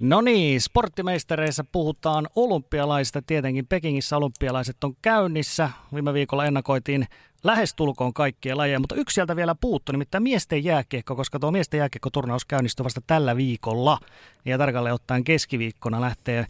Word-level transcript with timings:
No 0.00 0.20
niin, 0.20 0.60
sporttimeistereissä 0.60 1.64
puhutaan 1.72 2.28
olympialaista. 2.36 3.22
Tietenkin 3.22 3.66
Pekingissä 3.66 4.16
olympialaiset 4.16 4.84
on 4.84 4.96
käynnissä. 5.02 5.70
Viime 5.94 6.12
viikolla 6.14 6.44
ennakoitiin 6.44 7.06
lähestulkoon 7.44 8.14
kaikkia 8.14 8.56
lajeja, 8.56 8.80
mutta 8.80 8.94
yksi 8.94 9.14
sieltä 9.14 9.36
vielä 9.36 9.54
puuttu, 9.54 9.92
nimittäin 9.92 10.22
miesten 10.22 10.64
jääkiekko, 10.64 11.16
koska 11.16 11.38
tuo 11.38 11.50
miesten 11.50 11.78
jääkiekko-turnaus 11.78 12.44
käynnistyy 12.44 12.84
vasta 12.84 13.00
tällä 13.06 13.36
viikolla. 13.36 13.98
Ja 14.44 14.58
tarkalleen 14.58 14.94
ottaen 14.94 15.24
keskiviikkona 15.24 16.00
lähtee 16.00 16.46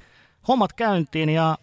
hommat 0.48 0.72
käyntiin 0.72 1.28
ja 1.28 1.58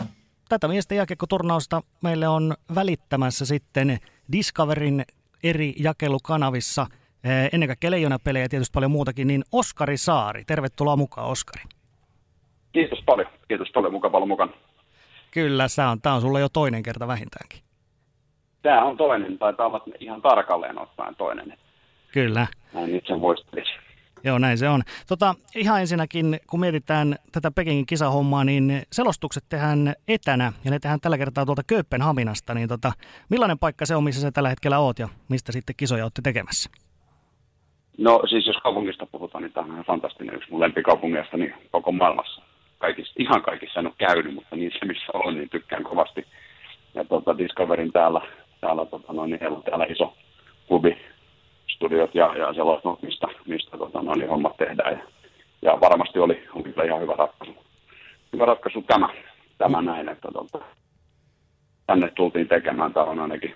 tätä 0.52 0.68
miesten 0.68 0.96
jääkiekko-turnausta 0.96 1.82
meille 2.02 2.28
on 2.28 2.54
välittämässä 2.76 3.46
sitten 3.46 3.98
Discoverin 4.32 5.06
eri 5.44 5.74
jakelukanavissa 5.80 6.88
eh, 7.24 7.50
ennen 7.54 7.68
kaikkea 7.70 7.92
leijonapelejä 7.92 8.46
ja 8.46 8.50
tietysti 8.50 8.74
paljon 8.74 8.92
muutakin, 8.92 9.28
niin 9.28 9.44
Oskari 9.52 9.98
Saari. 9.98 10.44
Tervetuloa 10.46 10.96
mukaan, 10.96 11.28
Oskari. 11.28 11.64
Kiitos 12.72 13.00
paljon. 13.06 13.28
Kiitos 13.48 13.72
paljon. 13.74 13.94
Mukava 13.94 14.18
olla 14.18 14.28
mukana. 14.28 14.52
Kyllä, 15.32 15.68
tämä 15.76 15.92
on, 15.92 16.02
tämä 16.02 16.16
on 16.16 16.22
sulle 16.22 16.40
jo 16.40 16.50
toinen 16.50 16.84
kerta 16.84 17.08
vähintäänkin. 17.08 17.60
Tämä 18.62 18.84
on 18.84 18.98
toinen, 18.98 19.38
taitaa 19.38 19.68
olla 19.68 19.86
ihan 20.00 20.22
tarkalleen 20.22 20.80
ottaen 20.80 21.16
toinen. 21.16 21.58
Kyllä. 22.14 22.48
Näin 22.74 22.96
itse 22.96 23.16
muistelisin. 23.16 23.81
Joo, 24.24 24.40
näin 24.40 24.58
se 24.58 24.70
on. 24.70 24.82
Tota, 25.08 25.36
ihan 25.56 25.82
ensinnäkin, 25.82 26.40
kun 26.48 26.60
mietitään 26.60 27.16
tätä 27.32 27.52
Pekingin 27.52 27.86
kisahommaa, 27.86 28.44
niin 28.44 28.82
selostukset 28.92 29.44
tehdään 29.50 29.94
etänä, 30.08 30.54
ja 30.66 30.72
ne 30.72 30.80
tehdään 30.80 31.00
tällä 31.02 31.18
kertaa 31.18 31.46
tuolta 31.46 31.62
Kööpenhaminasta, 31.68 32.54
niin 32.54 32.70
tota, 32.70 32.92
millainen 33.30 33.60
paikka 33.60 33.86
se 33.86 33.96
on, 33.96 34.04
missä 34.04 34.22
sä 34.22 34.32
tällä 34.32 34.50
hetkellä 34.50 34.80
oot, 34.80 35.00
ja 35.00 35.10
mistä 35.30 35.52
sitten 35.52 35.76
kisoja 35.78 36.06
olette 36.06 36.22
tekemässä? 36.22 36.70
No 37.98 38.22
siis 38.30 38.48
jos 38.48 38.58
kaupungista 38.58 39.06
puhutaan, 39.06 39.44
niin 39.44 39.54
tämä 39.54 39.78
on 39.78 39.86
fantastinen 39.86 40.36
yksi 40.36 40.52
mun 40.52 40.60
lempikaupungeista 40.60 41.38
niin 41.38 41.54
koko 41.72 41.92
maailmassa. 41.92 42.42
Kaikissa, 42.78 43.14
ihan 43.20 43.42
kaikissa 43.42 43.80
en 43.80 43.88
ole 43.88 43.94
käynyt, 43.98 44.34
mutta 44.36 44.56
niissä 44.56 44.86
missä 44.86 45.12
on, 45.14 45.34
niin 45.36 45.50
tykkään 45.50 45.84
kovasti. 45.84 46.28
Ja 46.94 47.06
tota, 47.06 47.38
Discoverin 47.38 47.92
täällä, 47.92 48.22
täällä, 48.62 48.86
tota, 48.86 49.14
noin, 49.14 49.30
niin 49.30 49.64
täällä 49.66 49.86
iso 49.86 50.14
klubi, 50.68 50.98
studiot 51.76 52.16
ja, 52.16 52.36
ja 52.38 52.54
sellaiset, 52.54 53.02
mistä, 53.02 53.28
mistä 53.48 53.78
tota, 53.78 54.02
noin, 54.02 54.20
niin 54.20 54.30
hommat 54.30 54.58
tehdään. 54.58 54.98
Ja, 54.98 55.04
ja 55.62 55.82
varmasti 55.82 56.20
oli, 56.20 56.48
oli 56.56 56.64
kyllä 56.64 56.84
ihan 56.84 57.02
hyvä 57.02 57.14
ratkaisu. 57.18 57.56
Hyvä 58.34 58.46
ratkaisu 58.46 58.82
tämä, 58.82 59.10
tämä 59.58 59.82
näin, 59.82 60.10
että 60.10 60.28
tota, 60.34 60.60
tänne 61.88 62.12
tultiin 62.16 62.48
tekemään. 62.48 62.94
Tämä 62.94 63.06
on 63.06 63.20
ainakin, 63.20 63.56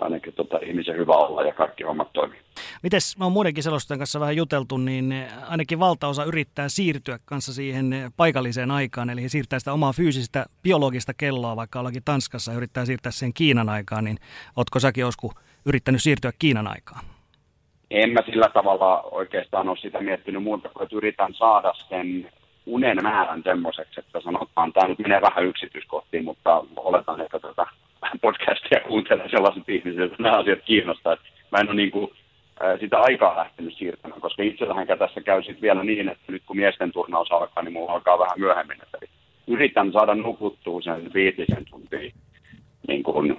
ainakin 0.00 0.32
tota, 0.32 0.58
ihmisen 0.66 0.96
hyvä 0.96 1.12
olla 1.12 1.42
ja 1.42 1.52
kaikki 1.54 1.84
hommat 1.84 2.12
toimii. 2.12 2.40
Mites, 2.82 3.18
mä 3.18 3.24
oon 3.24 3.32
muidenkin 3.32 3.62
selostajan 3.62 3.98
kanssa 3.98 4.20
vähän 4.20 4.36
juteltu, 4.36 4.76
niin 4.76 5.14
ainakin 5.48 5.78
valtaosa 5.78 6.24
yrittää 6.24 6.68
siirtyä 6.68 7.18
kanssa 7.24 7.52
siihen 7.52 7.94
paikalliseen 8.16 8.70
aikaan, 8.70 9.10
eli 9.10 9.22
he 9.22 9.28
siirtää 9.28 9.58
sitä 9.58 9.72
omaa 9.72 9.92
fyysistä 9.92 10.46
biologista 10.62 11.14
kelloa, 11.14 11.56
vaikka 11.56 11.80
ollakin 11.80 12.02
Tanskassa 12.04 12.52
yrittää 12.52 12.84
siirtää 12.84 13.12
sen 13.12 13.32
Kiinan 13.34 13.68
aikaan, 13.68 14.04
niin 14.04 14.18
ootko 14.56 14.80
säkin 14.80 15.02
joskus 15.02 15.32
yrittänyt 15.66 16.02
siirtyä 16.02 16.32
Kiinan 16.38 16.66
aikaan? 16.66 17.04
En 17.90 18.10
mä 18.10 18.20
sillä 18.26 18.48
tavalla 18.54 19.02
oikeastaan 19.02 19.68
ole 19.68 19.76
sitä 19.76 20.00
miettinyt 20.00 20.42
muuta 20.42 20.68
kuin, 20.68 20.82
että 20.82 20.96
yritän 20.96 21.34
saada 21.34 21.72
sen 21.88 22.30
unen 22.66 22.98
määrän 23.02 23.42
semmoiseksi, 23.42 24.00
että 24.00 24.20
sanotaan, 24.20 24.72
tämä 24.72 24.88
nyt 24.88 24.98
menee 24.98 25.20
vähän 25.20 25.44
yksityiskohtiin, 25.44 26.24
mutta 26.24 26.64
oletan, 26.76 27.20
että 27.20 27.38
tätä 27.38 27.66
podcastia 28.20 28.80
kuuntelee 28.80 29.28
sellaiset 29.28 29.68
ihmiset, 29.68 30.00
että 30.00 30.22
nämä 30.22 30.38
asiat 30.38 30.58
kiinnostaa. 30.64 31.16
Mä 31.50 31.58
en 31.58 31.68
ole 31.68 31.76
niin 31.76 31.90
kuin 31.90 32.10
sitä 32.80 32.98
aikaa 32.98 33.36
lähtenyt 33.36 33.74
siirtämään, 33.74 34.20
koska 34.20 34.42
itsellähän 34.42 34.86
tässä 34.98 35.20
käy 35.20 35.42
sitten 35.42 35.62
vielä 35.62 35.84
niin, 35.84 36.08
että 36.08 36.32
nyt 36.32 36.42
kun 36.46 36.56
miesten 36.56 36.92
turnaus 36.92 37.32
alkaa, 37.32 37.62
niin 37.62 37.72
mulla 37.72 37.92
alkaa 37.92 38.18
vähän 38.18 38.40
myöhemmin. 38.40 38.82
Että 38.82 38.98
yritän 39.46 39.92
saada 39.92 40.14
nukuttua 40.14 40.82
sen 40.82 41.10
viitisen 41.14 41.64
tuntia 41.70 42.12
niin 42.88 43.02
kuin 43.02 43.36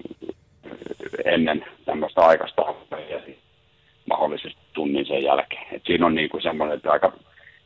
ennen 1.26 1.66
tämmöistä 1.86 2.22
aikaista 2.22 2.62
ja 3.10 3.20
mahdollisesti 4.12 4.62
tunnin 4.74 5.06
sen 5.06 5.24
jälkeen. 5.24 5.68
Et 5.72 5.82
siinä 5.86 6.06
on 6.06 6.16
niin 6.16 6.30
kuin 6.30 6.44
semmoinen, 6.44 6.78
että 6.78 6.92
aika 6.92 7.12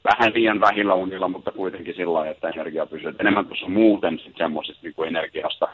vähän 0.03 0.33
liian 0.33 0.59
vähillä 0.59 0.93
unilla, 0.93 1.27
mutta 1.27 1.51
kuitenkin 1.51 1.95
sillä 1.95 2.13
lailla, 2.13 2.31
että 2.31 2.49
energia 2.49 2.85
pysyy. 2.85 3.09
Et 3.09 3.19
enemmän 3.19 3.45
tuossa 3.47 3.69
muuten 3.69 4.17
sitten 4.17 4.37
semmoisesta 4.37 4.79
niin 4.83 4.93
kuin 4.93 5.07
energiasta 5.07 5.67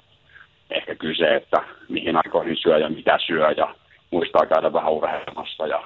ehkä 0.70 0.96
kyse, 0.96 1.36
että 1.36 1.64
mihin 1.90 2.16
aikoihin 2.16 2.58
syö 2.58 2.78
ja 2.78 2.90
mitä 2.90 3.18
syö 3.28 3.52
ja 3.52 3.76
muistaa 4.12 4.46
käydä 4.46 4.74
vähän 4.74 4.94
urheilemassa 4.94 5.68
ja 5.68 5.84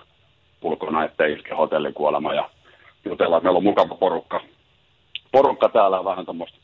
ulkona, 0.61 1.03
ettei 1.03 1.33
iske 1.33 1.55
hotellikuolema 1.55 2.33
ja 2.33 2.49
jutella. 3.05 3.39
Meillä 3.39 3.57
on 3.57 3.63
mukava 3.63 3.95
porukka, 3.95 4.41
porukka 5.31 5.69
täällä 5.69 6.05
vähän 6.05 6.25
tuommoista 6.25 6.57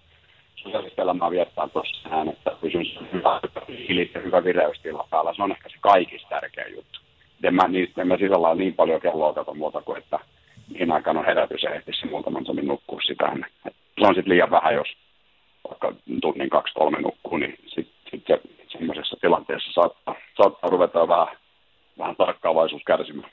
sosiaalista 0.56 1.02
elämää 1.02 1.32
viettää 1.32 1.68
tuossa 1.68 2.22
että 2.32 2.52
pysyn 2.62 2.86
hyvä, 3.14 3.40
hyvä 4.24 4.44
vireystila 4.44 5.08
päällä. 5.10 5.34
Se 5.34 5.44
on 5.44 5.52
ehkä 5.52 5.70
se 5.70 5.76
kaikista 5.82 6.30
tärkeä 6.30 6.68
juttu. 6.68 7.01
En 7.44 7.56
mä, 7.56 7.68
niin, 7.68 7.94
en 7.98 8.08
mä 8.08 8.18
sillä 8.18 8.42
lailla 8.42 8.60
niin 8.64 8.74
paljon 8.74 9.02
kelloa 9.02 9.34
kato 9.34 9.54
muuta 9.54 9.82
kuin, 9.82 9.98
että 9.98 10.20
mihin 10.70 10.92
aikaan 10.92 11.18
on 11.18 11.26
herätys 11.26 11.64
ja 11.64 11.74
ehtisi 11.76 12.08
muutaman 12.08 12.44
tunnin 12.44 12.68
nukkua 12.68 13.00
sitä. 13.08 13.36
Se 14.00 14.08
on 14.08 14.16
sitten 14.16 14.30
liian 14.30 14.52
vähän, 14.52 14.76
jos 14.76 14.88
vaikka 15.70 15.94
tunnin 16.22 16.50
kaksi 16.50 16.74
kolme 16.74 17.02
nukkuu, 17.02 17.38
niin 17.38 17.58
sitten 17.66 17.96
sit 18.12 18.24
se 18.28 18.42
semmoisessa 18.68 19.18
tilanteessa 19.22 19.72
saattaa, 19.74 20.16
saattaa 20.38 20.70
ruveta 20.70 21.08
vähän 21.08 21.28
vähän 21.98 22.16
tarkkaavaisuus 22.16 22.82
kärsimään. 22.86 23.32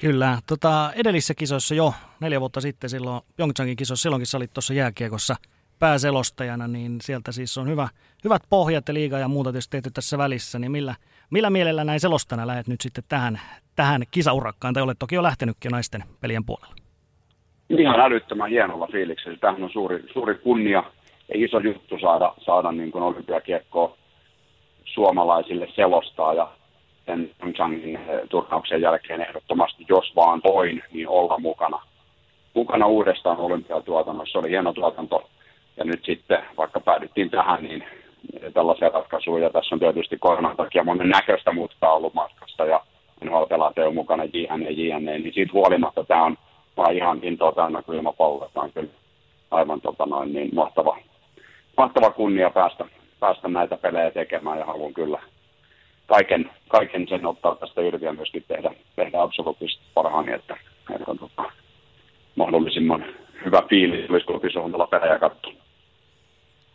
Kyllä. 0.00 0.38
Tota, 0.48 0.92
edellisissä 0.96 1.34
kisoissa 1.34 1.74
jo 1.74 1.94
neljä 2.20 2.40
vuotta 2.40 2.60
sitten 2.60 2.90
silloin 2.90 3.20
Pyeongchangin 3.36 3.76
kisossa, 3.76 4.02
silloinkin 4.02 4.26
sä 4.26 4.36
olit 4.36 4.52
tuossa 4.52 4.74
jääkiekossa 4.74 5.34
pääselostajana, 5.82 6.68
niin 6.68 7.00
sieltä 7.00 7.32
siis 7.32 7.58
on 7.58 7.68
hyvä, 7.68 7.88
hyvät 8.24 8.42
pohjat 8.50 8.88
ja 8.88 8.94
liiga 8.94 9.18
ja 9.18 9.28
muuta 9.28 9.52
tietysti 9.52 9.70
tehty 9.70 9.90
tässä 9.90 10.18
välissä, 10.18 10.58
niin 10.58 10.72
millä, 10.72 10.94
millä 11.30 11.50
mielellä 11.50 11.84
näin 11.84 12.00
selostana 12.00 12.46
lähdet 12.46 12.68
nyt 12.68 12.80
sitten 12.80 13.04
tähän, 13.08 13.40
tähän 13.76 14.02
kisaurakkaan, 14.10 14.74
tai 14.74 14.82
olet 14.82 14.98
toki 14.98 15.14
jo 15.14 15.22
lähtenytkin 15.22 15.70
naisten 15.70 16.04
pelien 16.20 16.44
puolella? 16.44 16.74
Ihan 17.70 18.00
älyttömän 18.00 18.50
hienolla 18.50 18.88
fiiliksellä. 18.92 19.38
Tämähän 19.38 19.64
on 19.64 19.70
suuri, 19.72 20.04
suuri 20.12 20.34
kunnia 20.34 20.84
ja 21.28 21.44
iso 21.44 21.58
juttu 21.58 21.98
saada, 22.00 22.34
saada 22.44 22.72
niin 22.72 22.92
kuin 22.92 23.04
olympiakiekkoa 23.04 23.96
suomalaisille 24.84 25.68
selostaa 25.74 26.34
ja 26.34 26.50
sen 27.06 27.30
eh, 27.42 28.00
turnauksen 28.28 28.80
jälkeen 28.80 29.20
ehdottomasti, 29.20 29.86
jos 29.88 30.16
vaan 30.16 30.40
voin, 30.44 30.82
niin 30.92 31.08
olla 31.08 31.38
mukana. 31.38 31.82
Mukana 32.54 32.86
uudestaan 32.86 33.38
olympiatuotannossa. 33.38 34.32
Se 34.32 34.38
oli 34.38 34.50
hieno 34.50 34.72
tuotanto. 34.72 35.28
Ja 35.76 35.84
nyt 35.84 36.04
sitten, 36.04 36.38
vaikka 36.56 36.80
päädyttiin 36.80 37.30
tähän, 37.30 37.62
niin 37.62 37.84
tällaisia 38.54 38.88
ratkaisuja. 38.88 39.50
Tässä 39.50 39.74
on 39.74 39.78
tietysti 39.78 40.16
koronan 40.18 40.56
takia 40.56 40.84
monen 40.84 41.08
näköistä 41.08 41.52
muuttaa 41.52 41.92
ollut 41.92 42.14
matkassa 42.14 42.64
ja 42.64 42.80
NHL-pelaat 43.24 43.78
ei 43.78 43.84
ole 43.84 43.94
mukana 43.94 44.24
JNE, 44.24 44.70
JNE, 44.70 45.18
niin 45.18 45.34
siitä 45.34 45.52
huolimatta 45.52 46.04
tämä 46.04 46.24
on 46.24 46.36
vaan 46.76 46.96
ihan 46.96 47.18
intoa 47.22 47.52
täynnä 47.52 47.82
kuin 47.82 47.96
ilmapallo. 47.96 48.50
Tämä 48.54 48.64
on 48.64 48.72
kyllä 48.72 48.88
aivan 49.50 49.80
tota 49.80 50.06
noin, 50.06 50.32
niin 50.32 50.54
mahtava, 50.54 50.98
mahtava 51.76 52.10
kunnia 52.10 52.50
päästä, 52.50 52.84
päästä 53.20 53.48
näitä 53.48 53.76
pelejä 53.76 54.10
tekemään 54.10 54.58
ja 54.58 54.64
haluan 54.64 54.94
kyllä 54.94 55.22
kaiken, 56.06 56.50
kaiken 56.68 57.08
sen 57.08 57.26
ottaa 57.26 57.56
tästä 57.56 57.82
irti 57.82 58.04
ja 58.04 58.12
myöskin 58.12 58.44
tehdä, 58.48 58.70
tehdä 58.96 59.22
absoluuttisesti 59.22 59.84
parhaani, 59.94 60.32
että, 60.32 60.56
että 60.94 61.14
tota, 61.20 61.52
mahdollisimman 62.36 63.04
hyvä 63.44 63.62
fiilis 63.68 64.10
olisi 64.10 64.26
kotisohvalla 64.26 64.86
pelejä 64.86 65.18
katsoa. 65.18 65.61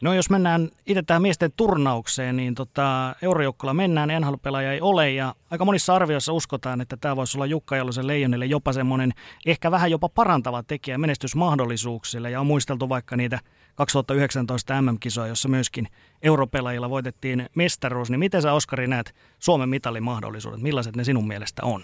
No 0.02 0.13
jos 0.13 0.30
mennään 0.30 0.69
itse 0.85 1.02
tähän 1.02 1.22
miesten 1.22 1.52
turnaukseen, 1.58 2.38
niin 2.38 2.56
tota, 2.56 3.16
eurojoukkola 3.22 3.74
mennään, 3.74 4.10
nhl 4.21 4.56
ei 4.71 4.81
ole 4.81 5.12
ja 5.12 5.33
aika 5.51 5.66
monissa 5.66 5.95
arvioissa 5.95 6.33
uskotaan, 6.33 6.81
että 6.81 6.98
tämä 6.98 7.16
voisi 7.16 7.38
olla 7.38 7.45
Jukka 7.45 7.75
Jalosen 7.75 8.07
leijonille 8.07 8.45
jopa 8.45 8.74
semmoinen 8.74 9.12
ehkä 9.45 9.71
vähän 9.71 9.92
jopa 9.92 10.10
parantava 10.10 10.63
tekijä 10.63 10.98
menestysmahdollisuuksille 10.98 12.31
ja 12.31 12.39
on 12.39 12.48
muisteltu 12.48 12.89
vaikka 12.89 13.16
niitä 13.16 13.39
2019 13.75 14.81
MM-kisoja, 14.81 15.27
jossa 15.27 15.50
myöskin 15.50 15.88
europelaajilla 16.21 16.89
voitettiin 16.89 17.45
mestaruus, 17.56 18.10
niin 18.10 18.19
miten 18.19 18.42
sä 18.42 18.54
Oskari 18.54 18.88
näet 18.88 19.16
Suomen 19.39 19.69
mitalin 19.69 20.04
mahdollisuudet, 20.04 20.62
millaiset 20.62 20.95
ne 20.95 21.04
sinun 21.04 21.27
mielestä 21.27 21.62
on? 21.66 21.83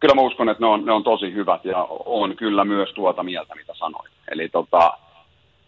Kyllä 0.00 0.14
mä 0.14 0.22
uskon, 0.22 0.48
että 0.48 0.64
ne 0.64 0.66
on, 0.66 0.84
ne 0.84 0.92
on 0.92 1.04
tosi 1.04 1.34
hyvät 1.34 1.64
ja 1.64 1.86
on 2.04 2.36
kyllä 2.36 2.64
myös 2.64 2.92
tuota 2.92 3.22
mieltä, 3.22 3.54
mitä 3.54 3.74
sanoin. 3.74 4.10
Eli 4.30 4.48
tota, 4.48 4.98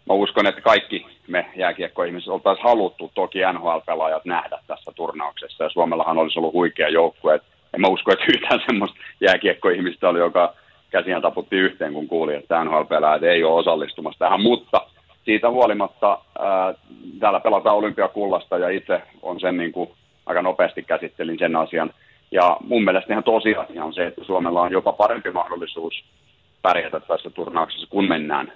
mä 0.09 0.15
uskon, 0.15 0.47
että 0.47 0.61
kaikki 0.61 1.07
me 1.29 1.47
jääkiekkoihmiset 1.57 2.29
oltaisiin 2.29 2.65
haluttu 2.65 3.11
toki 3.15 3.39
NHL-pelaajat 3.39 4.25
nähdä 4.25 4.59
tässä 4.67 4.93
turnauksessa. 4.95 5.65
Ja 5.65 5.71
Suomellahan 5.71 6.19
olisi 6.19 6.39
ollut 6.39 6.53
huikea 6.53 6.89
joukkue. 6.89 7.41
En 7.75 7.81
mä 7.81 7.89
usko, 7.89 8.13
että 8.13 8.25
yhtään 8.35 8.61
semmoista 8.67 8.99
jääkiekkoihmistä 9.21 10.09
oli, 10.09 10.19
joka 10.19 10.55
käsiään 10.91 11.23
taputti 11.23 11.57
yhteen, 11.57 11.93
kun 11.93 12.09
kuuli, 12.09 12.35
että 12.35 12.65
NHL-pelaajat 12.65 13.23
ei 13.23 13.45
ole 13.45 13.59
osallistumassa 13.59 14.19
tähän. 14.19 14.41
Mutta 14.41 14.87
siitä 15.25 15.51
huolimatta 15.51 16.19
ää, 16.39 16.75
täällä 17.21 17.41
pelataan 17.41 17.77
olympiakullasta 17.77 18.59
ja 18.59 18.69
itse 18.69 19.03
on 19.23 19.41
sen 19.41 19.57
niin 19.57 19.73
kuin, 19.73 19.91
aika 20.27 20.43
nopeasti 20.43 20.83
käsittelin 20.83 21.39
sen 21.39 21.57
asian. 21.57 21.91
Ja 22.31 22.57
mun 22.61 22.85
mielestä 22.85 23.13
ihan 23.13 23.25
tosiasia 23.25 23.85
on 23.85 23.95
se, 23.95 24.07
että 24.07 24.25
Suomella 24.25 24.63
on 24.63 24.73
jopa 24.73 24.93
parempi 24.93 25.31
mahdollisuus 25.31 26.05
pärjätä 26.63 27.01
tässä 27.01 27.31
turnauksessa, 27.31 27.87
kun 27.91 28.09
mennään 28.09 28.53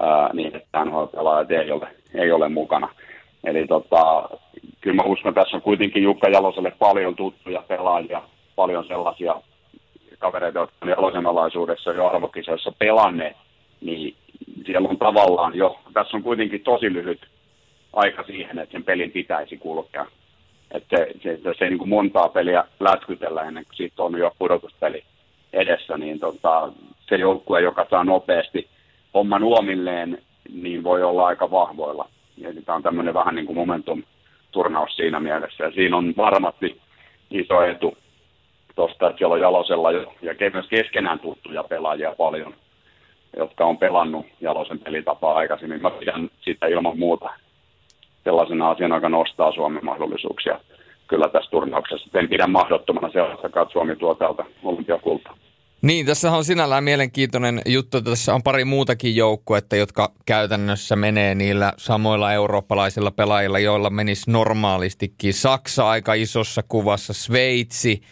ää, 0.00 0.30
niin, 0.32 0.56
että 0.56 0.84
NHL-pelaajat 0.84 1.50
ei 1.50 1.70
ole, 1.70 1.88
ei 2.14 2.32
ole 2.32 2.48
mukana. 2.48 2.88
Eli 3.44 3.66
tota, 3.66 4.28
kyllä 4.80 4.96
mä 4.96 5.02
uskon, 5.02 5.30
että 5.30 5.40
tässä 5.42 5.56
on 5.56 5.62
kuitenkin 5.62 6.02
Jukka 6.02 6.28
Jaloselle 6.28 6.72
paljon 6.78 7.16
tuttuja 7.16 7.62
pelaajia, 7.68 8.22
paljon 8.56 8.84
sellaisia 8.86 9.34
kavereita, 10.18 10.58
jotka 10.58 10.76
on 10.82 10.88
Jalosen 10.88 11.26
alaisuudessa 11.26 11.92
jo 11.92 12.06
arvokisoissa 12.06 12.72
pelanneet, 12.78 13.36
niin 13.80 14.14
siellä 14.66 14.88
on 14.88 14.98
tavallaan 14.98 15.54
jo, 15.54 15.78
tässä 15.94 16.16
on 16.16 16.22
kuitenkin 16.22 16.60
tosi 16.60 16.92
lyhyt 16.92 17.20
aika 17.92 18.22
siihen, 18.22 18.58
että 18.58 18.72
sen 18.72 18.84
pelin 18.84 19.10
pitäisi 19.10 19.56
kulkea. 19.56 20.06
Että 20.70 20.96
se, 20.96 21.12
se, 21.22 21.36
se, 21.42 21.54
se 21.58 21.64
ei 21.64 21.70
niin 21.70 21.78
kuin 21.78 21.88
montaa 21.88 22.28
peliä 22.28 22.64
lätkytellä 22.80 23.42
ennen 23.42 23.64
kuin 23.64 23.76
siitä 23.76 24.02
on 24.02 24.18
jo 24.18 24.32
pudotuspeli 24.38 25.04
edessä, 25.52 25.98
niin 25.98 26.20
tota, 26.20 26.72
se 27.08 27.16
joukkue, 27.16 27.60
joka 27.60 27.86
saa 27.90 28.04
nopeasti 28.04 28.68
homman 29.14 29.44
uomilleen, 29.44 30.18
niin 30.52 30.84
voi 30.84 31.02
olla 31.02 31.26
aika 31.26 31.50
vahvoilla. 31.50 32.08
Eli 32.44 32.62
tämä 32.62 32.76
on 32.76 32.82
tämmöinen 32.82 33.14
vähän 33.14 33.34
niin 33.34 33.46
kuin 33.46 33.56
momentum-turnaus 33.56 34.96
siinä 34.96 35.20
mielessä. 35.20 35.64
Ja 35.64 35.70
siinä 35.70 35.96
on 35.96 36.14
varmasti 36.16 36.80
iso 37.30 37.62
etu 37.62 37.96
tuosta, 38.74 39.06
että 39.06 39.18
siellä 39.18 39.34
on 39.34 39.40
Jalosella 39.40 39.92
jo, 39.92 40.14
ja 40.22 40.34
myös 40.52 40.66
keskenään 40.68 41.18
tuttuja 41.18 41.64
pelaajia 41.64 42.14
paljon, 42.18 42.54
jotka 43.36 43.64
on 43.64 43.78
pelannut 43.78 44.26
Jalosen 44.40 44.78
pelitapaa 44.78 45.34
aikaisemmin. 45.34 45.82
Mä 45.82 45.90
pidän 45.90 46.30
sitä 46.40 46.66
ilman 46.66 46.98
muuta 46.98 47.30
sellaisena 48.24 48.70
asiana, 48.70 48.94
joka 48.94 49.08
nostaa 49.08 49.52
Suomen 49.52 49.84
mahdollisuuksia 49.84 50.60
kyllä 51.08 51.28
tässä 51.28 51.50
turnauksessa. 51.50 52.18
En 52.18 52.28
pidä 52.28 52.46
mahdottomana 52.46 53.10
sellaista, 53.12 53.46
että 53.46 53.66
Suomi 53.72 53.96
tuo 53.96 54.14
täältä 54.14 54.44
olympiakultaa. 54.62 55.36
Niin, 55.82 56.06
tässä 56.06 56.32
on 56.32 56.44
sinällään 56.44 56.84
mielenkiintoinen 56.84 57.62
juttu, 57.66 58.02
tässä 58.02 58.34
on 58.34 58.42
pari 58.42 58.64
muutakin 58.64 59.16
joukkuetta, 59.16 59.76
jotka 59.76 60.12
käytännössä 60.26 60.96
menee 60.96 61.34
niillä 61.34 61.72
samoilla 61.76 62.32
eurooppalaisilla 62.32 63.10
pelaajilla, 63.10 63.58
joilla 63.58 63.90
menisi 63.90 64.30
normaalistikin. 64.30 65.34
Saksa 65.34 65.88
aika 65.88 66.14
isossa 66.14 66.62
kuvassa, 66.68 67.12
Sveitsi, 67.12 68.02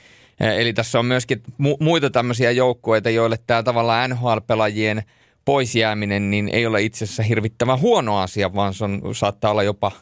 eh, 0.41 0.59
eli 0.59 0.73
tässä 0.73 0.99
on 0.99 1.07
myöskin 1.07 1.43
mu- 1.49 1.77
muita 1.81 2.11
tämmöisiä 2.11 2.51
joukkueita, 2.51 3.11
joille 3.11 3.39
tämä 3.47 3.63
tavallaan 3.63 4.11
NHL-pelaajien 4.11 5.03
pois 5.45 5.75
jääminen 5.75 6.31
niin 6.31 6.49
ei 6.49 6.67
ole 6.67 6.83
itse 6.83 7.05
asiassa 7.05 7.23
hirvittävän 7.23 7.81
huono 7.81 8.19
asia, 8.19 8.55
vaan 8.55 8.75
se 8.75 8.85
on, 8.85 9.01
saattaa 9.13 9.51
olla 9.51 9.63
jopa 9.63 9.93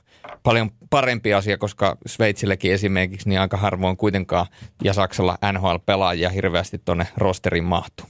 paljon 0.42 0.70
parempi 0.90 1.34
asia, 1.34 1.58
koska 1.58 1.96
Sveitsilläkin 2.06 2.72
esimerkiksi 2.72 3.28
niin 3.28 3.40
aika 3.40 3.56
harvoin 3.56 3.96
kuitenkaan 3.96 4.46
ja 4.84 4.92
Saksalla 4.92 5.38
NHL-pelaajia 5.52 6.28
hirveästi 6.28 6.78
tuonne 6.84 7.06
rosterin 7.16 7.64
mahtuu. 7.64 8.06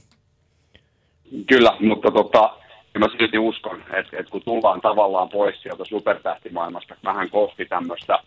Kyllä, 1.47 1.77
mutta 1.79 2.11
tota, 2.11 2.57
mä 2.99 3.05
silti 3.17 3.37
uskon, 3.37 3.81
että, 3.81 4.17
että 4.19 4.31
kun 4.31 4.41
tullaan 4.45 4.81
tavallaan 4.81 5.29
pois 5.29 5.61
sieltä 5.61 5.85
supertähtimaailmasta 5.85 6.95
vähän 7.03 7.29
kohti 7.29 7.65
tämmöistä 7.65 8.19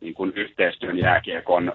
niin 0.00 0.14
kuin 0.14 0.32
yhteistyön 0.36 0.98
jääkiekon 0.98 1.72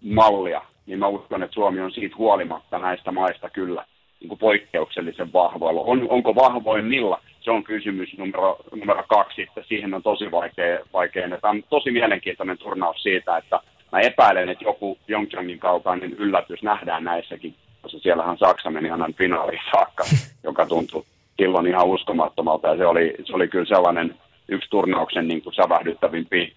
mallia, 0.00 0.62
niin 0.86 0.98
mä 0.98 1.06
uskon, 1.06 1.42
että 1.42 1.54
Suomi 1.54 1.80
on 1.80 1.92
siitä 1.92 2.16
huolimatta 2.16 2.78
näistä 2.78 3.12
maista 3.12 3.50
kyllä 3.50 3.84
niin 4.20 4.28
kuin 4.28 4.38
poikkeuksellisen 4.38 5.32
vahvoilla. 5.32 5.80
On, 5.80 6.06
onko 6.10 6.34
vahvoimmilla? 6.34 7.20
Se 7.44 7.50
on 7.50 7.64
kysymys 7.64 8.18
numero, 8.18 8.56
numero 8.74 9.04
kaksi, 9.08 9.42
että 9.42 9.62
siihen 9.68 9.94
on 9.94 10.02
tosi 10.02 10.30
vaikea, 10.30 10.78
vaikea. 10.92 11.28
Tämä 11.28 11.50
on 11.50 11.62
tosi 11.70 11.90
mielenkiintoinen 11.90 12.58
turnaus 12.58 13.02
siitä, 13.02 13.36
että 13.36 13.60
mä 13.92 14.00
epäilen, 14.00 14.48
että 14.48 14.64
joku 14.64 14.98
Pyeongchangin 15.06 15.58
kaltainen 15.58 16.12
yllätys 16.12 16.62
nähdään 16.62 17.04
näissäkin, 17.04 17.54
koska 17.82 17.98
siellähän 17.98 18.38
Saksa 18.38 18.70
meni 18.70 18.90
aina 18.90 19.08
finaaliin 19.18 19.60
saakka, 19.72 20.04
joka 20.48 20.66
tuntui 20.66 21.04
silloin 21.36 21.66
ihan 21.66 21.86
uskomattomalta. 21.86 22.68
Ja 22.68 22.76
se 22.76 22.86
oli, 22.86 23.14
se 23.24 23.34
oli 23.34 23.48
kyllä 23.48 23.64
sellainen 23.64 24.14
yksi 24.48 24.70
turnauksen 24.70 25.28
niin 25.28 25.42
kuin 25.42 25.54
sävähdyttävimpiä 25.54 26.48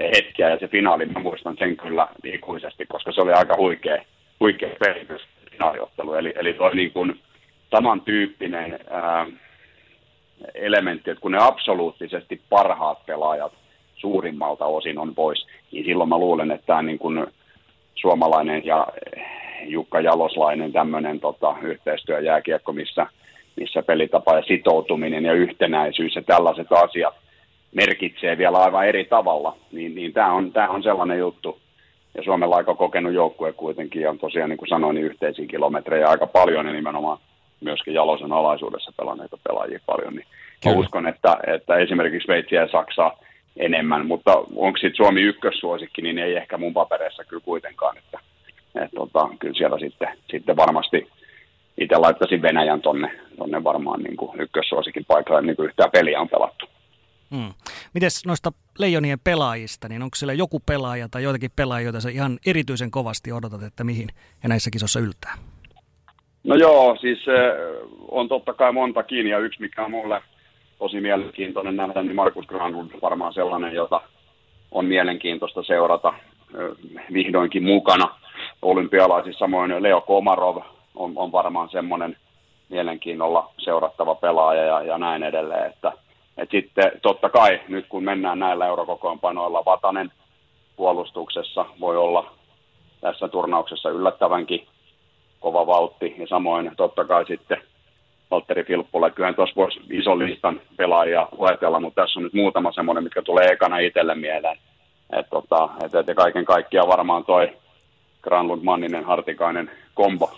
hetkiä, 0.00 0.50
ja 0.50 0.58
se 0.58 0.68
finaali, 0.68 1.06
mä 1.06 1.20
muistan 1.20 1.56
sen 1.58 1.76
kyllä 1.76 2.08
ikuisesti, 2.24 2.86
koska 2.86 3.12
se 3.12 3.20
oli 3.20 3.32
aika 3.32 3.56
huikea, 3.56 4.02
huikea 4.40 4.70
peritys 4.78 5.22
finaaliottelu. 5.50 6.14
Eli, 6.14 6.32
eli 6.36 6.52
tuo 6.52 6.70
niin 6.70 6.92
kuin 6.92 7.20
samantyyppinen 7.70 8.78
ää, 8.90 9.26
elementti, 10.54 11.10
että 11.10 11.20
kun 11.20 11.32
ne 11.32 11.38
absoluuttisesti 11.40 12.40
parhaat 12.50 13.06
pelaajat 13.06 13.52
suurimmalta 13.96 14.66
osin 14.66 14.98
on 14.98 15.14
pois, 15.14 15.46
niin 15.72 15.84
silloin 15.84 16.08
mä 16.08 16.18
luulen, 16.18 16.50
että 16.50 16.66
tämä 16.66 16.82
niin 16.82 16.98
kuin 16.98 17.26
suomalainen 17.94 18.66
ja 18.66 18.86
Jukka 19.64 20.00
Jaloslainen 20.00 20.72
tämmöinen 20.72 21.20
tota, 21.20 21.54
yhteistyöjääkiekko, 21.62 22.72
missä, 22.72 23.06
missä 23.56 23.82
pelitapa 23.82 24.36
ja 24.36 24.42
sitoutuminen 24.42 25.24
ja 25.24 25.32
yhtenäisyys 25.32 26.16
ja 26.16 26.22
tällaiset 26.22 26.72
asiat 26.72 27.14
merkitsee 27.74 28.38
vielä 28.38 28.58
aivan 28.58 28.86
eri 28.86 29.04
tavalla, 29.04 29.56
niin, 29.72 29.94
niin 29.94 30.12
tämä 30.12 30.32
on, 30.32 30.52
tämä 30.52 30.68
on 30.68 30.82
sellainen 30.82 31.18
juttu, 31.18 31.58
ja 32.14 32.22
Suomella 32.22 32.56
aika 32.56 32.74
kokenut 32.74 33.12
joukkue 33.12 33.52
kuitenkin, 33.52 34.02
ja 34.02 34.14
tosiaan 34.20 34.50
niin 34.50 34.58
kuin 34.58 34.68
sanoin, 34.68 34.94
niin 34.94 35.06
yhteisiä 35.06 35.46
kilometrejä 35.46 36.08
aika 36.08 36.26
paljon, 36.26 36.66
ja 36.66 36.72
nimenomaan 36.72 37.18
myöskin 37.60 37.94
Jalosen 37.94 38.32
alaisuudessa 38.32 38.92
pelanneita 38.96 39.38
pelaajia 39.48 39.80
paljon, 39.86 40.14
niin 40.14 40.26
Kyllä. 40.62 40.76
uskon, 40.76 41.08
että, 41.08 41.36
että 41.46 41.76
esimerkiksi 41.76 42.24
Sveitsiä 42.26 42.60
ja 42.60 42.68
Saksaa 42.72 43.18
enemmän, 43.56 44.06
mutta 44.06 44.32
onko 44.36 44.76
sitten 44.76 44.96
Suomi 44.96 45.22
ykkössuosikki, 45.22 46.02
niin 46.02 46.18
ei 46.18 46.36
ehkä 46.36 46.58
mun 46.58 46.74
papereissa 46.74 47.24
kyllä 47.24 47.42
kuitenkaan, 47.44 47.98
että, 47.98 48.18
että 48.74 48.96
tota, 48.96 49.28
kyllä 49.38 49.54
siellä 49.54 49.78
sitten, 49.78 50.08
sitten 50.30 50.56
varmasti 50.56 51.08
itse 51.78 51.96
laittaisin 51.96 52.42
Venäjän 52.42 52.82
tonne, 52.82 53.18
tonne 53.38 53.64
varmaan 53.64 54.02
niin 54.02 54.16
kuin 54.16 54.40
ykkössuosikin 54.40 55.04
paikalle, 55.04 55.42
niin 55.42 55.56
kuin 55.56 55.66
yhtään 55.66 55.90
peliä 55.90 56.20
on 56.20 56.28
pelattu. 56.28 56.66
Hmm. 57.30 57.54
Mites 57.94 58.26
noista 58.26 58.52
leijonien 58.78 59.18
pelaajista, 59.24 59.88
niin 59.88 60.02
onko 60.02 60.14
siellä 60.14 60.32
joku 60.32 60.60
pelaaja 60.60 61.08
tai 61.08 61.22
joitakin 61.22 61.50
pelaajia, 61.56 61.86
joita 61.86 62.00
sä 62.00 62.10
ihan 62.10 62.38
erityisen 62.46 62.90
kovasti 62.90 63.32
odotat, 63.32 63.62
että 63.62 63.84
mihin 63.84 64.08
he 64.42 64.48
näissä 64.48 64.70
kisossa 64.70 65.00
yltää? 65.00 65.34
No 66.46 66.54
joo, 66.54 66.96
siis 67.00 67.18
on 68.10 68.28
totta 68.28 68.54
kai 68.54 68.72
montakin 68.72 69.26
ja 69.26 69.38
yksi 69.38 69.60
mikä 69.60 69.84
on 69.84 69.90
mulle 69.90 70.22
tosi 70.78 71.00
mielenkiintoinen 71.00 71.76
nähdä, 71.76 72.02
niin 72.02 72.16
Markus 72.16 72.46
Granlund 72.46 72.90
varmaan 73.02 73.32
sellainen, 73.32 73.74
jota 73.74 74.00
on 74.70 74.84
mielenkiintoista 74.84 75.62
seurata 75.62 76.14
vihdoinkin 77.12 77.62
mukana 77.62 78.14
olympialaisissa. 78.62 79.38
Samoin 79.38 79.82
Leo 79.82 80.00
Komarov 80.00 80.56
on, 80.94 81.12
on 81.16 81.32
varmaan 81.32 81.68
semmoinen 81.68 82.16
mielenkiinnolla 82.68 83.52
seurattava 83.58 84.14
pelaaja 84.14 84.64
ja, 84.64 84.82
ja 84.82 84.98
näin 84.98 85.22
edelleen, 85.22 85.66
että– 85.66 85.92
et 86.36 86.50
sitten 86.50 86.92
totta 87.02 87.28
kai 87.28 87.60
nyt 87.68 87.86
kun 87.88 88.04
mennään 88.04 88.38
näillä 88.38 88.66
eurokokoonpanoilla, 88.66 89.64
Vatanen 89.64 90.12
puolustuksessa 90.76 91.66
voi 91.80 91.96
olla 91.96 92.32
tässä 93.00 93.28
turnauksessa 93.28 93.90
yllättävänkin 93.90 94.66
kova 95.46 95.66
vauhti. 95.66 96.14
Ja 96.18 96.26
samoin 96.26 96.70
totta 96.76 97.04
kai 97.04 97.26
sitten 97.26 97.56
Valtteri 98.30 98.64
Filppula, 98.64 99.10
kyllähän 99.10 99.34
tuossa 99.34 99.56
voisi 99.56 99.80
ison 99.90 100.18
listan 100.18 100.60
pelaajia 100.76 101.28
luetella, 101.38 101.80
mutta 101.80 102.02
tässä 102.02 102.18
on 102.18 102.24
nyt 102.24 102.34
muutama 102.34 102.72
semmoinen, 102.72 103.04
mitkä 103.04 103.22
tulee 103.22 103.46
ekana 103.46 103.78
itselle 103.78 104.14
mieleen. 104.14 104.58
Et 105.18 105.26
tota, 105.30 105.68
et, 105.84 105.94
et, 105.94 106.16
kaiken 106.16 106.44
kaikkiaan 106.44 106.88
varmaan 106.88 107.24
toi 107.24 107.52
Granlund, 108.22 108.62
Manninen, 108.62 109.04
Hartikainen 109.04 109.70
kombo 109.94 110.30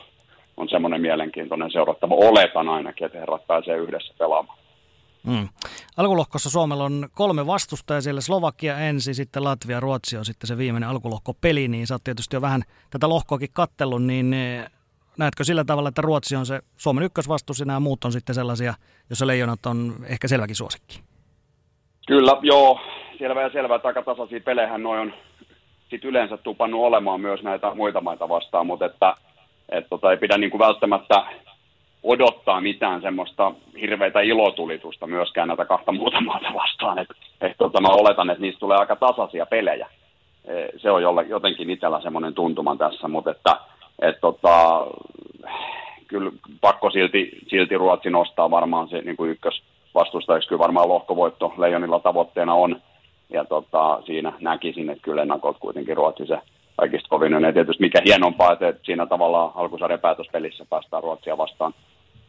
on 0.57 0.69
semmoinen 0.69 1.01
mielenkiintoinen 1.01 1.71
seurattava. 1.71 2.15
Oletan 2.15 2.69
ainakin, 2.69 3.07
että 3.07 3.19
herrat 3.19 3.47
pääsee 3.47 3.77
yhdessä 3.77 4.15
pelaamaan. 4.19 4.59
Mm. 5.27 5.49
Alkulohkossa 5.97 6.51
Suomella 6.51 6.85
on 6.85 7.09
kolme 7.15 7.47
vastustajaa, 7.47 8.01
siellä 8.01 8.21
Slovakia 8.21 8.79
ensin, 8.79 9.15
sitten 9.15 9.45
Latvia, 9.45 9.81
Ruotsi 9.81 10.17
on 10.17 10.25
sitten 10.25 10.49
se 10.49 10.59
viimeinen 10.59 10.89
alkulohkopeli, 10.89 11.69
niin 11.69 11.87
sä 11.87 11.95
oot 11.95 12.05
tietysti 12.05 12.37
jo 12.37 12.41
vähän 12.41 12.63
tätä 12.91 13.09
lohkoakin 13.09 13.49
kattellut, 13.53 14.03
niin 14.03 14.35
eh, 14.35 14.71
näetkö 15.19 15.45
sillä 15.45 15.65
tavalla, 15.65 15.89
että 15.89 16.03
Ruotsi 16.03 16.37
on 16.37 16.47
se 16.47 16.61
Suomen 16.77 17.05
ykkösvastus 17.05 17.61
ja 17.61 17.81
muut 17.81 18.05
on 18.05 18.13
sitten 18.13 18.35
sellaisia, 18.35 18.75
joissa 19.11 19.27
leijonat 19.27 19.67
on 19.67 19.95
ehkä 20.07 20.29
selväkin 20.29 20.57
suosikki? 20.57 21.01
Kyllä, 22.07 22.37
joo, 22.43 22.81
selvä 23.19 23.43
ja 23.43 23.51
selvä, 23.51 23.75
että 23.75 23.89
aika 23.89 24.03
tasaisia 24.03 24.41
pelejä 24.41 24.79
noin 24.79 25.01
on 25.01 25.13
sit 25.91 26.05
yleensä 26.05 26.37
tupannut 26.37 26.81
olemaan 26.81 27.21
myös 27.21 27.43
näitä 27.43 27.75
muita 27.75 28.01
maita 28.01 28.29
vastaan, 28.29 28.67
mutta 28.67 28.87
että 28.87 29.15
et 29.69 29.87
tota, 29.91 30.11
ei 30.11 30.17
pidä 30.17 30.39
niin 30.39 30.51
kuin 30.51 30.59
välttämättä 30.59 31.25
odottaa 32.03 32.61
mitään 32.61 33.03
semmoista 33.03 33.53
hirveitä 33.81 34.21
ilotulitusta 34.21 35.07
myöskään 35.07 35.49
näitä 35.49 35.65
kahta 35.65 35.93
muuta 35.93 36.21
maata 36.21 36.55
vastaan. 36.55 36.99
Et, 36.99 37.09
et, 37.41 37.57
tota, 37.59 37.81
mä 37.81 37.89
oletan, 37.89 38.31
että 38.31 38.43
niistä 38.43 38.61
tulee 38.61 38.79
aika 38.79 38.97
tasaisia 38.97 39.47
pelejä. 39.47 39.89
E, 40.45 40.79
se 40.79 40.91
on 40.91 41.03
jotenkin 41.29 41.71
itsellä 41.71 42.01
semmoinen 42.01 42.35
tuntuma 42.35 42.77
tässä, 42.77 43.09
mutta 43.09 43.31
että 43.31 43.57
et, 44.03 44.21
tota, 44.21 44.87
kyllä 46.09 46.31
pakko 46.61 46.91
silti, 46.91 47.31
silti 47.49 47.79
Ruotsi 47.79 48.11
nostaa 48.11 48.51
varmaan 48.51 48.89
se 48.89 49.01
niin 49.01 49.17
kuin 49.17 49.39
vastustajiksi 49.95 50.49
kyllä 50.49 50.59
varmaan 50.59 50.89
lohkovoitto 50.89 51.55
Leijonilla 51.59 52.01
tavoitteena 52.01 52.55
on. 52.55 52.83
Ja 53.31 53.45
tota, 53.45 54.03
siinä 54.07 54.33
näkisin, 54.41 54.91
että 54.91 55.03
kyllä 55.03 55.23
ennakot 55.23 55.57
kuitenkin 55.61 55.97
Ruotsi 55.97 56.27
se 56.27 56.39
kaikista 56.77 57.09
kovin 57.09 57.35
on. 57.35 57.43
Ja 57.43 57.53
tietysti 57.53 57.83
mikä 57.83 57.99
hienompaa, 58.05 58.53
että 58.53 58.75
siinä 58.83 59.07
tavallaan 59.07 59.53
alkusarjan 59.55 60.01
päätöspelissä 60.01 60.65
päästään 60.71 61.03
Ruotsia 61.03 61.39
vastaan, 61.39 61.75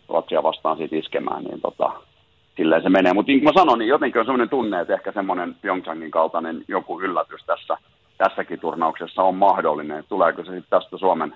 Ruotsia 0.10 0.44
vastaan 0.44 0.78
siitä 0.78 0.96
iskemään, 0.96 1.44
niin 1.44 1.62
tota, 1.62 1.92
silleen 2.58 2.84
se 2.84 2.90
menee. 2.90 3.14
Mutta 3.14 3.32
niin 3.32 3.40
kuin 3.40 3.54
mä 3.54 3.60
sanoin, 3.60 3.80
niin 3.80 3.90
jotenkin 3.90 4.20
on 4.20 4.26
sellainen 4.26 4.50
tunne, 4.50 4.82
että 4.82 4.94
ehkä 4.94 5.12
semmoinen 5.12 5.56
Pyeongchangin 5.62 6.12
kaltainen 6.12 6.66
joku 6.68 7.02
yllätys 7.02 7.46
tässä, 7.46 7.78
tässäkin 8.18 8.60
turnauksessa 8.60 9.24
on 9.24 9.36
mahdollinen. 9.36 10.04
Tuleeko 10.10 10.44
se 10.44 10.52
sitten 10.52 10.80
tästä 10.80 10.98
Suomen 10.98 11.36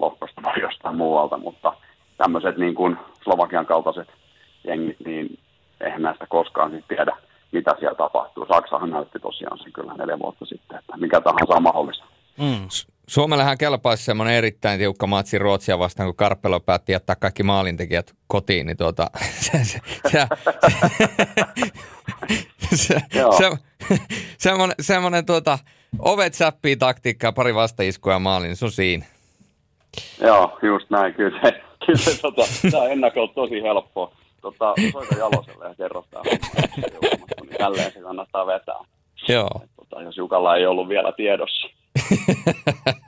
lohkosta 0.00 0.42
vai 0.42 0.60
jostain 0.60 0.96
muualta, 0.96 1.38
mutta 1.38 1.72
tämmöiset 2.16 2.56
niin 2.56 2.74
kuin 2.74 2.96
Slovakian 3.24 3.66
kaltaiset 3.66 4.08
jengit, 4.64 4.96
niin 5.04 5.38
eihän 5.80 6.02
näistä 6.02 6.26
koskaan 6.28 6.70
sitten 6.70 6.96
tiedä, 6.96 7.16
mitä 7.52 7.76
siellä 7.78 7.94
tapahtuu. 7.94 8.46
Saksahan 8.46 8.90
näytti 8.90 9.18
tosiaan 9.18 9.58
sen 9.58 9.72
kyllä 9.72 9.94
neljä 9.94 10.18
vuotta 10.18 10.44
sitten, 10.44 10.78
että 10.78 10.96
mikä 10.96 11.20
tahansa 11.20 11.56
on 11.56 11.62
mahdollista. 11.62 12.04
Mm. 12.38 12.68
Suomellehan 13.06 13.58
kelpaisi 13.58 14.04
semmoinen 14.04 14.34
erittäin 14.34 14.78
tiukka 14.78 15.06
matsi 15.06 15.38
Ruotsia 15.38 15.78
vastaan, 15.78 16.08
kun 16.08 16.16
Karpelo 16.16 16.60
päätti 16.60 16.92
jättää 16.92 17.16
kaikki 17.16 17.42
maalintekijät 17.42 18.14
kotiin, 18.26 18.66
niin 18.66 18.76
tuota, 18.76 19.10
se, 19.50 19.64
se, 19.64 19.80
se, 20.08 20.26
se, 22.74 22.96
se, 23.38 23.50
semmoinen, 24.38 24.74
semmoinen 24.80 25.26
tuota, 25.26 25.58
ovet 25.98 26.34
säppii 26.34 26.76
taktiikkaa, 26.76 27.32
pari 27.32 27.54
vastaiskua 27.54 28.12
ja 28.12 28.18
maalin, 28.18 28.48
niin 28.48 28.56
se 28.56 28.64
on 28.64 28.70
siinä. 28.70 29.04
Joo, 30.20 30.58
just 30.62 30.90
näin. 30.90 31.14
Kyllä 31.14 31.40
se, 31.42 31.62
kyllä 31.86 31.98
se 31.98 32.20
tota, 32.20 32.42
tämä 32.70 32.82
on 32.82 32.90
ennakolta 32.90 33.34
tosi 33.34 33.62
helppoa. 33.62 34.12
Tota, 34.40 34.74
soita 34.92 35.18
Jaloselle 35.18 35.64
ja 35.64 35.74
kerro 35.74 36.04
tämä 36.10 36.22
niin 36.24 37.58
tälleen 37.58 37.92
se 37.92 38.00
kannattaa 38.00 38.46
vetää. 38.46 38.78
Joo. 39.28 39.50
Et, 39.64 39.70
tota, 39.76 40.02
jos 40.02 40.16
Jukalla 40.16 40.56
ei 40.56 40.66
ollut 40.66 40.88
vielä 40.88 41.12
tiedossa. 41.12 41.68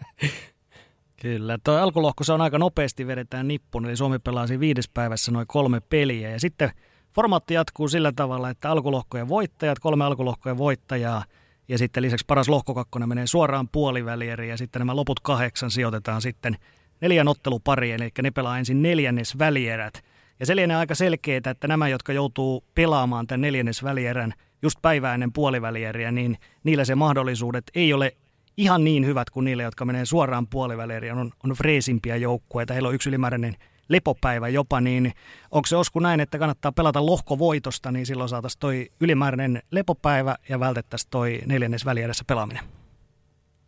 Kyllä, 1.23 1.59
tuo 1.65 1.75
alkulohko 1.75 2.25
se 2.25 2.33
on 2.33 2.41
aika 2.41 2.59
nopeasti 2.59 3.07
vedetään 3.07 3.49
nippun, 3.49 3.87
eli 3.87 3.97
Suomi 3.97 4.19
pelaa 4.19 4.47
siinä 4.47 4.61
viides 4.61 4.89
päivässä 4.89 5.33
noin 5.33 5.47
kolme 5.47 5.81
peliä. 5.81 6.31
Ja 6.31 6.41
sitten 6.41 6.71
formaatti 7.15 7.55
jatkuu 7.55 7.89
sillä 7.89 8.13
tavalla, 8.17 8.51
että 8.51 8.71
alkulohkojen 8.71 9.29
voittajat, 9.29 9.79
kolme 9.79 10.05
alkulohkojen 10.05 10.59
voittajaa, 10.59 11.25
ja 11.73 11.79
sitten 11.79 12.03
lisäksi 12.03 12.25
paras 12.27 12.49
lohkokakkonen 12.49 13.09
menee 13.09 13.27
suoraan 13.27 13.69
puolivälieriin, 13.69 14.51
ja 14.51 14.57
sitten 14.57 14.81
nämä 14.81 14.97
loput 14.97 15.21
kahdeksan 15.21 15.71
sijoitetaan 15.71 16.23
sitten 16.23 16.57
neljän 17.01 17.29
ottelupariin, 17.29 17.95
eli 17.95 18.11
ne 18.23 18.31
pelaa 18.31 18.59
ensin 18.59 18.83
neljännes 18.83 19.39
välierät. 19.39 20.05
Ja 20.41 20.47
se 20.47 20.57
lienee 20.57 20.77
aika 20.77 20.95
selkeää, 20.95 21.41
että 21.51 21.69
nämä, 21.69 21.89
jotka 21.89 22.13
joutuu 22.13 22.65
pelaamaan 22.75 23.27
tämän 23.27 23.41
neljännes 23.41 23.85
välierän 23.85 24.33
just 24.63 24.79
päivää 24.83 25.15
ennen 25.15 25.33
puolivälieriä, 25.33 26.13
niin 26.13 26.37
niillä 26.65 26.85
se 26.85 26.95
mahdollisuudet 26.95 27.65
ei 27.75 27.93
ole 27.93 28.17
ihan 28.57 28.85
niin 28.85 29.07
hyvät 29.07 29.31
kuin 29.31 29.45
niille, 29.45 29.63
jotka 29.63 29.85
menee 29.85 30.05
suoraan 30.05 30.47
puoliväliin 30.47 31.13
on, 31.13 31.31
on 31.45 31.51
freesimpiä 31.51 32.17
joukkueita. 32.17 32.73
Heillä 32.73 32.89
on 32.89 32.95
yksi 32.95 33.09
ylimääräinen 33.09 33.57
lepopäivä 33.89 34.49
jopa, 34.49 34.81
niin 34.81 35.13
onko 35.51 35.67
se 35.67 35.77
osku 35.77 35.99
näin, 35.99 36.21
että 36.21 36.39
kannattaa 36.39 36.73
pelata 36.73 37.07
lohkovoitosta, 37.07 37.93
niin 37.93 38.07
silloin 38.07 38.29
saataisiin 38.29 38.61
toi 38.61 38.87
ylimääräinen 39.01 39.63
lepopäivä 39.71 40.35
ja 40.49 40.61
vältettäisiin 40.61 41.11
toi 41.11 41.41
neljännes 41.47 41.87
välieressä 41.87 42.25
pelaaminen? 42.29 42.63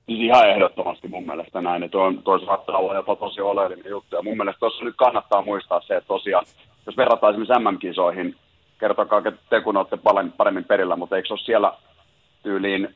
Siis 0.06 0.21
ihan 0.21 0.50
ehdottomasti 0.50 1.09
mun 1.09 1.26
mielestä 1.26 1.61
näin, 1.61 1.83
että 1.83 1.92
toi, 1.92 2.18
toi 2.25 2.44
saattaa 2.44 2.78
olla 2.78 2.94
jopa 2.94 3.16
tosi 3.16 3.40
oleellinen 3.40 3.90
juttu. 3.90 4.16
Ja 4.16 4.23
mun 4.23 4.37
mielestä 4.37 4.61
tuossa 4.61 4.85
nyt 4.85 4.97
kannattaa 4.97 5.42
muistaa 5.42 5.80
se, 5.80 5.97
että 5.97 6.09
tosiaan, 6.09 6.44
jos 6.87 6.97
verrataan 6.97 7.35
esimerkiksi 7.35 7.71
MM-kisoihin, 7.71 8.37
kertokaa, 8.80 9.23
te 9.50 9.61
kun 9.61 9.76
olette 9.76 9.99
paremmin 10.37 10.64
perillä, 10.64 10.97
mutta 10.97 11.16
eikö 11.16 11.28
se 11.28 11.35
ole 11.35 11.40
siellä 11.40 11.73
tyyliin 12.42 12.94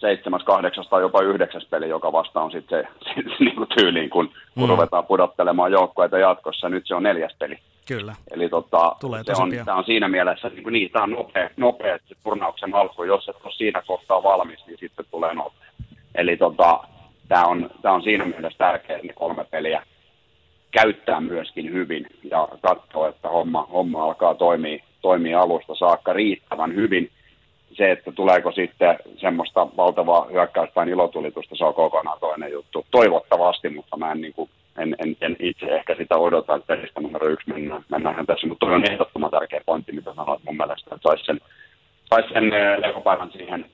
seitsemäs, 0.00 0.42
kahdeksas 0.44 0.88
tai 0.88 1.00
jopa 1.00 1.22
yhdeksäs 1.22 1.66
peli, 1.70 1.88
joka 1.88 2.12
vasta 2.12 2.40
on 2.40 2.50
sitten 2.50 2.88
se, 3.04 3.14
se 3.14 3.44
niin 3.44 3.56
kuin 3.56 3.68
tyyliin, 3.78 4.10
kun, 4.10 4.28
kun 4.54 4.62
mm. 4.62 4.68
ruvetaan 4.68 5.06
pudottelemaan 5.06 5.72
joukkoita 5.72 6.18
jatkossa. 6.18 6.68
Nyt 6.68 6.86
se 6.86 6.94
on 6.94 7.02
neljäs 7.02 7.36
peli. 7.38 7.58
Kyllä. 7.86 8.14
Eli 8.30 8.48
tota, 8.48 8.96
Tulee 9.00 9.24
se 9.24 9.32
on, 9.42 9.50
tämä 9.64 9.78
on 9.78 9.84
siinä 9.84 10.08
mielessä, 10.08 10.48
niin, 10.48 10.62
kuin, 10.62 10.72
niin 10.72 10.90
tämä 10.90 11.02
on 11.02 11.10
nopea, 11.10 11.50
nopea 11.56 11.98
se 12.06 12.14
turnauksen 12.24 12.74
alku. 12.74 13.04
Jos 13.04 13.28
et 13.28 13.36
ole 13.44 13.52
siinä 13.52 13.82
kohtaa 13.86 14.22
valmis, 14.22 14.66
niin 14.66 14.78
sitten 14.80 15.06
tulee 15.10 15.34
nopea. 15.34 15.68
Eli 16.14 16.36
tota, 16.36 16.80
tämä 17.28 17.44
on, 17.44 17.70
tämä 17.82 17.94
on 17.94 18.02
siinä 18.02 18.24
mielessä 18.24 18.58
tärkeää, 18.58 18.96
että 18.96 19.06
ne 19.06 19.12
kolme 19.12 19.44
peliä 19.44 19.82
käyttää 20.70 21.20
myöskin 21.20 21.72
hyvin 21.72 22.06
ja 22.30 22.48
katsoa, 22.60 23.08
että 23.08 23.28
homma, 23.28 23.68
homma 23.72 24.04
alkaa 24.04 24.34
toimia, 24.34 24.84
toimia 25.02 25.40
alusta 25.40 25.74
saakka 25.74 26.12
riittävän 26.12 26.74
hyvin– 26.74 27.10
se, 27.80 27.90
että 27.90 28.12
tuleeko 28.12 28.52
sitten 28.52 28.98
semmoista 29.16 29.66
valtavaa 29.76 30.26
hyökkäyspäin 30.32 30.88
ilotulitusta, 30.88 31.56
se 31.56 31.64
on 31.64 31.74
kokonaan 31.74 32.20
toinen 32.20 32.52
juttu. 32.52 32.86
Toivottavasti, 32.90 33.68
mutta 33.68 33.96
mä 33.96 34.12
en, 34.12 34.20
niin 34.20 34.32
kuin, 34.32 34.50
en, 34.78 34.96
en, 34.98 35.16
en 35.20 35.36
itse 35.38 35.66
ehkä 35.66 35.94
sitä 35.94 36.16
odota, 36.16 36.54
että 36.54 36.66
pelistä 36.66 37.00
numero 37.00 37.28
yksi 37.28 37.52
mennään, 37.52 37.84
mennään 37.88 38.26
tässä, 38.26 38.46
mutta 38.46 38.66
toi 38.66 38.74
on 38.74 38.90
ehdottoman 38.90 39.30
tärkeä 39.30 39.60
pointti, 39.66 39.92
mitä 39.92 40.14
sanoit 40.14 40.44
mun 40.44 40.56
mielestä, 40.56 40.94
että 40.94 41.08
saisi 41.08 41.24
sen, 41.24 41.40
sais 42.10 42.26
sen 42.32 42.52
eh, 42.52 42.78
lekopäivän 42.78 43.30
siihen, 43.32 43.66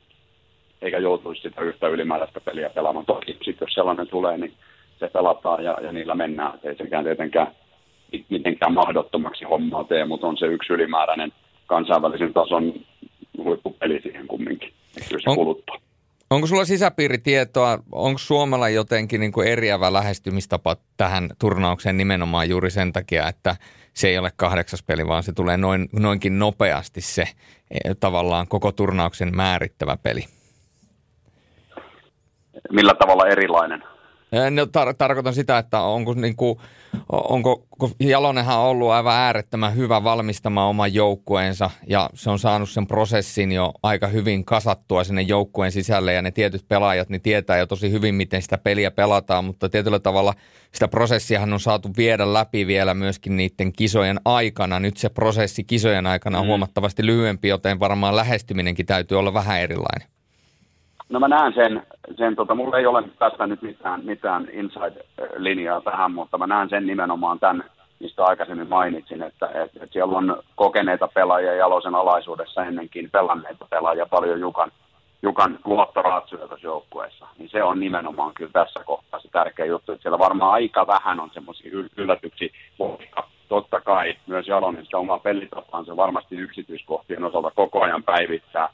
eikä 0.83 0.99
joutuisi 0.99 1.43
sitä 1.43 1.61
yhtä 1.61 1.89
ylimääräistä 1.89 2.41
peliä 2.41 2.71
pelaamaan. 2.71 3.07
Toki 3.07 3.33
sitten 3.33 3.67
jos 3.67 3.75
sellainen 3.75 4.09
tulee, 4.09 4.39
niin 4.39 4.53
se 4.99 5.09
pelataan 5.09 5.65
ja, 5.65 5.79
ja 5.83 5.93
niillä 5.93 6.15
mennään. 6.15 6.59
Se 6.63 6.69
ei 6.69 6.77
sekään 6.77 7.05
tietenkään 7.05 7.47
mitenkään 8.29 8.75
mahdottomaksi 8.75 9.45
hommaa 9.45 9.85
tee, 9.85 10.05
mutta 10.05 10.27
on 10.27 10.37
se 10.37 10.47
yksi 10.47 10.73
ylimääräinen 10.73 11.33
kansainvälisen 11.67 12.33
tason 12.33 12.73
huippupeli 13.45 14.01
siihen 14.03 14.27
kumminkin. 14.27 14.73
Kyllä 15.09 15.23
se 15.23 15.31
on, 15.31 15.37
kuluttaa. 15.37 15.77
Onko 16.31 16.47
sulla 16.47 16.65
sisäpiiritietoa, 16.65 17.79
onko 17.93 18.19
Suomella 18.19 18.69
jotenkin 18.69 19.21
niin 19.21 19.33
kuin 19.33 19.49
eriävä 19.49 19.93
lähestymistapa 19.93 20.77
tähän 20.97 21.31
turnaukseen 21.39 21.97
nimenomaan 21.97 22.49
juuri 22.49 22.71
sen 22.71 22.93
takia, 22.93 23.29
että 23.29 23.57
se 23.95 24.09
ei 24.09 24.19
ole 24.19 24.33
kahdeksas 24.37 24.83
peli, 24.83 25.07
vaan 25.07 25.23
se 25.23 25.33
tulee 25.33 25.57
noin, 25.57 25.89
noinkin 25.93 26.39
nopeasti 26.39 27.01
se 27.01 27.23
eh, 27.23 27.97
tavallaan 28.01 28.49
koko 28.49 28.73
turnauksen 28.73 29.37
määrittävä 29.37 29.97
peli? 30.03 30.25
Millä 32.73 32.95
tavalla 32.95 33.27
erilainen? 33.27 33.83
No, 34.51 34.65
tar- 34.65 34.95
tarkoitan 34.99 35.35
sitä, 35.35 35.59
että 35.59 35.81
onko, 35.81 36.15
niin 36.15 36.37
kuin, 36.37 36.59
onko 37.09 37.67
Jalonenhan 38.01 38.59
on 38.59 38.67
ollut 38.67 38.91
aivan 38.91 39.15
äärettömän 39.15 39.77
hyvä 39.77 40.05
valmistamaan 40.05 40.69
oman 40.69 40.95
joukkueensa 40.95 41.71
ja 41.87 42.11
se 42.15 42.31
on 42.31 42.39
saanut 42.39 42.71
sen 42.71 42.87
prosessin 42.87 43.53
jo 43.53 43.73
aika 43.83 44.07
hyvin 44.07 44.45
kasattua 44.45 45.05
sinne 45.05 45.23
joukkueen 45.23 45.73
sisälle 45.73 46.13
ja 46.13 46.23
ne 46.23 46.31
tietyt 46.31 46.69
pelaajat 46.69 47.09
niin 47.09 47.23
tietää 47.23 47.59
jo 47.59 47.67
tosi 47.67 47.91
hyvin, 47.91 48.15
miten 48.15 48.43
sitä 48.43 48.59
peliä 48.59 48.91
pelataan, 48.91 49.45
mutta 49.45 49.69
tietyllä 49.69 49.99
tavalla 49.99 50.35
sitä 50.73 50.89
prosessiahan 50.89 51.53
on 51.53 51.61
saatu 51.61 51.91
viedä 51.97 52.33
läpi 52.33 52.67
vielä 52.67 52.95
myöskin 52.95 53.37
niiden 53.37 53.73
kisojen 53.73 54.21
aikana. 54.25 54.81
Nyt 54.81 54.97
se 54.97 55.09
prosessi 55.09 55.65
kisojen 55.65 56.07
aikana 56.07 56.39
on 56.39 56.45
mm. 56.45 56.49
huomattavasti 56.49 57.07
lyhyempi, 57.07 57.49
joten 57.49 57.81
varmaan 57.81 58.17
lähestyminenkin 58.17 58.87
täytyy 58.87 59.19
olla 59.19 59.35
vähän 59.35 59.61
erilainen. 59.61 60.16
No 61.09 61.21
mä 61.21 61.29
näen 61.29 61.55
sen, 61.55 61.87
sen 62.17 62.37
tota, 62.37 62.55
mulla 62.55 62.79
ei 62.79 62.87
ole 62.87 63.03
tästä 63.19 63.47
nyt 63.47 63.63
mitään, 63.63 64.05
mitään 64.05 64.49
inside-linjaa 64.53 65.81
tähän, 65.81 66.13
mutta 66.13 66.39
mä 66.39 66.47
näen 66.47 66.69
sen 66.69 66.87
nimenomaan 66.87 67.39
tämän, 67.39 67.65
mistä 68.01 68.25
aikaisemmin 68.25 68.69
mainitsin, 68.69 69.23
että, 69.23 69.47
että, 69.47 69.63
että 69.65 69.87
siellä 69.93 70.19
on 70.19 70.43
kokeneita 70.55 71.09
pelaajia 71.09 71.55
Jalosen 71.55 71.95
alaisuudessa 71.95 72.65
ennenkin 72.65 73.11
pelanneita 73.11 73.67
pelaajia 73.71 74.07
paljon 74.07 74.41
Jukan, 74.41 74.73
Jukan 75.23 75.59
luottoratsuja 75.65 76.49
tässä 76.49 76.67
joukkueessa. 76.67 77.27
Niin 77.39 77.49
se 77.49 77.63
on 77.63 77.81
nimenomaan 77.81 78.35
kyllä 78.35 78.53
tässä 78.53 78.81
kohtaa 78.85 79.21
se 79.21 79.29
tärkeä 79.29 79.67
juttu, 79.67 79.93
että 79.93 80.03
siellä 80.03 80.19
varmaan 80.19 80.53
aika 80.53 80.87
vähän 80.87 81.21
on 81.21 81.31
semmoisia 81.35 81.71
yllätyksiä, 81.97 82.49
vaikka 82.79 83.29
totta 83.49 83.81
kai 83.81 84.15
myös 84.27 84.49
Jalonen 84.49 84.85
sitä 84.85 84.99
omaa 84.99 85.19
pelitapaansa 85.19 85.97
varmasti 85.97 86.37
yksityiskohtien 86.37 87.25
osalta 87.25 87.51
koko 87.51 87.83
ajan 87.83 88.03
päivittää, 88.03 88.69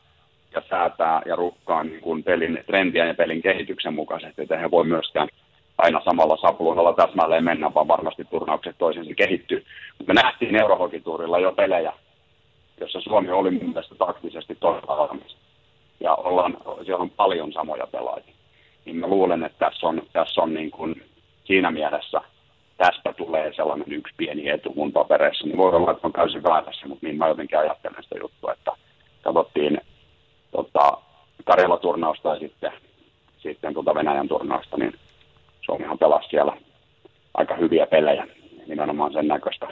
ja 0.55 0.63
säätää 0.71 1.23
ja 1.27 1.37
rukkaa 1.37 1.85
niin 1.85 2.01
kuin 2.01 2.23
pelin 2.23 2.65
trendiä 2.67 3.07
ja 3.07 3.15
pelin 3.15 3.43
kehityksen 3.43 3.95
mukaisesti, 3.95 4.43
että 4.43 4.59
he 4.59 4.71
voi 4.71 4.85
myöskään 4.85 5.29
aina 5.79 6.01
samalla 6.05 6.37
sapluunalla 6.37 6.93
täsmälleen 6.93 7.45
mennä, 7.45 7.75
vaan 7.75 7.89
varmasti 7.89 8.25
turnaukset 8.25 8.79
toisensa 8.79 9.15
kehittyy. 9.15 9.65
Me 10.07 10.15
nähtiin 10.15 10.57
Eurohokituurilla 10.57 11.39
jo 11.39 11.53
pelejä, 11.53 11.93
jossa 12.81 13.01
Suomi 13.01 13.31
oli 13.31 13.51
mun 13.51 13.69
mielestä 13.69 13.95
taktisesti 13.95 14.55
todella 14.61 14.97
valmis. 14.97 15.37
Ja 16.01 16.15
ollaan, 16.15 16.57
siellä 16.85 17.03
on 17.03 17.11
paljon 17.11 17.53
samoja 17.53 17.87
pelaajia. 17.87 18.35
Niin 18.85 18.97
mä 18.97 19.07
luulen, 19.07 19.45
että 19.45 19.67
tässä 19.67 19.87
on, 19.87 20.03
tässä 20.13 20.43
on 20.43 20.55
niin 20.55 20.71
kuin 20.71 21.03
siinä 21.45 21.71
mielessä 21.71 22.21
tästä 22.77 23.13
tulee 23.13 23.53
sellainen 23.53 23.93
yksi 23.93 24.15
pieni 24.17 24.49
etu 24.49 24.73
mun 24.77 24.93
papereissa. 24.93 25.47
Niin 25.47 25.57
voi 25.57 25.73
olla, 25.73 25.91
että 25.91 26.07
on 26.07 26.13
täysin 26.13 26.43
väärässä, 26.43 26.89
mutta 26.89 27.07
niin 27.07 27.19
mä 27.19 27.29
jotenkin 27.29 27.59
ajattelen 27.59 28.03
sitä 28.03 28.19
juttua, 28.21 28.53
että 28.53 28.73
katsottiin 29.23 29.81
tota, 30.53 30.99
Karjala-turnausta 31.45 32.29
ja 32.29 32.39
sitten, 32.39 32.73
sitten 33.39 33.75
tuota 33.75 33.95
Venäjän 33.95 34.29
turnausta, 34.29 34.77
niin 34.77 34.99
Suomihan 35.61 35.99
pelasi 35.99 36.29
siellä 36.29 36.57
aika 37.35 37.57
hyviä 37.57 37.87
pelejä, 37.87 38.27
nimenomaan 38.67 39.13
sen 39.13 39.29
näköistä, 39.29 39.69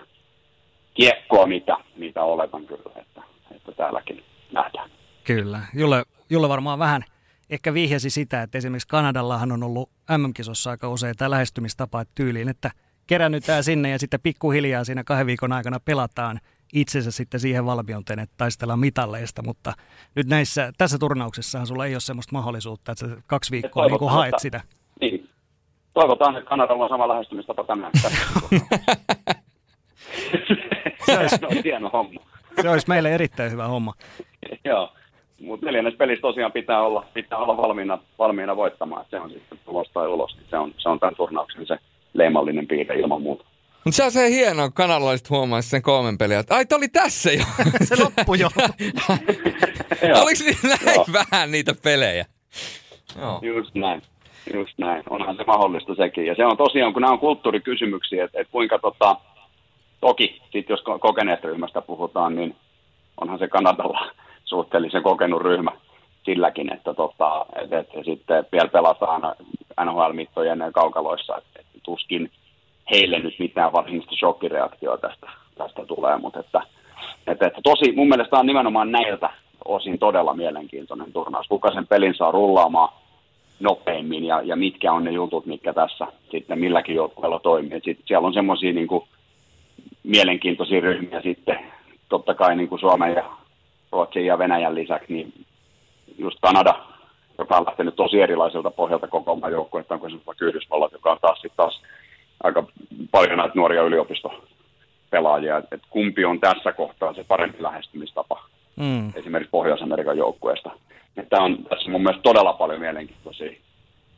kiekkoa, 0.94 1.46
mitä, 1.46 1.76
mitä 1.96 2.22
oletan 2.22 2.66
kyllä, 2.66 2.92
että, 2.96 3.22
että 3.56 3.72
täälläkin 3.72 4.24
nähdään. 4.52 4.90
Kyllä. 5.24 5.60
Julle, 5.74 6.02
Julle 6.30 6.48
varmaan 6.48 6.78
vähän 6.78 7.04
ehkä 7.50 7.74
vihjasi 7.74 8.10
sitä, 8.10 8.42
että 8.42 8.58
esimerkiksi 8.58 8.88
Kanadallahan 8.88 9.52
on 9.52 9.62
ollut 9.62 9.90
MM-kisossa 10.18 10.70
aika 10.70 10.88
usein 10.88 11.16
tämä 11.16 11.30
lähestymistapa 11.30 12.04
tyyliin, 12.14 12.48
että 12.48 12.70
kerännytään 13.06 13.64
sinne 13.64 13.90
ja 13.90 13.98
sitten 13.98 14.20
pikkuhiljaa 14.22 14.84
siinä 14.84 15.04
kahden 15.04 15.26
viikon 15.26 15.52
aikana 15.52 15.80
pelataan 15.80 16.40
itsensä 16.74 17.10
sitten 17.10 17.40
siihen 17.40 17.66
valmiuteen, 17.66 18.18
että 18.18 18.34
taistellaan 18.36 18.78
mitalleista, 18.78 19.42
mutta 19.42 19.72
nyt 20.14 20.26
näissä, 20.26 20.72
tässä 20.78 20.98
turnauksessahan 20.98 21.66
sulla 21.66 21.86
ei 21.86 21.94
ole 21.94 22.00
sellaista 22.00 22.32
mahdollisuutta, 22.32 22.92
että 22.92 23.08
sä 23.08 23.16
kaksi 23.26 23.50
viikkoa 23.50 23.86
niin 23.86 23.98
kuin 23.98 24.10
haet 24.10 24.34
sitä. 24.38 24.60
Niin. 25.00 25.28
Toivotaan, 25.94 26.36
että 26.36 26.48
Kanadalla 26.48 26.84
on 26.84 26.90
sama 26.90 27.08
lähestymistapa 27.08 27.64
tämän. 27.64 27.90
se, 31.06 31.18
olisi, 31.18 31.36
se 31.36 31.46
olisi 31.46 31.64
hieno 31.64 31.90
homma. 31.92 32.20
Se 32.62 32.68
olisi 32.68 32.88
meille 32.88 33.14
erittäin 33.14 33.52
hyvä 33.52 33.66
homma. 33.66 33.94
Joo, 34.64 34.92
mutta 35.40 35.66
neljännes 35.66 35.94
pelissä 35.94 36.22
tosiaan 36.22 36.52
pitää 36.52 36.82
olla, 36.82 37.06
pitää 37.14 37.38
olla 37.38 37.56
valmiina, 37.56 37.98
valmiina 38.18 38.56
voittamaan. 38.56 39.04
Se 39.10 39.20
on 39.20 39.30
sitten 39.30 39.58
tulos 39.64 39.90
tai 39.94 40.08
ulos. 40.08 40.36
Se 40.50 40.58
on, 40.58 40.74
se 40.78 40.88
on 40.88 41.00
tämän 41.00 41.16
turnauksen 41.16 41.66
se 41.66 41.78
leimallinen 42.14 42.66
piirre 42.66 42.98
ilman 42.98 43.22
muuta. 43.22 43.44
Mutta 43.84 43.96
se 43.96 44.04
on 44.04 44.12
se 44.12 44.30
hieno, 44.30 44.70
kanalaiset 44.74 45.30
huomaisi 45.30 45.68
sen 45.68 45.82
kolmen 45.82 46.18
peliä, 46.18 46.38
että 46.38 46.54
ai, 46.54 46.64
oli 46.74 46.88
tässä 46.88 47.32
jo. 47.32 47.44
se 47.88 48.02
loppui 48.02 48.38
jo. 48.38 48.48
Oliko 50.22 50.68
näin 50.68 50.94
Joo. 50.94 51.06
vähän 51.12 51.50
niitä 51.50 51.74
pelejä? 51.82 52.24
Joo. 53.20 53.38
Just 53.42 53.74
näin. 53.74 54.02
Just 54.54 54.78
näin. 54.78 55.02
Onhan 55.10 55.36
se 55.36 55.44
mahdollista 55.46 55.94
sekin. 55.94 56.26
Ja 56.26 56.34
se 56.34 56.46
on 56.46 56.56
tosiaan, 56.56 56.92
kun 56.92 57.02
nämä 57.02 57.12
on 57.12 57.18
kulttuurikysymyksiä, 57.18 58.24
että, 58.24 58.40
että 58.40 58.52
kuinka 58.52 58.78
tota, 58.78 59.16
toki, 60.00 60.42
sit 60.52 60.68
jos 60.68 60.82
kokeneesta 61.00 61.48
ryhmästä 61.48 61.80
puhutaan, 61.82 62.36
niin 62.36 62.56
onhan 63.20 63.38
se 63.38 63.48
Kanadalla 63.48 64.10
suhteellisen 64.44 65.02
kokenut 65.02 65.42
ryhmä 65.42 65.70
silläkin, 66.24 66.72
että, 66.72 66.94
tota, 66.94 67.46
että, 67.62 67.78
että 67.78 68.02
sitten 68.04 68.46
vielä 68.52 68.68
pelataan 68.68 69.22
NHL-mittojen 69.84 70.58
kaukaloissa, 70.74 71.38
että, 71.38 71.60
että 71.60 71.78
tuskin 71.82 72.30
heille 72.90 73.18
nyt 73.18 73.34
mitään 73.38 73.72
varsinaista 73.72 74.16
shokkireaktioa 74.16 74.98
tästä, 74.98 75.30
tästä 75.58 75.86
tulee, 75.86 76.18
mutta 76.18 76.40
että, 76.40 76.60
että, 77.26 77.46
että 77.46 77.60
tosi 77.64 77.92
mun 77.92 78.08
mielestä 78.08 78.36
on 78.36 78.46
nimenomaan 78.46 78.92
näiltä 78.92 79.30
osin 79.64 79.98
todella 79.98 80.34
mielenkiintoinen 80.34 81.12
turnaus. 81.12 81.46
Kuka 81.48 81.70
sen 81.70 81.86
pelin 81.86 82.14
saa 82.14 82.30
rullaamaan 82.30 82.92
nopeimmin 83.60 84.24
ja, 84.24 84.42
ja 84.42 84.56
mitkä 84.56 84.92
on 84.92 85.04
ne 85.04 85.10
jutut, 85.10 85.46
mitkä 85.46 85.72
tässä 85.72 86.06
sitten 86.30 86.58
milläkin 86.58 86.94
joukkueella 86.94 87.38
toimii. 87.38 87.80
Sitten 87.84 88.06
siellä 88.06 88.26
on 88.26 88.34
semmoisia 88.34 88.72
niin 88.72 88.88
mielenkiintoisia 90.02 90.80
ryhmiä 90.80 91.20
sitten, 91.20 91.58
totta 92.08 92.34
kai 92.34 92.56
niin 92.56 92.68
kuin 92.68 92.80
Suomen 92.80 93.14
ja 93.14 93.24
Ruotsin 93.92 94.26
ja 94.26 94.38
Venäjän 94.38 94.74
lisäksi, 94.74 95.12
niin 95.12 95.32
just 96.18 96.38
Kanada, 96.40 96.74
joka 97.38 97.56
on 97.56 97.66
lähtenyt 97.66 97.96
tosi 97.96 98.20
erilaiselta 98.20 98.70
pohjalta 98.70 99.08
kokoamaan 99.08 99.52
joukkuetta, 99.52 99.98
kuin 99.98 100.14
esimerkiksi 100.14 100.44
Yhdysvallat, 100.44 100.92
joka 100.92 101.12
on 101.12 101.18
taas 101.20 101.42
taas 101.56 101.82
aika 102.42 102.66
paljon 103.10 103.38
näitä 103.38 103.54
nuoria 103.54 103.82
yliopistopelaajia, 103.82 105.58
että 105.58 105.76
et 105.76 105.82
kumpi 105.90 106.24
on 106.24 106.40
tässä 106.40 106.72
kohtaa 106.72 107.14
se 107.14 107.24
parempi 107.24 107.62
lähestymistapa 107.62 108.44
mm. 108.76 109.12
esimerkiksi 109.14 109.50
Pohjois-Amerikan 109.50 110.18
joukkueesta. 110.18 110.70
Tämä 111.28 111.44
on 111.44 111.64
tässä 111.64 111.90
mun 111.90 112.02
mielestä 112.02 112.22
todella 112.22 112.52
paljon 112.52 112.80
mielenkiintoisia, 112.80 113.52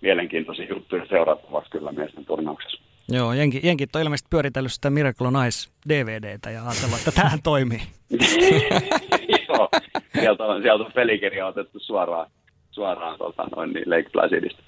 mielenkiintoisia 0.00 0.66
juttuja 0.68 1.06
seurattavaksi 1.06 1.70
kyllä 1.70 1.92
miesten 1.92 2.24
turnauksessa. 2.24 2.82
Joo, 3.08 3.32
jenki, 3.32 3.60
jenkit 3.62 3.96
on 3.96 4.02
ilmeisesti 4.02 4.28
pyöritellyt 4.30 4.72
sitä 4.72 4.90
Miracle 4.90 5.26
on 5.26 5.46
Ice 5.46 5.70
DVDtä 5.88 6.50
ja 6.50 6.66
ajatellut, 6.66 6.98
että 6.98 7.12
tähän 7.22 7.38
toimii. 7.42 7.82
Joo, 9.48 9.68
sieltä 10.12 10.44
on, 10.44 10.62
sieltä 10.62 10.84
on 10.84 10.92
pelikirja 10.92 11.46
otettu 11.46 11.78
suoraan, 11.78 12.30
suoraan 12.70 13.18
tota, 13.18 13.44
noin 13.56 13.72
niin 13.72 13.90
Lake 13.90 14.10
Placidista. 14.12 14.62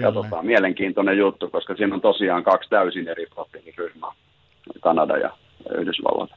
Katsotaan, 0.00 0.46
mielenkiintoinen 0.46 1.18
juttu, 1.18 1.50
koska 1.50 1.74
siinä 1.74 1.94
on 1.94 2.00
tosiaan 2.00 2.44
kaksi 2.44 2.70
täysin 2.70 3.08
eri 3.08 3.26
proteiiniryhmää, 3.26 4.12
Kanada 4.80 5.16
ja 5.16 5.30
Yhdysvallat. 5.78 6.30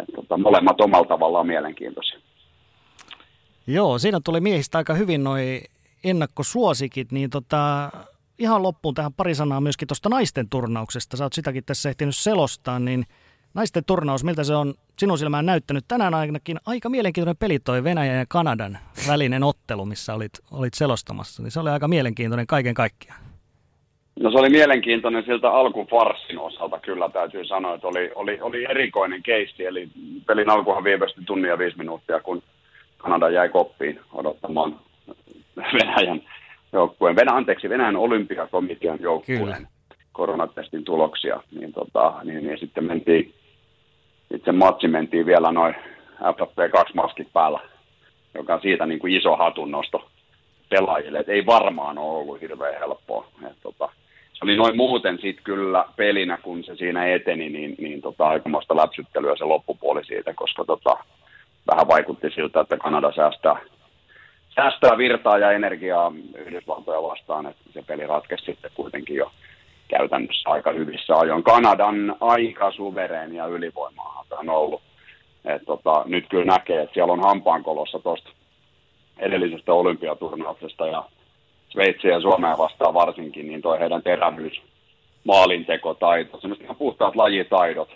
Et, 0.00 0.14
tota, 0.14 0.36
molemmat 0.36 0.80
omalla 0.80 1.06
tavallaan 1.06 1.46
mielenkiintoisia. 1.46 2.18
Joo, 3.66 3.98
siinä 3.98 4.20
tuli 4.24 4.40
miehistä 4.40 4.78
aika 4.78 4.94
hyvin 4.94 5.24
noin 5.24 5.60
ennakkosuosikit, 6.04 7.12
niin 7.12 7.30
tota, 7.30 7.90
ihan 8.38 8.62
loppuun 8.62 8.94
tähän 8.94 9.12
pari 9.12 9.34
sanaa 9.34 9.60
myöskin 9.60 9.88
tuosta 9.88 10.08
naisten 10.08 10.48
turnauksesta. 10.48 11.16
Sä 11.16 11.24
oot 11.24 11.32
sitäkin 11.32 11.64
tässä 11.64 11.88
ehtinyt 11.88 12.16
selostaa, 12.16 12.78
niin 12.78 13.04
naisten 13.54 13.84
turnaus, 13.86 14.24
miltä 14.24 14.44
se 14.44 14.54
on 14.54 14.74
sinun 14.98 15.18
silmään 15.18 15.46
näyttänyt? 15.46 15.84
Tänään 15.88 16.14
ainakin 16.14 16.58
aika 16.66 16.88
mielenkiintoinen 16.88 17.36
peli 17.40 17.58
toi 17.58 17.84
Venäjän 17.84 18.18
ja 18.18 18.26
Kanadan 18.28 18.78
välinen 19.08 19.42
ottelu, 19.42 19.84
missä 19.84 20.14
olit, 20.14 20.32
olit 20.50 20.74
selostamassa. 20.74 21.42
Niin 21.42 21.50
se 21.50 21.60
oli 21.60 21.70
aika 21.70 21.88
mielenkiintoinen 21.88 22.46
kaiken 22.46 22.74
kaikkiaan. 22.74 23.20
No 24.20 24.30
se 24.30 24.38
oli 24.38 24.50
mielenkiintoinen 24.50 25.24
siltä 25.24 25.50
alkufarssin 25.50 26.38
osalta 26.38 26.78
kyllä 26.78 27.08
täytyy 27.08 27.44
sanoa, 27.44 27.74
että 27.74 27.86
oli, 27.86 28.10
oli, 28.14 28.40
oli 28.40 28.64
erikoinen 28.64 29.22
keisti. 29.22 29.64
Eli 29.64 29.88
pelin 30.26 30.50
alkuhan 30.50 30.84
viivästi 30.84 31.20
tunnin 31.26 31.48
ja 31.48 31.58
viisi 31.58 31.78
minuuttia, 31.78 32.20
kun 32.20 32.42
Kanada 32.98 33.30
jäi 33.30 33.48
koppiin 33.48 34.00
odottamaan 34.12 34.80
Venäjän 35.56 36.22
joukkueen, 36.72 37.16
Venä, 37.16 37.32
anteeksi, 37.32 37.68
Venäjän 37.68 37.96
olympiakomitean 37.96 38.98
joukkueen 39.00 39.68
koronatestin 40.12 40.84
tuloksia, 40.84 41.42
niin, 41.58 41.72
tota, 41.72 42.14
niin, 42.24 42.46
niin 42.46 42.58
sitten 42.58 42.84
mentiin, 42.84 43.34
itse 44.34 44.52
matsi 44.52 44.88
mentiin 44.88 45.26
vielä 45.26 45.52
noin 45.52 45.74
FFP2-maskit 46.20 47.28
päällä, 47.32 47.60
joka 48.34 48.54
on 48.54 48.60
siitä 48.60 48.86
niin 48.86 48.98
kuin 48.98 49.16
iso 49.16 49.36
hatunnosto 49.36 50.08
pelaajille, 50.68 51.18
että 51.18 51.32
ei 51.32 51.46
varmaan 51.46 51.98
ole 51.98 52.18
ollut 52.18 52.40
hirveän 52.40 52.78
helppoa. 52.78 53.26
Et, 53.50 53.56
tota, 53.62 53.88
se 54.32 54.44
oli 54.44 54.56
noin 54.56 54.76
muuten 54.76 55.18
sitten 55.22 55.44
kyllä 55.44 55.84
pelinä, 55.96 56.36
kun 56.36 56.64
se 56.64 56.76
siinä 56.76 57.06
eteni, 57.06 57.48
niin, 57.48 57.74
niin 57.78 58.02
tota, 58.02 58.28
aikamoista 58.28 58.76
läpsyttelyä 58.76 59.36
se 59.36 59.44
loppupuoli 59.44 60.04
siitä, 60.04 60.34
koska 60.34 60.64
tota, 60.64 60.96
vähän 61.70 61.88
vaikutti 61.88 62.30
siltä, 62.30 62.60
että 62.60 62.76
Kanada 62.76 63.12
säästää 63.12 63.56
säästää 64.54 64.98
virtaa 64.98 65.38
ja 65.38 65.52
energiaa 65.52 66.12
Yhdysvaltoja 66.34 67.02
vastaan, 67.02 67.46
että 67.46 67.62
se 67.72 67.82
peli 67.86 68.06
ratkesi 68.06 68.44
sitten 68.44 68.70
kuitenkin 68.74 69.16
jo 69.16 69.30
käytännössä 69.98 70.50
aika 70.50 70.72
hyvissä 70.72 71.14
ajoin. 71.16 71.42
Kanadan 71.42 72.16
aika 72.20 72.72
suvereen 72.72 73.34
ja 73.34 73.46
ylivoimaa 73.46 74.24
on 74.30 74.48
ollut. 74.48 74.82
Et 75.44 75.62
tota, 75.66 76.02
nyt 76.06 76.24
kyllä 76.30 76.44
näkee, 76.44 76.82
että 76.82 76.94
siellä 76.94 77.12
on 77.12 77.20
hampaankolossa 77.20 77.98
tuosta 77.98 78.30
edellisestä 79.18 79.72
olympiaturnauksesta 79.72 80.86
ja 80.86 81.04
Sveitsi 81.68 82.08
ja 82.08 82.20
Suomea 82.20 82.58
vastaan 82.58 82.94
varsinkin, 82.94 83.48
niin 83.48 83.62
toi 83.62 83.78
heidän 83.78 84.02
terävyys, 84.02 84.62
maalintekotaito, 85.24 86.40
semmoiset 86.40 86.64
ihan 86.64 86.76
puhtaat 86.76 87.16
lajitaidot, 87.16 87.88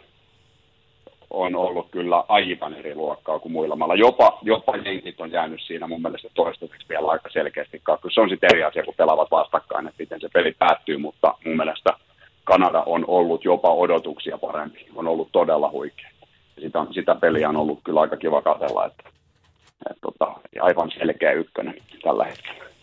on 1.30 1.56
ollut 1.56 1.90
kyllä 1.90 2.24
aivan 2.28 2.74
eri 2.74 2.94
luokkaa 2.94 3.38
kuin 3.38 3.52
muilla 3.52 3.76
mailla. 3.76 3.94
Jopa, 3.94 4.38
jopa 4.42 4.76
jenkit 4.76 5.20
on 5.20 5.32
jäänyt 5.32 5.60
siinä 5.66 5.86
mun 5.86 6.02
mielestä 6.02 6.28
toistaiseksi 6.34 6.88
vielä 6.88 7.06
aika 7.08 7.28
selkeästi 7.32 7.80
kakku. 7.82 8.10
Se 8.10 8.20
on 8.20 8.28
sitten 8.28 8.50
eri 8.52 8.64
asia, 8.64 8.82
kun 8.82 8.94
pelaavat 8.96 9.30
vastakkain, 9.30 9.86
että 9.86 10.02
miten 10.02 10.20
se 10.20 10.28
peli 10.32 10.52
päättyy, 10.58 10.98
mutta 10.98 11.34
mun 11.44 11.56
mielestä 11.56 11.90
Kanada 12.44 12.82
on 12.86 13.04
ollut 13.08 13.44
jopa 13.44 13.74
odotuksia 13.74 14.38
parempi. 14.38 14.86
On 14.94 15.08
ollut 15.08 15.28
todella 15.32 15.70
huikea. 15.70 16.10
Sitä, 16.60 16.86
sitä 16.90 17.14
peliä 17.14 17.48
on 17.48 17.56
ollut 17.56 17.80
kyllä 17.84 18.00
aika 18.00 18.16
kiva 18.16 18.42
katsella, 18.42 18.86
että, 18.86 19.02
että, 19.06 19.90
että 19.90 20.00
tota, 20.00 20.32
aivan 20.60 20.90
selkeä 20.90 21.32
ykkönen 21.32 21.74
tällä 22.02 22.24
hetkellä. 22.24 22.75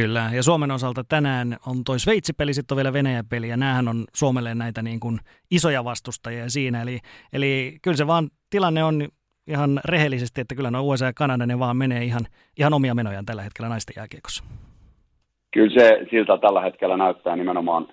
Kyllä, 0.00 0.30
ja 0.32 0.42
Suomen 0.42 0.70
osalta 0.70 1.04
tänään 1.08 1.56
on 1.66 1.84
toi 1.86 1.98
Sveitsi-peli, 1.98 2.54
sitten 2.54 2.74
on 2.74 2.76
vielä 2.76 2.92
Venäjä-peli, 2.92 3.48
ja 3.48 3.56
näähän 3.56 3.88
on 3.88 4.04
Suomelle 4.14 4.54
näitä 4.54 4.82
niin 4.82 5.00
kuin 5.00 5.18
isoja 5.50 5.84
vastustajia 5.84 6.48
siinä. 6.48 6.82
Eli, 6.82 6.98
eli 7.32 7.76
kyllä 7.82 7.96
se 7.96 8.06
vaan 8.06 8.28
tilanne 8.50 8.84
on 8.84 9.08
ihan 9.46 9.80
rehellisesti, 9.84 10.40
että 10.40 10.54
kyllä 10.54 10.70
nuo 10.70 10.82
USA 10.82 11.06
ja 11.06 11.12
Kanada 11.12 11.46
ne 11.46 11.58
vaan 11.58 11.76
menee 11.76 12.04
ihan, 12.04 12.20
ihan 12.58 12.74
omia 12.74 12.94
menojaan 12.94 13.26
tällä 13.26 13.42
hetkellä 13.42 13.68
naisten 13.68 13.94
jääkiekossa. 13.96 14.44
Kyllä 15.54 15.80
se 15.80 16.06
siltä 16.10 16.38
tällä 16.38 16.60
hetkellä 16.60 16.96
näyttää 16.96 17.36
nimenomaan 17.36 17.88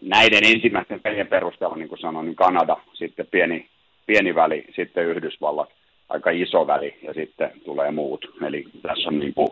näiden 0.00 0.44
ensimmäisten 0.44 1.00
pelien 1.00 1.26
perusteella, 1.26 1.76
niin 1.76 1.88
kuin 1.88 2.00
sanoin, 2.00 2.26
niin 2.26 2.36
Kanada, 2.36 2.76
sitten 2.92 3.26
pieni, 3.26 3.68
pieni 4.06 4.34
väli, 4.34 4.64
sitten 4.76 5.06
Yhdysvallat, 5.06 5.68
aika 6.08 6.30
iso 6.30 6.66
väli 6.66 6.98
ja 7.02 7.14
sitten 7.14 7.50
tulee 7.64 7.90
muut. 7.90 8.24
Eli 8.46 8.64
tässä 8.82 9.08
on 9.08 9.18
niin 9.18 9.34
kuin 9.34 9.48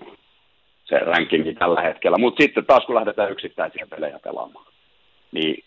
se 0.88 0.99
rankingi 0.99 1.55
tällä 1.55 1.83
hetkellä. 1.83 2.18
Mutta 2.18 2.42
sitten 2.42 2.66
taas 2.66 2.85
kun 2.87 2.94
lähdetään 2.94 3.33
yksittäisiä 3.33 3.87
pelejä 3.90 4.18
pelaamaan, 4.25 4.66
niin 5.33 5.64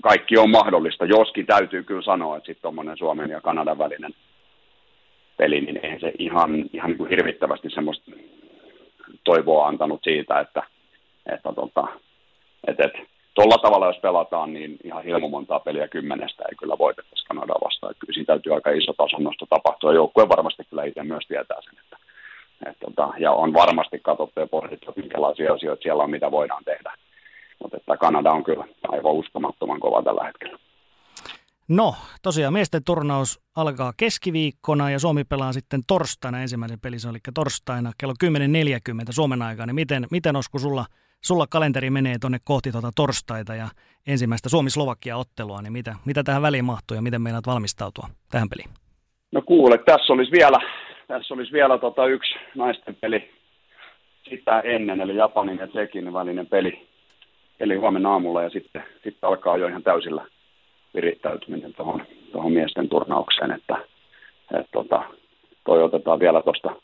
kaikki 0.00 0.38
on 0.38 0.50
mahdollista. 0.50 1.04
Joskin 1.04 1.46
täytyy 1.46 1.82
kyllä 1.82 2.02
sanoa, 2.02 2.36
että 2.36 2.46
sitten 2.46 2.62
tuommoinen 2.62 2.96
Suomen 2.96 3.30
ja 3.30 3.40
Kanadan 3.40 3.78
välinen 3.78 4.14
peli, 5.36 5.60
niin 5.60 5.80
ei 5.82 6.00
se 6.00 6.12
ihan, 6.18 6.64
ihan 6.72 6.90
niin 6.90 6.98
kuin 6.98 7.10
hirvittävästi 7.10 7.70
semmoista 7.70 8.10
toivoa 9.24 9.66
antanut 9.66 10.00
siitä, 10.04 10.40
että, 10.40 10.62
että, 11.26 11.52
tota, 11.52 11.88
että, 12.66 12.84
että 12.84 12.98
tuolla 13.34 13.58
tavalla, 13.58 13.86
jos 13.86 13.98
pelataan, 14.02 14.52
niin 14.52 14.76
ihan 14.84 15.04
hirmu 15.04 15.28
montaa 15.28 15.60
peliä 15.60 15.88
kymmenestä 15.88 16.44
ei 16.48 16.56
kyllä 16.56 16.78
voitettaisi 16.78 17.26
Kanadaa 17.26 17.58
vastaan. 17.64 17.90
Että 17.90 18.00
kyllä 18.00 18.14
siinä 18.14 18.26
täytyy 18.26 18.54
aika 18.54 18.70
iso 18.70 18.92
tason 18.92 19.32
tapahtua. 19.48 19.92
Joukkue 19.92 20.28
varmasti 20.28 20.62
kyllä 20.70 20.84
itse 20.84 21.02
myös 21.02 21.26
tietää 21.28 21.60
sen. 21.60 21.83
Että, 22.66 22.86
tota, 22.86 23.12
ja 23.18 23.32
on 23.32 23.52
varmasti 23.52 23.98
katsottu 23.98 24.40
ja 24.40 24.46
pohdittu, 24.46 24.92
minkälaisia 24.96 25.52
asioita 25.52 25.82
siellä 25.82 26.02
on, 26.02 26.10
mitä 26.10 26.30
voidaan 26.30 26.64
tehdä. 26.64 26.94
Mutta 27.62 27.76
että 27.76 27.96
Kanada 27.96 28.32
on 28.32 28.44
kyllä 28.44 28.64
aivan 28.88 29.12
uskomattoman 29.12 29.80
kova 29.80 30.02
tällä 30.02 30.24
hetkellä. 30.24 30.58
No, 31.68 31.94
tosiaan 32.22 32.52
miesten 32.52 32.84
turnaus 32.84 33.40
alkaa 33.56 33.92
keskiviikkona 33.96 34.90
ja 34.90 34.98
Suomi 34.98 35.24
pelaa 35.24 35.52
sitten 35.52 35.80
torstaina 35.86 36.40
ensimmäisen 36.40 36.80
pelin, 36.80 36.98
eli 37.10 37.18
torstaina 37.34 37.92
kello 37.98 38.14
10.40 38.24 38.32
Suomen 39.10 39.42
aikaa. 39.42 39.66
Niin 39.66 39.74
miten, 39.74 40.06
miten 40.10 40.36
Osku 40.36 40.58
sulla, 40.58 40.84
sulla 41.20 41.46
kalenteri 41.50 41.90
menee 41.90 42.18
tuonne 42.20 42.38
kohti 42.44 42.72
tuota 42.72 42.90
torstaita 42.96 43.54
ja 43.54 43.68
ensimmäistä 44.06 44.48
Suomi-Slovakia-ottelua, 44.48 45.62
niin 45.62 45.72
mitä, 45.72 45.94
mitä 46.04 46.22
tähän 46.22 46.42
väliin 46.42 46.64
mahtuu 46.64 46.94
ja 46.94 47.02
miten 47.02 47.22
meinaat 47.22 47.46
valmistautua 47.46 48.08
tähän 48.30 48.48
peliin? 48.48 48.70
No 49.32 49.42
kuule, 49.42 49.78
tässä 49.78 50.12
olisi 50.12 50.32
vielä, 50.32 50.58
tässä 51.06 51.34
olisi 51.34 51.52
vielä 51.52 51.78
tota 51.78 52.06
yksi 52.06 52.34
naisten 52.54 52.96
peli 53.00 53.30
sitä 54.28 54.60
ennen, 54.60 55.00
eli 55.00 55.16
Japanin 55.16 55.58
ja 55.58 55.66
Tsekin 55.66 56.12
välinen 56.12 56.46
peli, 56.46 56.86
eli 57.60 57.76
huomenna 57.76 58.12
aamulla 58.12 58.42
ja 58.42 58.50
sitten, 58.50 58.84
sitten 58.92 59.28
alkaa 59.28 59.56
jo 59.56 59.66
ihan 59.66 59.82
täysillä 59.82 60.26
virittäytyminen 60.94 61.74
tuohon, 61.74 62.06
tuohon 62.32 62.52
miesten 62.52 62.88
turnaukseen, 62.88 63.50
että, 63.50 63.76
että 64.54 64.68
tota, 64.72 65.02
toi 65.64 65.82
otetaan 65.82 66.20
vielä 66.20 66.42
tuosta, 66.42 66.76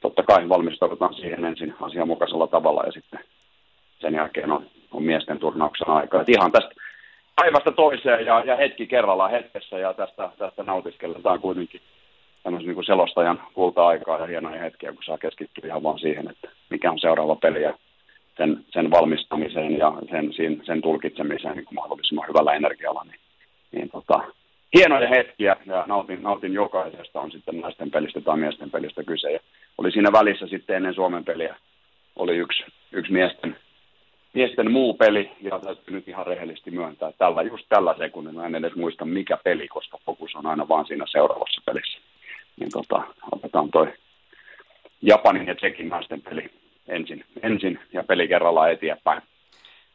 totta 0.00 0.22
kai 0.22 0.48
valmistaudutaan 0.48 1.14
siihen 1.14 1.44
ensin 1.44 1.74
asianmukaisella 1.80 2.46
tavalla 2.46 2.82
ja 2.86 2.92
sitten 2.92 3.20
sen 4.00 4.14
jälkeen 4.14 4.52
on, 4.52 4.66
on 4.90 5.02
miesten 5.02 5.38
turnauksen 5.38 5.88
aika. 5.88 6.20
Et 6.20 6.28
ihan 6.28 6.52
tästä 6.52 6.74
päivästä 7.36 7.70
toiseen 7.70 8.26
ja, 8.26 8.42
ja 8.46 8.56
hetki 8.56 8.86
kerrallaan 8.86 9.30
hetkessä 9.30 9.78
ja 9.78 9.94
tästä, 9.94 10.30
tästä 10.38 10.62
nautiskellaan 10.62 11.40
kuitenkin 11.40 11.80
tämmöisen 12.42 12.66
niin 12.66 12.74
kuin 12.74 12.84
selostajan 12.84 13.42
kulta-aikaa 13.54 14.18
ja 14.18 14.26
hienoja 14.26 14.62
hetkiä, 14.62 14.92
kun 14.92 15.02
saa 15.04 15.18
keskittyä 15.18 15.66
ihan 15.66 15.82
vaan 15.82 15.98
siihen, 15.98 16.30
että 16.30 16.48
mikä 16.70 16.90
on 16.90 16.98
seuraava 16.98 17.36
peli 17.36 17.62
ja 17.62 17.78
sen, 18.36 18.64
sen 18.70 18.90
valmistamiseen 18.90 19.78
ja 19.78 19.92
sen, 20.10 20.32
sen, 20.32 20.62
sen 20.66 20.82
tulkitsemiseen 20.82 21.56
niin 21.56 21.64
kuin 21.64 21.74
mahdollisimman 21.74 22.28
hyvällä 22.28 22.54
energialla, 22.54 23.04
niin 23.04 23.20
niin 23.72 23.90
tota, 23.90 24.20
hienoja 24.76 25.08
hetkiä 25.08 25.56
ja 25.66 25.84
nautin, 25.86 26.22
nautin 26.22 26.54
jokaisesta, 26.54 27.20
on 27.20 27.30
sitten 27.30 27.60
naisten 27.60 27.90
pelistä 27.90 28.20
tai 28.20 28.36
miesten 28.36 28.70
pelistä 28.70 29.02
kyse. 29.02 29.32
Ja 29.32 29.40
oli 29.78 29.92
siinä 29.92 30.12
välissä 30.12 30.46
sitten 30.46 30.76
ennen 30.76 30.94
Suomen 30.94 31.24
peliä, 31.24 31.56
oli 32.16 32.36
yksi, 32.36 32.64
yksi 32.92 33.12
miesten, 33.12 33.56
miesten 34.34 34.70
muu 34.70 34.94
peli, 34.94 35.30
ja 35.42 35.58
täytyy 35.58 35.94
nyt 35.94 36.08
ihan 36.08 36.26
rehellisesti 36.26 36.70
myöntää, 36.70 37.12
tällä, 37.18 37.42
just 37.42 37.66
tällä 37.68 37.94
sekunnilla 37.98 38.46
en 38.46 38.54
edes 38.54 38.74
muista 38.74 39.04
mikä 39.04 39.38
peli, 39.44 39.68
koska 39.68 39.98
fokus 40.06 40.34
on 40.34 40.46
aina 40.46 40.68
vaan 40.68 40.86
siinä 40.86 41.04
seuraavassa 41.08 41.62
pelissä. 41.66 41.98
Niin 42.56 42.70
tota, 42.72 43.02
otetaan 43.32 43.70
toi 43.70 43.92
Japanin 45.02 45.46
ja 45.46 45.54
Tsekin 45.54 45.88
naisten 45.88 46.22
peli 46.22 46.50
ensin, 46.88 47.24
ensin 47.42 47.78
ja 47.92 48.04
peli 48.04 48.28
kerrallaan 48.28 48.72
eteenpäin. 48.72 49.22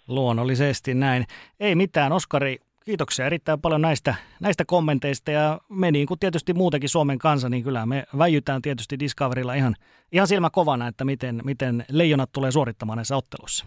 Luonnollisesti 0.07 0.93
näin. 0.93 1.25
Ei 1.59 1.75
mitään, 1.75 2.11
Oskari, 2.11 2.57
kiitoksia 2.85 3.25
erittäin 3.25 3.61
paljon 3.61 3.81
näistä, 3.81 4.15
näistä 4.41 4.63
kommenteista 4.67 5.31
ja 5.31 5.59
me 5.69 5.91
niin 5.91 6.07
kuin 6.07 6.19
tietysti 6.19 6.53
muutenkin 6.53 6.89
Suomen 6.89 7.17
kansa, 7.17 7.49
niin 7.49 7.63
kyllä 7.63 7.85
me 7.85 8.03
väijytään 8.17 8.61
tietysti 8.61 8.99
Discoverilla 8.99 9.53
ihan, 9.53 9.75
ihan 10.11 10.27
silmä 10.27 10.49
kovana, 10.49 10.87
että 10.87 11.05
miten, 11.05 11.41
miten 11.43 11.85
leijonat 11.91 12.29
tulee 12.31 12.51
suorittamaan 12.51 12.97
näissä 12.97 13.17
otteluissa. 13.17 13.65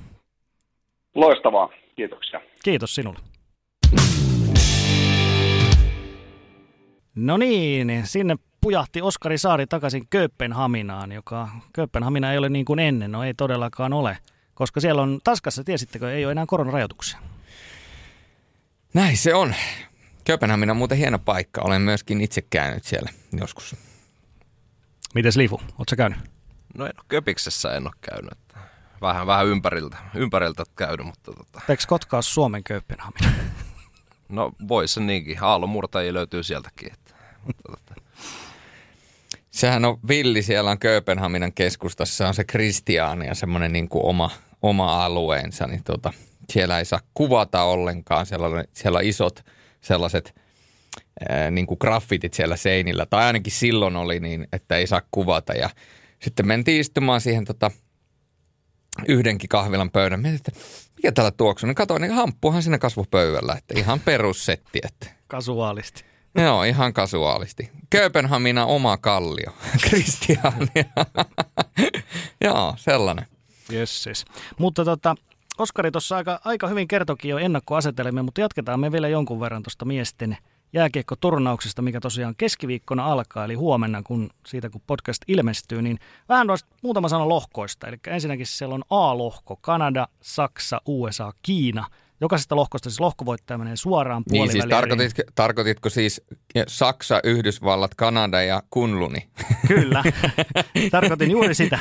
Loistavaa, 1.14 1.68
kiitoksia. 1.96 2.40
Kiitos 2.64 2.94
sinulle. 2.94 3.18
No 7.14 7.36
niin, 7.36 7.90
sinne 8.04 8.36
pujahti 8.60 9.02
Oskari 9.02 9.38
Saari 9.38 9.66
takaisin 9.66 10.06
Kööpenhaminaan, 10.10 11.12
joka 11.12 11.48
Kööpenhamina 11.72 12.32
ei 12.32 12.38
ole 12.38 12.48
niin 12.48 12.64
kuin 12.64 12.78
ennen, 12.78 13.12
no 13.12 13.24
ei 13.24 13.34
todellakaan 13.34 13.92
ole, 13.92 14.18
koska 14.54 14.80
siellä 14.80 15.02
on 15.02 15.20
Taskassa, 15.24 15.64
tiesittekö, 15.64 16.12
ei 16.12 16.24
ole 16.24 16.32
enää 16.32 16.46
koronarajoituksia. 16.46 17.18
Näin 18.94 19.16
se 19.16 19.34
on. 19.34 19.54
Kööpenhamina 20.24 20.72
on 20.72 20.76
muuten 20.76 20.98
hieno 20.98 21.18
paikka. 21.18 21.60
Olen 21.60 21.82
myöskin 21.82 22.20
itse 22.20 22.42
käynyt 22.42 22.84
siellä 22.84 23.10
joskus. 23.32 23.76
Mites 25.14 25.36
Lifu, 25.36 25.60
ootko 25.78 25.96
käynyt? 25.96 26.18
No 26.74 26.86
en 26.86 26.92
ole 26.96 27.04
Köpiksessä 27.08 27.72
en 27.72 27.86
ole 27.86 27.92
käynyt. 28.00 28.38
Vähän, 29.00 29.26
vähän 29.26 29.46
ympäriltä, 29.46 29.96
ympäriltä 30.14 30.64
käynyt, 30.76 31.06
mutta 31.06 31.32
tota... 31.32 31.60
Eikö 31.68 31.82
Kotkaa 31.86 32.22
Suomen 32.22 32.64
Kööpenhamina? 32.64 33.28
No 34.28 34.52
voi 34.68 34.88
se 34.88 35.00
niinkin. 35.00 35.38
Aallonmurtajia 35.40 36.14
löytyy 36.14 36.42
sieltäkin. 36.42 36.92
Että, 36.92 37.14
mutta, 37.46 37.62
tota... 37.62 38.07
Sehän 39.58 39.84
on 39.84 39.98
villi, 40.08 40.42
siellä 40.42 40.70
on 40.70 40.78
Kööpenhaminan 40.78 41.52
keskustassa, 41.52 42.28
on 42.28 42.34
se 42.34 42.44
Kristiaani 42.44 43.26
ja 43.26 43.34
semmoinen 43.34 43.72
niin 43.72 43.88
kuin 43.88 44.04
oma, 44.04 44.30
oma 44.62 45.04
alueensa, 45.04 45.66
niin 45.66 45.84
tota, 45.84 46.12
siellä 46.52 46.78
ei 46.78 46.84
saa 46.84 47.00
kuvata 47.14 47.62
ollenkaan. 47.62 48.26
Siellä 48.26 48.46
on, 48.46 48.64
siellä 48.72 48.98
on 48.98 49.04
isot 49.04 49.44
sellaiset 49.80 50.34
ää, 51.28 51.50
niin 51.50 51.66
kuin 51.66 51.78
graffitit 51.80 52.34
siellä 52.34 52.56
seinillä, 52.56 53.06
tai 53.06 53.24
ainakin 53.24 53.52
silloin 53.52 53.96
oli 53.96 54.20
niin, 54.20 54.48
että 54.52 54.76
ei 54.76 54.86
saa 54.86 55.02
kuvata. 55.10 55.52
Ja 55.52 55.70
sitten 56.22 56.46
mentiin 56.46 56.80
istumaan 56.80 57.20
siihen 57.20 57.44
tota, 57.44 57.70
yhdenkin 59.08 59.48
kahvilan 59.48 59.90
pöydän. 59.90 60.20
Mietin, 60.20 60.36
että 60.36 60.52
mikä 60.96 61.12
täällä 61.12 61.30
tuoksuu? 61.30 61.66
Niin 61.66 61.74
katsoin, 61.74 62.02
niin 62.02 62.12
hamppuhan 62.12 62.62
siinä 62.62 62.78
kasvupöydällä, 62.78 63.54
että 63.58 63.74
ihan 63.76 64.00
perussetti. 64.00 64.78
Että. 64.82 65.06
Kasuaalisti. 65.26 66.07
Joo, 66.44 66.62
ihan 66.62 66.92
kasuaalisti. 66.92 67.70
Kööpenhamina 67.90 68.66
oma 68.66 68.96
kallio, 68.96 69.52
Kristiania. 69.88 70.84
Joo, 72.44 72.74
sellainen. 72.76 73.26
Jesses. 73.70 74.24
Mutta 74.58 74.84
tota, 74.84 75.14
Oskari 75.58 75.90
tuossa 75.90 76.16
aika, 76.16 76.40
aika 76.44 76.68
hyvin 76.68 76.88
kertokin 76.88 77.28
jo 77.28 77.38
ennakkoasetelmia, 77.38 78.22
mutta 78.22 78.40
jatketaan 78.40 78.80
me 78.80 78.92
vielä 78.92 79.08
jonkun 79.08 79.40
verran 79.40 79.62
tuosta 79.62 79.84
miesten 79.84 80.36
jääkiekkoturnauksesta, 80.72 81.82
mikä 81.82 82.00
tosiaan 82.00 82.34
keskiviikkona 82.36 83.06
alkaa, 83.06 83.44
eli 83.44 83.54
huomenna, 83.54 84.02
kun 84.02 84.30
siitä 84.46 84.70
kun 84.70 84.82
podcast 84.86 85.22
ilmestyy, 85.28 85.82
niin 85.82 85.98
vähän 86.28 86.46
noista 86.46 86.68
muutama 86.82 87.08
sana 87.08 87.28
lohkoista. 87.28 87.86
Eli 87.86 87.96
ensinnäkin 88.06 88.46
siellä 88.46 88.74
on 88.74 88.84
A-lohko, 88.90 89.56
Kanada, 89.56 90.08
Saksa, 90.20 90.80
USA, 90.86 91.32
Kiina. 91.42 91.86
Jokaisesta 92.20 92.56
lohkosta 92.56 92.90
siis 92.90 93.00
lohkovoittaja 93.00 93.58
menee 93.58 93.76
suoraan 93.76 94.22
Niin 94.30 94.52
siis 94.52 94.64
tarkoititko, 94.70 95.22
tarkoititko 95.34 95.88
siis 95.88 96.22
Saksa, 96.66 97.20
Yhdysvallat, 97.24 97.94
Kanada 97.94 98.42
ja 98.42 98.62
Kunluni? 98.70 99.28
Kyllä, 99.68 100.04
tarkoitin 100.90 101.30
juuri 101.30 101.54
sitä. 101.54 101.78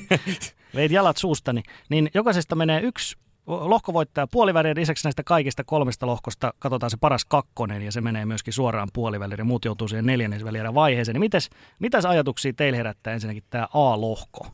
Veit 0.74 0.92
jalat 0.92 1.16
suustani. 1.16 1.62
Niin 1.88 2.10
jokaisesta 2.14 2.54
menee 2.54 2.80
yksi 2.80 3.16
lohkovoittaja 3.46 4.26
puolivälin 4.26 4.76
lisäksi 4.76 5.06
näistä 5.06 5.22
kaikista 5.22 5.64
kolmesta 5.64 6.06
lohkosta 6.06 6.54
katsotaan 6.58 6.90
se 6.90 6.96
paras 6.96 7.24
kakkonen 7.24 7.82
ja 7.82 7.92
se 7.92 8.00
menee 8.00 8.26
myöskin 8.26 8.52
suoraan 8.52 8.88
puoliväliin 8.92 9.38
ja 9.38 9.44
muut 9.44 9.64
joutuu 9.64 9.88
siihen 9.88 10.06
neljännesvälierän 10.06 10.74
vaiheeseen. 10.74 11.14
Niin 11.14 11.20
mites, 11.20 11.50
mitäs 11.78 12.04
ajatuksia 12.04 12.52
teille 12.52 12.78
herättää 12.78 13.12
ensinnäkin 13.12 13.44
tämä 13.50 13.68
A-lohko? 13.74 14.46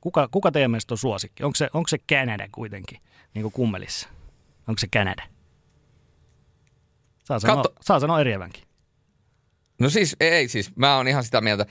Kuka, 0.00 0.28
kuka 0.30 0.52
teidän 0.52 0.70
mielestä 0.70 0.94
on 0.94 0.98
suosikki? 0.98 1.44
Onko 1.44 1.54
se, 1.54 1.70
onko 1.74 1.88
se 1.88 1.98
Canada 1.98 2.48
kuitenkin, 2.52 2.98
niin 3.34 3.42
kuin 3.42 3.52
kummelissa? 3.52 4.08
Onko 4.68 4.78
se 4.78 4.86
Canada? 4.86 5.22
Saa 7.24 7.38
sanoa, 7.38 7.56
Katso. 7.56 7.72
saa 7.80 8.00
sanoa 8.00 8.20
eriävänkin. 8.20 8.62
No 9.80 9.90
siis 9.90 10.16
ei 10.20 10.48
siis, 10.48 10.76
mä 10.76 10.96
oon 10.96 11.08
ihan 11.08 11.24
sitä 11.24 11.40
mieltä. 11.40 11.66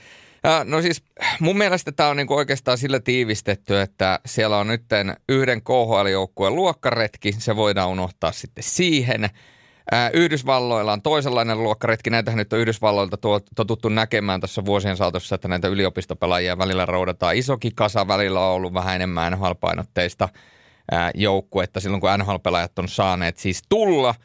No 0.64 0.82
siis 0.82 1.02
mun 1.40 1.58
mielestä 1.58 1.92
tämä 1.92 2.08
on 2.08 2.16
niinku 2.16 2.34
oikeastaan 2.34 2.78
sillä 2.78 3.00
tiivistetty, 3.00 3.80
että 3.80 4.20
siellä 4.26 4.58
on 4.58 4.66
nyt 4.66 4.82
yhden 5.28 5.62
KHL-joukkueen 5.62 6.54
luokkaretki, 6.54 7.32
se 7.32 7.56
voidaan 7.56 7.88
unohtaa 7.88 8.32
sitten 8.32 8.64
siihen. 8.64 9.30
Yhdysvalloilla 10.12 10.92
on 10.92 11.02
toisenlainen 11.02 11.62
luokkaretki. 11.62 12.10
Näitä 12.10 12.32
nyt 12.32 12.52
on 12.52 12.58
Yhdysvalloilta 12.58 13.16
totuttu 13.54 13.88
näkemään 13.88 14.40
tässä 14.40 14.64
vuosien 14.64 14.96
saatossa, 14.96 15.34
että 15.34 15.48
näitä 15.48 15.68
yliopistopelaajia 15.68 16.58
välillä 16.58 16.86
roudataan 16.86 17.36
isokin 17.36 17.74
kasa. 17.74 18.08
Välillä 18.08 18.40
on 18.40 18.54
ollut 18.54 18.74
vähän 18.74 18.96
enemmän 18.96 19.32
NHL-painotteista 19.32 20.28
joukkuetta 21.14 21.80
silloin, 21.80 22.00
kun 22.00 22.10
NHL-pelaajat 22.18 22.78
on 22.78 22.88
saaneet 22.88 23.38
siis 23.38 23.62
tulla– 23.68 24.14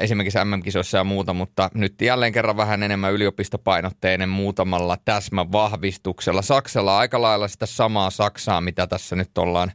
esimerkiksi 0.00 0.38
MM-kisoissa 0.44 0.98
ja 0.98 1.04
muuta, 1.04 1.34
mutta 1.34 1.70
nyt 1.74 2.00
jälleen 2.00 2.32
kerran 2.32 2.56
vähän 2.56 2.82
enemmän 2.82 3.12
yliopistopainotteinen 3.12 4.28
muutamalla 4.28 4.98
täsmävahvistuksella. 5.04 6.42
Saksalla 6.42 6.92
on 6.94 7.00
aika 7.00 7.22
lailla 7.22 7.48
sitä 7.48 7.66
samaa 7.66 8.10
Saksaa, 8.10 8.60
mitä 8.60 8.86
tässä 8.86 9.16
nyt 9.16 9.38
ollaan 9.38 9.72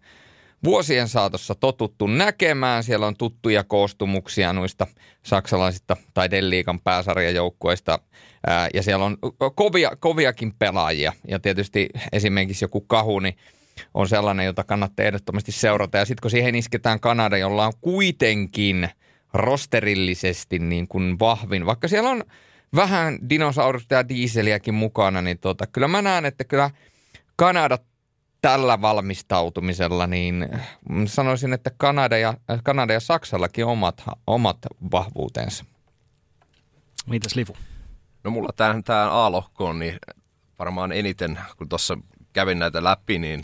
vuosien 0.64 1.08
saatossa 1.08 1.56
totuttu 1.56 2.08
näkemään. 2.08 2.84
Siellä 2.84 3.08
on 3.08 3.18
tuttuja 3.18 3.64
koostumuksia 3.64 4.54
noista 4.54 4.88
saksalaisista 5.24 5.98
tai 6.14 6.32
Delliikan 6.32 6.80
pääsarjajoukkueista 6.80 8.00
ja 8.74 8.84
siellä 8.84 9.06
on 9.06 9.18
kovia, 9.56 9.92
koviakin 10.00 10.54
pelaajia 10.60 11.14
ja 11.28 11.40
tietysti 11.40 11.90
esimerkiksi 12.12 12.66
joku 12.66 12.82
Kahuni 12.82 13.36
on 13.94 14.08
sellainen, 14.08 14.46
jota 14.46 14.64
kannattaa 14.64 15.06
ehdottomasti 15.06 15.52
seurata. 15.52 15.98
Ja 15.98 16.06
sitten 16.06 16.22
kun 16.22 16.32
siihen 16.32 16.56
isketään 16.56 17.00
Kanada, 17.00 17.38
jolla 17.38 17.66
on 17.66 17.74
kuitenkin 17.82 18.90
rosterillisesti 19.34 20.60
niin 20.60 20.88
kuin 20.88 21.20
vahvin, 21.20 21.66
vaikka 21.66 21.88
siellä 21.88 22.10
on 22.10 22.24
vähän 22.76 23.30
dinosaurusta 23.30 23.96
ja 23.96 24.10
diiseliäkin 24.10 24.74
mukana, 24.74 25.22
niin 25.22 25.40
tota, 25.40 25.68
kyllä 25.68 25.88
mä 25.88 26.02
näen, 26.02 26.26
että 26.26 26.44
kyllä 26.44 26.72
Kanada 27.36 27.78
tällä 28.42 28.82
valmistautumisella, 28.82 30.08
niin 30.08 30.50
sanoisin, 31.06 31.54
että 31.54 31.72
Kanada 31.78 32.18
ja, 32.18 32.34
Kanada 32.64 32.94
ja 32.94 33.00
Saksallakin 33.00 33.66
omat, 33.66 34.04
omat 34.28 34.58
vahvuutensa. 34.92 35.66
Mitäs 37.08 37.36
Livu? 37.36 37.58
No 38.24 38.32
mulla 38.32 38.50
tähän, 38.56 38.84
tähän 38.84 39.12
A-lohkoon, 39.12 39.80
niin 39.80 39.98
varmaan 40.60 40.92
eniten, 40.92 41.40
kun 41.58 41.70
tuossa 41.70 41.98
kävin 42.34 42.60
näitä 42.60 42.84
läpi, 42.84 43.20
niin 43.20 43.44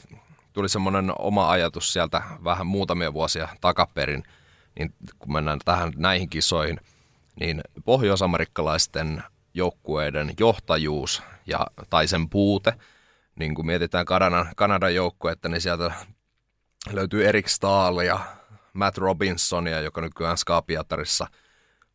tuli 0.56 0.70
semmoinen 0.70 1.12
oma 1.20 1.50
ajatus 1.52 1.94
sieltä 1.94 2.22
vähän 2.44 2.68
muutamia 2.68 3.14
vuosia 3.14 3.48
takaperin, 3.62 4.24
niin 4.80 4.94
kun 5.20 5.34
mennään 5.34 5.60
tähän 5.66 5.94
näihin 5.96 6.30
kisoihin, 6.30 6.80
niin 7.40 7.62
pohjoisamerikkalaisten 7.86 9.24
joukkueiden 9.54 10.34
johtajuus 10.40 11.24
ja, 11.48 11.68
tai 11.90 12.08
sen 12.08 12.30
puute, 12.30 12.74
niin 13.40 13.56
kun 13.56 13.66
mietitään 13.66 14.06
Kanadan, 14.06 14.50
Kanadan 14.56 14.92
että 15.32 15.50
niin 15.50 15.62
sieltä 15.62 15.92
löytyy 16.92 17.28
Erik 17.28 17.50
Stahl 17.50 18.00
ja 18.00 18.20
Matt 18.74 18.98
Robinsonia, 18.98 19.82
joka 19.82 20.02
nykyään 20.02 20.38
Skapiatarissa 20.38 21.28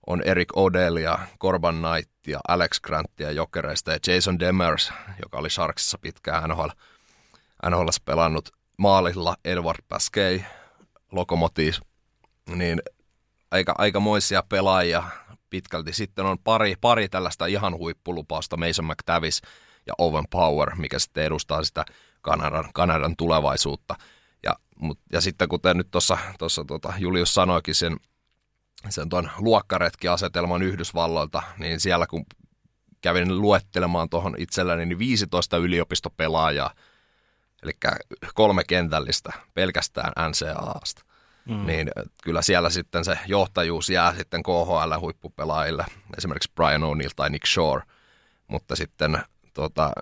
on 0.07 0.23
Eric 0.23 0.49
Odell 0.57 0.97
ja 0.97 1.19
Corban 1.41 1.83
Knight 1.83 2.27
ja 2.27 2.41
Alex 2.49 2.81
Grantia 2.81 3.31
Jokereista 3.31 3.91
ja 3.93 3.99
Jason 4.07 4.39
Demers, 4.39 4.93
joka 5.23 5.39
oli 5.39 5.51
Sharksissa 5.51 5.99
pitkään 5.99 6.51
NHL, 6.51 6.69
NHL 7.71 7.89
pelannut 8.05 8.49
maalilla 8.77 9.37
Edward 9.45 9.85
Pasquet, 9.89 10.43
Lokomotiv, 11.13 11.75
niin 12.55 12.83
aika, 13.51 13.75
aikamoisia 13.79 14.43
pelaajia 14.49 15.03
pitkälti. 15.51 15.93
Sitten 15.93 16.27
on 16.27 16.39
pari, 16.39 16.75
pari 16.81 17.09
tällaista 17.09 17.47
ihan 17.47 17.79
huippulupausta, 17.79 18.57
Mason 18.57 18.85
McTavish 18.85 19.43
ja 19.87 19.95
Owen 19.99 20.25
Power, 20.31 20.75
mikä 20.75 20.99
sitten 20.99 21.25
edustaa 21.25 21.65
sitä 21.65 21.85
Kanadan, 22.23 22.71
Kanadan 22.75 23.17
tulevaisuutta. 23.17 23.95
Ja, 24.43 24.57
mut, 24.77 24.99
ja 25.13 25.21
sitten 25.21 25.49
kuten 25.49 25.77
nyt 25.77 25.91
tuossa 25.91 26.19
tota, 26.67 26.93
Julius 26.99 27.35
sanoikin 27.35 27.75
sen, 27.75 27.97
sen 28.89 29.09
tuon 29.09 29.31
luokkaretki-asetelman 29.39 30.63
Yhdysvalloilta, 30.63 31.43
niin 31.59 31.81
siellä 31.81 32.07
kun 32.07 32.27
kävin 33.01 33.41
luettelemaan 33.41 34.09
tuohon 34.09 34.35
itselläni, 34.39 34.87
niin 34.87 34.99
15 34.99 35.57
yliopistopelaajaa, 35.57 36.75
eli 37.63 37.73
kolme 38.35 38.65
kentällistä 38.65 39.33
pelkästään 39.55 40.13
NCAAsta. 40.29 41.03
Mm. 41.45 41.67
Niin 41.67 41.91
kyllä 42.23 42.43
siellä 42.43 42.71
sitten 42.71 43.05
se 43.05 43.19
johtajuus 43.27 43.91
jää 43.91 44.15
sitten 44.15 44.43
KHL-huippupelaajille, 44.43 45.85
esimerkiksi 46.19 46.53
Brian 46.55 46.83
O'Neill 46.83 47.13
tai 47.17 47.31
Nick 47.31 47.47
Shore, 47.47 47.83
mutta 48.47 48.77
sitten 48.77 49.19
tuota, 49.55 49.93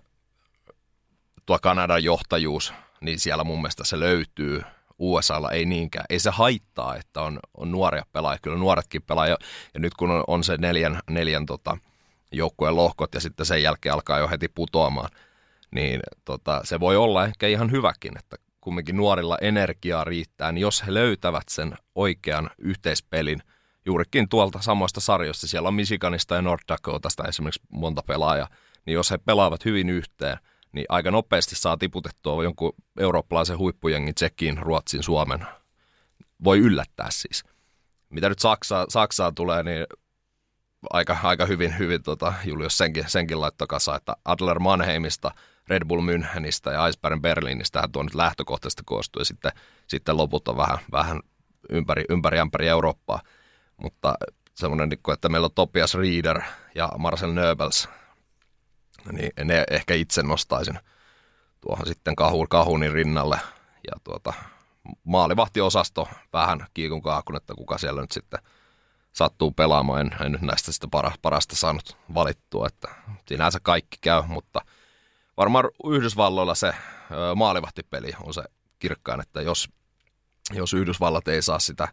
tuo 1.46 1.58
Kanadan 1.62 2.04
johtajuus, 2.04 2.72
niin 3.00 3.20
siellä 3.20 3.44
mun 3.44 3.58
mielestä 3.58 3.84
se 3.84 4.00
löytyy. 4.00 4.62
USAlla 4.98 5.50
ei 5.50 5.64
niinkään. 5.64 6.04
Ei 6.10 6.18
se 6.18 6.30
haittaa, 6.30 6.96
että 6.96 7.22
on, 7.22 7.38
on 7.54 7.70
nuoria 7.70 8.02
pelaajia. 8.12 8.38
Kyllä 8.42 8.58
nuoretkin 8.58 9.02
pelaajia. 9.02 9.36
Ja 9.74 9.80
nyt 9.80 9.94
kun 9.94 10.10
on, 10.10 10.24
on 10.26 10.44
se 10.44 10.56
neljän, 10.56 11.00
neljän 11.10 11.46
tota, 11.46 11.78
joukkueen 12.32 12.76
lohkot 12.76 13.14
ja 13.14 13.20
sitten 13.20 13.46
sen 13.46 13.62
jälkeen 13.62 13.92
alkaa 13.92 14.18
jo 14.18 14.28
heti 14.28 14.48
putoamaan, 14.48 15.10
niin 15.70 16.00
tota, 16.24 16.60
se 16.64 16.80
voi 16.80 16.96
olla 16.96 17.24
ehkä 17.24 17.46
ihan 17.46 17.70
hyväkin, 17.70 18.18
että 18.18 18.36
kumminkin 18.60 18.96
nuorilla 18.96 19.38
energiaa 19.40 20.04
riittää, 20.04 20.52
niin 20.52 20.62
jos 20.62 20.86
he 20.86 20.94
löytävät 20.94 21.48
sen 21.48 21.74
oikean 21.94 22.50
yhteispelin 22.58 23.42
juurikin 23.86 24.28
tuolta 24.28 24.60
samoista 24.60 25.00
sarjoista, 25.00 25.46
siellä 25.46 25.68
on 25.68 25.74
Michiganista 25.74 26.34
ja 26.34 26.42
North 26.42 26.64
Dakotasta 26.68 27.24
esimerkiksi 27.28 27.62
monta 27.68 28.02
pelaajaa, 28.06 28.48
niin 28.86 28.94
jos 28.94 29.10
he 29.10 29.18
pelaavat 29.18 29.64
hyvin 29.64 29.88
yhteen, 29.90 30.38
niin 30.72 30.86
aika 30.88 31.10
nopeasti 31.10 31.56
saa 31.56 31.76
tiputettua 31.76 32.44
jonkun 32.44 32.72
eurooppalaisen 32.98 33.58
huippujengin 33.58 34.14
Tsekkiin, 34.14 34.58
Ruotsin, 34.58 35.02
Suomen. 35.02 35.46
Voi 36.44 36.58
yllättää 36.58 37.08
siis. 37.10 37.44
Mitä 38.10 38.28
nyt 38.28 38.38
Saksaa, 38.38 38.86
Saksaa 38.88 39.32
tulee, 39.32 39.62
niin 39.62 39.86
aika, 40.90 41.16
aika 41.22 41.46
hyvin, 41.46 41.78
hyvin 41.78 42.02
tota, 42.02 42.34
Julius 42.44 42.78
senkin, 42.78 43.04
senkin 43.06 43.40
laittoi 43.40 43.66
kasa, 43.66 43.96
että 43.96 44.16
Adler 44.24 44.58
Mannheimista, 44.58 45.30
Red 45.70 45.84
Bull 45.88 46.00
Münchenistä 46.00 46.72
ja 46.72 46.86
Eisbären 46.86 47.22
Berliinistä 47.22 47.88
tuo 47.92 48.02
nyt 48.02 48.14
lähtökohtaisesti 48.14 48.82
koostuu 48.86 49.20
ja 49.20 49.24
sitten, 49.24 49.52
sitten 49.86 50.16
loput 50.16 50.48
on 50.48 50.56
vähän, 50.56 50.78
vähän 50.92 51.20
ympäri, 51.70 52.04
ympäri 52.08 52.38
ämpäri 52.38 52.68
Eurooppaa. 52.68 53.20
Mutta 53.82 54.14
semmoinen, 54.54 54.88
niin 54.88 55.12
että 55.12 55.28
meillä 55.28 55.44
on 55.44 55.54
Topias 55.54 55.94
Reader 55.94 56.40
ja 56.74 56.92
Marcel 56.98 57.32
Nöbels 57.32 57.88
niin 59.12 59.32
ne 59.44 59.64
ehkä 59.70 59.94
itse 59.94 60.22
nostaisin 60.22 60.78
tuohon 61.60 61.86
sitten 61.86 62.16
kahun, 62.16 62.48
kahunin 62.48 62.92
rinnalle. 62.92 63.40
Ja 63.86 64.00
tuota, 64.04 64.32
maalivahtiosasto 65.04 66.08
vähän 66.32 66.66
kiikun 66.74 67.02
kaakun, 67.02 67.36
että 67.36 67.54
kuka 67.54 67.78
siellä 67.78 68.00
nyt 68.00 68.12
sitten 68.12 68.40
sattuu 69.12 69.50
pelaamaan. 69.50 70.00
En, 70.00 70.16
en 70.24 70.32
nyt 70.32 70.42
näistä 70.42 70.72
sitä 70.72 70.88
para, 70.90 71.12
parasta 71.22 71.56
saanut 71.56 71.96
valittua, 72.14 72.66
että 72.66 72.88
sinänsä 73.28 73.58
kaikki 73.62 73.98
käy, 74.00 74.22
mutta 74.26 74.60
varmaan 75.38 75.64
Yhdysvalloilla 75.84 76.54
se 76.54 76.74
maalivahtipeli 77.34 78.12
on 78.20 78.34
se 78.34 78.42
kirkkaan, 78.78 79.20
että 79.20 79.42
jos, 79.42 79.68
jos 80.52 80.74
Yhdysvallat 80.74 81.28
ei 81.28 81.42
saa 81.42 81.58
sitä, 81.58 81.88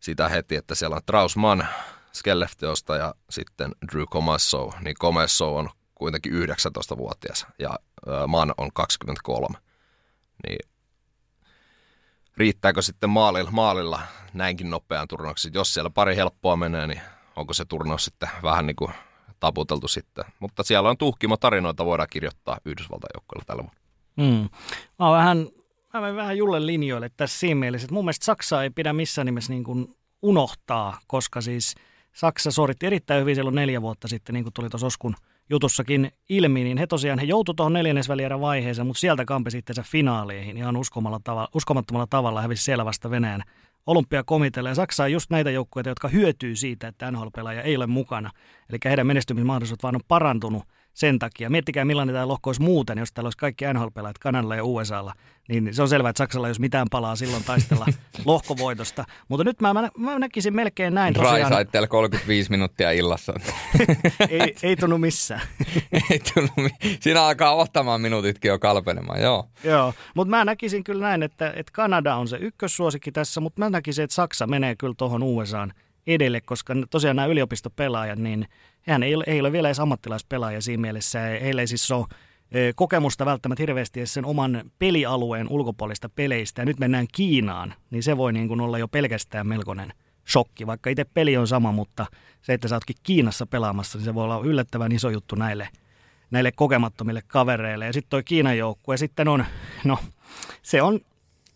sitä 0.00 0.28
heti, 0.28 0.56
että 0.56 0.74
siellä 0.74 0.96
on 0.96 1.02
Trausman, 1.06 1.68
Skellefteosta 2.12 2.96
ja 2.96 3.14
sitten 3.30 3.72
Drew 3.92 4.04
Comesso, 4.04 4.72
niin 4.80 4.96
Comesso 4.96 5.56
on 5.56 5.70
kuitenkin 5.94 6.32
19-vuotias 6.32 7.46
ja 7.58 7.78
Man 8.26 8.54
on 8.56 8.70
23. 8.74 9.58
Niin 10.46 10.68
riittääkö 12.36 12.82
sitten 12.82 13.10
maalilla, 13.10 13.50
maalilla 13.50 14.02
näinkin 14.32 14.70
nopean 14.70 15.08
turnauksen? 15.08 15.54
Jos 15.54 15.74
siellä 15.74 15.90
pari 15.90 16.16
helppoa 16.16 16.56
menee, 16.56 16.86
niin 16.86 17.00
onko 17.36 17.54
se 17.54 17.64
turnaus 17.64 18.04
sitten 18.04 18.28
vähän 18.42 18.66
niin 18.66 18.76
kuin 18.76 18.92
taputeltu 19.42 19.88
sitten. 19.88 20.24
Mutta 20.40 20.62
siellä 20.62 20.90
on 20.90 20.98
tuhkimo 20.98 21.36
tarinoita, 21.36 21.84
voidaan 21.84 22.08
kirjoittaa 22.10 22.58
Yhdysvaltain 22.64 23.10
joukkoilla 23.14 23.44
tällä 23.46 23.62
vuonna. 23.62 23.80
Mm. 24.16 24.48
Mä 24.98 25.08
oon 25.08 25.16
vähän, 25.16 25.48
mä 25.92 26.16
vähän 26.16 26.38
Julle 26.38 26.66
linjoille 26.66 27.10
tässä 27.16 27.38
siinä 27.38 27.60
mielessä, 27.60 27.84
että 27.84 27.94
mun 27.94 28.04
mielestä 28.04 28.24
Saksa 28.24 28.62
ei 28.62 28.70
pidä 28.70 28.92
missään 28.92 29.26
nimessä 29.26 29.52
niin 29.52 29.64
kuin 29.64 29.96
unohtaa, 30.22 30.98
koska 31.06 31.40
siis 31.40 31.74
Saksa 32.12 32.50
suoritti 32.50 32.86
erittäin 32.86 33.20
hyvin 33.20 33.34
silloin 33.34 33.54
neljä 33.54 33.82
vuotta 33.82 34.08
sitten, 34.08 34.32
niin 34.32 34.44
kuin 34.44 34.54
tuli 34.54 34.70
tuossa 34.70 34.86
Oskun– 34.86 35.14
jutussakin 35.52 36.12
ilmi, 36.28 36.64
niin 36.64 36.78
he 36.78 36.86
tosiaan 36.86 37.18
he 37.18 37.24
joutuivat 37.24 37.56
tuohon 37.56 37.72
neljännesvälierän 37.72 38.40
vaiheeseen, 38.40 38.86
mutta 38.86 39.00
sieltä 39.00 39.24
kampi 39.24 39.50
sitten 39.50 39.76
se 39.76 39.82
finaaleihin 39.82 40.56
ihan 40.56 40.74
tava, 41.24 41.48
uskomattomalla 41.54 42.06
tavalla 42.10 42.42
hävisi 42.42 42.62
siellä 42.62 42.84
vasta 42.84 43.10
Venäjän 43.10 43.42
olympiakomitealle. 43.86 44.68
Ja 44.68 44.74
Saksa 44.74 45.02
on 45.02 45.12
just 45.12 45.30
näitä 45.30 45.50
joukkueita, 45.50 45.90
jotka 45.90 46.08
hyötyy 46.08 46.56
siitä, 46.56 46.88
että 46.88 47.10
NHL-pelaaja 47.10 47.62
ei 47.62 47.76
ole 47.76 47.86
mukana. 47.86 48.30
Eli 48.70 48.78
heidän 48.84 49.06
menestymismahdollisuudet 49.06 49.82
vaan 49.82 49.94
on 49.94 50.00
parantunut 50.08 50.62
sen 50.94 51.18
takia. 51.18 51.50
Miettikää 51.50 51.84
millainen 51.84 52.14
tämä 52.14 52.28
lohko 52.28 52.48
olisi 52.48 52.62
muuten, 52.62 52.98
jos 52.98 53.12
täällä 53.12 53.26
olisi 53.26 53.38
kaikki 53.38 53.64
NHL-pelaajat 53.64 54.18
Kanadalla 54.20 54.56
ja 54.56 54.64
USAlla. 54.64 55.12
Niin 55.48 55.74
se 55.74 55.82
on 55.82 55.88
selvää, 55.88 56.10
että 56.10 56.18
Saksalla 56.18 56.48
jos 56.48 56.60
mitään 56.60 56.86
palaa 56.90 57.16
silloin 57.16 57.44
taistella 57.44 57.86
lohkovoitosta. 58.24 59.04
Mutta 59.28 59.44
nyt 59.44 59.60
mä, 59.60 59.74
mä, 59.74 59.88
mä 59.98 60.18
näkisin 60.18 60.54
melkein 60.54 60.94
näin 60.94 61.14
tosiaan. 61.14 61.40
Raisait 61.40 61.68
35 61.88 62.50
minuuttia 62.50 62.90
illassa. 62.90 63.32
ei, 64.28 64.56
ei 64.62 64.76
tunnu 64.76 64.98
missään. 64.98 65.40
ei 66.10 66.20
tunnu, 66.34 66.68
siinä 67.00 67.22
alkaa 67.22 67.54
ottamaan 67.54 68.00
minuutitkin 68.00 68.48
jo 68.48 68.58
kalpenemaan, 68.58 69.22
joo. 69.22 69.48
Joo, 69.64 69.94
mutta 70.14 70.30
mä 70.30 70.44
näkisin 70.44 70.84
kyllä 70.84 71.06
näin, 71.06 71.22
että, 71.22 71.52
että 71.56 71.72
Kanada 71.72 72.16
on 72.16 72.28
se 72.28 72.36
ykkössuosikki 72.36 73.12
tässä, 73.12 73.40
mutta 73.40 73.60
mä 73.60 73.70
näkisin, 73.70 74.04
että 74.04 74.14
Saksa 74.14 74.46
menee 74.46 74.76
kyllä 74.76 74.94
tuohon 74.96 75.22
USAan 75.22 75.72
edelle, 76.06 76.40
koska 76.40 76.74
tosiaan 76.90 77.16
nämä 77.16 77.26
yliopistopelaajat, 77.26 78.18
niin 78.18 78.46
hän 78.86 79.02
ei 79.02 79.14
ole, 79.14 79.24
ei 79.26 79.40
ole 79.40 79.52
vielä 79.52 79.68
edes 79.68 79.80
ammattilaispelaaja 79.80 80.60
siinä 80.60 80.80
mielessä. 80.80 81.20
Heillä 81.20 81.60
ei 81.60 81.66
siis 81.66 81.90
ole 81.90 82.06
kokemusta 82.74 83.26
välttämättä 83.26 83.62
hirveästi 83.62 84.06
sen 84.06 84.24
oman 84.24 84.70
pelialueen 84.78 85.48
ulkopuolista 85.50 86.08
peleistä. 86.08 86.62
Ja 86.62 86.66
nyt 86.66 86.78
mennään 86.78 87.06
Kiinaan, 87.12 87.74
niin 87.90 88.02
se 88.02 88.16
voi 88.16 88.32
niin 88.32 88.48
kuin 88.48 88.60
olla 88.60 88.78
jo 88.78 88.88
pelkästään 88.88 89.46
melkoinen 89.46 89.92
shokki. 90.28 90.66
Vaikka 90.66 90.90
itse 90.90 91.04
peli 91.04 91.36
on 91.36 91.48
sama, 91.48 91.72
mutta 91.72 92.06
se, 92.42 92.52
että 92.52 92.68
sä 92.68 92.76
ootkin 92.76 92.96
Kiinassa 93.02 93.46
pelaamassa, 93.46 93.98
niin 93.98 94.04
se 94.04 94.14
voi 94.14 94.24
olla 94.24 94.40
yllättävän 94.44 94.92
iso 94.92 95.10
juttu 95.10 95.34
näille, 95.34 95.68
näille 96.30 96.52
kokemattomille 96.52 97.22
kavereille. 97.26 97.86
Ja 97.86 97.92
sitten 97.92 98.10
toi 98.10 98.22
Kiinan 98.22 98.58
joukkue 98.58 98.96
sitten 98.96 99.28
on, 99.28 99.44
no 99.84 99.98
se 100.62 100.82
on, 100.82 101.00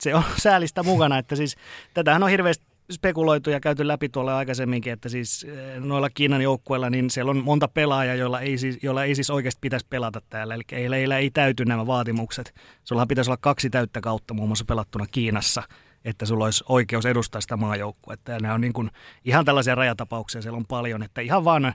se 0.01 0.15
on 0.15 0.23
säälistä 0.39 0.83
mukana, 0.83 1.19
että 1.19 1.37
siis 1.37 1.57
tätähän 1.95 2.23
on 2.23 2.31
hirveästi 2.31 2.67
spekuloitu 2.93 3.51
ja 3.51 3.61
käyty 3.61 3.89
läpi 3.89 4.09
tuolla 4.09 4.37
aikaisemminkin, 4.37 4.93
että 4.93 5.09
siis 5.09 5.45
eh, 5.45 5.81
noilla 5.81 6.11
Kiinan 6.11 6.43
joukkueilla, 6.43 6.91
niin 6.91 7.11
siellä 7.11 7.31
on 7.31 7.45
monta 7.45 7.69
pelaajaa, 7.69 8.15
joilla 8.15 8.41
ei 8.41 8.59
siis, 8.59 8.79
joilla 8.83 9.05
ei 9.05 9.15
siis 9.15 9.31
oikeasti 9.31 9.59
pitäisi 9.61 9.87
pelata 9.91 10.21
täällä. 10.31 10.55
Eli 10.55 10.63
heillä 10.91 11.19
ei 11.19 11.31
täyty 11.31 11.65
nämä 11.65 11.87
vaatimukset. 11.87 12.55
Sulla 12.85 13.07
pitäisi 13.07 13.31
olla 13.31 13.39
kaksi 13.41 13.71
täyttä 13.71 14.01
kautta 14.01 14.35
muun 14.35 14.49
muassa 14.49 14.65
pelattuna 14.65 15.07
Kiinassa, 15.11 15.63
että 16.05 16.27
sulla 16.27 16.45
olisi 16.45 16.65
oikeus 16.69 17.07
edustaa 17.07 17.41
sitä 17.41 17.57
maajoukkuetta. 17.57 18.33
Ja 18.33 18.39
nämä 18.39 18.55
on 18.55 18.61
niin 18.61 18.73
kuin 18.73 18.91
ihan 19.25 19.45
tällaisia 19.45 19.75
rajatapauksia, 19.75 20.43
siellä 20.43 20.57
on 20.57 20.67
paljon, 20.67 21.03
että 21.03 21.21
ihan 21.21 21.45
vaan 21.45 21.75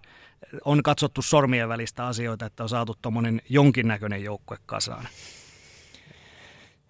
on 0.66 0.84
katsottu 0.84 1.22
sormien 1.22 1.70
välistä 1.70 2.08
asioita, 2.08 2.46
että 2.46 2.64
on 2.64 2.70
saatu 2.70 2.96
tuommoinen 3.02 3.42
jonkinnäköinen 3.50 4.24
joukkue 4.24 4.58
kasaan. 4.66 5.08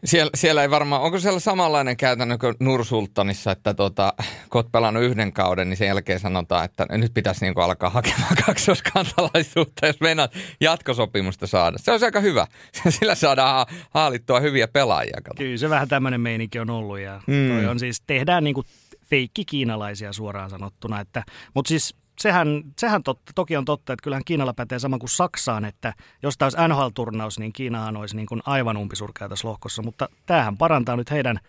Siellä, 0.06 0.30
siellä 0.36 0.62
ei 0.62 0.70
varmaan, 0.70 1.02
onko 1.02 1.20
siellä 1.20 1.40
samanlainen 1.40 1.98
käytännö 1.98 2.38
kuin 2.38 2.56
Nursultanissa, 2.60 3.52
että 3.52 3.74
tota, 3.74 4.14
kun 4.50 4.60
olet 4.60 4.72
pelannut 4.72 5.04
yhden 5.04 5.34
kauden, 5.34 5.70
niin 5.70 5.78
sen 5.78 5.88
jälkeen 5.88 6.20
sanotaan, 6.20 6.66
että 6.66 6.86
nyt 6.90 7.14
pitäisi 7.14 7.46
niin 7.46 7.54
alkaa 7.58 7.90
hakemaan 7.90 8.36
kaksoiskansalaisuutta, 8.46 9.88
jos 9.88 10.00
meinaat 10.00 10.34
jatkosopimusta 10.62 11.48
saada. 11.48 11.78
Se 11.78 11.92
on 11.92 12.04
aika 12.04 12.20
hyvä. 12.20 12.48
Sillä 13.00 13.16
saadaan 13.16 13.66
haalittua 13.90 14.40
hyviä 14.40 14.68
pelaajia. 14.68 15.18
Kato. 15.24 15.38
Kyllä 15.38 15.58
se 15.58 15.70
vähän 15.70 15.88
tämmöinen 15.88 16.22
meininki 16.22 16.60
on 16.60 16.70
ollut 16.70 17.00
ja 17.00 17.22
mm. 17.28 17.70
on 17.70 17.80
siis, 17.80 18.02
tehdään 18.08 18.44
niin 18.44 18.54
kuin 18.54 18.68
feikki 19.06 19.46
kiinalaisia 19.46 20.14
suoraan 20.14 20.50
sanottuna. 20.50 21.00
Että, 21.00 21.24
mutta 21.54 21.70
siis 21.70 21.96
sehän, 22.22 22.64
sehän 22.80 23.04
totta, 23.04 23.32
toki 23.36 23.58
on 23.58 23.66
totta, 23.66 23.94
että 23.94 24.04
kyllähän 24.04 24.24
Kiinalla 24.26 24.54
pätee 24.54 24.80
sama 24.80 25.00
kuin 25.00 25.10
Saksaan, 25.10 25.66
että 25.66 25.94
jos 26.24 26.38
tämä 26.38 26.46
olisi 26.46 26.58
NHL-turnaus, 26.68 27.40
niin 27.40 27.54
Kiinahan 27.54 27.98
olisi 27.98 28.16
niin 28.16 28.26
kuin 28.26 28.42
aivan 28.46 28.78
umpisurkea 28.78 29.30
tässä 29.30 29.48
lohkossa, 29.48 29.82
mutta 29.82 30.10
tämähän 30.26 30.58
parantaa 30.58 30.96
nyt 30.96 31.12
heidän, 31.12 31.40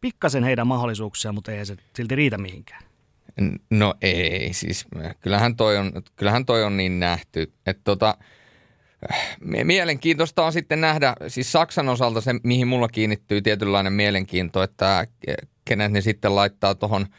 pikkasen 0.00 0.44
heidän 0.44 0.66
mahdollisuuksia, 0.66 1.32
mutta 1.32 1.52
ei 1.52 1.66
se 1.66 1.76
silti 1.96 2.16
riitä 2.16 2.38
mihinkään. 2.38 2.82
No 3.70 3.94
ei, 4.02 4.52
siis 4.52 4.86
kyllähän 5.20 5.56
toi 5.56 5.76
on, 5.76 5.92
kyllähän 6.16 6.46
toi 6.46 6.64
on 6.64 6.76
niin 6.76 7.00
nähty, 7.00 7.52
että 7.66 7.82
tota, 7.84 8.16
Mielenkiintoista 9.64 10.44
on 10.44 10.52
sitten 10.52 10.80
nähdä, 10.80 11.14
siis 11.28 11.52
Saksan 11.52 11.88
osalta 11.88 12.20
se, 12.20 12.34
mihin 12.42 12.68
mulla 12.68 12.88
kiinnittyy 12.88 13.42
tietynlainen 13.42 13.92
mielenkiinto, 13.92 14.62
että 14.62 15.06
kenet 15.64 15.92
ne 15.92 16.00
sitten 16.00 16.34
laittaa 16.34 16.74
tuohon– 16.74 17.06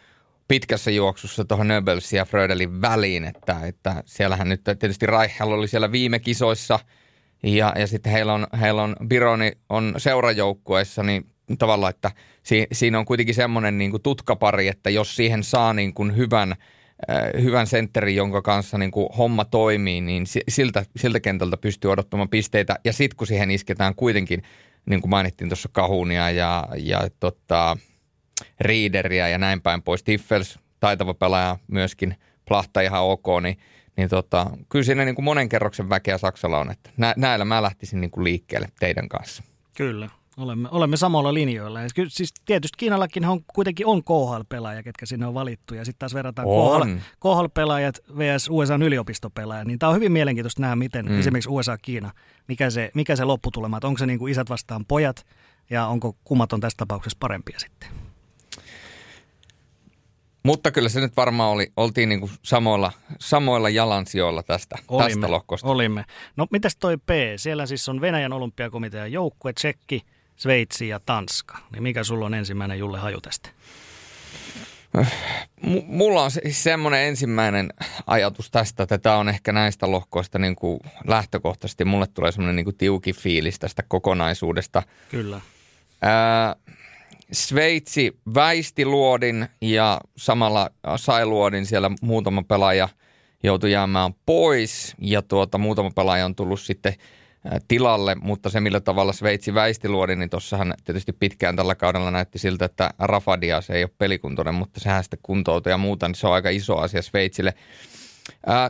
pitkässä 0.49 0.91
juoksussa 0.91 1.45
tuohon 1.45 1.67
Nöbelsin 1.67 2.17
ja 2.17 2.25
Frödelin 2.25 2.81
väliin, 2.81 3.25
että, 3.25 3.59
että 3.63 4.03
siellähän 4.05 4.49
nyt 4.49 4.63
tietysti 4.63 5.05
Reichel 5.05 5.51
oli 5.51 5.67
siellä 5.67 5.91
viime 5.91 6.19
kisoissa 6.19 6.79
ja, 7.43 7.73
ja 7.75 7.87
sitten 7.87 8.11
heillä 8.11 8.33
on, 8.33 8.47
heillä 8.59 8.83
on 8.83 8.95
Bironi 9.07 9.51
on 9.69 9.93
seurajoukkueessa, 9.97 11.03
niin 11.03 11.25
tavallaan, 11.59 11.89
että 11.89 12.11
si, 12.43 12.67
siinä 12.71 12.99
on 12.99 13.05
kuitenkin 13.05 13.35
semmoinen 13.35 13.77
niin 13.77 13.91
kuin 13.91 14.03
tutkapari, 14.03 14.67
että 14.67 14.89
jos 14.89 15.15
siihen 15.15 15.43
saa 15.43 15.73
niin 15.73 15.93
kuin 15.93 16.17
hyvän, 16.17 16.51
äh, 16.51 17.43
hyvän 17.43 17.67
sentterin, 17.67 18.15
jonka 18.15 18.41
kanssa 18.41 18.77
niin 18.77 18.91
kuin 18.91 19.09
homma 19.17 19.45
toimii, 19.45 20.01
niin 20.01 20.25
siltä, 20.49 20.85
siltä 20.95 21.19
kentältä 21.19 21.57
pystyy 21.57 21.91
odottamaan 21.91 22.29
pisteitä. 22.29 22.75
Ja 22.85 22.93
sitten 22.93 23.17
kun 23.17 23.27
siihen 23.27 23.51
isketään 23.51 23.95
kuitenkin, 23.95 24.43
niin 24.85 25.01
kuin 25.01 25.09
mainittiin 25.09 25.49
tuossa 25.49 25.69
Kahunia 25.71 26.31
ja, 26.31 26.67
ja 26.77 27.01
tota, 27.19 27.77
Riideriä 28.59 29.27
ja 29.27 29.37
näin 29.37 29.61
päin 29.61 29.81
pois. 29.81 30.03
Tiffels, 30.03 30.59
taitava 30.79 31.13
pelaaja 31.13 31.57
myöskin, 31.67 32.15
Plahta 32.47 32.81
ihan 32.81 33.03
ok, 33.03 33.25
niin, 33.43 33.57
niin 33.97 34.09
tota, 34.09 34.47
kyllä 34.69 34.83
siinä 34.83 35.05
niin 35.05 35.15
kuin 35.15 35.25
monen 35.25 35.49
kerroksen 35.49 35.89
väkeä 35.89 36.17
Saksalla 36.17 36.59
on. 36.59 36.71
Että 36.71 36.89
nä, 36.97 37.13
näillä 37.17 37.45
mä 37.45 37.61
lähtisin 37.61 38.01
niin 38.01 38.11
kuin 38.11 38.23
liikkeelle 38.23 38.67
teidän 38.79 39.09
kanssa. 39.09 39.43
Kyllä. 39.77 40.09
Olemme, 40.39 40.69
olemme 40.71 40.97
samalla 40.97 41.33
linjoilla. 41.33 41.81
Ja 41.81 41.87
kyllä, 41.95 42.09
siis 42.09 42.33
tietysti 42.45 42.77
Kiinallakin 42.77 43.25
on, 43.25 43.43
kuitenkin 43.53 43.85
on 43.85 44.03
KHL-pelaaja, 44.03 44.83
ketkä 44.83 45.05
sinne 45.05 45.27
on 45.27 45.33
valittu. 45.33 45.73
Ja 45.73 45.85
sitten 45.85 45.99
taas 45.99 46.13
verrataan 46.13 46.47
KHL, 46.47 46.83
KHL-pelaajat 47.19 47.99
vs. 48.17 48.49
USA 48.49 48.75
yliopistopelaajat. 48.75 49.67
Niin 49.67 49.79
tämä 49.79 49.89
on 49.89 49.95
hyvin 49.95 50.11
mielenkiintoista 50.11 50.61
nähdä, 50.61 50.75
miten 50.75 51.05
mm. 51.05 51.19
esimerkiksi 51.19 51.49
USA-Kiina, 51.49 52.11
mikä 52.47 52.69
se, 52.69 52.91
mikä 52.93 53.15
se 53.15 53.23
lopputulema, 53.23 53.77
että 53.77 53.87
onko 53.87 53.97
se 53.97 54.05
niin 54.05 54.19
kuin 54.19 54.31
isät 54.31 54.49
vastaan 54.49 54.85
pojat 54.85 55.25
ja 55.69 55.87
onko 55.87 56.15
kummat 56.23 56.53
on 56.53 56.59
tässä 56.59 56.77
tapauksessa 56.77 57.17
parempia 57.19 57.59
sitten. 57.59 57.89
Mutta 60.43 60.71
kyllä 60.71 60.89
se 60.89 60.99
nyt 60.99 61.17
varmaan 61.17 61.51
oli, 61.51 61.71
oltiin 61.77 62.09
niin 62.09 62.19
kuin 62.19 62.31
samoilla, 62.43 62.91
samoilla 63.19 63.69
jalansijoilla 63.69 64.43
tästä, 64.43 64.75
olimme, 64.87 65.09
tästä 65.09 65.31
lohkosta. 65.31 65.67
Olimme. 65.67 66.05
No 66.35 66.47
mitäs 66.51 66.75
toi 66.75 66.97
P? 66.97 67.09
Siellä 67.35 67.65
siis 67.65 67.89
on 67.89 68.01
Venäjän 68.01 68.33
olympiakomitean 68.33 69.11
joukkue, 69.11 69.53
Tsekki, 69.53 70.01
Sveitsi 70.35 70.87
ja 70.87 70.99
Tanska. 71.05 71.57
Niin 71.71 71.83
mikä 71.83 72.03
sulla 72.03 72.25
on 72.25 72.33
ensimmäinen 72.33 72.79
Julle 72.79 72.99
haju 72.99 73.21
tästä? 73.21 73.49
M- 75.61 75.85
mulla 75.85 76.23
on 76.23 76.31
siis 76.31 76.63
semmoinen 76.63 77.03
ensimmäinen 77.03 77.73
ajatus 78.07 78.51
tästä, 78.51 78.83
että 78.83 78.97
tämä 78.97 79.15
on 79.17 79.29
ehkä 79.29 79.51
näistä 79.51 79.91
lohkoista 79.91 80.39
niin 80.39 80.55
kuin 80.55 80.79
lähtökohtaisesti. 81.07 81.85
Mulle 81.85 82.07
tulee 82.07 82.31
semmoinen 82.31 82.55
niin 82.55 82.63
kuin 82.63 82.77
tiuki 82.77 83.13
fiilis 83.13 83.59
tästä 83.59 83.83
kokonaisuudesta. 83.87 84.83
Kyllä. 85.09 85.41
Ää, 86.01 86.55
Sveitsi 87.31 88.19
väisti 88.35 88.85
luodin 88.85 89.47
ja 89.61 90.01
samalla 90.17 90.69
sai 90.95 91.25
luodin. 91.25 91.65
Siellä 91.65 91.91
muutama 92.01 92.43
pelaaja 92.43 92.89
joutui 93.43 93.71
jäämään 93.71 94.13
pois 94.25 94.95
ja 95.01 95.21
tuota, 95.21 95.57
muutama 95.57 95.91
pelaaja 95.95 96.25
on 96.25 96.35
tullut 96.35 96.59
sitten 96.59 96.93
tilalle, 97.67 98.15
mutta 98.15 98.49
se 98.49 98.59
millä 98.59 98.79
tavalla 98.79 99.13
Sveitsi 99.13 99.53
väisti 99.53 99.89
luodin, 99.89 100.19
niin 100.19 100.29
tuossahan 100.29 100.73
tietysti 100.85 101.13
pitkään 101.13 101.55
tällä 101.55 101.75
kaudella 101.75 102.11
näytti 102.11 102.39
siltä, 102.39 102.65
että 102.65 102.89
Rafadia 102.99 103.61
se 103.61 103.73
ei 103.73 103.83
ole 103.83 103.91
pelikuntoinen, 103.97 104.55
mutta 104.55 104.79
sehän 104.79 105.03
sitten 105.03 105.19
kuntoutui 105.23 105.71
ja 105.71 105.77
muuta, 105.77 106.07
niin 106.07 106.15
se 106.15 106.27
on 106.27 106.33
aika 106.33 106.49
iso 106.49 106.77
asia 106.77 107.01
Sveitsille. 107.01 107.53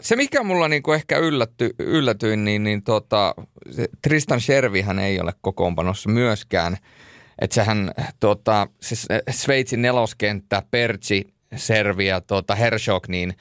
Se, 0.02 0.16
mikä 0.16 0.44
mulla 0.44 0.68
niinku 0.68 0.92
ehkä 0.92 1.18
yllätty, 1.18 1.76
yllätyin, 1.80 2.46
niin, 2.46 2.64
niin 2.64 2.84
tota, 2.84 3.36
Tristan 4.02 4.42
Shervihän 4.42 5.00
ei 5.00 5.20
ole 5.20 5.34
kokoonpanossa 5.42 6.10
myöskään– 6.10 6.78
että 7.42 7.56
sehän 7.56 7.92
tuota, 8.20 8.68
se 8.82 8.96
Sveitsin 9.32 9.82
neloskenttä, 9.82 10.64
Perci, 10.72 11.34
Servi 11.56 12.08
ja 12.08 12.22
tuota, 12.22 12.56
Hershok, 12.56 13.08
niin 13.08 13.34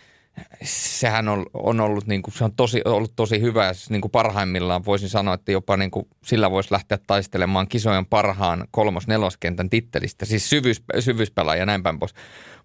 sehän 0.63 1.29
on, 1.29 1.47
on 1.55 1.81
ollut, 1.81 2.07
niin 2.07 2.23
kuin, 2.23 2.35
se 2.35 2.45
on 2.45 2.53
tosi, 2.53 2.83
ollut 2.85 3.13
tosi 3.17 3.41
hyvä 3.41 3.73
siis, 3.73 3.91
niin 3.91 4.01
kuin 4.01 4.11
parhaimmillaan 4.11 4.85
voisin 4.85 5.09
sanoa, 5.09 5.35
että 5.35 5.53
jopa 5.53 5.77
niin 5.77 5.91
kuin, 5.91 6.07
sillä 6.25 6.51
voisi 6.51 6.73
lähteä 6.73 6.99
taistelemaan 7.07 7.69
kisojen 7.69 8.07
parhaan 8.07 8.65
kolmos-neloskentän 8.71 9.71
tittelistä, 9.71 10.25
siis 10.25 10.51
syvyys, 10.51 10.83
syvyyspelaaja 11.01 11.63
ja 11.63 11.67
näin 11.67 11.83
päin 11.83 11.99
pois. 11.99 12.15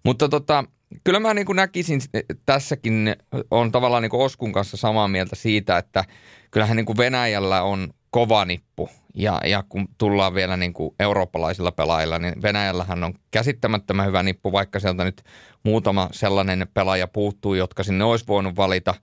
Mutta 0.04 0.28
tota, 0.28 0.64
kyllä 1.04 1.20
mä 1.20 1.34
niin 1.34 1.46
kuin 1.46 1.56
näkisin 1.56 2.00
tässäkin, 2.46 3.16
on 3.50 3.72
tavallaan 3.72 4.02
niin 4.02 4.10
kuin 4.10 4.24
Oskun 4.24 4.52
kanssa 4.52 4.76
samaa 4.76 5.08
mieltä 5.08 5.36
siitä, 5.36 5.78
että 5.78 6.04
kyllähän 6.50 6.76
niin 6.76 6.86
kuin 6.86 6.98
Venäjällä 6.98 7.62
on 7.62 7.88
kova 8.10 8.44
nippu. 8.44 8.90
Ja, 9.14 9.40
ja 9.44 9.64
kun 9.68 9.88
tullaan 9.98 10.34
vielä 10.34 10.56
niin 10.56 10.72
kuin 10.72 10.94
eurooppalaisilla 11.00 11.72
pelaajilla, 11.72 12.18
niin 12.18 12.42
Venäjällähän 12.42 13.04
on 13.04 13.14
käsittämättömän 13.30 14.06
hyvä 14.06 14.22
nippu, 14.22 14.52
vaikka 14.52 14.80
sieltä 14.80 15.04
nyt 15.04 15.22
muutama 15.62 16.08
sellainen 16.12 16.66
pelaaja 16.74 17.08
puuttuu, 17.08 17.54
jotka 17.54 17.82
sinne 17.82 18.04
olisi 18.04 18.26
voinut 18.26 18.56
valita. 18.56 18.94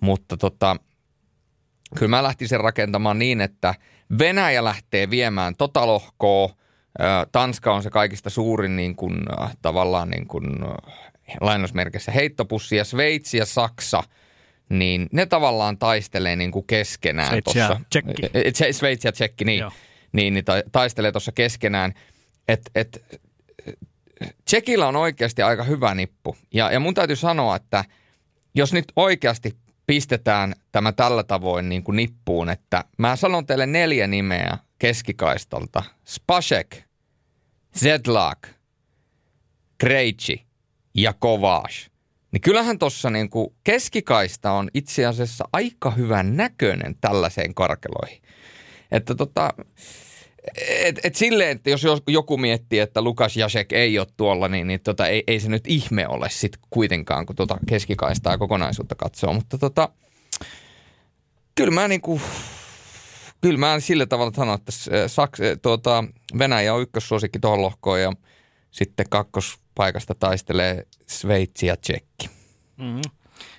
Mutta 0.00 0.36
tota, 0.36 0.76
kyllä 1.98 2.10
mä 2.10 2.22
lähtisin 2.22 2.60
rakentamaan 2.60 3.18
niin, 3.18 3.40
että 3.40 3.74
Venäjä 4.18 4.64
lähtee 4.64 5.10
viemään 5.10 5.56
tota 5.56 5.86
lohkoa. 5.86 6.48
Tanska 7.32 7.74
on 7.74 7.82
se 7.82 7.90
kaikista 7.90 8.30
suurin 8.30 8.76
niin 8.76 8.96
kuin, 8.96 9.16
tavallaan 9.62 10.10
niin 10.10 10.26
kuin, 10.26 10.44
lainausmerkissä 11.40 12.12
heittopussi 12.12 12.76
ja 12.76 12.84
Sveitsi 12.84 13.38
ja 13.38 13.46
Saksa– 13.46 14.02
niin 14.68 15.08
ne 15.12 15.26
tavallaan 15.26 15.78
taistelee 15.78 16.36
niin 16.36 16.50
kuin 16.50 16.66
keskenään 16.66 17.28
Sveitsi 17.28 17.58
ja 17.58 17.80
Tsekki. 17.90 18.72
Sveitsi 18.72 19.08
ja 19.08 19.12
Tsekki, 19.12 19.44
niin, 19.44 19.64
niin, 20.12 20.34
niin 20.34 20.44
taistelee 20.72 21.12
tuossa 21.12 21.32
keskenään. 21.32 21.94
Et, 22.48 22.70
et, 22.74 23.20
Tsekillä 24.44 24.88
on 24.88 24.96
oikeasti 24.96 25.42
aika 25.42 25.64
hyvä 25.64 25.94
nippu. 25.94 26.36
Ja, 26.54 26.72
ja 26.72 26.80
mun 26.80 26.94
täytyy 26.94 27.16
sanoa, 27.16 27.56
että 27.56 27.84
jos 28.54 28.72
nyt 28.72 28.84
oikeasti 28.96 29.56
pistetään 29.86 30.54
tämä 30.72 30.92
tällä 30.92 31.22
tavoin 31.22 31.68
niin 31.68 31.84
kuin 31.84 31.96
nippuun, 31.96 32.50
että 32.50 32.84
mä 32.98 33.16
sanon 33.16 33.46
teille 33.46 33.66
neljä 33.66 34.06
nimeä 34.06 34.58
keskikaistalta. 34.78 35.82
Spasek, 36.04 36.76
Zedlak, 37.78 38.48
Krejci 39.78 40.42
ja 40.94 41.12
Kovash– 41.12 41.90
niin 42.34 42.40
kyllähän 42.40 42.78
tuossa 42.78 43.10
niin 43.10 43.30
keskikaista 43.64 44.52
on 44.52 44.70
itse 44.74 45.06
asiassa 45.06 45.44
aika 45.52 45.90
hyvän 45.90 46.36
näköinen 46.36 46.96
tällaiseen 47.00 47.54
karkeloihin. 47.54 48.22
Että 48.92 49.14
tota, 49.14 49.50
et, 50.66 51.00
et 51.04 51.14
silleen, 51.14 51.50
että 51.50 51.70
jos 51.70 51.82
joku 52.08 52.36
miettii, 52.36 52.78
että 52.78 53.02
Lukas 53.02 53.36
Jasek 53.36 53.72
ei 53.72 53.98
ole 53.98 54.06
tuolla, 54.16 54.48
niin, 54.48 54.66
niin 54.66 54.80
tota, 54.80 55.06
ei, 55.06 55.24
ei 55.26 55.40
se 55.40 55.48
nyt 55.48 55.66
ihme 55.66 56.08
ole 56.08 56.30
sitten 56.30 56.60
kuitenkaan, 56.70 57.26
kun 57.26 57.36
tota 57.36 57.58
keskikaistaa 57.68 58.38
kokonaisuutta 58.38 58.94
katsoo. 58.94 59.32
Mutta 59.32 59.58
tota, 59.58 59.88
kyllä 61.54 61.74
mä 61.74 61.88
niinku, 61.88 62.20
kyllä 63.40 63.58
mä 63.58 63.80
sillä 63.80 64.06
tavalla 64.06 64.32
sanon, 64.36 64.54
että 64.54 64.72
Saks, 65.08 65.38
tuota, 65.62 66.04
Venäjä 66.38 66.74
on 66.74 66.82
ykkössuosikki 66.82 67.38
tuohon 67.38 67.62
lohkoon 67.62 68.02
ja 68.02 68.12
sitten 68.74 69.06
kakkospaikasta 69.10 70.14
taistelee 70.14 70.86
Sveitsi 71.06 71.66
ja 71.66 71.76
Tsekki. 71.76 72.30
Mm-hmm. 72.76 73.02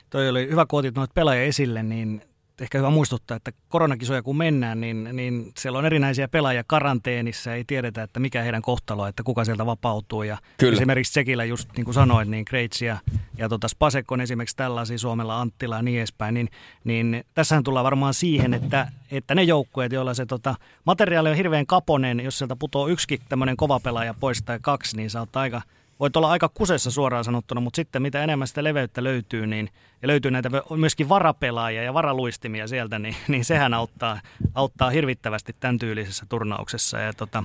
Toi 0.09 0.29
oli 0.29 0.47
hyvä, 0.49 0.65
kun 0.65 0.79
otit 0.79 0.95
noita 0.95 1.13
pelaajia 1.13 1.43
esille, 1.43 1.83
niin 1.83 2.21
ehkä 2.61 2.77
hyvä 2.77 2.89
muistuttaa, 2.89 3.37
että 3.37 3.51
koronakisoja 3.69 4.23
kun 4.23 4.37
mennään, 4.37 4.81
niin, 4.81 5.09
niin 5.13 5.51
siellä 5.57 5.79
on 5.79 5.85
erinäisiä 5.85 6.27
pelaajia 6.27 6.63
karanteenissa, 6.67 7.53
ei 7.53 7.63
tiedetä, 7.63 8.03
että 8.03 8.19
mikä 8.19 8.41
heidän 8.41 8.61
kohtalo, 8.61 9.07
että 9.07 9.23
kuka 9.23 9.45
sieltä 9.45 9.65
vapautuu. 9.65 10.23
Ja 10.23 10.37
Kyllä. 10.57 10.73
Esimerkiksi 10.73 11.11
Tsekillä 11.11 11.45
just 11.45 11.69
niin 11.77 11.85
kuin 11.85 11.95
sanoit, 11.95 12.29
niin 12.29 12.45
Kreitz 12.45 12.81
ja, 12.81 12.97
ja 13.37 13.49
tota 13.49 13.67
Spasek 13.67 14.11
on 14.11 14.21
esimerkiksi 14.21 14.55
tällaisia 14.55 14.97
Suomella 14.97 15.41
Anttila 15.41 15.75
ja 15.75 15.81
niin 15.81 15.97
edespäin, 15.97 16.33
niin, 16.33 16.49
niin 16.83 17.23
tässähän 17.33 17.63
tullaan 17.63 17.83
varmaan 17.83 18.13
siihen, 18.13 18.53
että, 18.53 18.91
että 19.11 19.35
ne 19.35 19.43
joukkueet, 19.43 19.91
joilla 19.91 20.13
se 20.13 20.25
tota, 20.25 20.55
materiaali 20.85 21.29
on 21.29 21.35
hirveän 21.35 21.65
kaponen, 21.65 22.19
jos 22.19 22.37
sieltä 22.37 22.55
putoo 22.55 22.87
yksikin 22.87 23.19
tämmöinen 23.29 23.57
kova 23.57 23.79
pelaaja 23.79 24.13
pois 24.13 24.41
tai 24.41 24.59
kaksi, 24.61 24.97
niin 24.97 25.09
saattaa 25.09 25.41
aika 25.41 25.61
voit 25.99 26.15
olla 26.15 26.31
aika 26.31 26.49
kusessa 26.49 26.91
suoraan 26.91 27.23
sanottuna, 27.23 27.61
mutta 27.61 27.75
sitten 27.75 28.01
mitä 28.01 28.23
enemmän 28.23 28.47
sitä 28.47 28.63
leveyttä 28.63 29.03
löytyy, 29.03 29.47
niin, 29.47 29.69
ja 30.01 30.07
löytyy 30.07 30.31
näitä 30.31 30.49
myöskin 30.77 31.09
varapelaajia 31.09 31.83
ja 31.83 31.93
varaluistimia 31.93 32.67
sieltä, 32.67 32.99
niin, 32.99 33.15
niin 33.27 33.45
sehän 33.45 33.73
auttaa, 33.73 34.21
auttaa 34.53 34.89
hirvittävästi 34.89 35.55
tämän 35.59 35.77
tyylisessä 35.77 36.25
turnauksessa. 36.29 36.99
Ja 36.99 37.13
tota... 37.13 37.43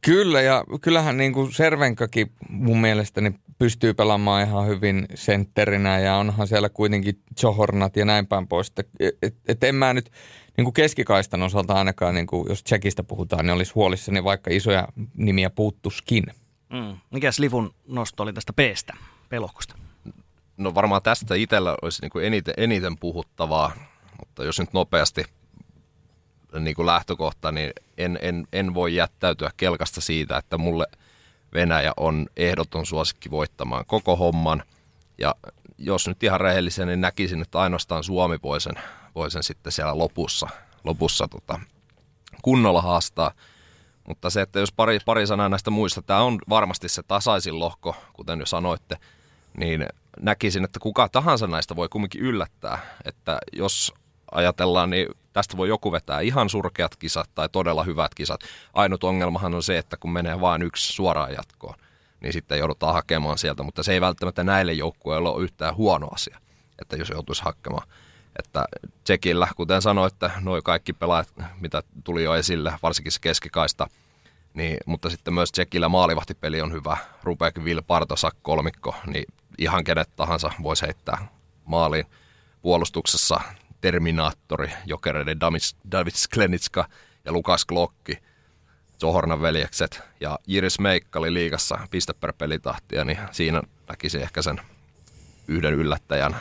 Kyllä, 0.00 0.42
ja 0.42 0.64
kyllähän 0.80 1.16
niin 1.16 1.32
kuin 1.32 1.52
Servenkakin 1.52 2.32
mun 2.48 2.80
mielestäni 2.80 3.34
pystyy 3.58 3.94
pelaamaan 3.94 4.48
ihan 4.48 4.66
hyvin 4.66 5.06
sentterinä, 5.14 5.98
ja 5.98 6.16
onhan 6.16 6.46
siellä 6.46 6.68
kuitenkin 6.68 7.20
Johornat 7.42 7.96
ja 7.96 8.04
näin 8.04 8.26
päin 8.26 8.48
pois. 8.48 8.68
Että 8.68 8.82
et, 9.22 9.34
et 9.48 9.64
en 9.64 9.74
mä 9.74 9.94
nyt 9.94 10.10
niin 10.56 10.64
kuin 10.64 10.74
keskikaistan 10.74 11.42
osalta 11.42 11.74
ainakaan, 11.74 12.14
niin 12.14 12.26
kuin 12.26 12.46
jos 12.48 12.64
Tsekistä 12.64 13.02
puhutaan, 13.02 13.46
niin 13.46 13.54
olisi 13.54 13.72
huolissani, 13.74 14.24
vaikka 14.24 14.50
isoja 14.50 14.88
nimiä 15.16 15.50
puuttuskin. 15.50 16.24
Mm. 16.70 16.98
Mikäs 17.10 17.38
Livun 17.38 17.74
nosto 17.88 18.22
oli 18.22 18.32
tästä 18.32 18.52
P-stä, 18.52 18.96
pelohkosta? 19.28 19.78
No 20.56 20.74
varmaan 20.74 21.02
tästä 21.02 21.34
itsellä 21.34 21.76
olisi 21.82 22.02
niin 22.02 22.10
kuin 22.10 22.24
eniten, 22.24 22.54
eniten 22.56 22.98
puhuttavaa, 22.98 23.72
mutta 24.18 24.44
jos 24.44 24.58
nyt 24.58 24.72
nopeasti 24.72 25.24
niin 26.60 26.76
kuin 26.76 26.86
lähtökohta, 26.86 27.52
niin 27.52 27.72
en, 27.98 28.18
en, 28.22 28.46
en 28.52 28.74
voi 28.74 28.94
jättäytyä 28.94 29.50
kelkasta 29.56 30.00
siitä, 30.00 30.36
että 30.36 30.58
mulle 30.58 30.86
Venäjä 31.54 31.92
on 31.96 32.26
ehdoton 32.36 32.86
suosikki 32.86 33.30
voittamaan 33.30 33.86
koko 33.86 34.16
homman. 34.16 34.62
Ja 35.18 35.34
jos 35.78 36.08
nyt 36.08 36.22
ihan 36.22 36.40
rehellisen, 36.40 36.88
niin 36.88 37.00
näkisin, 37.00 37.42
että 37.42 37.58
ainoastaan 37.58 38.04
Suomi 38.04 38.38
voi 38.42 38.60
sen, 38.60 38.74
voi 39.14 39.30
sen 39.30 39.42
sitten 39.42 39.72
siellä 39.72 39.98
lopussa, 39.98 40.48
lopussa 40.84 41.28
tota, 41.28 41.60
kunnolla 42.42 42.82
haastaa– 42.82 43.32
mutta 44.10 44.30
se, 44.30 44.40
että 44.40 44.60
jos 44.60 44.72
pari, 44.72 44.98
pari 45.04 45.26
sanaa 45.26 45.48
näistä 45.48 45.70
muista, 45.70 46.02
tämä 46.02 46.20
on 46.20 46.38
varmasti 46.48 46.88
se 46.88 47.02
tasaisin 47.02 47.58
lohko, 47.58 47.96
kuten 48.12 48.40
jo 48.40 48.46
sanoitte, 48.46 48.96
niin 49.56 49.86
näkisin, 50.20 50.64
että 50.64 50.80
kuka 50.80 51.08
tahansa 51.08 51.46
näistä 51.46 51.76
voi 51.76 51.88
kumminkin 51.88 52.20
yllättää. 52.20 52.78
Että 53.04 53.38
jos 53.52 53.94
ajatellaan, 54.32 54.90
niin 54.90 55.08
tästä 55.32 55.56
voi 55.56 55.68
joku 55.68 55.92
vetää 55.92 56.20
ihan 56.20 56.48
surkeat 56.48 56.96
kisat 56.96 57.30
tai 57.34 57.48
todella 57.48 57.84
hyvät 57.84 58.14
kisat. 58.14 58.40
Ainut 58.74 59.04
ongelmahan 59.04 59.54
on 59.54 59.62
se, 59.62 59.78
että 59.78 59.96
kun 59.96 60.12
menee 60.12 60.40
vain 60.40 60.62
yksi 60.62 60.92
suoraan 60.92 61.32
jatkoon, 61.32 61.74
niin 62.20 62.32
sitten 62.32 62.58
joudutaan 62.58 62.94
hakemaan 62.94 63.38
sieltä, 63.38 63.62
mutta 63.62 63.82
se 63.82 63.92
ei 63.92 64.00
välttämättä 64.00 64.44
näille 64.44 64.72
joukkueille 64.72 65.28
ole 65.28 65.42
yhtään 65.42 65.76
huono 65.76 66.08
asia, 66.12 66.38
että 66.78 66.96
jos 66.96 67.08
joutuisi 67.08 67.42
hakemaan. 67.42 67.88
Että 68.40 68.64
Tsekillä, 69.04 69.48
kuten 69.56 69.82
sanoitte, 69.82 70.30
nuo 70.40 70.62
kaikki 70.62 70.92
pelaajat, 70.92 71.32
mitä 71.60 71.82
tuli 72.04 72.24
jo 72.24 72.34
esille, 72.34 72.72
varsinkin 72.82 73.12
se 73.12 73.20
keskikaista, 73.20 73.86
niin, 74.54 74.76
mutta 74.86 75.10
sitten 75.10 75.34
myös 75.34 75.52
Tsekillä 75.52 75.88
maalivahtipeli 75.88 76.60
on 76.60 76.72
hyvä. 76.72 76.96
Rupeakin 77.22 77.64
Vil 77.64 77.82
Partosak 77.86 78.36
kolmikko, 78.42 78.94
niin 79.06 79.24
ihan 79.58 79.84
kenet 79.84 80.16
tahansa 80.16 80.50
voisi 80.62 80.86
heittää 80.86 81.28
maaliin. 81.64 82.06
Puolustuksessa 82.62 83.40
Terminaattori, 83.80 84.72
jokereiden 84.86 85.40
David 85.92 86.12
Sklenitska 86.14 86.88
ja 87.24 87.32
Lukas 87.32 87.64
Klokki, 87.64 88.18
Zohornan 89.00 89.42
veljekset 89.42 90.02
ja 90.20 90.38
Jiris 90.46 90.78
Meikkali 90.78 91.34
liigassa 91.34 91.78
piste 91.90 92.12
per 92.12 92.32
pelitahtia, 92.38 93.04
niin 93.04 93.18
siinä 93.30 93.62
näkisi 93.88 94.22
ehkä 94.22 94.42
sen 94.42 94.60
yhden 95.48 95.74
yllättäjän 95.74 96.36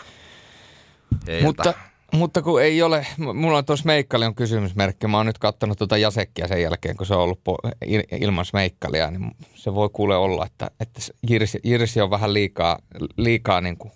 heiltä. 1.28 1.46
Mutta 1.46 1.74
mutta 2.12 2.42
kun 2.42 2.62
ei 2.62 2.82
ole, 2.82 3.08
mulla 3.18 3.58
on 3.58 3.66
tuossa 3.66 3.86
Meikkali 3.86 4.26
on 4.26 4.36
kysymysmerkki. 4.36 5.08
Mä 5.08 5.18
oon 5.18 5.26
nyt 5.26 5.38
katsonut 5.38 5.78
tuota 5.78 5.98
Jasekkia 5.98 6.48
sen 6.48 6.62
jälkeen, 6.62 6.98
kun 6.98 7.06
se 7.06 7.14
on 7.14 7.22
ollut 7.22 7.42
ilman 8.22 8.46
Meikkalia, 8.54 9.12
niin 9.12 9.32
se 9.56 9.74
voi 9.76 9.90
kuule 9.94 10.16
olla, 10.16 10.46
että, 10.46 10.72
että 10.80 11.02
Jirsi, 11.30 11.60
Jirsi 11.64 12.02
on 12.02 12.10
vähän 12.10 12.34
liikaa, 12.34 12.80
liikaa 13.18 13.62
niin 13.62 13.78
kuin 13.78 13.92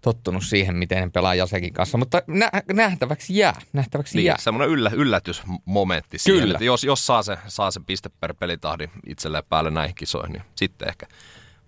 tottunut 0.00 0.44
siihen, 0.44 0.76
miten 0.76 1.02
ne 1.02 1.10
pelaa 1.10 1.34
Jasekin 1.34 1.72
kanssa. 1.72 1.98
Mutta 1.98 2.22
nä- 2.26 2.50
nähtäväksi 2.72 3.38
jää. 3.38 3.60
Nähtäväksi 3.72 4.16
niin, 4.16 4.24
jää. 4.24 4.36
Semmoinen 4.38 4.68
yllä, 4.68 4.90
yllätysmomentti 4.94 6.18
siihen, 6.18 6.40
Kyllä. 6.40 6.54
että 6.54 6.64
jos, 6.64 6.84
jos 6.84 7.06
saa 7.06 7.22
se, 7.22 7.38
saa 7.48 7.70
se 7.70 7.80
piste 7.86 8.10
per 8.20 8.34
pelitahdi 8.34 8.88
itselleen 9.06 9.44
päälle 9.48 9.70
näihin 9.70 9.94
kisoihin, 9.94 10.32
niin 10.32 10.42
sitten 10.56 10.88
ehkä. 10.88 11.06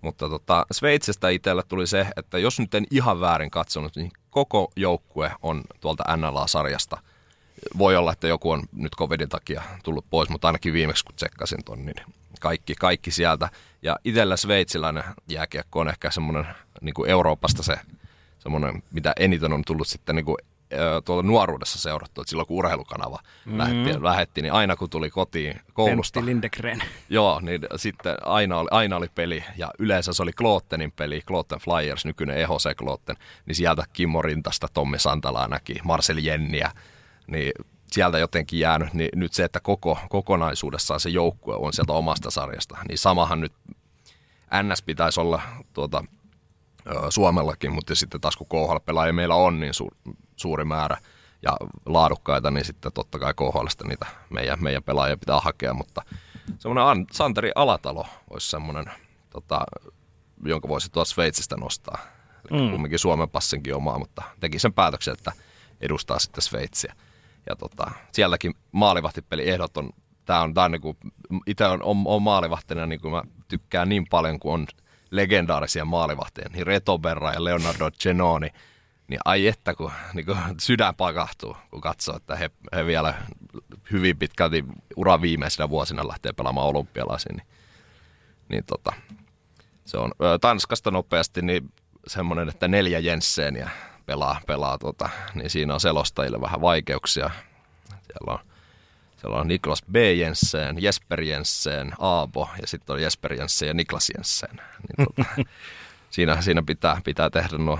Mutta 0.01 0.29
tota, 0.29 0.65
Sveitsistä 0.71 1.29
itsellä 1.29 1.63
tuli 1.67 1.87
se, 1.87 2.07
että 2.17 2.37
jos 2.37 2.59
nyt 2.59 2.73
en 2.73 2.85
ihan 2.91 3.19
väärin 3.19 3.51
katsonut, 3.51 3.95
niin 3.95 4.11
koko 4.45 4.71
joukkue 4.75 5.31
on 5.41 5.63
tuolta 5.81 6.17
NLA-sarjasta. 6.17 6.97
Voi 7.77 7.95
olla, 7.95 8.11
että 8.11 8.27
joku 8.27 8.51
on 8.51 8.63
nyt 8.71 8.95
covidin 8.95 9.29
takia 9.29 9.63
tullut 9.83 10.05
pois, 10.09 10.29
mutta 10.29 10.47
ainakin 10.47 10.73
viimeksi 10.73 11.05
kun 11.05 11.15
tsekkasin 11.15 11.63
ton, 11.63 11.85
niin 11.85 11.95
kaikki, 12.39 12.75
kaikki 12.75 13.11
sieltä. 13.11 13.49
Ja 13.81 13.99
itsellä 14.03 14.37
sveitsiläinen 14.37 15.03
jääkiekko 15.27 15.79
on 15.79 15.89
ehkä 15.89 16.11
semmoinen 16.11 16.47
niin 16.81 16.93
Euroopasta 17.07 17.63
se 17.63 17.79
semmoinen, 18.39 18.83
mitä 18.91 19.13
eniten 19.19 19.53
on 19.53 19.63
tullut 19.65 19.87
sitten 19.87 20.15
niin 20.15 20.25
kuin 20.25 20.37
tuolla 21.05 21.23
nuoruudessa 21.23 21.79
seurattu, 21.79 22.21
että 22.21 22.29
silloin 22.29 22.47
kun 22.47 22.57
urheilukanava 22.57 23.19
mm-hmm. 23.45 23.57
lähetti, 23.57 24.03
lähetti, 24.03 24.41
niin 24.41 24.53
aina 24.53 24.75
kun 24.75 24.89
tuli 24.89 25.09
kotiin 25.09 25.61
koulusta. 25.73 26.19
Pentti 26.19 26.31
Lindegren. 26.31 26.83
Joo, 27.09 27.39
niin 27.39 27.61
sitten 27.75 28.15
aina 28.25 28.57
oli, 28.57 28.67
aina 28.71 28.95
oli 28.95 29.07
peli 29.15 29.43
ja 29.57 29.71
yleensä 29.79 30.13
se 30.13 30.23
oli 30.23 30.33
Klottenin 30.33 30.91
peli, 30.91 31.21
Klotten 31.21 31.59
Flyers, 31.59 32.05
nykyinen 32.05 32.37
EHC 32.37 32.75
Klotten, 32.77 33.15
niin 33.45 33.55
sieltä 33.55 33.83
Kimmo 33.93 34.21
Rintasta, 34.21 34.67
Tommi 34.73 34.99
Santalaa 34.99 35.47
näki, 35.47 35.75
Marcel 35.83 36.17
Jenniä, 36.17 36.71
niin 37.27 37.51
sieltä 37.91 38.19
jotenkin 38.19 38.59
jäänyt, 38.59 38.93
niin 38.93 39.09
nyt 39.15 39.33
se, 39.33 39.43
että 39.43 39.59
koko, 39.59 39.97
kokonaisuudessaan 40.09 40.99
se 40.99 41.09
joukkue 41.09 41.55
on 41.55 41.73
sieltä 41.73 41.93
omasta 41.93 42.31
sarjasta, 42.31 42.77
niin 42.87 42.97
samahan 42.97 43.41
nyt 43.41 43.53
NS 44.63 44.81
pitäisi 44.81 45.19
olla 45.19 45.41
tuota, 45.73 46.03
Suomellakin, 47.09 47.71
mutta 47.71 47.95
sitten 47.95 48.21
taas 48.21 48.37
kun 48.37 48.47
KHL-pelaajia 48.47 49.13
meillä 49.13 49.35
on 49.35 49.59
niin 49.59 49.73
su- 49.73 50.13
suuri 50.37 50.65
määrä 50.65 50.97
ja 51.41 51.57
laadukkaita, 51.85 52.51
niin 52.51 52.65
sitten 52.65 52.93
totta 52.93 53.19
kai 53.19 53.33
KHLstä 53.33 53.87
niitä 53.87 54.05
meidän, 54.29 54.63
meidän 54.63 54.83
pelaajia 54.83 55.17
pitää 55.17 55.39
hakea, 55.39 55.73
mutta 55.73 56.01
semmoinen 56.59 57.05
Santeri 57.11 57.51
Alatalo 57.55 58.05
olisi 58.29 58.49
semmoinen, 58.49 58.85
tota, 59.29 59.61
jonka 60.45 60.67
voisi 60.67 60.91
tuossa 60.91 61.13
Sveitsistä 61.13 61.55
nostaa. 61.57 61.97
Eli 62.51 62.61
mm. 62.61 62.71
kumminkin 62.71 62.99
Suomen 62.99 63.29
passinkin 63.29 63.75
omaa, 63.75 63.99
mutta 63.99 64.23
teki 64.39 64.59
sen 64.59 64.73
päätöksen, 64.73 65.13
että 65.13 65.31
edustaa 65.81 66.19
sitten 66.19 66.41
Sveitsiä. 66.41 66.93
Ja 67.49 67.55
tota, 67.55 67.91
sielläkin 68.11 68.53
maalivahtipeli 68.71 69.49
ehdoton. 69.49 69.89
Tämä 70.25 70.41
on, 70.41 70.53
tää 70.53 70.63
on 70.63 70.71
niinku, 70.71 70.97
itse 71.45 71.65
on, 71.65 71.83
on, 71.83 71.97
on 72.05 72.21
maalivahtina, 72.21 72.85
niin 72.85 73.01
kuin 73.01 73.11
mä 73.11 73.23
tykkään 73.47 73.89
niin 73.89 74.05
paljon, 74.09 74.39
kun 74.39 74.53
on 74.53 74.67
legendaarisia 75.11 75.85
maalivahtia, 75.85 76.49
niin 76.53 76.67
Reto 76.67 76.97
Berra 76.97 77.33
ja 77.33 77.43
Leonardo 77.43 77.91
Genoni, 78.03 78.49
niin 79.07 79.19
ai 79.25 79.47
että 79.47 79.75
kun 79.75 79.91
niin 80.13 80.25
kun 80.25 80.37
sydän 80.59 80.95
pakahtuu, 80.95 81.57
kun 81.71 81.81
katsoo, 81.81 82.15
että 82.15 82.35
he, 82.35 82.51
he 82.75 82.85
vielä 82.85 83.13
hyvin 83.91 84.17
pitkälti 84.17 84.65
ura 84.95 85.21
viimeisenä 85.21 85.69
vuosina 85.69 86.07
lähtee 86.07 86.33
pelaamaan 86.33 86.67
olympialaisiin, 86.67 87.35
niin, 87.35 87.47
niin 88.49 88.63
tota, 88.65 88.93
se 89.85 89.97
on 89.97 90.11
Tanskasta 90.41 90.91
nopeasti 90.91 91.41
niin 91.41 91.73
semmoinen, 92.07 92.49
että 92.49 92.67
neljä 92.67 92.99
Jensseniä 92.99 93.69
pelaa, 94.05 94.41
pelaa 94.47 94.77
tota, 94.77 95.09
niin 95.33 95.49
siinä 95.49 95.73
on 95.73 95.79
selostajille 95.79 96.41
vähän 96.41 96.61
vaikeuksia. 96.61 97.29
Siellä 97.89 98.33
on 98.33 98.39
siellä 99.17 99.37
on 99.37 99.47
Niklas 99.47 99.83
B. 99.91 99.95
Jensen, 99.95 100.83
Jesper 100.83 101.21
Jensen, 101.21 101.93
Aabo 101.99 102.49
ja 102.61 102.67
sitten 102.67 102.93
on 102.93 103.01
Jesper 103.01 103.33
Jensen 103.33 103.67
ja 103.67 103.73
Niklas 103.73 104.09
Jensen. 104.15 104.49
Niin 104.55 105.07
tota, 105.07 105.29
siinä, 106.09 106.41
siinä 106.41 106.63
pitää, 106.63 107.01
pitää 107.03 107.29
tehdä 107.29 107.57
nuo, 107.57 107.79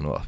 nuo 0.00 0.22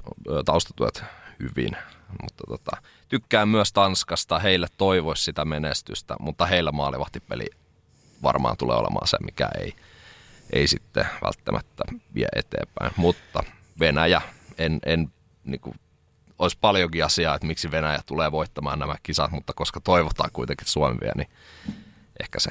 taustatuet 0.45 1.05
hyvin. 1.41 1.77
Mutta 2.23 2.45
tota, 2.49 2.77
tykkään 3.09 3.49
myös 3.49 3.73
Tanskasta, 3.73 4.39
heille 4.39 4.67
toivoisi 4.79 5.25
sitä 5.25 5.45
menestystä, 5.45 6.17
mutta 6.21 6.47
heillä 6.47 6.73
maalivahtipeli 6.73 7.47
varmaan 8.23 8.57
tulee 8.57 8.77
olemaan 8.77 9.09
se, 9.09 9.17
mikä 9.25 9.49
ei, 9.59 9.73
ei 10.53 10.69
sitten 10.69 11.07
välttämättä 11.25 11.85
vie 12.15 12.29
eteenpäin. 12.37 12.93
Mutta 12.97 13.43
Venäjä, 13.81 14.23
en, 14.59 14.79
en 14.87 15.12
niin 15.45 15.61
kuin 15.61 15.81
olisi 16.39 16.59
paljonkin 16.61 17.05
asiaa, 17.05 17.35
että 17.35 17.47
miksi 17.47 17.71
Venäjä 17.71 18.01
tulee 18.07 18.33
voittamaan 18.33 18.79
nämä 18.79 18.95
kisat, 19.03 19.31
mutta 19.31 19.53
koska 19.53 19.81
toivotaan 19.81 20.31
kuitenkin 20.33 20.69
Suomi 20.69 20.99
vielä, 21.01 21.15
niin 21.17 21.31
ehkä 22.21 22.41
se 22.41 22.51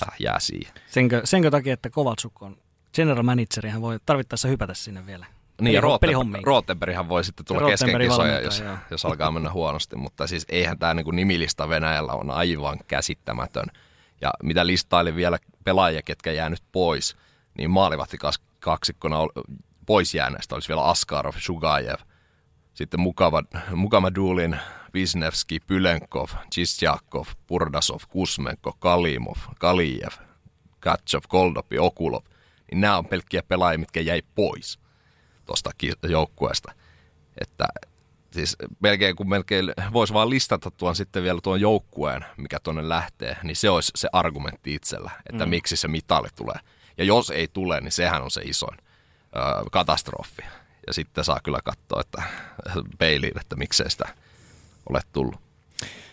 ja 0.00 0.06
jää 0.18 0.40
siihen. 0.40 0.74
Senkö, 0.86 1.20
senkö 1.24 1.50
takia, 1.50 1.74
että 1.74 1.90
Kovaltsuk 1.90 2.42
on 2.42 2.56
general 2.94 3.22
manageri, 3.22 3.68
hän 3.70 3.82
voi 3.82 3.98
tarvittaessa 4.06 4.48
hypätä 4.48 4.74
sinne 4.74 5.06
vielä. 5.06 5.26
Niin, 5.60 5.74
ja 5.74 5.82
Pelihommiin. 6.00 6.46
Rottenberghan 6.46 7.08
voi 7.08 7.24
sitten 7.24 7.46
tulla 7.46 7.68
kesken 7.68 8.00
kisoja, 8.00 8.40
jos, 8.40 8.60
joo. 8.60 8.76
jos 8.90 9.04
alkaa 9.04 9.30
mennä 9.30 9.52
huonosti, 9.52 9.96
mutta 9.96 10.26
siis 10.26 10.46
eihän 10.48 10.78
tämä 10.78 10.94
niin 10.94 11.16
nimilista 11.16 11.68
Venäjällä 11.68 12.12
on 12.12 12.30
aivan 12.30 12.78
käsittämätön. 12.86 13.66
Ja 14.20 14.30
mitä 14.42 14.66
listailin 14.66 15.16
vielä 15.16 15.38
pelaajia, 15.64 16.02
ketkä 16.02 16.32
jää 16.32 16.48
nyt 16.48 16.62
pois, 16.72 17.16
niin 17.58 17.70
maalivahti 17.70 18.18
kaksikkona 18.60 19.16
pois 19.86 20.14
jääneistä 20.14 20.54
olisi 20.54 20.68
vielä 20.68 20.84
Askarov, 20.84 21.34
Shugajev, 21.38 22.00
sitten 22.74 23.00
Mukava, 23.00 23.42
Mukama 23.74 24.14
Dulin, 24.14 24.56
Wisniewski, 24.94 25.60
Pylenkov, 25.60 26.28
Chistjakov, 26.54 27.26
Purdasov, 27.46 28.00
Kusmenko, 28.08 28.76
Kalimov, 28.78 29.36
Kalijev, 29.58 30.12
Katchov, 30.80 31.22
Koldopi, 31.28 31.78
Okulov. 31.78 32.22
Niin 32.70 32.80
nämä 32.80 32.98
on 32.98 33.06
pelkkiä 33.06 33.42
pelaajia, 33.42 33.78
mitkä 33.78 34.00
jäi 34.00 34.22
pois 34.34 34.78
tuosta 35.46 35.70
joukkueesta. 36.08 36.72
Että 37.40 37.64
siis 38.30 38.56
melkein 38.80 39.16
kun 39.16 39.28
melkein 39.28 39.72
voisi 39.92 40.14
vaan 40.14 40.30
listata 40.30 40.70
tuon 40.70 40.96
sitten 40.96 41.22
vielä 41.22 41.40
tuon 41.42 41.60
joukkueen, 41.60 42.24
mikä 42.36 42.60
tuonne 42.60 42.88
lähtee, 42.88 43.36
niin 43.42 43.56
se 43.56 43.70
olisi 43.70 43.92
se 43.94 44.08
argumentti 44.12 44.74
itsellä, 44.74 45.10
että 45.30 45.46
mm. 45.46 45.50
miksi 45.50 45.76
se 45.76 45.88
mitali 45.88 46.28
tulee. 46.36 46.56
Ja 46.98 47.04
jos 47.04 47.30
ei 47.30 47.48
tule, 47.48 47.80
niin 47.80 47.92
sehän 47.92 48.22
on 48.22 48.30
se 48.30 48.40
isoin 48.44 48.78
ö, 48.78 49.70
katastrofi. 49.72 50.42
Ja 50.86 50.92
sitten 50.92 51.24
saa 51.24 51.40
kyllä 51.44 51.60
katsoa, 51.64 52.00
että 52.00 52.22
peiliin, 52.98 53.40
että 53.40 53.56
miksei 53.56 53.90
sitä 53.90 54.08
ole 54.88 55.00
tullut. 55.12 55.46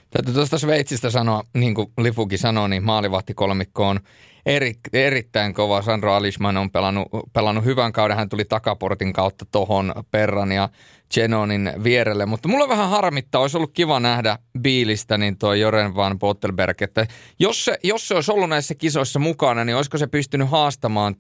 Täytyy 0.10 0.34
tuosta 0.34 0.58
Sveitsistä 0.58 1.10
sanoa, 1.10 1.44
niin 1.54 1.76
kuin 1.76 1.92
Lifukin 1.98 2.40
sanoi, 2.40 2.70
niin 2.70 2.84
maalivahtikolmikko 2.84 3.88
on 3.88 4.00
eri, 4.46 4.74
erittäin 4.94 5.54
kova. 5.54 5.82
Sandro 5.82 6.14
Alishman 6.14 6.58
on 6.58 6.72
pelannut, 6.72 7.08
pelannut 7.34 7.66
hyvän 7.66 7.94
kauden. 7.94 8.18
Hän 8.18 8.30
tuli 8.30 8.46
takaportin 8.46 9.14
kautta 9.14 9.46
tohon 9.52 9.94
Perran 10.12 10.52
ja 10.52 10.70
Genonin 11.14 11.74
vierelle. 11.84 12.26
Mutta 12.26 12.48
mulla 12.48 12.70
vähän 12.70 12.90
harmittaa, 12.90 13.42
olisi 13.42 13.58
ollut 13.58 13.74
kiva 13.74 14.00
nähdä 14.00 14.38
Biilistä 14.62 15.18
niin 15.18 15.38
tuo 15.38 15.54
Joren 15.54 15.96
van 15.96 16.20
Pottelberg, 16.20 16.82
että 16.82 17.08
jos 17.40 17.66
se, 17.66 17.78
jos 17.84 18.08
se 18.08 18.16
olisi 18.16 18.32
ollut 18.32 18.50
näissä 18.50 18.76
kisoissa 18.76 19.20
mukana, 19.20 19.66
niin 19.66 19.76
olisiko 19.76 19.98
se 19.98 20.08
pystynyt 20.08 20.50
haastamaan 20.50 21.16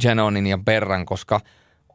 Genonin 0.00 0.46
ja 0.46 0.58
Perran, 0.64 1.06
koska 1.06 1.40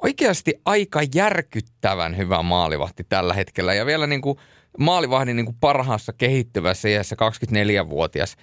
oikeasti 0.03 0.53
aika 0.65 0.99
järkyttävän 1.15 2.17
hyvä 2.17 2.41
maalivahti 2.43 3.03
tällä 3.03 3.33
hetkellä. 3.33 3.73
Ja 3.73 3.85
vielä 3.85 4.07
niin 4.07 4.21
kuin 4.21 4.37
maalivahdin 4.79 5.35
niin 5.35 5.45
kuin 5.45 5.57
parhaassa 5.59 6.13
kehittyvässä 6.13 6.89
iässä 6.89 7.15
24-vuotias. 7.15 8.35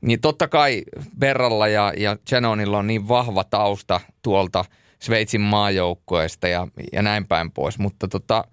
Niin 0.00 0.20
totta 0.20 0.48
kai 0.48 0.82
Berralla 1.18 1.68
ja, 1.68 1.92
ja 1.96 2.16
Genonilla 2.28 2.78
on 2.78 2.86
niin 2.86 3.08
vahva 3.08 3.44
tausta 3.44 4.00
tuolta 4.22 4.64
Sveitsin 4.98 5.40
maajoukkueesta 5.40 6.48
ja, 6.48 6.68
ja 6.92 7.02
näin 7.02 7.26
päin 7.26 7.50
pois. 7.50 7.78
Mutta 7.78 8.08
tota, 8.08 8.44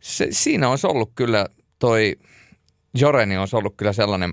se, 0.00 0.28
siinä 0.30 0.68
olisi 0.68 0.86
ollut 0.86 1.12
kyllä 1.14 1.46
toi 1.78 2.16
Joreni 2.94 3.38
olisi 3.38 3.56
ollut 3.56 3.74
kyllä 3.76 3.92
sellainen 3.92 4.32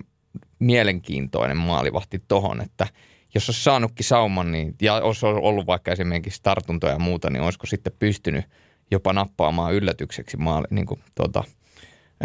mielenkiintoinen 0.58 1.56
maalivahti 1.56 2.22
tohon, 2.28 2.60
että 2.60 2.86
jos 3.34 3.48
olisi 3.48 3.62
saanutkin 3.62 4.04
sauman 4.04 4.52
niin, 4.52 4.74
ja 4.82 4.94
olisi 4.94 5.26
ollut 5.26 5.66
vaikka 5.66 5.92
esimerkiksi 5.92 6.40
tartuntoja 6.42 6.92
ja 6.92 6.98
muuta, 6.98 7.30
niin 7.30 7.42
olisiko 7.42 7.66
sitten 7.66 7.92
pystynyt 7.98 8.44
jopa 8.90 9.12
nappaamaan 9.12 9.74
yllätykseksi 9.74 10.36
maali, 10.36 10.66
niin 10.70 10.86
kuin, 10.86 11.00
tuota, 11.14 11.44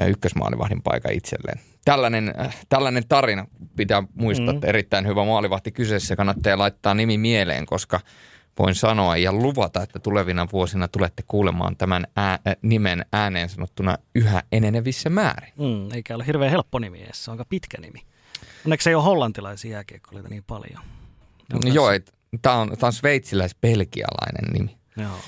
ykkösmaalivahdin 0.08 0.82
paikan 0.82 1.14
itselleen. 1.14 1.60
Tällainen, 1.88 2.34
äh, 2.40 2.58
tällainen 2.70 3.08
tarina 3.08 3.48
pitää 3.76 4.04
muistaa, 4.14 4.48
mm. 4.48 4.56
että 4.56 4.68
erittäin 4.68 5.08
hyvä 5.08 5.26
maalivahti 5.26 5.72
kyseessä. 5.72 6.16
Kannattaa 6.16 6.58
laittaa 6.58 6.94
nimi 6.94 7.18
mieleen, 7.18 7.66
koska 7.66 8.00
voin 8.60 8.76
sanoa 8.76 9.18
ja 9.18 9.34
luvata, 9.34 9.84
että 9.84 10.00
tulevina 10.00 10.48
vuosina 10.54 10.88
tulette 10.88 11.24
kuulemaan 11.28 11.78
tämän 11.78 12.08
ää, 12.16 12.40
nimen 12.62 13.06
ääneen 13.14 13.50
sanottuna 13.50 13.98
yhä 14.16 14.44
enenevissä 14.52 15.10
määrin. 15.10 15.54
Mm, 15.58 15.92
eikä 15.92 16.16
ole 16.16 16.26
hirveän 16.26 16.52
helppo 16.52 16.80
nimi 16.80 17.04
edes, 17.04 17.26
se 17.26 17.32
on 17.32 17.36
aika 17.36 17.46
pitkä 17.50 17.82
nimi. 17.82 18.02
Onneksi 18.66 18.90
ei 18.90 18.96
ole 18.96 19.04
hollantilaisia 19.04 19.72
jääkiekkoilijoita 19.72 20.30
niin 20.30 20.44
paljon. 20.44 20.84
No, 21.54 21.60
joo, 21.74 21.90
tämä 22.42 22.56
on, 22.56 22.70
tää 22.80 22.88
on 22.88 22.94
sveitsiläis-belgialainen 22.94 24.54
nimi. 24.54 24.78
Joo. 24.98 25.20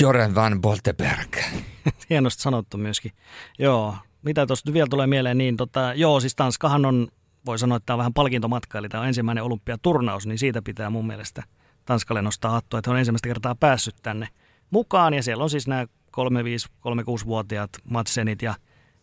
Joren 0.00 0.34
van 0.34 0.60
Bolteberg. 0.60 1.36
Hienosti 2.10 2.42
sanottu 2.42 2.76
myöskin. 2.78 3.12
Joo, 3.58 3.96
mitä 4.26 4.46
tuosta 4.46 4.72
vielä 4.72 4.86
tulee 4.90 5.06
mieleen, 5.06 5.38
niin 5.38 5.56
tota, 5.56 5.94
joo, 5.94 6.20
siis 6.20 6.34
Tanskahan 6.34 6.84
on, 6.84 7.08
voi 7.46 7.58
sanoa, 7.58 7.76
että 7.76 7.86
tämä 7.86 7.94
on 7.94 7.98
vähän 7.98 8.14
palkintomatka, 8.14 8.78
eli 8.78 8.88
tämä 8.88 9.00
on 9.00 9.06
ensimmäinen 9.06 9.44
olympiaturnaus, 9.44 10.26
niin 10.26 10.38
siitä 10.38 10.62
pitää 10.62 10.90
mun 10.90 11.06
mielestä 11.06 11.42
Tanskalle 11.84 12.22
nostaa 12.22 12.50
hattua, 12.50 12.78
että 12.78 12.90
he 12.90 12.92
on 12.92 12.98
ensimmäistä 12.98 13.28
kertaa 13.28 13.54
päässyt 13.54 13.94
tänne 14.02 14.28
mukaan, 14.70 15.14
ja 15.14 15.22
siellä 15.22 15.44
on 15.44 15.50
siis 15.50 15.68
nämä 15.68 15.86
3-5-3-6-vuotiaat 16.16 17.70
Matsenit 17.84 18.42
ja 18.42 18.54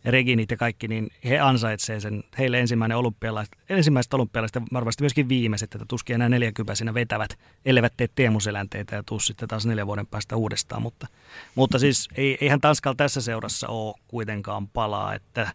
Reginit 0.04 0.50
ja 0.50 0.56
kaikki, 0.56 0.88
niin 0.88 1.10
he 1.24 1.38
ansaitsevat 1.38 2.02
sen, 2.02 2.24
heille 2.38 2.60
ensimmäinen 2.60 2.98
olympialaiset, 2.98 3.56
ensimmäiset 3.68 4.14
olympialaiset 4.14 4.54
ja 4.54 4.62
varmasti 4.72 5.02
myöskin 5.02 5.28
viimeiset, 5.28 5.74
että 5.74 5.84
tuskin 5.88 6.14
enää 6.14 6.28
40 6.28 6.74
siinä 6.74 6.94
vetävät, 6.94 7.38
elleivät 7.64 7.92
tee 7.96 8.08
teemuselänteitä 8.14 8.96
ja 8.96 9.02
tuu 9.02 9.20
sitten 9.20 9.48
taas 9.48 9.66
neljän 9.66 9.86
vuoden 9.86 10.06
päästä 10.06 10.36
uudestaan, 10.36 10.82
mutta, 10.82 11.06
mutta 11.54 11.78
siis 11.78 12.08
ei, 12.16 12.38
eihän 12.40 12.60
Tanskalla 12.60 12.96
tässä 12.96 13.20
seurassa 13.20 13.68
ole 13.68 13.94
kuitenkaan 14.08 14.68
palaa, 14.68 15.14
että 15.14 15.52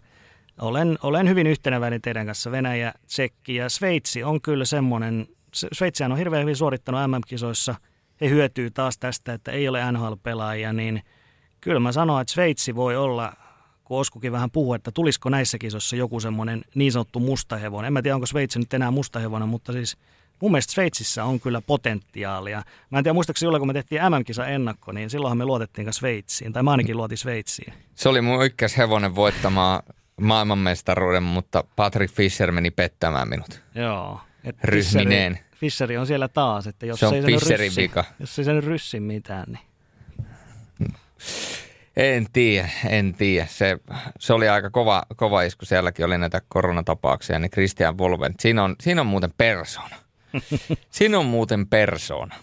olen, 0.59 0.97
olen 1.03 1.29
hyvin 1.29 1.47
yhtenäväinen 1.47 2.01
teidän 2.01 2.25
kanssa. 2.25 2.51
Venäjä, 2.51 2.93
Tsekki 3.07 3.55
ja 3.55 3.69
Sveitsi 3.69 4.23
on 4.23 4.41
kyllä 4.41 4.65
semmoinen, 4.65 5.27
Sveitsihän 5.53 6.11
on 6.11 6.17
hirveän 6.17 6.41
hyvin 6.41 6.55
suorittanut 6.55 7.01
MM-kisoissa, 7.07 7.75
he 8.21 8.29
hyötyy 8.29 8.71
taas 8.71 8.97
tästä, 8.97 9.33
että 9.33 9.51
ei 9.51 9.67
ole 9.67 9.91
NHL-pelaajia, 9.91 10.73
niin 10.73 11.01
kyllä 11.61 11.79
mä 11.79 11.91
sanon, 11.91 12.21
että 12.21 12.33
Sveitsi 12.33 12.75
voi 12.75 12.97
olla 12.97 13.33
kun 13.89 13.99
Oskukin 13.99 14.31
vähän 14.31 14.51
puhuu, 14.51 14.73
että 14.73 14.91
tulisiko 14.91 15.29
näissä 15.29 15.57
kisoissa 15.57 15.95
joku 15.95 16.19
semmoinen 16.19 16.61
niin 16.75 16.91
sanottu 16.91 17.19
mustahevonen. 17.19 17.87
En 17.87 17.93
mä 17.93 18.01
tiedä, 18.01 18.15
onko 18.15 18.25
Sveitsi 18.25 18.59
nyt 18.59 18.73
enää 18.73 18.91
mustahevonen, 18.91 19.49
mutta 19.49 19.73
siis 19.73 19.97
mun 20.41 20.51
mielestä 20.51 20.73
Sveitsissä 20.73 21.23
on 21.23 21.39
kyllä 21.39 21.61
potentiaalia. 21.61 22.63
Mä 22.89 22.97
en 22.97 23.03
tiedä, 23.03 23.13
muistaakseni 23.13 23.47
silloin, 23.47 23.61
kun 23.61 23.67
me 23.67 23.73
tehtiin 23.73 24.01
MM-kisa 24.01 24.45
ennakko, 24.45 24.91
niin 24.91 25.09
silloinhan 25.09 25.37
me 25.37 25.45
luotettiin 25.45 25.93
Sveitsiin, 25.93 26.53
tai 26.53 26.63
mä 26.63 26.71
ainakin 26.71 26.97
luotin 26.97 27.17
Sveitsiin. 27.17 27.73
Se 27.95 28.09
oli 28.09 28.21
mun 28.21 28.45
ykköshevonen 28.45 29.15
voittamaan 29.15 29.83
maailmanmestaruuden, 30.21 31.23
mutta 31.23 31.63
Patrick 31.75 32.13
Fischer 32.15 32.51
meni 32.51 32.71
pettämään 32.71 33.29
minut. 33.29 33.61
Joo. 33.75 34.19
Et 34.43 34.63
Ryhmineen. 34.63 35.33
Fisheri, 35.33 35.59
Fisheri 35.59 35.97
on 35.97 36.07
siellä 36.07 36.27
taas, 36.27 36.67
että 36.67 36.85
jos 36.85 36.99
Se 36.99 37.07
on 37.07 37.13
ei 37.15 37.21
Fisherin 37.21 37.65
ryssi, 37.67 37.81
vika. 37.81 38.05
jos 38.19 38.39
ei 38.39 38.45
se 38.45 38.53
nyt 38.53 38.65
ryssi 38.65 38.99
mitään, 38.99 39.45
niin 39.47 39.63
En 41.99 42.27
tiedä, 42.33 42.69
en 42.89 43.13
tiedä. 43.13 43.45
Se, 43.49 43.79
se 44.19 44.33
oli 44.33 44.49
aika 44.49 44.69
kova, 44.69 45.03
kova 45.15 45.41
isku. 45.41 45.65
Sielläkin 45.65 46.05
oli 46.05 46.17
näitä 46.17 46.41
koronatapauksia, 46.47 47.39
niin 47.39 47.51
Christian 47.51 47.97
Volven. 47.97 48.33
Siinä 48.39 48.63
on, 48.63 48.75
siinä 48.81 49.01
on 49.01 49.07
muuten 49.07 49.33
persona. 49.37 49.95
siinä 50.89 51.19
on 51.19 51.25
muuten 51.25 51.67
persona. 51.67 52.35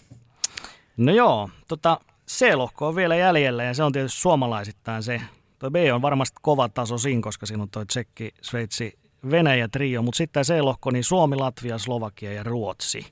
No 0.97 1.11
joo, 1.11 1.49
tota, 1.67 1.99
C-lohko 2.27 2.87
on 2.87 2.95
vielä 2.95 3.15
jäljellä 3.15 3.63
ja 3.63 3.73
se 3.73 3.83
on 3.83 3.91
tietysti 3.91 4.19
suomalaisittain 4.19 5.03
se. 5.03 5.21
Tuo 5.59 5.71
B 5.71 5.75
on 5.93 6.01
varmasti 6.01 6.37
kova 6.41 6.69
taso 6.69 6.97
siinä, 6.97 7.21
koska 7.21 7.45
siinä 7.45 7.63
on 7.63 7.69
toi 7.69 7.85
Tsekki, 7.85 8.33
Sveitsi, 8.41 8.99
Venäjä 9.31 9.67
trio, 9.67 10.01
mutta 10.01 10.17
sitten 10.17 10.43
C-lohko, 10.43 10.91
niin 10.91 11.03
Suomi, 11.03 11.35
Latvia, 11.35 11.77
Slovakia 11.77 12.33
ja 12.33 12.43
Ruotsi. 12.43 13.05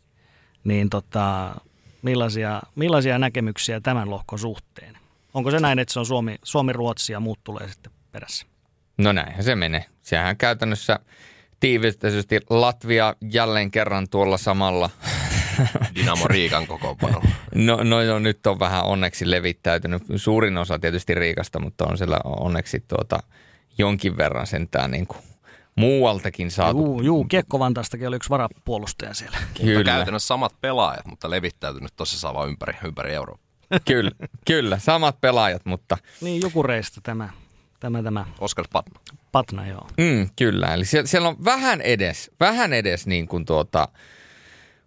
Niin 0.63 0.89
tota, 0.89 1.55
millaisia, 2.01 2.61
millaisia 2.75 3.19
näkemyksiä 3.19 3.81
tämän 3.81 4.09
lohkon 4.09 4.39
suhteen? 4.39 5.04
Onko 5.36 5.51
se 5.51 5.59
näin, 5.59 5.79
että 5.79 5.93
se 5.93 5.99
on 5.99 6.05
Suomi, 6.05 6.36
Suomi 6.43 6.73
Ruotsi 6.73 7.13
ja 7.13 7.19
muut 7.19 7.39
tulee 7.43 7.67
sitten 7.67 7.91
perässä? 8.11 8.45
No 8.97 9.11
näinhän 9.11 9.43
se 9.43 9.55
menee. 9.55 9.86
Sehän 10.01 10.38
käytännössä 10.38 10.99
tiivistetysti 11.59 12.39
Latvia 12.49 13.15
jälleen 13.31 13.71
kerran 13.71 14.09
tuolla 14.09 14.38
samalla. 14.38 14.89
Dynamo 15.95 16.27
Riikan 16.27 16.67
kokoonpano. 16.67 17.21
No, 17.55 17.83
no 17.83 18.01
joo, 18.01 18.19
nyt 18.19 18.47
on 18.47 18.59
vähän 18.59 18.83
onneksi 18.83 19.31
levittäytynyt. 19.31 20.03
Suurin 20.15 20.57
osa 20.57 20.79
tietysti 20.79 21.13
Riikasta, 21.13 21.59
mutta 21.59 21.86
on 21.86 21.97
siellä 21.97 22.19
onneksi 22.23 22.83
tuota, 22.88 23.19
jonkin 23.77 24.17
verran 24.17 24.47
sentään 24.47 24.91
niin 24.91 25.07
kuin 25.07 25.19
muualtakin 25.75 26.51
saatu. 26.51 26.77
Juu, 26.77 27.01
juu 27.01 27.25
Kiekko 27.25 27.59
Vantaastakin 27.59 28.07
oli 28.07 28.15
yksi 28.15 28.29
varapuolustaja 28.29 29.13
siellä. 29.13 29.38
Kyllä. 29.57 29.79
Mutta 29.79 29.91
käytännössä 29.91 30.27
samat 30.27 30.55
pelaajat, 30.61 31.05
mutta 31.05 31.29
levittäytynyt 31.29 31.93
tosissaan 31.95 32.36
vaan 32.36 32.49
ympäri, 32.49 32.73
ympäri 32.86 33.13
Eurooppaa. 33.13 33.44
Kyllä, 33.86 34.11
kyllä, 34.47 34.80
samat 34.80 35.22
pelaajat, 35.22 35.66
mutta 35.66 35.97
Niin, 36.22 36.41
joku 36.41 36.63
reistä 36.63 37.01
tämä, 37.03 37.30
tämä, 37.80 38.03
tämä 38.03 38.26
Oskar 38.39 38.66
Patna. 38.72 38.99
Patna, 39.32 39.68
joo. 39.68 39.88
mm, 39.97 40.30
kyllä. 40.36 40.74
Eli 40.74 40.86
siellä, 40.86 41.07
siellä 41.07 41.30
on 41.30 41.45
vähän 41.45 41.82
edes, 41.82 42.32
vähän 42.39 42.74
edes 42.74 43.07
niin 43.07 43.28
kuin 43.28 43.45
tuota, 43.45 43.88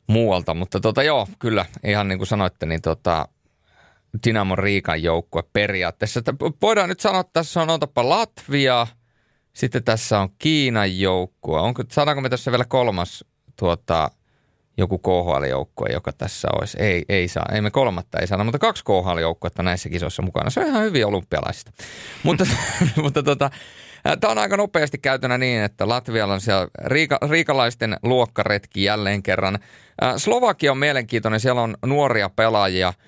muualta, 0.07 0.55
mutta 0.55 0.81
tota, 0.81 1.03
joo, 1.03 1.29
kyllä, 1.39 1.67
ihan 1.85 2.09
niin 2.09 2.19
kuin 2.19 2.29
sanoitte, 2.29 2.67
niin 2.67 2.83
tota, 2.83 3.29
Dynamo 4.27 4.57
Riikan 4.57 5.03
joukkue 5.03 5.43
periaatteessa. 5.53 6.19
Että 6.19 6.35
voidaan 6.63 6.89
nyt 6.89 7.01
sanoa, 7.01 7.21
että 7.21 7.33
tässä 7.33 7.63
on 7.63 7.71
otapa 7.71 8.09
Latvia, 8.09 8.87
sitten 9.53 9.85
tässä 9.85 10.21
on 10.21 10.29
Kiinan 10.39 10.99
joukkue. 10.99 11.61
Onko, 11.61 11.83
saadaanko 11.93 12.21
me 12.21 12.29
tässä 12.29 12.51
vielä 12.51 12.65
kolmas 12.65 13.25
tuota, 13.57 14.11
joku 14.79 14.99
KHL-joukkue, 14.99 15.89
joka 15.93 16.13
tässä 16.13 16.49
olisi. 16.59 16.83
Ei, 16.83 17.05
ei 17.09 17.29
saa, 17.29 17.47
ei 17.53 17.61
me 17.61 17.71
kolmatta 17.71 18.19
ei 18.19 18.27
saada, 18.27 18.45
mutta 18.45 18.59
kaksi 18.59 18.85
KHL-joukkuetta 18.85 19.63
näissä 19.63 19.89
kisoissa 19.89 20.23
mukana. 20.23 20.51
Se 20.51 20.61
on 20.61 20.67
ihan 20.67 20.83
hyvin 20.83 21.07
olympialaisista. 21.07 21.73
mutta 22.25 22.47
mutta 23.03 23.23
tota, 23.23 23.51
Tämä 24.21 24.31
on 24.31 24.39
aika 24.39 24.57
nopeasti 24.57 24.99
käytönä 24.99 25.39
niin, 25.39 25.63
että 25.63 25.89
Latvialla 25.89 26.35
on 26.35 26.41
siellä 26.41 26.69
riika, 26.85 27.19
riikalaisten 27.31 27.97
luokkaretki 28.03 28.85
jälleen 28.85 29.23
kerran. 29.23 29.59
Slovakia 30.17 30.73
on 30.73 30.79
mielenkiintoinen, 30.79 31.41
siellä 31.41 31.63
on 31.63 31.77
nuoria 31.87 32.31
pelaajia– 32.31 32.93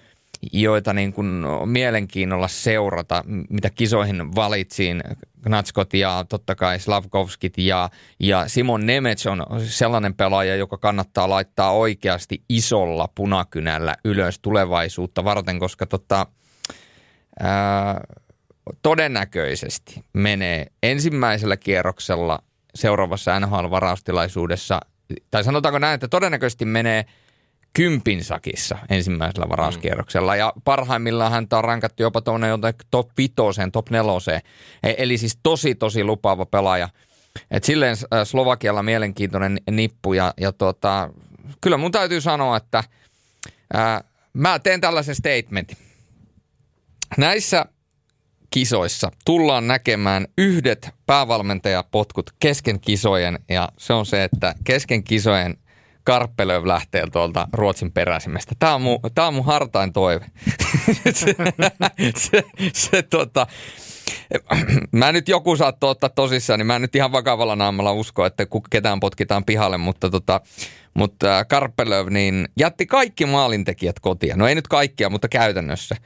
joita 0.53 0.93
niin 0.93 1.13
kuin 1.13 1.45
mielenkiinnolla 1.67 2.49
seurata, 2.49 3.25
mitä 3.51 3.71
kisoihin 3.71 4.35
valitsiin. 4.35 5.03
Knatskot 5.43 5.95
ja 5.95 6.25
totta 6.29 6.55
kai 6.55 6.81
Slavkovskit 6.81 7.59
ja, 7.59 7.91
ja 8.19 8.49
Simon 8.49 8.87
Nemets 8.87 9.27
on 9.27 9.47
sellainen 9.65 10.15
pelaaja, 10.15 10.57
joka 10.57 10.79
kannattaa 10.79 11.29
laittaa 11.29 11.73
oikeasti 11.73 12.43
isolla 12.49 13.09
punakynällä 13.15 13.95
ylös 14.05 14.39
tulevaisuutta 14.39 15.25
varten, 15.25 15.59
koska 15.59 15.87
tota, 15.87 16.27
ää, 17.41 18.01
todennäköisesti 18.83 20.05
menee 20.13 20.67
ensimmäisellä 20.83 21.57
kierroksella 21.57 22.39
seuraavassa 22.75 23.41
NHL-varaustilaisuudessa, 23.41 24.81
tai 25.31 25.45
sanotaanko 25.45 25.79
näin, 25.79 25.95
että 25.95 26.09
todennäköisesti 26.09 26.65
menee– 26.65 27.05
kympin 27.73 28.25
sakissa 28.25 28.79
ensimmäisellä 28.89 29.49
varauskierroksella. 29.49 30.37
Ja 30.37 30.53
parhaimmillaan 30.65 31.33
häntä 31.33 31.59
on 31.59 31.65
rankattu 31.65 32.03
jopa 32.03 32.21
tuonne 32.21 32.49
top 32.91 33.11
vitoseen, 33.17 33.73
top 33.73 33.91
neloseen. 33.91 34.41
E, 34.83 34.95
eli 34.99 35.19
siis 35.19 35.39
tosi, 35.43 35.75
tosi 35.75 36.05
lupaava 36.05 36.47
pelaaja. 36.47 36.89
Et 37.51 37.65
silleen 37.65 37.97
äh, 38.15 38.27
Slovakialla 38.27 38.83
mielenkiintoinen 38.83 39.59
nippu 39.71 40.13
ja, 40.13 40.35
ja 40.41 40.53
tota, 40.53 41.11
kyllä 41.61 41.77
mun 41.77 41.93
täytyy 41.93 42.21
sanoa, 42.21 42.57
että 42.57 42.85
ää, 43.73 43.95
äh, 43.95 44.03
mä 44.33 44.59
teen 44.59 44.81
tällaisen 44.81 45.15
statementin. 45.15 45.77
Näissä 47.17 47.67
kisoissa 48.51 49.11
tullaan 49.25 49.67
näkemään 49.67 50.27
yhdet 50.39 50.91
päävalmentajapotkut 51.07 52.31
kesken 52.39 52.81
kisojen 52.81 53.39
ja 53.49 53.69
se 53.79 53.93
on 53.93 54.07
se, 54.07 54.25
että 54.25 54.55
kesken 54.65 55.05
kisojen– 55.05 55.57
Karppelöv 56.05 56.67
lähtee 56.67 57.07
tuolta 57.13 57.49
Ruotsin 57.53 57.93
peräsimestä. 57.93 58.55
Tämä 58.59 58.75
on 58.75 58.83
mun, 58.83 58.99
tämä 59.15 59.29
on 59.29 59.35
mun 59.35 59.45
hartain 59.45 59.93
toive. 59.93 60.27
se, 61.13 61.35
se, 62.17 62.43
se, 62.73 63.03
tota, 63.03 63.47
mä 64.93 65.13
nyt 65.13 65.29
joku 65.29 65.57
saattaa 65.57 65.91
ottaa 65.91 66.11
tosissaan, 66.11 66.59
niin 66.59 66.67
mä 66.67 66.79
nyt 66.79 66.97
ihan 66.97 67.13
vakavalla 67.13 67.57
naamalla 67.57 67.93
usko, 67.93 68.27
että 68.27 68.47
ketään 68.71 69.01
potkitaan 69.01 69.45
pihalle, 69.45 69.77
mutta, 69.77 70.11
tota, 70.11 70.41
mutta 70.95 71.45
Karppelöv 71.45 72.09
niin 72.11 72.49
jätti 72.59 72.87
kaikki 72.87 73.27
maalintekijät 73.27 74.01
kotia. 74.01 74.37
No 74.37 74.49
ei 74.49 74.55
nyt 74.55 74.69
kaikkia, 74.69 75.11
mutta 75.11 75.29
käytännössä. 75.29 75.97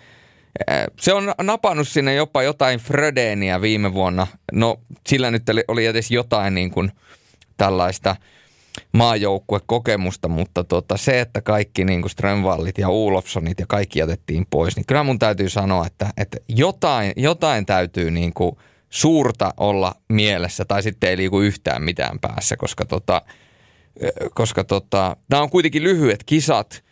Se 1.00 1.12
on 1.12 1.34
napannut 1.42 1.88
sinne 1.88 2.14
jopa 2.14 2.42
jotain 2.42 2.78
Frödeniä 2.78 3.60
viime 3.60 3.94
vuonna. 3.94 4.26
No 4.52 4.80
sillä 5.06 5.30
nyt 5.30 5.42
oli 5.68 5.86
edes 5.86 6.10
jotain 6.10 6.54
niin 6.54 6.70
kuin 6.70 6.92
tällaista– 7.56 8.16
maajoukkuekokemusta, 8.94 10.28
mutta 10.28 10.64
tota, 10.64 10.96
se, 10.96 11.20
että 11.20 11.40
kaikki 11.40 11.84
niin 11.84 12.02
kuin 12.02 12.10
Strömvallit 12.10 12.78
ja 12.78 12.88
Ulofssonit 12.88 13.60
ja 13.60 13.66
kaikki 13.68 13.98
jätettiin 13.98 14.46
pois, 14.50 14.76
niin 14.76 14.86
kyllä 14.86 15.02
mun 15.02 15.18
täytyy 15.18 15.48
sanoa, 15.48 15.86
että, 15.86 16.10
että 16.16 16.36
jotain, 16.48 17.12
jotain 17.16 17.66
täytyy 17.66 18.10
niin 18.10 18.34
kuin 18.34 18.56
suurta 18.90 19.54
olla 19.56 19.94
mielessä 20.08 20.64
tai 20.64 20.82
sitten 20.82 21.10
ei 21.10 21.16
liiku 21.16 21.40
yhtään 21.40 21.82
mitään 21.82 22.20
päässä, 22.20 22.56
koska, 22.56 22.84
tota, 22.84 23.22
koska 24.34 24.64
tota, 24.64 25.16
nämä 25.30 25.42
on 25.42 25.50
kuitenkin 25.50 25.82
lyhyet 25.82 26.24
kisat 26.24 26.84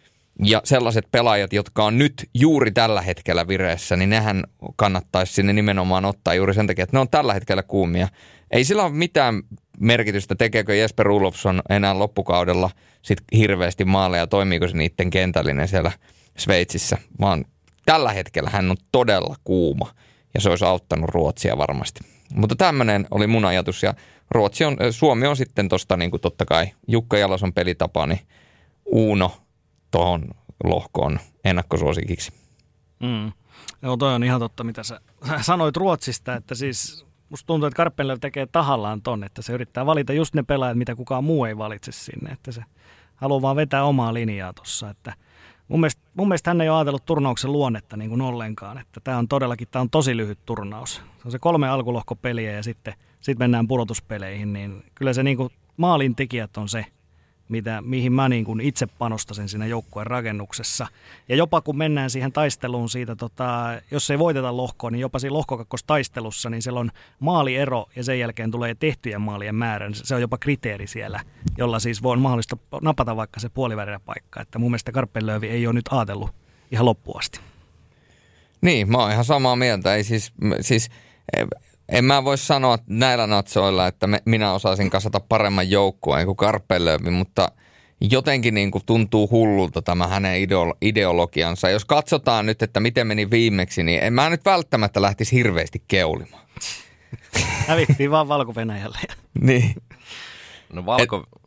ja 0.45 0.61
sellaiset 0.65 1.07
pelaajat, 1.11 1.53
jotka 1.53 1.85
on 1.85 1.99
nyt 1.99 2.29
juuri 2.35 2.71
tällä 2.71 3.03
hetkellä 3.03 3.49
vireessä, 3.49 3.97
niin 3.97 4.11
nehän 4.11 4.45
kannattaisi 4.77 5.33
sinne 5.33 5.53
nimenomaan 5.53 6.05
ottaa 6.05 6.35
juuri 6.35 6.55
sen 6.55 6.67
takia, 6.67 6.83
että 6.83 6.97
ne 6.97 7.01
on 7.01 7.09
tällä 7.09 7.35
hetkellä 7.35 7.63
kuumia. 7.63 8.09
Ei 8.53 8.65
sillä 8.65 8.83
ole 8.83 8.93
mitään 8.93 9.43
merkitystä, 9.81 10.35
tekeekö 10.35 10.75
Jesper 10.75 11.11
Ulofsson 11.11 11.63
enää 11.71 11.99
loppukaudella 11.99 12.71
sit 13.03 13.19
hirveästi 13.37 13.85
maaleja, 13.85 14.27
toimiiko 14.27 14.69
se 14.69 14.77
niiden 14.77 15.11
kentällinen 15.11 15.69
siellä 15.69 15.93
Sveitsissä, 16.39 16.99
vaan 17.21 17.45
tällä 17.85 18.13
hetkellä 18.13 18.51
hän 18.51 18.71
on 18.71 18.77
todella 18.93 19.37
kuuma 19.45 19.95
ja 20.35 20.41
se 20.41 20.51
olisi 20.51 20.65
auttanut 20.65 21.11
Ruotsia 21.11 21.59
varmasti. 21.59 22.01
Mutta 22.35 22.57
tämmöinen 22.57 23.07
oli 23.11 23.27
mun 23.27 23.45
ajatus 23.45 23.83
ja 23.83 23.95
Ruotsi 24.31 24.65
on, 24.65 24.77
Suomi 24.91 25.27
on 25.27 25.37
sitten 25.37 25.69
tosta 25.69 25.97
niin 25.97 26.11
kuin 26.11 26.21
totta 26.21 26.45
kai 26.45 26.67
Jukka 26.89 27.19
Jaloson 27.19 27.53
pelitapa, 27.53 28.07
niin 28.07 28.21
Uuno 28.85 29.37
tuohon 29.91 30.25
lohkoon 30.65 31.21
ennakkosuosikiksi. 31.45 32.33
Mm. 33.01 33.33
Joo, 33.83 33.97
toi 33.97 34.15
on 34.15 34.25
ihan 34.25 34.41
totta, 34.41 34.65
mitä 34.65 34.83
sä 34.83 35.01
sanoit 35.41 35.77
Ruotsista, 35.77 36.35
että 36.35 36.55
siis 36.55 37.07
musta 37.33 37.47
tuntuu, 37.47 37.67
että 37.67 37.77
Karppenler 37.77 38.19
tekee 38.19 38.47
tahallaan 38.47 39.03
ton, 39.03 39.25
että 39.25 39.43
se 39.43 39.53
yrittää 39.53 39.87
valita 39.87 40.13
just 40.13 40.35
ne 40.35 40.43
pelaajat, 40.43 40.79
mitä 40.79 40.95
kukaan 40.97 41.25
muu 41.25 41.45
ei 41.45 41.59
valitse 41.59 41.93
sinne, 41.93 42.31
että 42.31 42.53
se 42.53 42.63
haluaa 43.17 43.43
vaan 43.43 43.57
vetää 43.57 43.85
omaa 43.85 44.15
linjaa 44.15 44.53
tuossa, 44.53 44.91
että 44.91 45.13
mun 45.69 45.81
mielestä, 45.81 46.03
mun 46.15 46.29
mielestä 46.29 46.51
hän 46.51 46.61
ei 46.61 46.69
ole 46.69 46.79
ajatellut 46.79 47.07
turnauksen 47.07 47.53
luonnetta 47.53 47.97
niin 47.97 48.11
kuin 48.11 48.21
ollenkaan, 48.21 48.79
että 48.79 49.01
tämä 49.05 49.19
on 49.19 49.29
todellakin, 49.29 49.69
tämä 49.71 49.81
on 49.81 49.91
tosi 49.91 50.17
lyhyt 50.17 50.39
turnaus. 50.47 50.95
Se 50.95 51.23
on 51.25 51.31
se 51.31 51.39
kolme 51.39 51.69
alkulohkopeliä 51.69 52.53
ja 52.53 52.63
sitten, 52.63 52.95
sitten 53.21 53.45
mennään 53.45 53.69
pudotuspeleihin, 53.69 54.53
niin 54.53 54.85
kyllä 54.95 55.13
se 55.13 55.23
niin 55.23 55.37
kuin 55.37 55.51
maalin 55.77 56.17
tekijät 56.17 56.57
on 56.57 56.69
se, 56.69 56.87
mitä, 57.49 57.83
mihin 57.83 58.13
mä 58.13 58.29
niin 58.29 58.45
kuin 58.45 58.61
itse 58.61 58.87
panostasin 58.87 59.49
siinä 59.49 59.67
joukkueen 59.67 60.07
rakennuksessa. 60.07 60.87
Ja 61.29 61.37
jopa 61.37 61.61
kun 61.61 61.79
mennään 61.79 62.11
siihen 62.11 62.33
taisteluun 62.33 62.89
siitä, 62.89 63.17
tota, 63.17 63.81
jos 63.91 64.11
ei 64.11 64.19
voiteta 64.19 64.57
lohkoa, 64.57 64.91
niin 64.91 65.01
jopa 65.01 65.19
siinä 65.19 65.35
lohkokakkostaistelussa, 65.35 66.51
niin 66.51 66.63
siellä 66.63 66.81
on 66.81 66.91
maaliero 67.21 67.87
ja 67.97 68.05
sen 68.05 68.19
jälkeen 68.19 68.51
tulee 68.51 68.75
tehtyjen 68.75 69.21
maalien 69.21 69.55
määrä. 69.55 69.91
Se 69.93 70.15
on 70.15 70.21
jopa 70.21 70.39
kriteeri 70.39 70.87
siellä, 70.87 71.21
jolla 71.59 71.79
siis 71.79 72.03
voi 72.03 72.17
mahdollista 72.17 72.57
napata 72.83 73.17
vaikka 73.17 73.41
se 73.41 73.49
puolivälillä 73.49 74.01
paikka. 74.01 74.41
Että 74.41 74.59
mun 74.59 74.71
mielestä 74.71 74.93
Karppelöövi 74.93 75.49
ei 75.49 75.67
ole 75.67 75.75
nyt 75.75 75.89
ajatellut 75.91 76.31
ihan 76.71 76.87
loppuasti. 76.87 77.41
Niin, 78.61 78.91
mä 78.91 78.99
oon 78.99 79.13
ihan 79.13 79.25
samaa 79.25 79.57
mieltä. 79.57 79.95
Ei 79.95 80.05
siis, 80.05 80.33
siis 80.61 80.91
en 81.93 82.05
mä 82.05 82.25
voi 82.25 82.39
sanoa 82.39 82.79
näillä 82.87 83.27
natsoilla, 83.27 83.87
että 83.87 84.07
me, 84.07 84.23
minä 84.25 84.53
osaisin 84.53 84.91
kasata 84.91 85.21
paremman 85.21 85.71
joukkueen 85.71 86.27
kuin 86.27 86.37
Karpelövi, 86.37 87.11
mutta 87.11 87.53
jotenkin 88.01 88.55
niin 88.55 88.71
kuin 88.71 88.87
tuntuu 88.87 89.31
hullulta 89.31 89.83
tämä 89.83 90.07
hänen 90.07 90.49
ideologiansa. 90.81 91.71
Jos 91.71 91.85
katsotaan 91.85 92.47
nyt, 92.47 92.63
että 92.63 92.81
miten 92.81 93.07
meni 93.07 93.31
viimeksi, 93.31 93.83
niin 93.83 94.03
en 94.03 94.13
mä 94.13 94.31
nyt 94.31 94.45
välttämättä 94.45 95.03
lähtisi 95.03 95.37
hirveästi 95.37 95.83
keulimaan. 95.89 96.47
Hävittiin 97.69 98.11
vaan 98.11 98.29
Valko-Venäjälle. 98.29 98.99
niin. 99.41 99.75
No 100.73 100.87
Valko... 100.87 101.17
Et... 101.17 101.43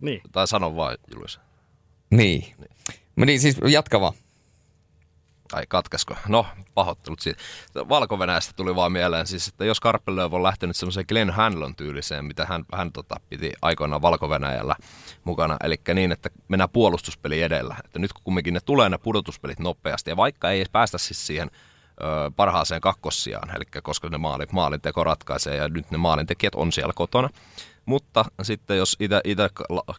Niin. 0.00 0.20
Tai 0.32 0.48
sano 0.48 0.76
vaan, 0.76 0.96
Julius. 1.14 1.40
Niin. 2.10 2.44
niin. 2.58 3.26
Niin 3.26 3.40
siis 3.40 3.56
jatka 3.68 4.00
vaan. 4.00 4.14
Ai 5.52 5.64
katkasko? 5.68 6.16
No, 6.28 6.46
pahoittelut 6.74 7.20
siitä. 7.20 7.42
valko 7.88 8.18
tuli 8.56 8.76
vaan 8.76 8.92
mieleen 8.92 9.26
siis, 9.26 9.48
että 9.48 9.64
jos 9.64 9.80
Karpelöv 9.80 10.32
on 10.32 10.42
lähtenyt 10.42 10.76
semmoiseen 10.76 11.06
Glenn 11.08 11.30
Hanlon 11.30 11.76
tyyliseen, 11.76 12.24
mitä 12.24 12.46
hän, 12.46 12.64
hän 12.74 12.92
tota, 12.92 13.14
piti 13.28 13.52
aikoinaan 13.62 14.02
valko 14.02 14.28
mukana, 15.24 15.56
eli 15.64 15.76
niin, 15.94 16.12
että 16.12 16.30
mennään 16.48 16.70
puolustuspeli 16.70 17.42
edellä. 17.42 17.76
Että 17.84 17.98
nyt 17.98 18.12
kun 18.12 18.24
kumminkin 18.24 18.54
ne 18.54 18.60
tulee 18.60 18.88
ne 18.88 18.98
pudotuspelit 18.98 19.58
nopeasti, 19.58 20.10
ja 20.10 20.16
vaikka 20.16 20.50
ei 20.50 20.64
päästä 20.72 20.98
siis 20.98 21.26
siihen 21.26 21.50
ö, 22.00 22.30
parhaaseen 22.36 22.80
kakkossiaan, 22.80 23.56
eli 23.56 23.82
koska 23.82 24.08
ne 24.08 24.18
maali, 24.18 24.46
maalinteko 24.52 25.04
ratkaisee, 25.04 25.56
ja 25.56 25.68
nyt 25.68 25.90
ne 25.90 25.98
maalintekijät 25.98 26.54
on 26.54 26.72
siellä 26.72 26.92
kotona, 26.96 27.28
mutta 27.84 28.24
sitten 28.42 28.78
jos 28.78 28.96
itse 29.24 29.48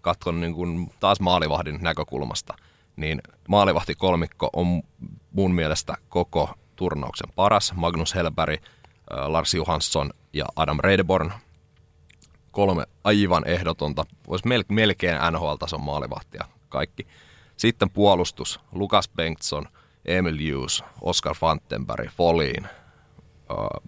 katson 0.01 0.41
niin 0.41 0.53
kuin 0.53 0.91
taas 0.99 1.19
maalivahdin 1.19 1.77
näkökulmasta– 1.81 2.53
niin 2.99 3.21
maalivahti 3.47 3.95
kolmikko 3.95 4.49
on 4.53 4.81
mun 5.31 5.55
mielestä 5.55 5.97
koko 6.09 6.53
turnauksen 6.75 7.29
paras. 7.35 7.73
Magnus 7.75 8.15
Helberg, 8.15 8.61
Lars 9.09 9.53
Johansson 9.53 10.09
ja 10.33 10.45
Adam 10.55 10.77
Redeborn. 10.79 11.31
Kolme 12.51 12.83
aivan 13.03 13.47
ehdotonta, 13.47 14.05
voisi 14.27 14.47
melkein 14.69 15.17
NHL-tason 15.31 15.81
maalivahtia 15.81 16.45
kaikki. 16.69 17.07
Sitten 17.57 17.89
puolustus, 17.89 18.59
Lukas 18.71 19.09
Bengtsson, 19.15 19.65
Emil 20.05 20.37
Hughes, 20.37 20.83
Oscar 21.01 21.35
Fantenberg, 21.35 22.09
Folin, 22.09 22.67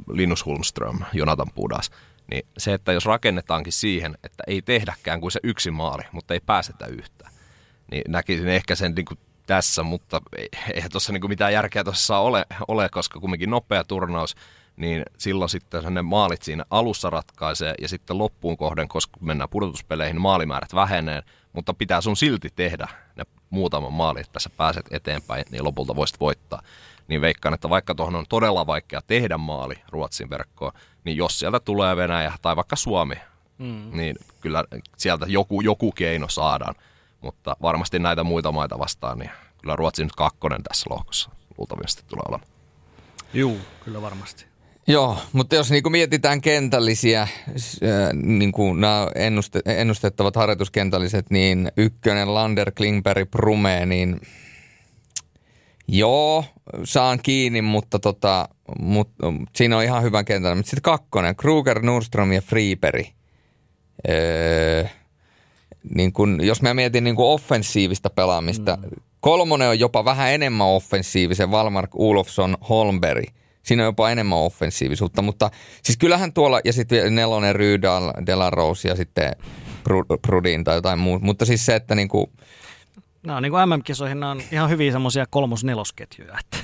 Linus 0.08 0.46
Hulmström, 0.46 1.00
Jonathan 1.14 1.48
Pudas. 1.56 1.92
Niin 2.32 2.48
se, 2.58 2.74
että 2.74 2.92
jos 2.92 3.06
rakennetaankin 3.06 3.74
siihen, 3.74 4.18
että 4.24 4.44
ei 4.48 4.62
tehdäkään 4.62 5.22
kuin 5.22 5.32
se 5.32 5.40
yksi 5.44 5.72
maali, 5.72 6.04
mutta 6.12 6.34
ei 6.34 6.40
pääsetä 6.40 6.86
yhtään 6.86 7.21
niin 7.92 8.04
näkisin 8.08 8.48
ehkä 8.48 8.76
sen 8.76 8.96
niin 8.96 9.06
kuin 9.06 9.20
tässä, 9.46 9.84
mutta 9.84 10.22
eihän 10.74 10.92
tuossa 10.92 11.14
niin 11.14 11.30
mitään 11.30 11.54
järkeä 11.54 11.84
tuossa 11.84 12.18
ole, 12.18 12.46
ole, 12.68 12.90
koska 12.90 13.20
kumminkin 13.20 13.50
nopea 13.50 13.84
turnaus, 13.84 14.36
niin 14.76 15.04
silloin 15.18 15.50
sitten 15.50 15.94
ne 15.94 16.02
maalit 16.02 16.42
siinä 16.42 16.66
alussa 16.70 17.10
ratkaisee 17.10 17.76
ja 17.82 17.88
sitten 17.88 18.18
loppuun 18.18 18.58
kohden, 18.58 18.88
koska 18.88 19.18
mennään 19.22 19.50
pudotuspeleihin, 19.50 20.22
maalimäärät 20.22 20.76
vähenee, 20.76 21.22
mutta 21.54 21.74
pitää 21.74 22.02
sun 22.02 22.18
silti 22.18 22.50
tehdä 22.56 22.88
ne 23.16 23.24
muutama 23.50 23.90
maali, 23.90 24.20
että 24.20 24.40
sä 24.40 24.50
pääset 24.58 24.86
eteenpäin, 24.92 25.46
niin 25.52 25.64
lopulta 25.64 25.96
voisit 25.96 26.20
voittaa. 26.20 26.62
Niin 27.08 27.22
veikkaan, 27.22 27.54
että 27.54 27.70
vaikka 27.70 27.96
tuohon 27.96 28.16
on 28.16 28.26
todella 28.30 28.68
vaikea 28.68 29.02
tehdä 29.08 29.38
maali 29.38 29.76
Ruotsin 29.90 30.30
verkkoon, 30.30 30.72
niin 31.04 31.18
jos 31.18 31.40
sieltä 31.40 31.60
tulee 31.60 31.96
Venäjä 31.96 32.34
tai 32.42 32.56
vaikka 32.56 32.76
Suomi, 32.76 33.16
mm. 33.58 33.90
niin 33.94 34.16
kyllä 34.42 34.64
sieltä 34.98 35.26
joku, 35.30 35.62
joku 35.62 35.92
keino 35.92 36.30
saadaan. 36.30 36.76
Mutta 37.22 37.56
varmasti 37.62 38.00
näitä 38.00 38.24
muita 38.24 38.52
maita 38.52 38.80
vastaan, 38.80 39.20
niin 39.20 39.32
kyllä 39.62 39.76
Ruotsi 39.76 40.04
nyt 40.04 40.16
kakkonen 40.16 40.64
tässä 40.64 40.90
lohkossa 40.90 41.30
luultavasti 41.58 42.04
tulee 42.08 42.24
olemaan. 42.28 42.52
Juu, 43.34 43.58
kyllä 43.86 44.02
varmasti. 44.02 44.46
Joo, 44.88 45.18
mutta 45.34 45.56
jos 45.56 45.72
niinku 45.72 45.90
mietitään 45.90 46.42
kentällisiä, 46.42 47.22
äh, 47.22 47.30
niinku 48.14 48.74
nämä 48.74 49.08
ennuste, 49.16 49.60
ennustettavat 49.66 50.36
harjoituskentälliset, 50.36 51.30
niin 51.30 51.72
ykkönen 51.78 52.34
Lander, 52.34 52.72
Klingberg, 52.72 53.32
Prume, 53.32 53.86
niin 53.86 54.22
joo, 55.88 56.46
saan 56.84 57.20
kiinni, 57.24 57.62
mutta 57.62 58.00
tota, 58.00 58.50
mut, 58.80 59.10
siinä 59.56 59.78
on 59.78 59.84
ihan 59.84 60.04
hyvä 60.04 60.24
kentällä. 60.24 60.56
Mutta 60.56 60.70
sitten 60.70 60.82
kakkonen, 60.82 61.36
Kruger, 61.36 61.82
Nordström 61.82 62.32
ja 62.32 62.42
Freeperi. 62.42 63.14
Öö, 64.10 64.86
niin 65.96 66.14
kun, 66.14 66.40
jos 66.44 66.62
mä 66.62 66.74
mietin 66.74 67.04
niin 67.04 67.16
offensiivista 67.18 68.10
pelaamista, 68.10 68.78
mm. 68.82 68.90
kolmonen 69.20 69.70
on 69.70 69.80
jopa 69.80 70.06
vähän 70.06 70.32
enemmän 70.32 70.68
offensiivisen, 70.68 71.52
Valmark, 71.52 71.90
Ulofsson, 71.96 72.58
Holmberg– 72.70 73.26
Siinä 73.64 73.84
on 73.84 73.88
jopa 73.88 74.10
enemmän 74.10 74.38
offensiivisuutta, 74.38 75.22
mutta 75.22 75.52
siis 75.84 75.98
kyllähän 75.98 76.34
tuolla, 76.34 76.60
ja 76.66 76.74
sitten 76.74 77.16
nelonen 77.16 77.56
Rydal, 77.56 78.14
Delarose 78.26 78.90
ja 78.90 78.96
sitten 78.96 79.36
Prudin 80.22 80.64
tai 80.64 80.76
jotain 80.76 81.00
muuta, 81.00 81.26
mutta 81.26 81.46
siis 81.46 81.66
se, 81.66 81.76
että 81.76 81.96
niinku... 81.96 82.32
No 83.24 83.40
niin 83.40 83.52
kuin 83.52 83.70
MM-kisoihin 83.70 84.20
nämä 84.20 84.32
on 84.32 84.42
ihan 84.52 84.70
hyviä 84.70 84.92
semmoisia 84.92 85.26
kolmos-nelosketjuja. 85.30 86.40
Että. 86.40 86.58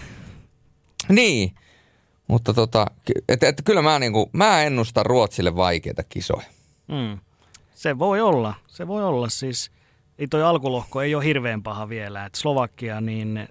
Niin, 1.09 1.55
mutta 2.27 2.53
tota, 2.53 2.85
et, 3.29 3.43
et, 3.43 3.61
kyllä 3.65 3.81
mä, 3.81 3.99
niinku, 3.99 4.29
mä 4.33 4.63
ennustan 4.63 5.05
Ruotsille 5.05 5.55
vaikeita 5.55 6.03
kisoja. 6.03 6.45
Mm. 6.87 7.19
Se 7.77 7.99
voi 7.99 8.21
olla, 8.21 8.53
se 8.67 8.87
voi 8.87 9.03
olla 9.03 9.29
siis. 9.29 9.71
Ei 10.17 10.27
toi 10.27 10.43
alkulohko 10.43 11.01
ei 11.01 11.15
ole 11.15 11.25
hirveän 11.25 11.63
paha 11.63 11.89
vielä. 11.89 12.25
Et 12.25 12.35
Slovakia, 12.35 13.01
niin 13.01 13.47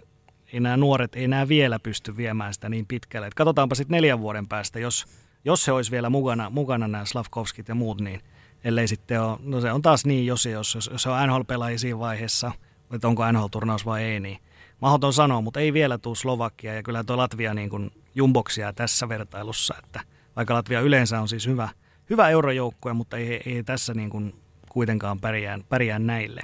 ei 0.52 0.60
nämä 0.60 0.76
nuoret 0.76 1.14
ei 1.14 1.24
enää 1.24 1.48
vielä 1.48 1.78
pysty 1.78 2.16
viemään 2.16 2.54
sitä 2.54 2.68
niin 2.68 2.86
pitkälle. 2.86 3.26
Et 3.26 3.34
katsotaanpa 3.34 3.74
sitten 3.74 3.94
neljän 3.94 4.20
vuoden 4.20 4.48
päästä, 4.48 4.78
jos, 4.78 5.06
jos 5.44 5.64
se 5.64 5.72
olisi 5.72 5.90
vielä 5.90 6.10
mukana, 6.10 6.50
mukana 6.50 6.88
nämä 6.88 7.04
Slavkovskit 7.04 7.68
ja 7.68 7.74
muut, 7.74 8.00
niin 8.00 8.20
ellei 8.64 8.88
sitten 8.88 9.22
ole, 9.22 9.38
no 9.42 9.60
se 9.60 9.72
on 9.72 9.82
taas 9.82 10.06
niin, 10.06 10.26
jos, 10.26 10.46
jos, 10.46 10.74
jos, 10.74 10.90
jos 10.92 11.02
se 11.02 11.10
on 11.10 11.28
NHL-pelaajia 11.28 11.78
siinä 11.78 11.98
vaiheessa, 11.98 12.52
että 12.92 13.08
onko 13.08 13.32
NHL-turnaus 13.32 13.84
vai 13.84 14.02
ei, 14.02 14.20
niin 14.20 14.38
mahdoton 14.80 15.12
sanoa, 15.12 15.40
mutta 15.40 15.60
ei 15.60 15.72
vielä 15.72 15.98
tule 15.98 16.16
Slovakia 16.16 16.74
ja 16.74 16.82
kyllä 16.82 17.04
tuo 17.04 17.16
Latvia 17.16 17.54
niin 17.54 17.70
kuin 17.70 17.90
jumboksia 18.14 18.72
tässä 18.72 19.08
vertailussa, 19.08 19.74
että 19.84 20.00
vaikka 20.36 20.54
Latvia 20.54 20.80
yleensä 20.80 21.20
on 21.20 21.28
siis 21.28 21.46
hyvä, 21.46 21.68
hyvä 22.10 22.28
eurojoukkue, 22.28 22.92
mutta 22.92 23.16
ei, 23.16 23.42
ei 23.46 23.62
tässä 23.62 23.94
niin 23.94 24.10
kuin 24.10 24.34
kuitenkaan 24.68 25.20
pärjää, 25.20 25.58
pärjää 25.68 25.98
näille. 25.98 26.40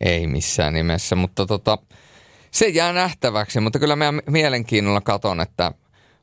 Ei 0.00 0.26
missään 0.26 0.72
nimessä, 0.72 1.16
mutta 1.16 1.46
tota, 1.46 1.78
se 2.50 2.68
jää 2.68 2.92
nähtäväksi, 2.92 3.60
mutta 3.60 3.78
kyllä 3.78 3.96
mä 3.96 4.12
mielenkiinnolla 4.26 5.00
katon, 5.00 5.40
että 5.40 5.72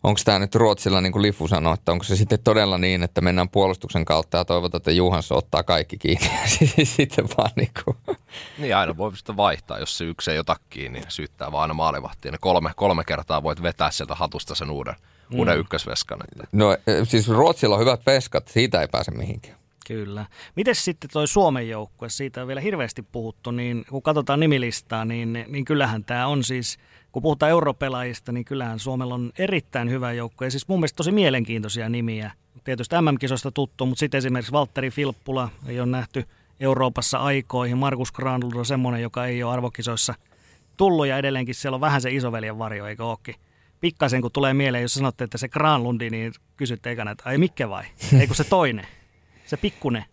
onko 0.04 0.20
tämä 0.26 0.40
nyt 0.40 0.56
Ruotsilla, 0.56 1.02
niin 1.02 1.12
kuin 1.12 1.22
Lifu 1.22 1.48
sanoi, 1.48 1.74
että 1.74 1.92
onko 1.92 2.04
se 2.04 2.16
sitten 2.16 2.40
todella 2.44 2.78
niin, 2.78 3.04
että 3.04 3.22
mennään 3.22 3.50
puolustuksen 3.50 4.06
kautta 4.06 4.38
ja 4.38 4.46
toivotaan, 4.46 4.80
että 4.80 4.92
Juhansson 4.92 5.38
ottaa 5.38 5.64
kaikki 5.64 5.98
kiinni 5.98 6.26
ja 6.26 6.86
sitten 6.86 7.26
vaan 7.38 7.52
niin 7.56 7.72
kuin. 7.84 8.18
Niin 8.58 8.76
aina 8.76 8.98
voi 8.98 9.18
sitten 9.18 9.38
vaihtaa, 9.38 9.80
jos 9.80 9.98
se 9.98 10.06
yksi 10.06 10.32
ei 10.32 10.40
ota 10.40 10.56
kiinni, 10.70 11.00
niin 11.00 11.12
syyttää 11.12 11.52
vaan 11.52 11.62
aina 11.62 11.74
maalivahtia. 11.74 12.32
Ne 12.32 12.38
kolme, 12.42 12.72
kolme 12.76 13.04
kertaa 13.04 13.44
voit 13.44 13.64
vetää 13.64 13.92
sieltä 13.92 14.16
hatusta 14.16 14.56
sen 14.56 14.70
uuden, 14.70 14.96
mm. 15.30 15.40
uuden 15.40 15.60
ykkösveskan. 15.60 16.20
Että. 16.32 16.48
No 16.52 16.74
e, 16.74 17.06
siis 17.06 17.30
Ruotsilla 17.30 17.76
on 17.76 17.82
hyvät 17.82 18.06
veskat, 18.06 18.48
siitä 18.48 18.82
ei 18.82 18.88
pääse 18.88 19.12
mihinkään. 19.12 19.58
Kyllä. 19.88 20.26
Miten 20.56 20.76
sitten 20.76 21.10
toi 21.14 21.28
Suomen 21.28 21.70
joukkue, 21.70 22.10
siitä 22.10 22.42
on 22.42 22.48
vielä 22.48 22.62
hirveästi 22.62 23.02
puhuttu, 23.02 23.52
niin 23.52 23.86
kun 23.90 24.02
katsotaan 24.02 24.40
nimilistaa, 24.40 25.06
niin, 25.06 25.46
niin 25.48 25.66
kyllähän 25.66 26.04
tämä 26.04 26.28
on 26.28 26.44
siis, 26.44 26.78
kun 27.12 27.22
puhutaan 27.22 27.50
europelaajista, 27.50 28.32
niin 28.32 28.46
kyllähän 28.46 28.80
Suomella 28.80 29.14
on 29.14 29.32
erittäin 29.38 29.90
hyvä 29.90 30.12
joukkue. 30.12 30.48
Ja 30.48 30.52
siis 30.52 30.68
mun 30.68 30.80
mielestä 30.80 30.98
tosi 30.98 31.12
mielenkiintoisia 31.12 31.90
nimiä. 31.90 32.32
Tietysti 32.64 32.96
MM-kisoista 33.02 33.52
tuttu, 33.52 33.86
mutta 33.86 34.00
sitten 34.00 34.18
esimerkiksi 34.18 34.52
Valtteri 34.52 34.90
Filppula 34.90 35.50
ei 35.68 35.80
ole 35.80 35.88
nähty 35.88 36.24
Euroopassa 36.60 37.18
aikoihin. 37.18 37.78
Markus 37.78 38.12
Granlund 38.12 38.56
on 38.56 38.66
semmoinen, 38.66 39.02
joka 39.02 39.26
ei 39.26 39.44
ole 39.44 39.54
arvokisoissa 39.54 40.14
tullut 40.78 41.08
ja 41.08 41.18
edelleenkin 41.18 41.56
siellä 41.56 41.76
on 41.76 41.82
vähän 41.82 42.02
se 42.02 42.12
isoveljen 42.12 42.58
varjo, 42.58 42.86
eikö 42.86 43.06
ookin? 43.06 43.36
Pikkasen 43.80 44.22
kun 44.22 44.32
tulee 44.32 44.54
mieleen, 44.54 44.82
jos 44.82 44.94
sanotte, 44.94 45.24
että 45.24 45.38
se 45.38 45.50
Granlundi, 45.50 46.10
niin 46.10 46.34
kysytte 46.58 46.92
ekana, 46.92 47.12
että 47.12 47.30
ai 47.30 47.38
mikä 47.38 47.70
vai? 47.70 47.84
Ei 48.20 48.28
kun 48.28 48.36
se 48.36 48.44
toinen 48.44 48.88
se 49.48 49.58
pikkunen, 49.58 50.06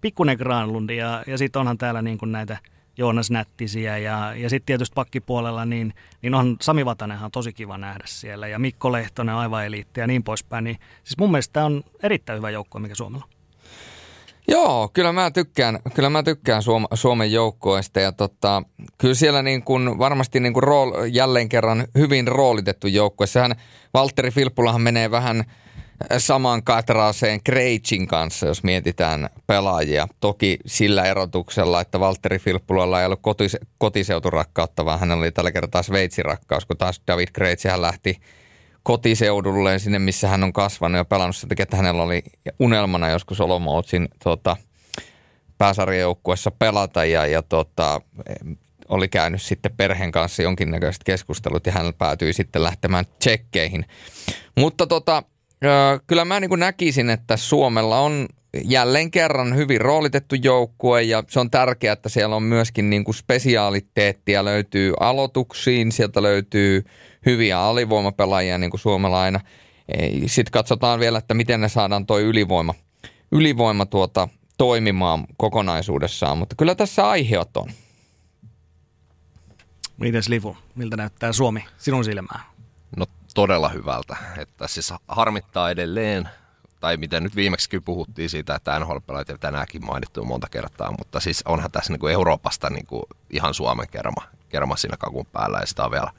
pikkunen 0.00 0.36
Granlundi 0.36 0.96
ja, 0.96 1.24
ja 1.26 1.38
sitten 1.38 1.60
onhan 1.60 1.78
täällä 1.78 2.02
niin 2.02 2.18
kuin 2.18 2.32
näitä 2.32 2.58
Joonas 2.96 3.30
Nättisiä 3.30 3.98
ja, 3.98 4.34
ja 4.34 4.50
sitten 4.50 4.66
tietysti 4.66 4.94
pakkipuolella 4.94 5.64
niin, 5.64 5.94
niin 6.22 6.34
on 6.34 6.56
Sami 6.60 6.84
Vatanenhan 6.84 7.30
tosi 7.30 7.52
kiva 7.52 7.78
nähdä 7.78 8.04
siellä 8.06 8.48
ja 8.48 8.58
Mikko 8.58 8.92
Lehtonen 8.92 9.34
aivan 9.34 9.66
eliitti 9.66 10.00
ja 10.00 10.06
niin 10.06 10.22
poispäin. 10.22 10.64
Niin, 10.64 10.76
siis 11.04 11.18
mun 11.18 11.30
mielestä 11.30 11.52
tämä 11.52 11.66
on 11.66 11.84
erittäin 12.02 12.36
hyvä 12.36 12.50
joukko, 12.50 12.78
mikä 12.78 12.94
Suomella 12.94 13.24
on. 13.24 13.33
Joo, 14.48 14.88
kyllä 14.92 15.12
mä 15.12 15.30
tykkään, 15.30 15.78
kyllä 15.94 16.10
mä 16.10 16.22
tykkään 16.22 16.62
Suom- 16.62 16.86
Suomen 16.94 17.32
joukkoista 17.32 18.00
ja 18.00 18.12
tota, 18.12 18.62
kyllä 18.98 19.14
siellä 19.14 19.42
niin 19.42 19.62
kuin 19.62 19.98
varmasti 19.98 20.40
niin 20.40 20.52
kuin 20.52 20.62
rool, 20.62 20.92
jälleen 21.12 21.48
kerran 21.48 21.86
hyvin 21.98 22.28
roolitettu 22.28 22.86
joukkue. 22.86 23.26
Sehän 23.26 23.56
Valtteri 23.94 24.30
Filppulahan 24.30 24.82
menee 24.82 25.10
vähän– 25.10 25.44
saman 26.18 26.62
katraaseen 26.62 27.42
Kreitsin 27.44 28.06
kanssa, 28.06 28.46
jos 28.46 28.62
mietitään 28.62 29.28
pelaajia. 29.46 30.08
Toki 30.20 30.58
sillä 30.66 31.04
erotuksella, 31.04 31.80
että 31.80 32.00
Valtteri 32.00 32.38
Filppulalla 32.38 33.00
ei 33.00 33.06
ollut 33.06 33.20
kotis- 33.20 33.66
kotiseuturakkautta, 33.78 34.84
vaan 34.84 35.00
hänellä 35.00 35.20
oli 35.20 35.32
tällä 35.32 35.52
kertaa 35.52 35.82
Sveitsin 35.82 36.24
rakkaus, 36.24 36.66
kun 36.66 36.76
taas 36.76 37.02
David 37.06 37.28
Kreitsi 37.32 37.68
hän 37.68 37.82
lähti 37.82 38.20
kotiseudulleen 38.84 39.80
sinne, 39.80 39.98
missä 39.98 40.28
hän 40.28 40.44
on 40.44 40.52
kasvanut 40.52 40.96
ja 40.96 41.04
pelannut 41.04 41.36
sen 41.36 41.48
takia, 41.48 41.62
että 41.62 41.76
hänellä 41.76 42.02
oli 42.02 42.22
unelmana 42.58 43.10
joskus 43.10 43.40
Olomootsin 43.40 44.08
tota, 44.24 44.56
pääsarjajoukkuessa 45.58 46.50
pelata 46.50 47.04
ja, 47.04 47.26
ja 47.26 47.42
tota, 47.42 48.00
oli 48.88 49.08
käynyt 49.08 49.42
sitten 49.42 49.76
perheen 49.76 50.12
kanssa 50.12 50.42
jonkinnäköiset 50.42 51.04
keskustelut 51.04 51.66
ja 51.66 51.72
hän 51.72 51.94
päätyi 51.98 52.32
sitten 52.32 52.62
lähtemään 52.62 53.04
tsekkeihin. 53.18 53.84
Mutta 54.56 54.86
tota, 54.86 55.22
Kyllä 56.06 56.24
mä 56.24 56.40
niin 56.40 56.58
näkisin, 56.58 57.10
että 57.10 57.36
Suomella 57.36 58.00
on 58.00 58.28
jälleen 58.64 59.10
kerran 59.10 59.56
hyvin 59.56 59.80
roolitettu 59.80 60.34
joukkue 60.34 61.02
ja 61.02 61.24
se 61.28 61.40
on 61.40 61.50
tärkeää, 61.50 61.92
että 61.92 62.08
siellä 62.08 62.36
on 62.36 62.42
myöskin 62.42 62.90
niin 62.90 63.04
kuin 63.04 63.14
spesiaaliteettia 63.14 64.44
löytyy 64.44 64.94
aloituksiin, 65.00 65.92
sieltä 65.92 66.22
löytyy 66.22 66.84
hyviä 67.26 67.60
alivoimapelaajia 67.60 68.58
niin 68.58 68.70
kuin 68.70 68.80
Suomella 68.80 69.22
aina. 69.22 69.40
Sitten 70.26 70.52
katsotaan 70.52 71.00
vielä, 71.00 71.18
että 71.18 71.34
miten 71.34 71.60
ne 71.60 71.68
saadaan 71.68 72.06
tuo 72.06 72.18
ylivoima, 72.18 72.74
ylivoima 73.32 73.86
tuota, 73.86 74.28
toimimaan 74.58 75.24
kokonaisuudessaan, 75.36 76.38
mutta 76.38 76.54
kyllä 76.56 76.74
tässä 76.74 77.08
aiheet 77.08 77.56
on. 77.56 77.70
Mites 79.96 80.28
Livu, 80.28 80.56
miltä 80.74 80.96
näyttää 80.96 81.32
Suomi 81.32 81.64
sinun 81.78 82.04
silmään? 82.04 82.40
No 82.96 83.06
todella 83.34 83.68
hyvältä. 83.68 84.16
Että 84.38 84.68
siis 84.68 84.92
harmittaa 85.08 85.70
edelleen, 85.70 86.28
tai 86.84 86.96
mitä 86.96 87.20
nyt 87.20 87.36
viimeksi 87.36 87.80
puhuttiin 87.80 88.30
siitä, 88.30 88.54
että 88.54 88.78
nhl 88.78 88.96
ja 89.28 89.38
tänäänkin 89.38 89.86
mainittu 89.86 90.24
monta 90.24 90.46
kertaa, 90.50 90.94
mutta 90.98 91.20
siis 91.20 91.42
onhan 91.44 91.70
tässä 91.70 91.92
niin 91.92 92.00
kuin 92.00 92.12
Euroopasta 92.12 92.70
niin 92.70 92.86
kuin 92.86 93.02
ihan 93.30 93.54
Suomen 93.54 93.88
kerma, 93.88 94.22
kerma 94.48 94.76
siinä 94.76 94.96
kakun 94.96 95.26
päällä, 95.26 95.58
ja 95.58 95.66
sitä 95.66 95.84
on 95.84 95.90
vielä 95.90 96.10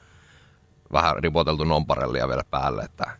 vähän 0.92 1.16
ripoteltu 1.16 1.64
nomparellia 1.64 2.28
vielä 2.28 2.42
päälle, 2.50 2.82
että, 2.82 3.10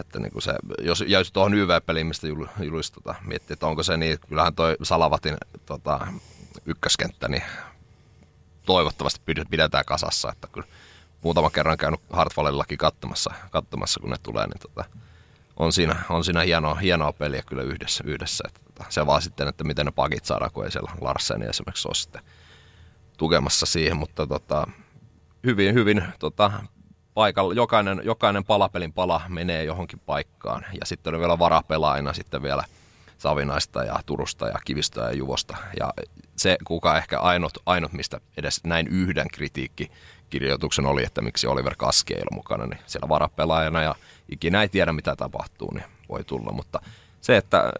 että 0.00 0.18
niin 0.18 0.32
kuin 0.32 0.42
se, 0.42 0.52
jos 0.82 1.04
jäisi 1.06 1.32
tuohon 1.32 1.54
YV-peliin, 1.54 2.06
mistä 2.06 2.26
Julis 2.60 2.90
tota, 2.90 3.14
miettii, 3.24 3.54
että 3.54 3.66
onko 3.66 3.82
se 3.82 3.96
niin, 3.96 4.18
kyllähän 4.28 4.54
toi 4.54 4.76
Salavatin 4.82 5.36
tota, 5.66 6.06
ykköskenttä, 6.66 7.28
niin 7.28 7.42
toivottavasti 8.66 9.20
pidetään 9.50 9.84
kasassa, 9.84 10.32
että 10.32 10.48
kyllä 10.52 10.66
muutama 11.22 11.50
kerran 11.50 11.78
käynyt 11.78 12.00
Hartwallillakin 12.10 12.78
katsomassa, 12.78 13.34
katsomassa 13.50 14.00
kun 14.00 14.10
ne 14.10 14.16
tulee, 14.22 14.46
niin 14.46 14.60
tota, 14.60 14.84
on 15.62 15.72
siinä, 15.72 15.96
on 16.08 16.24
siinä 16.24 16.40
hienoa, 16.40 16.74
hienoa 16.74 17.12
peliä 17.12 17.42
kyllä 17.46 17.62
yhdessä. 17.62 18.04
yhdessä. 18.06 18.44
Että, 18.48 18.84
se 18.88 19.06
vaan 19.06 19.22
sitten, 19.22 19.48
että 19.48 19.64
miten 19.64 19.86
ne 19.86 19.92
pakit 19.92 20.24
saadaan, 20.24 20.50
kun 20.50 20.64
ei 20.64 20.70
siellä 20.70 20.92
Larseni 21.00 21.46
esimerkiksi 21.46 21.88
ole 21.88 21.94
sitten 21.94 22.22
tukemassa 23.18 23.66
siihen, 23.66 23.96
mutta 23.96 24.26
tota, 24.26 24.66
hyvin, 25.44 25.74
hyvin 25.74 26.04
tota, 26.18 26.52
paikalla, 27.14 27.54
jokainen, 27.54 28.00
jokainen 28.04 28.44
palapelin 28.44 28.92
pala 28.92 29.20
menee 29.28 29.64
johonkin 29.64 29.98
paikkaan 29.98 30.64
ja 30.80 30.86
sitten 30.86 31.14
on 31.14 31.20
vielä 31.20 31.38
varapelaajina 31.38 32.12
sitten 32.12 32.42
vielä 32.42 32.64
Savinaista 33.18 33.84
ja 33.84 34.00
Turusta 34.06 34.46
ja 34.48 34.58
Kivistä 34.64 35.00
ja 35.00 35.12
Juvosta 35.12 35.56
ja 35.80 35.92
se, 36.36 36.56
kuka 36.64 36.96
ehkä 36.96 37.20
ainut, 37.20 37.52
ainut, 37.66 37.92
mistä 37.92 38.20
edes 38.36 38.64
näin 38.64 38.86
yhden 38.86 39.28
kritiikki 39.28 39.90
kirjoituksen 40.30 40.86
oli, 40.86 41.04
että 41.04 41.22
miksi 41.22 41.46
Oliver 41.46 41.74
Kaski 41.78 42.14
ei 42.14 42.22
mukana, 42.32 42.66
niin 42.66 42.80
siellä 42.86 43.08
varapelaajana 43.08 43.82
ja 43.82 43.94
ikinä 44.32 44.62
ei 44.62 44.68
tiedä 44.68 44.92
mitä 44.92 45.16
tapahtuu, 45.16 45.70
niin 45.74 45.84
voi 46.08 46.24
tulla. 46.24 46.52
Mutta 46.52 46.80
se, 47.20 47.36
että 47.36 47.58
äh, 47.58 47.72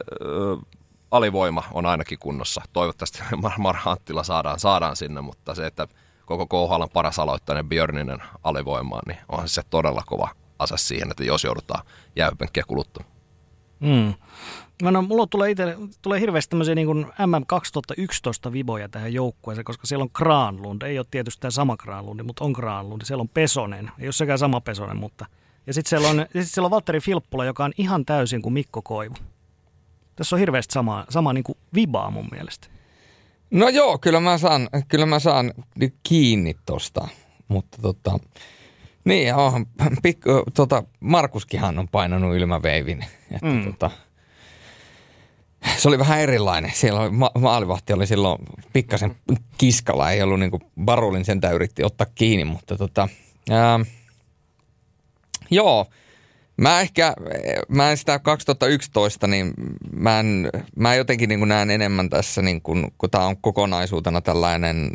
alivoima 1.10 1.64
on 1.72 1.86
ainakin 1.86 2.18
kunnossa. 2.18 2.62
Toivottavasti 2.72 3.18
Mar- 3.66 3.82
Anttila 3.86 4.22
saadaan, 4.22 4.60
saadaan 4.60 4.96
sinne, 4.96 5.20
mutta 5.20 5.54
se, 5.54 5.66
että 5.66 5.88
koko 6.26 6.46
KHL 6.46 6.84
paras 6.92 7.18
aloittainen 7.18 7.68
Björninen 7.68 8.22
alivoimaan, 8.42 9.02
niin 9.06 9.18
onhan 9.28 9.48
se 9.48 9.62
todella 9.70 10.02
kova 10.06 10.28
ase 10.58 10.76
siihen, 10.76 11.10
että 11.10 11.24
jos 11.24 11.44
joudutaan 11.44 11.86
jäähypenkkiä 12.16 12.64
kuluttamaan. 12.66 13.12
Mm. 13.80 14.14
No, 14.82 15.02
mulla 15.02 15.26
tulee, 15.26 15.50
itse, 15.50 15.76
tulee 16.02 16.20
hirveästi 16.20 16.50
tämmöisiä 16.50 16.74
niin 16.74 17.06
MM 17.26 17.46
2011 17.46 18.52
viboja 18.52 18.88
tähän 18.88 19.12
joukkueeseen, 19.12 19.64
koska 19.64 19.86
siellä 19.86 20.02
on 20.02 20.10
Granlund. 20.14 20.82
Ei 20.82 20.98
ole 20.98 21.06
tietysti 21.10 21.40
tämä 21.40 21.50
sama 21.50 21.76
Granlund, 21.76 22.22
mutta 22.22 22.44
on 22.44 22.52
Granlund. 22.52 23.02
Siellä 23.04 23.22
on 23.22 23.28
Pesonen. 23.28 23.90
Ei 23.98 24.06
ole 24.06 24.12
sekään 24.12 24.38
sama 24.38 24.60
Pesonen, 24.60 24.96
mutta... 24.96 25.26
Ja 25.66 25.74
sitten 25.74 25.88
siellä, 25.88 26.08
on, 26.08 26.26
sit 26.42 26.50
siellä 26.50 26.66
on 26.66 26.70
Valtteri 26.70 27.00
Filppula, 27.00 27.44
joka 27.44 27.64
on 27.64 27.72
ihan 27.78 28.04
täysin 28.04 28.42
kuin 28.42 28.52
Mikko 28.52 28.82
Koivu. 28.82 29.14
Tässä 30.16 30.36
on 30.36 30.40
hirveästi 30.40 30.72
sama, 30.72 31.06
sama 31.08 31.32
niin 31.32 31.44
kuin 31.44 31.58
vibaa 31.74 32.10
mun 32.10 32.28
mielestä. 32.32 32.66
No 33.50 33.68
joo, 33.68 33.98
kyllä 33.98 34.20
mä 34.20 34.38
saan, 34.38 34.68
kyllä 34.88 35.06
mä 35.06 35.18
saan 35.18 35.52
kiinni 36.02 36.56
tosta, 36.66 37.08
mutta 37.48 37.78
tota, 37.82 38.18
niin 39.04 39.34
on, 39.34 39.66
pikku, 40.02 40.30
tota, 40.54 40.82
Markuskinhan 41.00 41.78
on 41.78 41.88
painanut 41.88 42.36
ilmaveivin, 42.36 43.04
että 43.30 43.46
mm. 43.46 43.64
tota, 43.64 43.90
se 45.76 45.88
oli 45.88 45.98
vähän 45.98 46.20
erilainen. 46.20 46.70
Siellä 46.74 47.00
oli, 47.00 47.10
ma- 47.10 47.30
maalivahti 47.38 47.92
oli 47.92 48.06
silloin 48.06 48.38
pikkasen 48.72 49.16
kiskalla, 49.58 50.10
ei 50.10 50.22
ollut 50.22 50.40
niin 50.40 50.50
kuin 50.50 50.62
Barulin 50.84 51.24
sentä 51.24 51.50
yritti 51.50 51.84
ottaa 51.84 52.06
kiinni, 52.14 52.44
mutta 52.44 52.76
tota, 52.76 53.08
ää, 53.50 53.80
joo, 55.54 55.86
Mä 56.56 56.80
ehkä, 56.80 57.14
mä 57.68 57.90
en 57.90 57.96
sitä 57.96 58.18
2011, 58.18 59.26
niin 59.26 59.54
mä, 59.92 60.20
en, 60.20 60.50
mä 60.76 60.94
jotenkin 60.94 61.28
niin 61.28 61.48
näen 61.48 61.70
enemmän 61.70 62.10
tässä, 62.10 62.42
niin 62.42 62.62
kun, 62.62 62.92
kun 62.98 63.10
tämä 63.10 63.26
on 63.26 63.36
kokonaisuutena 63.36 64.20
tällainen 64.20 64.90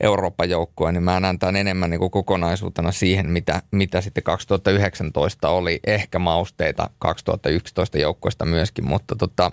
Euroopan 0.00 0.50
joukkue, 0.50 0.92
niin 0.92 1.02
mä 1.02 1.20
näen 1.20 1.38
tämän 1.38 1.56
enemmän 1.56 1.90
niin 1.90 2.10
kokonaisuutena 2.10 2.92
siihen, 2.92 3.30
mitä, 3.30 3.62
mitä 3.70 4.00
sitten 4.00 4.24
2019 4.24 5.48
oli. 5.48 5.80
Ehkä 5.86 6.18
mausteita 6.18 6.90
2011 6.98 7.98
joukkueesta 7.98 8.44
myöskin, 8.44 8.88
mutta 8.88 9.16
tota, 9.16 9.52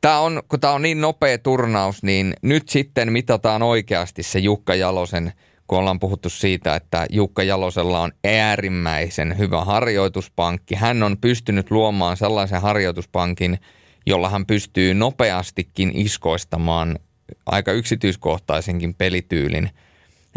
tämä 0.00 0.18
on, 0.18 0.42
kun 0.48 0.60
tämä 0.60 0.72
on 0.72 0.82
niin 0.82 1.00
nopea 1.00 1.38
turnaus, 1.38 2.02
niin 2.02 2.34
nyt 2.42 2.68
sitten 2.68 3.12
mitataan 3.12 3.62
oikeasti 3.62 4.22
se 4.22 4.38
Jukka 4.38 4.74
Jalosen, 4.74 5.32
kun 5.68 5.78
ollaan 5.78 6.00
puhuttu 6.00 6.30
siitä, 6.30 6.74
että 6.74 7.06
Jukka 7.10 7.42
Jalosella 7.42 8.00
on 8.00 8.12
äärimmäisen 8.24 9.38
hyvä 9.38 9.64
harjoituspankki. 9.64 10.74
Hän 10.74 11.02
on 11.02 11.16
pystynyt 11.20 11.70
luomaan 11.70 12.16
sellaisen 12.16 12.60
harjoituspankin, 12.60 13.58
jolla 14.06 14.28
hän 14.28 14.46
pystyy 14.46 14.94
nopeastikin 14.94 15.92
iskoistamaan 15.94 16.98
aika 17.46 17.72
yksityiskohtaisenkin 17.72 18.94
pelityylin 18.94 19.70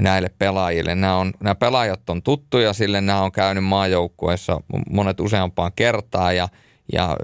näille 0.02 0.30
pelaajille. 0.40 0.96
Nämä, 0.96 1.16
on, 1.16 1.34
nämä 1.40 1.56
pelaajat 1.56 2.10
on 2.10 2.22
tuttuja 2.22 2.74
sille, 2.74 3.02
nämä 3.02 3.22
on 3.22 3.32
käynyt 3.32 3.64
maajoukkueessa 3.64 4.62
monet 4.90 5.20
useampaan 5.20 5.72
kertaan 5.76 6.36
ja, 6.36 6.50
ja 6.94 7.18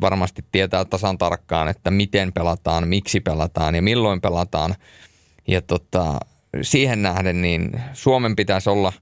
varmasti 0.00 0.44
tietää 0.52 0.84
tasan 0.84 1.18
tarkkaan, 1.18 1.68
että 1.68 1.90
miten 1.90 2.32
pelataan, 2.32 2.88
miksi 2.88 3.20
pelataan 3.20 3.74
ja 3.74 3.82
milloin 3.82 4.20
pelataan. 4.20 4.74
Ja 5.48 5.62
tota, 5.62 6.20
siihen 6.62 7.02
nähden 7.02 7.42
niin 7.42 7.80
Suomen 7.92 8.36
pitäisi 8.36 8.70
olla 8.70 8.92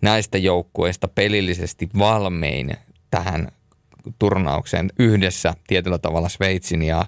näistä 0.00 0.38
joukkueista 0.38 1.08
pelillisesti 1.08 1.88
valmein 1.98 2.72
tähän 3.10 3.48
turnaukseen 4.18 4.90
yhdessä 4.98 5.54
tietyllä 5.66 5.98
tavalla 5.98 6.28
Sveitsin 6.28 6.82
ja 6.82 7.06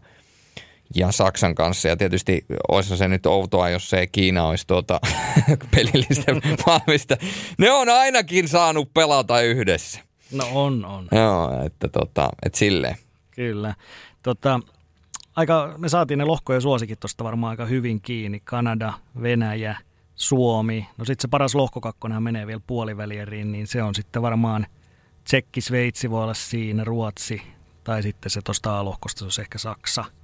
ja 0.95 1.13
Saksan 1.13 1.55
kanssa. 1.55 1.89
Ja 1.89 1.97
tietysti 1.97 2.45
olisi 2.69 2.97
se 2.97 3.09
nyt 3.09 3.27
outoa, 3.27 3.69
jos 3.69 3.91
se 3.91 4.07
Kiina 4.07 4.47
olisi 4.47 4.67
tuota 4.67 5.01
pelillistä 5.77 6.33
valmista. 6.67 7.17
Ne 7.59 7.71
on 7.71 7.89
ainakin 7.89 8.49
saanut 8.49 8.95
pelata 8.95 9.41
yhdessä. 9.41 10.01
No 10.33 10.49
on, 10.53 10.85
on. 10.85 11.09
Joo, 11.13 11.65
että 11.67 11.89
tota, 11.89 12.29
et 12.47 12.55
silleen. 12.55 12.97
Kyllä. 13.31 13.75
Tota, 14.23 14.61
aika, 15.37 15.75
me 15.79 15.89
saatiin 15.89 16.19
ne 16.19 16.25
lohkojen 16.25 16.63
suosikin 16.63 16.99
tuosta 16.99 17.25
varmaan 17.25 17.51
aika 17.51 17.67
hyvin 17.67 18.01
kiinni. 18.01 18.41
Kanada, 18.45 18.93
Venäjä, 19.23 19.77
Suomi. 20.15 20.89
No 20.99 21.05
sitten 21.05 21.23
se 21.23 21.29
paras 21.29 21.55
lohkokakkonen 21.55 22.23
menee 22.23 22.47
vielä 22.47 22.61
puolivälieriin, 22.67 23.53
niin 23.53 23.67
se 23.67 23.83
on 23.83 23.95
sitten 23.95 24.23
varmaan 24.23 24.67
Tsekki, 25.25 25.61
Sveitsi 25.61 26.11
voi 26.11 26.23
olla 26.23 26.35
siinä, 26.35 26.85
Ruotsi 26.85 27.43
tai 27.85 28.03
sitten 28.03 28.31
se 28.31 28.41
tuosta 28.45 28.79
A-lohkosta, 28.79 29.19
se 29.19 29.41
on 29.41 29.45
ehkä 29.45 29.59
Saksa– 29.59 30.05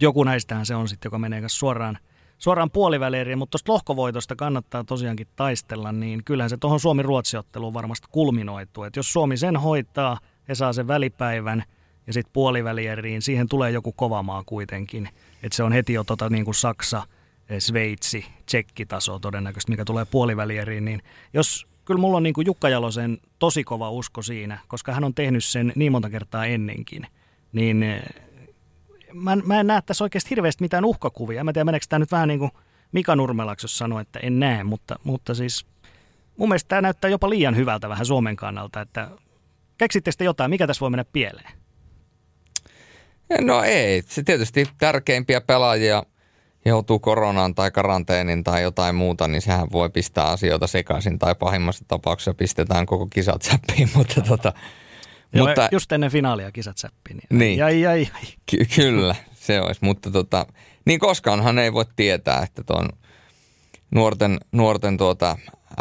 joku 0.00 0.24
näistähän 0.24 0.66
se 0.66 0.74
on 0.74 0.88
sitten, 0.88 1.06
joka 1.06 1.18
menee 1.18 1.42
suoraan, 1.46 1.98
suoraan 2.38 2.70
puolivälieriin, 2.70 3.38
mutta 3.38 3.50
tuosta 3.50 3.72
lohkovoitosta 3.72 4.36
kannattaa 4.36 4.84
tosiaankin 4.84 5.28
taistella, 5.36 5.92
niin 5.92 6.24
kyllähän 6.24 6.50
se 6.50 6.56
tuohon 6.56 6.80
Suomi-Ruotsi-otteluun 6.80 7.74
varmasti 7.74 8.08
kulminoituu. 8.10 8.84
Et 8.84 8.96
jos 8.96 9.12
Suomi 9.12 9.36
sen 9.36 9.56
hoitaa 9.56 10.18
ja 10.48 10.54
saa 10.54 10.72
sen 10.72 10.88
välipäivän 10.88 11.64
ja 12.08 12.12
sitten 12.12 12.32
puolivälieriin, 12.32 13.22
siihen 13.22 13.48
tulee 13.48 13.70
joku 13.70 13.92
kova 13.92 14.22
maa 14.22 14.42
kuitenkin. 14.46 15.08
Että 15.42 15.56
se 15.56 15.62
on 15.62 15.72
heti 15.72 15.92
jo 15.92 16.04
tota, 16.04 16.28
niin 16.28 16.44
kuin 16.44 16.54
Saksa, 16.54 17.02
eh, 17.48 17.58
Sveitsi, 17.60 18.26
Tsekki-taso 18.46 19.18
todennäköisesti, 19.18 19.72
mikä 19.72 19.84
tulee 19.84 20.04
puolivälieriin, 20.04 20.84
niin 20.84 21.02
jos 21.34 21.66
kyllä 21.84 22.00
mulla 22.00 22.16
on 22.16 22.22
niin 22.22 22.34
kuin 22.34 22.46
Jukka 22.46 22.68
Jalosen 22.68 23.18
tosi 23.38 23.64
kova 23.64 23.90
usko 23.90 24.22
siinä, 24.22 24.58
koska 24.68 24.92
hän 24.92 25.04
on 25.04 25.14
tehnyt 25.14 25.44
sen 25.44 25.72
niin 25.76 25.92
monta 25.92 26.10
kertaa 26.10 26.46
ennenkin, 26.46 27.06
niin 27.52 27.82
eh, 27.82 28.02
mä, 29.12 29.36
mä 29.36 29.60
en 29.60 29.66
näe 29.66 29.82
tässä 29.82 30.04
oikeasti 30.04 30.30
hirveästi 30.30 30.64
mitään 30.64 30.84
uhkakuvia. 30.84 31.44
Mä 31.44 31.52
tiedä, 31.52 31.64
meneekö 31.64 31.86
tämä 31.88 31.98
nyt 31.98 32.12
vähän 32.12 32.28
niin 32.28 32.38
kuin 32.40 32.50
Mika 32.92 33.16
Nurmelaksi, 33.16 33.64
jos 33.64 33.78
sanoo, 33.78 34.00
että 34.00 34.18
en 34.18 34.40
näe, 34.40 34.64
mutta, 34.64 34.96
mutta 35.04 35.34
siis 35.34 35.66
mun 36.36 36.48
mielestä 36.48 36.68
tämä 36.68 36.82
näyttää 36.82 37.10
jopa 37.10 37.30
liian 37.30 37.56
hyvältä 37.56 37.88
vähän 37.88 38.06
Suomen 38.06 38.36
kannalta, 38.36 38.80
että 38.80 39.10
keksitte 39.78 40.10
sitten 40.10 40.24
jotain, 40.24 40.50
mikä 40.50 40.66
tässä 40.66 40.80
voi 40.80 40.90
mennä 40.90 41.04
pieleen? 41.04 41.57
No 43.40 43.62
ei, 43.62 44.02
se 44.06 44.22
tietysti 44.22 44.66
tärkeimpiä 44.78 45.40
pelaajia 45.40 46.02
joutuu 46.64 46.98
koronaan 46.98 47.54
tai 47.54 47.70
karanteenin 47.70 48.44
tai 48.44 48.62
jotain 48.62 48.94
muuta, 48.94 49.28
niin 49.28 49.42
sehän 49.42 49.68
voi 49.72 49.90
pistää 49.90 50.24
asioita 50.24 50.66
sekaisin 50.66 51.18
tai 51.18 51.34
pahimmassa 51.34 51.84
tapauksessa 51.88 52.34
pistetään 52.34 52.86
koko 52.86 53.06
kisat 53.06 53.42
säppiin, 53.42 53.90
mutta 53.96 54.20
tota, 54.20 54.52
Joo, 55.32 55.46
mutta, 55.46 55.68
just 55.72 55.92
ennen 55.92 56.10
finaalia 56.10 56.52
kisat 56.52 56.78
säppiin. 56.78 57.16
Niin, 57.16 57.38
niin. 57.38 57.58
Jäi, 57.58 57.80
jäi, 57.80 58.08
Ky- 58.50 58.64
kyllä, 58.76 59.14
se 59.34 59.60
olisi. 59.60 59.80
Mutta 59.82 60.10
tota, 60.10 60.46
niin 60.84 61.00
koskaanhan 61.00 61.58
ei 61.58 61.72
voi 61.72 61.84
tietää, 61.96 62.42
että 62.42 62.62
tuon 62.62 62.88
nuorten, 63.90 64.38
nuorten 64.52 64.96
tuota 64.96 65.36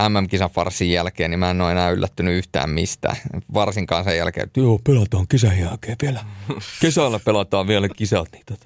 MM-kisan 0.10 0.50
farsin 0.50 0.92
jälkeen, 0.92 1.32
niin 1.32 1.40
mä 1.40 1.52
en 1.52 1.62
ole 1.62 1.72
enää 1.72 1.90
yllättynyt 1.90 2.38
yhtään 2.38 2.70
mistä. 2.70 3.16
Varsinkaan 3.54 4.04
sen 4.04 4.18
jälkeen, 4.18 4.44
että 4.48 4.60
joo, 4.60 4.80
pelataan 4.84 5.28
kisan 5.28 5.60
jälkeen 5.60 5.98
vielä. 6.02 6.26
Kesällä 6.82 7.20
pelataan 7.20 7.68
vielä 7.68 7.90
kisat. 7.90 8.30
Niin 8.32 8.44
tota. 8.46 8.66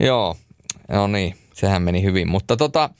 joo, 0.00 0.36
no 0.88 1.06
niin, 1.06 1.36
sehän 1.54 1.82
meni 1.82 2.02
hyvin. 2.02 2.30
Mutta 2.30 2.56
tota, 2.56 2.90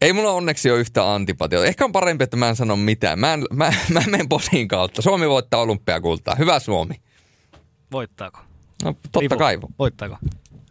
ei 0.00 0.12
mulla 0.12 0.30
onneksi 0.30 0.70
ole 0.70 0.80
yhtä 0.80 1.14
antipatiota. 1.14 1.66
Ehkä 1.66 1.84
on 1.84 1.92
parempi, 1.92 2.24
että 2.24 2.36
mä 2.36 2.48
en 2.48 2.56
sano 2.56 2.76
mitään. 2.76 3.18
Mä, 3.18 3.32
en, 3.32 3.44
mä, 3.52 3.72
mä 3.94 4.02
menen 4.06 4.28
posin 4.28 4.68
kautta. 4.68 5.02
Suomi 5.02 5.28
voittaa 5.28 5.60
olympiakultaa. 5.60 6.34
Hyvä 6.34 6.58
Suomi. 6.58 6.94
Voittaako? 7.92 8.40
No 8.84 8.92
totta 8.92 9.20
Riipu. 9.20 9.36
kai. 9.36 9.58
Voittaako? 9.78 10.16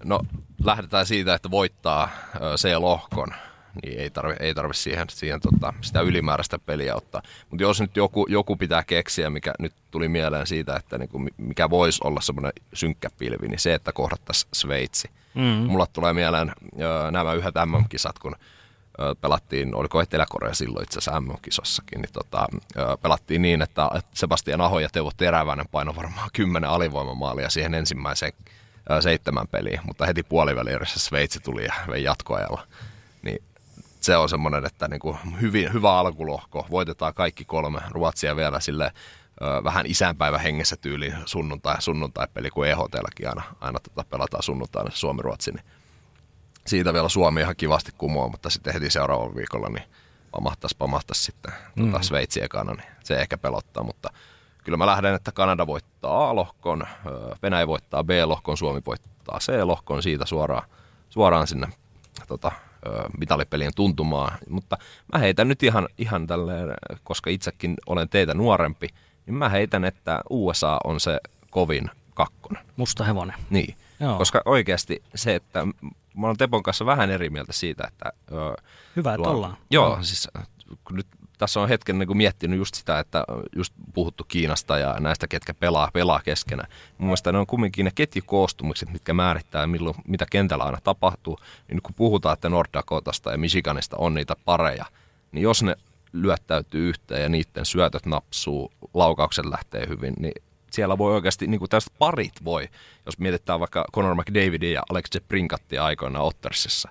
No 0.04 0.20
lähdetään 0.64 1.06
siitä, 1.06 1.34
että 1.34 1.52
voittaa 1.52 2.10
C-lohkon. 2.56 3.28
Niin 3.84 4.00
ei 4.00 4.10
tarvi, 4.10 4.34
ei 4.40 4.54
tarvi 4.54 4.74
siihen, 4.74 5.08
siihen 5.10 5.40
tota, 5.40 5.74
sitä 5.82 6.02
ylimääräistä 6.02 6.60
peliä 6.60 6.96
ottaa. 6.96 7.22
Mutta 7.50 7.64
jos 7.64 7.82
nyt 7.82 7.96
joku, 7.96 8.26
joku 8.30 8.56
pitää 8.56 8.84
keksiä, 8.84 9.30
mikä 9.30 9.54
nyt 9.60 9.74
tuli 9.92 10.10
mieleen 10.10 10.48
siitä, 10.48 10.76
että 10.76 10.98
niinku, 10.98 11.20
mikä 11.38 11.70
voisi 11.70 12.02
olla 12.04 12.22
semmoinen 12.22 12.54
synkkä 12.74 13.10
pilvi, 13.18 13.48
niin 13.48 13.60
se, 13.60 13.74
että 13.74 13.92
kohdattaisiin 13.92 14.50
Sveitsi. 14.54 15.10
Mm. 15.36 15.42
Mulla 15.44 15.88
tulee 15.94 16.14
mieleen 16.14 16.52
nämä 17.12 17.34
yhdet 17.34 17.56
MM-kisat, 17.66 18.20
kun– 18.20 18.36
pelattiin, 19.22 19.76
oliko 19.76 20.02
Etelä-Korea 20.02 20.54
silloin 20.54 20.84
itse 20.84 20.98
asiassa 20.98 21.22
MM-kisossakin, 21.22 22.02
niin 22.02 22.14
tota, 22.14 22.48
pelattiin 23.02 23.42
niin, 23.42 23.62
että 23.62 23.90
Sebastian 24.14 24.62
Aho 24.62 24.80
ja 24.80 24.90
Teuvo 24.92 25.12
Teräväinen 25.18 25.66
paino 25.72 25.96
varmaan 25.96 26.30
kymmenen 26.34 26.70
alivoimamaalia 26.70 27.50
siihen 27.50 27.74
ensimmäiseen 27.74 28.34
seitsemän 29.00 29.48
peliin, 29.48 29.80
mutta 29.86 30.06
heti 30.06 30.24
puolivälierissä 30.24 31.00
Sveitsi 31.00 31.40
tuli 31.40 31.66
ja 31.66 31.74
vei 31.88 32.04
jatkoajalla. 32.04 32.68
Se 34.00 34.18
on 34.18 34.30
semmoinen, 34.30 34.66
että 34.66 34.88
niin 34.88 35.00
kuin 35.00 35.18
hyvin, 35.42 35.74
hyvä 35.74 35.98
alkulohko, 35.98 36.66
voitetaan 36.72 37.14
kaikki 37.14 37.46
kolme, 37.46 37.80
Ruotsia 37.92 38.36
vielä 38.36 38.60
sille 38.60 38.92
vähän 39.64 39.86
isänpäivä 39.86 40.38
hengessä 40.38 40.76
tyyliin 40.78 41.16
sunnuntai, 41.26 41.82
sunnuntai-peli, 41.82 42.50
kun 42.50 42.68
EHTlläkin 42.68 43.30
aina, 43.30 43.44
aina 43.62 43.80
tota 43.80 44.10
pelataan 44.10 44.44
sunnuntaina 44.44 44.92
Suomi-Ruotsi, 44.94 45.52
niin 45.52 45.66
siitä 46.68 46.94
vielä 46.94 47.10
Suomi 47.10 47.42
ihan 47.42 47.56
kivasti 47.56 47.92
kumoa, 47.98 48.28
mutta 48.28 48.50
sitten 48.50 48.74
heti 48.74 48.90
seuraavalla 48.90 49.36
viikolla 49.36 49.70
niin 49.70 49.84
pamahtaisi, 50.32 50.78
pamahtaisi 50.78 51.24
sitten 51.24 51.54
mm. 51.76 51.90
tuota 51.90 52.06
Sveitsi 52.06 52.44
ekana, 52.44 52.74
niin 52.74 52.88
se 53.04 53.16
ehkä 53.16 53.38
pelottaa, 53.38 53.84
mutta 53.84 54.10
kyllä 54.64 54.78
mä 54.78 54.86
lähden, 54.86 55.16
että 55.16 55.32
Kanada 55.32 55.68
voittaa 55.68 56.30
A-lohkon, 56.30 56.88
Venäjä 57.44 57.68
voittaa 57.68 58.04
B-lohkon, 58.04 58.58
Suomi 58.58 58.82
voittaa 58.86 59.40
C-lohkon, 59.40 60.04
siitä 60.04 60.26
suoraan, 60.26 60.64
suoraan 61.10 61.48
sinne 61.48 61.68
tota, 62.28 62.52
mitalipelien 63.18 63.72
tuntumaan. 63.76 64.38
Mutta 64.50 64.78
mä 65.14 65.20
heitän 65.20 65.48
nyt 65.48 65.64
ihan, 65.64 65.88
ihan 65.98 66.28
tälleen, 66.28 66.74
koska 67.04 67.30
itsekin 67.30 67.76
olen 67.86 68.10
teitä 68.10 68.34
nuorempi, 68.34 68.88
niin 69.26 69.36
mä 69.36 69.50
heitän, 69.50 69.86
että 69.86 70.22
USA 70.30 70.78
on 70.84 71.00
se 71.00 71.20
kovin 71.50 71.90
kakkonen. 72.14 72.64
Musta 72.78 73.04
hevonen. 73.04 73.36
Niin, 73.50 73.76
Joo. 74.00 74.18
koska 74.18 74.42
oikeasti 74.46 75.04
se, 75.16 75.36
että 75.36 75.66
mä 76.16 76.28
olen 76.28 76.38
Tepon 76.38 76.64
kanssa 76.64 76.86
vähän 76.86 77.10
eri 77.10 77.30
mieltä 77.30 77.54
siitä, 77.54 77.88
että... 77.88 78.12
Hyvä, 78.96 79.14
että 79.14 79.30
ollaan. 79.30 79.58
Joo, 79.72 79.98
siis 80.02 80.28
nyt 80.92 81.08
tässä 81.40 81.60
on 81.60 81.70
hetken 81.70 82.00
niin 82.00 82.08
kuin 82.08 82.18
miettinyt 82.18 82.58
just 82.58 82.76
sitä, 82.76 83.00
että 83.00 83.24
just 83.56 83.74
puhuttu 83.94 84.24
Kiinasta 84.24 84.78
ja 84.78 84.96
näistä, 85.00 85.28
ketkä 85.28 85.54
pelaa, 85.54 85.90
pelaa 85.94 86.22
keskenään. 86.26 86.70
Mun 86.98 87.08
mielestä 87.08 87.32
ne 87.32 87.38
on 87.38 87.48
kumminkin 87.48 87.86
ne 87.86 87.92
ketjukoostumukset, 87.96 88.90
mitkä 88.90 89.14
määrittää, 89.14 89.68
milloin, 89.68 89.96
mitä 90.08 90.26
kentällä 90.30 90.64
aina 90.64 90.78
tapahtuu. 90.84 91.40
Niin 91.68 91.82
kun 91.82 91.96
puhutaan, 91.96 92.34
että 92.34 92.50
North 92.50 92.74
Dakotasta 92.74 93.32
ja 93.32 93.38
Michiganista 93.38 93.98
on 93.98 94.14
niitä 94.14 94.36
pareja, 94.46 94.86
niin 95.32 95.44
jos 95.44 95.64
ne 95.64 95.76
lyöttäytyy 96.14 96.90
yhteen 96.90 97.22
ja 97.22 97.30
niiden 97.30 97.66
syötöt 97.66 98.06
napsuu, 98.06 98.72
laukaukset 98.94 99.46
lähtee 99.46 99.88
hyvin, 99.88 100.14
niin 100.20 100.34
siellä 100.72 100.98
voi 100.98 101.14
oikeasti, 101.14 101.48
niin 101.48 101.60
kuin 101.60 101.70
tästä 101.70 101.92
parit 102.00 102.46
voi, 102.46 102.70
jos 103.06 103.20
mietitään 103.20 103.60
vaikka 103.60 103.86
Conor 103.94 104.16
McDavidin 104.16 104.74
ja 104.74 104.84
Alex 104.90 105.06
Brinkattia 105.28 105.86
aikoinaan 105.86 106.26
Ottersissa, 106.26 106.90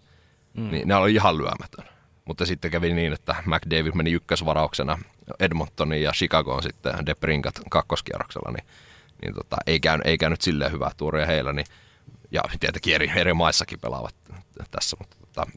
mm. 0.54 0.70
niin 0.70 0.88
ne 0.88 0.94
oli 0.94 1.14
ihan 1.14 1.38
lyömätön. 1.38 1.97
Mutta 2.28 2.46
sitten 2.46 2.70
kävi 2.70 2.94
niin, 2.94 3.12
että 3.12 3.34
McDavid 3.46 3.92
meni 3.94 4.12
ykkösvarauksena 4.12 4.98
Edmontoniin 5.40 6.02
ja 6.02 6.12
Chicagoon 6.12 6.62
sitten 6.62 7.06
De 7.06 7.14
Brinkat 7.14 7.60
kakkoskierroksella, 7.70 8.52
niin, 8.52 8.66
niin 9.22 9.34
tota, 9.34 9.56
ei, 9.66 9.80
käynyt, 9.80 10.06
ei 10.06 10.18
käynyt 10.18 10.40
silleen 10.40 10.72
hyvää 10.72 10.90
tuuria 10.96 11.26
heillä. 11.26 11.52
Niin, 11.52 11.66
ja 12.30 12.42
tietenkin 12.60 12.94
eri, 12.94 13.12
eri 13.16 13.34
maissakin 13.34 13.80
pelaavat 13.80 14.14
tässä, 14.70 14.96
mutta, 15.00 15.16
tota, 15.20 15.50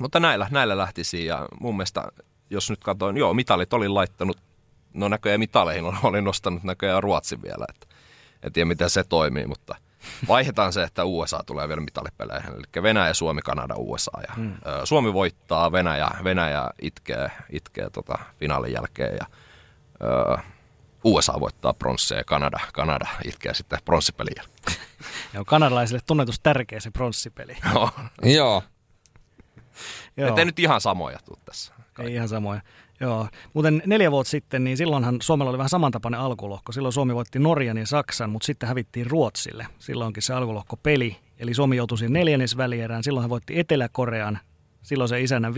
mutta 0.00 0.20
näillä, 0.20 0.48
näillä 0.50 0.78
lähtisi 0.78 1.26
ja 1.26 1.48
mun 1.60 1.76
mielestä, 1.76 2.04
jos 2.50 2.70
nyt 2.70 2.84
katsoin, 2.84 3.16
joo, 3.16 3.34
mitalit 3.34 3.72
olin 3.72 3.94
laittanut, 3.94 4.38
no 4.94 5.08
näköjään 5.08 5.40
mitaleihin 5.40 5.84
olin 6.02 6.24
nostanut 6.24 6.62
näköjään 6.62 7.02
Ruotsin 7.02 7.42
vielä, 7.42 7.66
että 7.68 7.86
en 8.42 8.52
tiedä 8.52 8.66
miten 8.66 8.90
se 8.90 9.04
toimii, 9.04 9.46
mutta 9.46 9.74
Vaihdetaan 10.28 10.72
se, 10.72 10.82
että 10.82 11.04
USA 11.04 11.42
tulee 11.46 11.68
vielä 11.68 11.80
mitalipeleihin. 11.80 12.50
Eli 12.50 12.82
Venäjä, 12.82 13.14
Suomi, 13.14 13.42
Kanada, 13.42 13.74
USA. 13.76 14.20
Ja, 14.28 14.34
hmm. 14.34 14.54
Suomi 14.84 15.12
voittaa, 15.12 15.72
Venäjä, 15.72 16.08
Venäjä 16.24 16.70
itkee, 16.82 17.30
itkee 17.50 17.90
tota 17.90 18.18
finaalin 18.40 18.72
jälkeen. 18.72 19.16
Ja, 19.20 19.26
ö, 20.02 20.38
USA 21.04 21.40
voittaa 21.40 21.74
pronssia 21.74 22.16
ja 22.18 22.24
Kanada, 22.24 22.60
Kanada 22.72 23.06
itkee 23.24 23.54
sitten 23.54 23.78
pronssipelin 23.84 24.34
jälkeen. 24.36 24.86
Joo, 25.34 25.44
kanadalaisille 25.44 26.00
tunnetus 26.06 26.40
tärkeä 26.40 26.80
se 26.80 26.90
pronssipeli. 26.90 27.56
Joo. 28.36 28.62
Joo. 30.16 30.28
Että 30.28 30.44
nyt 30.44 30.58
ihan 30.58 30.80
samoja 30.80 31.18
tuu 31.24 31.38
tässä. 31.44 31.74
Kaikki. 31.76 32.02
Ei 32.02 32.14
ihan 32.14 32.28
samoja. 32.28 32.60
Joo, 33.04 33.28
muuten 33.54 33.82
neljä 33.86 34.10
vuotta 34.10 34.30
sitten, 34.30 34.64
niin 34.64 34.76
silloinhan 34.76 35.16
Suomella 35.22 35.50
oli 35.50 35.58
vähän 35.58 35.68
samantapainen 35.68 36.20
alkulohko. 36.20 36.72
Silloin 36.72 36.92
Suomi 36.92 37.14
voitti 37.14 37.38
Norjan 37.38 37.76
ja 37.76 37.86
Saksan, 37.86 38.30
mutta 38.30 38.46
sitten 38.46 38.68
hävittiin 38.68 39.06
Ruotsille. 39.06 39.66
Silloinkin 39.78 40.22
se 40.22 40.34
alkulohko 40.34 40.76
peli. 40.76 41.16
Eli 41.38 41.54
Suomi 41.54 41.76
joutui 41.76 41.98
siihen 41.98 42.12
neljännesvälierään. 42.12 43.04
Silloin 43.04 43.22
hän 43.22 43.30
voitti 43.30 43.58
Etelä-Korean. 43.58 44.38
Silloin 44.82 45.08
se 45.08 45.20
isänä 45.20 45.48
5-2, 45.48 45.52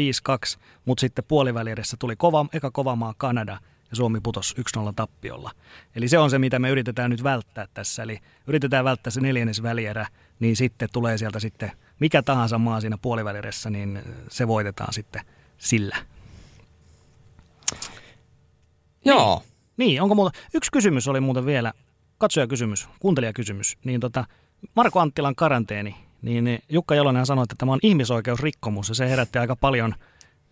mutta 0.85 1.01
sitten 1.01 1.25
puolivälieressä 1.29 1.97
tuli 2.01 2.17
kova, 2.17 2.47
eka 2.53 2.71
kova 2.71 2.97
maa 2.97 3.15
Kanada 3.17 3.59
ja 3.91 3.97
Suomi 3.97 4.21
putosi 4.21 4.55
1-0 4.79 4.93
tappiolla. 4.97 5.51
Eli 5.97 6.09
se 6.09 6.19
on 6.19 6.31
se, 6.31 6.39
mitä 6.39 6.59
me 6.59 6.71
yritetään 6.71 7.11
nyt 7.11 7.25
välttää 7.25 7.67
tässä. 7.75 8.03
Eli 8.03 8.19
yritetään 8.47 8.85
välttää 8.85 9.11
se 9.11 9.21
neljännesvälierä, 9.21 10.07
niin 10.41 10.57
sitten 10.57 10.89
tulee 10.93 11.19
sieltä 11.19 11.41
sitten 11.41 11.73
mikä 12.01 12.23
tahansa 12.23 12.59
maa 12.59 12.81
siinä 12.81 12.99
puolivälieressä, 12.99 13.71
niin 13.71 14.03
se 14.29 14.49
voitetaan 14.49 14.93
sitten 14.93 15.23
sillä. 15.59 15.97
Joo. 19.07 19.43
Niin, 19.77 19.89
niin, 19.89 20.03
onko 20.03 20.15
muuta? 20.15 20.39
Yksi 20.55 20.73
kysymys 20.73 21.09
oli 21.09 21.21
muuten 21.21 21.47
vielä, 21.47 21.73
katsojakysymys, 22.19 22.89
kuuntelijakysymys. 23.01 23.79
Niin 23.85 24.01
tota, 24.01 24.25
Marko 24.77 25.01
Anttilan 25.01 25.35
karanteeni, 25.35 25.97
niin 26.23 26.59
Jukka 26.69 26.95
Jalonen 26.95 27.27
sanoi, 27.27 27.43
että 27.43 27.55
tämä 27.59 27.73
on 27.73 27.79
ihmisoikeusrikkomus 27.83 28.89
ja 28.89 28.95
se 28.95 29.11
herätti 29.11 29.39
aika 29.39 29.57
paljon 29.57 29.95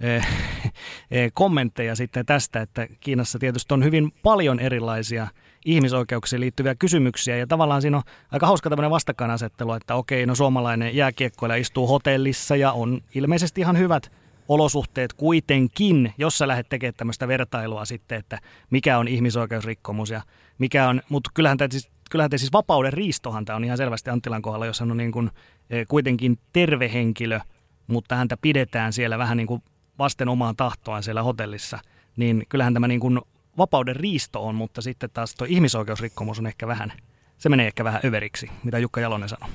eh, 0.00 0.26
eh, 1.10 1.30
kommentteja 1.34 1.94
sitten 1.94 2.26
tästä, 2.26 2.60
että 2.60 2.86
Kiinassa 3.00 3.38
tietysti 3.38 3.74
on 3.74 3.84
hyvin 3.84 4.12
paljon 4.22 4.60
erilaisia 4.60 5.28
ihmisoikeuksiin 5.64 6.40
liittyviä 6.40 6.74
kysymyksiä 6.74 7.36
ja 7.36 7.46
tavallaan 7.46 7.82
siinä 7.82 7.96
on 7.96 8.02
aika 8.30 8.46
hauska 8.46 8.70
tämmöinen 8.70 8.90
vastakkainasettelu, 8.90 9.72
että 9.72 9.94
okei, 9.94 10.26
no 10.26 10.34
suomalainen 10.34 10.96
jääkiekkoilija 10.96 11.56
istuu 11.56 11.86
hotellissa 11.86 12.56
ja 12.56 12.72
on 12.72 13.00
ilmeisesti 13.14 13.60
ihan 13.60 13.78
hyvät 13.78 14.10
olosuhteet 14.48 15.12
kuitenkin, 15.12 16.14
jos 16.18 16.38
sä 16.38 16.48
lähdet 16.48 16.68
tekemään 16.68 16.94
tämmöistä 16.96 17.28
vertailua 17.28 17.84
sitten, 17.84 18.18
että 18.18 18.38
mikä 18.70 18.98
on 18.98 19.08
ihmisoikeusrikkomus 19.08 20.10
ja 20.10 20.22
mikä 20.58 20.88
on, 20.88 21.02
mutta 21.08 21.30
kyllähän 21.34 21.58
tämä 21.58 21.68
siis, 21.70 21.90
kyllähän 22.10 22.30
tämä 22.30 22.38
siis 22.38 22.52
vapauden 22.52 22.92
riistohan 22.92 23.44
tämä 23.44 23.56
on 23.56 23.64
ihan 23.64 23.76
selvästi 23.76 24.10
Anttilan 24.10 24.42
kohdalla, 24.42 24.66
jos 24.66 24.80
hän 24.80 24.90
on 24.90 24.96
niin 24.96 25.12
kuin, 25.12 25.30
e, 25.70 25.84
kuitenkin 25.84 26.38
terve 26.52 26.92
henkilö, 26.92 27.40
mutta 27.86 28.16
häntä 28.16 28.36
pidetään 28.36 28.92
siellä 28.92 29.18
vähän 29.18 29.36
niin 29.36 29.46
kuin 29.46 29.62
vasten 29.98 30.28
omaan 30.28 30.56
tahtoaan 30.56 31.02
siellä 31.02 31.22
hotellissa, 31.22 31.78
niin 32.16 32.46
kyllähän 32.48 32.74
tämä 32.74 32.88
niin 32.88 33.00
kuin 33.00 33.20
vapauden 33.58 33.96
riisto 33.96 34.46
on, 34.46 34.54
mutta 34.54 34.82
sitten 34.82 35.10
taas 35.10 35.34
tuo 35.34 35.46
ihmisoikeusrikkomus 35.50 36.38
on 36.38 36.46
ehkä 36.46 36.66
vähän, 36.66 36.92
se 37.38 37.48
menee 37.48 37.66
ehkä 37.66 37.84
vähän 37.84 38.00
överiksi, 38.04 38.50
mitä 38.64 38.78
Jukka 38.78 39.00
Jalonen 39.00 39.28
sanoi. 39.28 39.48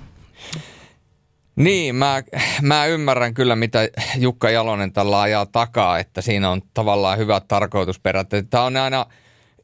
Niin, 1.55 1.95
mä, 1.95 2.23
mä 2.61 2.85
ymmärrän 2.85 3.33
kyllä, 3.33 3.55
mitä 3.55 3.89
Jukka 4.17 4.49
Jalonen 4.49 4.93
tällä 4.93 5.21
ajaa 5.21 5.45
takaa, 5.45 5.99
että 5.99 6.21
siinä 6.21 6.49
on 6.49 6.61
tavallaan 6.73 7.17
hyvät 7.17 7.47
tarkoitusperät. 7.47 8.27
Tämä 8.49 8.63
on 8.63 8.77
aina 8.77 9.05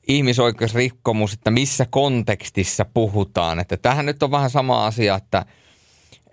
ihmisoikeusrikkomus, 0.08 1.34
että 1.34 1.52
missä 1.52 1.86
kontekstissa 1.90 2.86
puhutaan. 2.94 3.60
Että 3.60 3.78
tähän 3.78 4.06
nyt 4.06 4.24
on 4.24 4.32
vähän 4.32 4.50
sama 4.50 4.86
asia, 4.86 5.16
että, 5.16 5.46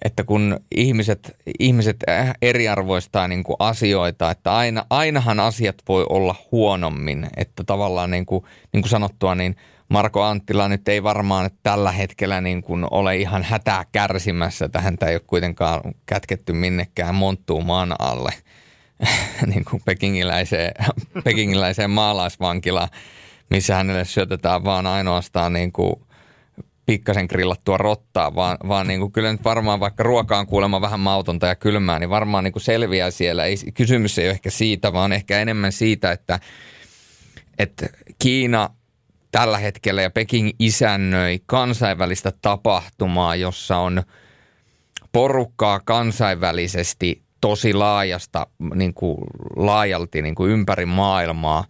että 0.04 0.24
kun 0.24 0.60
ihmiset, 0.76 1.36
ihmiset 1.58 1.96
eriarvoistaa 2.42 3.28
niin 3.28 3.44
kuin 3.44 3.56
asioita, 3.58 4.30
että 4.30 4.54
aina, 4.54 4.86
ainahan 4.90 5.40
asiat 5.40 5.76
voi 5.88 6.06
olla 6.08 6.34
huonommin. 6.52 7.26
Että 7.36 7.64
tavallaan 7.64 8.10
niin 8.10 8.26
kuin, 8.26 8.44
niin 8.72 8.82
kuin 8.82 8.90
sanottua, 8.90 9.34
niin– 9.34 9.56
Marko 9.92 10.22
Anttila 10.22 10.68
nyt 10.68 10.88
ei 10.88 11.02
varmaan 11.02 11.50
tällä 11.62 11.92
hetkellä 11.92 12.40
niin 12.40 12.62
kuin 12.62 12.86
ole 12.90 13.16
ihan 13.16 13.42
hätää 13.42 13.84
kärsimässä, 13.92 14.64
että 14.64 14.80
häntä 14.80 15.06
ei 15.06 15.14
ole 15.14 15.22
kuitenkaan 15.26 15.80
kätketty 16.06 16.52
minnekään 16.52 17.14
monttuun 17.14 17.66
maan 17.66 17.94
alle 17.98 18.32
niin 19.46 19.64
kuin 19.64 19.82
pekingiläiseen, 19.84 20.72
pekingiläiseen 21.24 21.90
maalaisvankilaan, 21.90 22.88
missä 23.50 23.74
hänelle 23.74 24.04
syötetään 24.04 24.64
vaan 24.64 24.86
ainoastaan 24.86 25.52
niin 25.52 25.72
kuin 25.72 25.94
pikkasen 26.86 27.26
grillattua 27.26 27.76
rottaa, 27.76 28.34
vaan, 28.34 28.56
vaan 28.68 28.86
niin 28.86 29.00
kuin 29.00 29.12
kyllä 29.12 29.32
nyt 29.32 29.44
varmaan 29.44 29.80
vaikka 29.80 30.02
ruoka 30.02 30.38
on 30.38 30.46
kuulemma 30.46 30.80
vähän 30.80 31.00
mautonta 31.00 31.46
ja 31.46 31.54
kylmää, 31.54 31.98
niin 31.98 32.10
varmaan 32.10 32.44
niin 32.44 32.52
kuin 32.52 32.62
selviää 32.62 33.10
siellä. 33.10 33.44
Ei, 33.44 33.56
kysymys 33.74 34.18
ei 34.18 34.26
ole 34.26 34.32
ehkä 34.32 34.50
siitä, 34.50 34.92
vaan 34.92 35.12
ehkä 35.12 35.40
enemmän 35.40 35.72
siitä, 35.72 36.12
että, 36.12 36.40
että 37.58 37.86
Kiina– 38.18 38.70
tällä 39.32 39.58
hetkellä 39.58 40.02
ja 40.02 40.10
Peking 40.10 40.50
isännöi 40.58 41.40
kansainvälistä 41.46 42.32
tapahtumaa, 42.42 43.36
jossa 43.36 43.76
on 43.76 44.02
porukkaa 45.12 45.80
kansainvälisesti 45.80 47.22
tosi 47.40 47.74
laajasta, 47.74 48.46
niin 48.74 48.94
kuin 48.94 49.18
laajalti 49.56 50.22
niin 50.22 50.34
kuin 50.34 50.50
ympäri 50.50 50.86
maailmaa, 50.86 51.64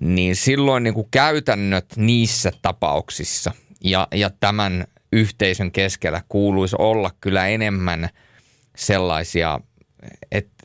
niin 0.00 0.36
silloin 0.36 0.82
niin 0.82 0.94
kuin 0.94 1.08
käytännöt 1.10 1.86
niissä 1.96 2.52
tapauksissa 2.62 3.52
ja, 3.84 4.08
ja 4.14 4.30
tämän 4.40 4.84
yhteisön 5.12 5.72
keskellä 5.72 6.22
kuuluisi 6.28 6.76
olla 6.78 7.10
kyllä 7.20 7.46
enemmän 7.46 8.08
sellaisia, 8.76 9.60
että 10.32 10.58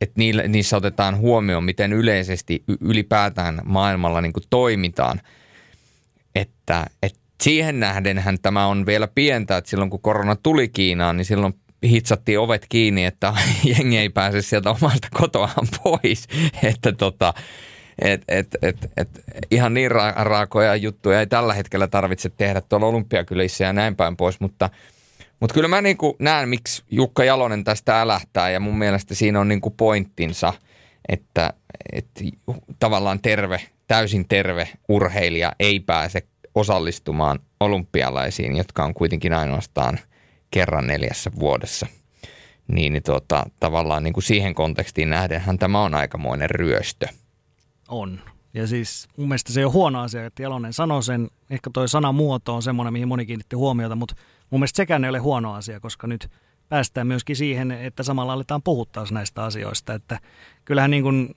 että 0.00 0.20
niissä 0.48 0.76
otetaan 0.76 1.16
huomioon, 1.16 1.64
miten 1.64 1.92
yleisesti 1.92 2.64
ylipäätään 2.80 3.60
maailmalla 3.64 4.20
niin 4.20 4.32
kuin 4.32 4.44
toimitaan– 4.50 5.20
että, 6.36 6.86
että 7.02 7.18
siihen 7.42 7.80
nähdenhän 7.80 8.36
tämä 8.42 8.66
on 8.66 8.86
vielä 8.86 9.08
pientä, 9.08 9.56
että 9.56 9.70
silloin 9.70 9.90
kun 9.90 10.00
korona 10.00 10.36
tuli 10.36 10.68
Kiinaan, 10.68 11.16
niin 11.16 11.24
silloin 11.24 11.54
hitsattiin 11.84 12.38
ovet 12.38 12.66
kiinni, 12.68 13.04
että 13.04 13.34
jengi 13.76 13.98
ei 13.98 14.08
pääse 14.08 14.42
sieltä 14.42 14.70
omasta 14.70 15.08
kotoaan 15.14 15.68
pois. 15.82 16.28
Että 16.70 16.92
tota, 16.92 17.34
et, 18.02 18.22
et, 18.28 18.48
et, 18.62 18.76
et, 18.96 19.08
ihan 19.50 19.74
niin 19.74 19.90
ra- 19.90 20.14
raakoja 20.16 20.76
juttuja 20.76 21.20
ei 21.20 21.26
tällä 21.26 21.54
hetkellä 21.54 21.86
tarvitse 21.86 22.30
tehdä 22.30 22.60
tuolla 22.60 22.86
olympiakylissä 22.86 23.64
ja 23.64 23.72
näin 23.72 23.96
päin 23.96 24.16
pois, 24.16 24.40
mutta, 24.40 24.70
Mutta 25.40 25.54
kyllä 25.54 25.68
mä 25.68 25.80
niinku 25.80 26.16
näen, 26.18 26.48
miksi 26.48 26.82
Jukka 26.90 27.24
Jalonen 27.24 27.64
tästä 27.64 28.00
älähtää 28.00 28.50
ja 28.50 28.60
mun 28.60 28.78
mielestä 28.78 29.14
siinä 29.14 29.40
on 29.40 29.48
niinku 29.48 29.70
pointtinsa, 29.70 30.52
että, 31.08 31.52
että 31.92 32.24
tavallaan 32.78 33.20
terve, 33.20 33.60
täysin 33.86 34.28
terve 34.28 34.68
urheilija 34.88 35.52
ei 35.58 35.80
pääse 35.80 36.22
osallistumaan 36.54 37.38
olympialaisiin, 37.60 38.56
jotka 38.56 38.84
on 38.84 38.94
kuitenkin 38.94 39.32
ainoastaan 39.32 39.98
kerran 40.50 40.86
neljässä 40.86 41.30
vuodessa. 41.38 41.86
Niin, 42.68 42.92
niin 42.92 43.02
tuota, 43.02 43.44
tavallaan 43.60 44.02
niin 44.02 44.14
kuin 44.14 44.24
siihen 44.24 44.54
kontekstiin 44.54 45.10
nähdenhän 45.10 45.58
tämä 45.58 45.82
on 45.82 45.94
aikamoinen 45.94 46.50
ryöstö. 46.50 47.06
On. 47.88 48.20
Ja 48.54 48.66
siis 48.66 49.08
mun 49.16 49.28
mielestä 49.28 49.52
se 49.52 49.60
ei 49.60 49.64
ole 49.64 49.72
huono 49.72 50.00
asia, 50.00 50.26
että 50.26 50.42
Jalonen 50.42 50.72
sanoi 50.72 51.02
sen. 51.02 51.28
Ehkä 51.50 51.70
toi 51.72 51.88
sanamuoto 51.88 52.54
on 52.54 52.62
semmoinen, 52.62 52.92
mihin 52.92 53.08
moni 53.08 53.26
kiinnitti 53.26 53.56
huomiota, 53.56 53.96
mutta 53.96 54.14
mun 54.50 54.60
mielestä 54.60 54.76
sekään 54.76 55.04
ei 55.04 55.10
ole 55.10 55.18
huono 55.18 55.54
asia, 55.54 55.80
koska 55.80 56.06
nyt 56.06 56.30
päästään 56.68 57.06
myöskin 57.06 57.36
siihen, 57.36 57.70
että 57.70 58.02
samalla 58.02 58.32
aletaan 58.32 58.62
puhuttaa 58.62 59.04
näistä 59.10 59.44
asioista. 59.44 59.94
Että 59.94 60.20
kyllähän 60.64 60.90
niin 60.90 61.02
kuin 61.02 61.34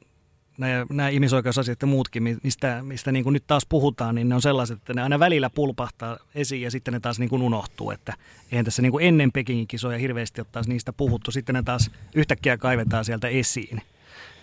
nämä, 0.60 0.86
nämä 0.90 1.10
ihmisoikeusasiat 1.10 1.82
ja 1.82 1.88
muutkin, 1.88 2.40
mistä, 2.44 2.84
mistä 2.84 3.12
niin 3.12 3.24
kuin 3.24 3.34
nyt 3.34 3.44
taas 3.48 3.66
puhutaan, 3.70 4.16
niin 4.16 4.30
ne 4.30 4.36
on 4.36 4.42
sellaiset, 4.42 4.78
että 4.78 4.94
ne 4.94 5.02
aina 5.02 5.20
välillä 5.20 5.50
pulpahtaa 5.50 6.18
esiin 6.36 6.62
ja 6.62 6.72
sitten 6.72 6.94
ne 6.94 7.00
taas 7.00 7.20
niin 7.20 7.30
kuin 7.30 7.42
unohtuu. 7.42 7.92
Että 7.92 8.14
eihän 8.52 8.66
tässä 8.66 8.82
niin 8.82 8.92
kuin 8.92 9.06
ennen 9.06 9.32
Pekingin 9.32 9.68
kisoja 9.68 9.98
hirveästi 9.98 10.42
taas 10.52 10.68
niistä 10.68 10.94
puhuttu, 10.94 11.32
sitten 11.32 11.56
ne 11.56 11.64
taas 11.64 11.92
yhtäkkiä 12.16 12.58
kaivetaan 12.58 13.06
sieltä 13.06 13.28
esiin. 13.28 13.82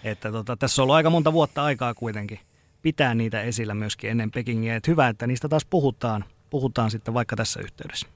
Että 0.04 0.32
tota, 0.32 0.56
tässä 0.56 0.82
on 0.82 0.84
ollut 0.84 0.94
aika 0.94 1.10
monta 1.10 1.32
vuotta 1.32 1.64
aikaa 1.64 1.94
kuitenkin 1.94 2.40
pitää 2.82 3.14
niitä 3.14 3.42
esillä 3.42 3.74
myöskin 3.74 4.10
ennen 4.10 4.30
Pekingiä. 4.30 4.76
Että 4.76 4.90
hyvä, 4.90 5.08
että 5.08 5.26
niistä 5.26 5.48
taas 5.48 5.64
puhutaan, 5.64 6.24
puhutaan 6.50 6.90
sitten 6.90 7.14
vaikka 7.14 7.36
tässä 7.36 7.60
yhteydessä. 7.60 8.06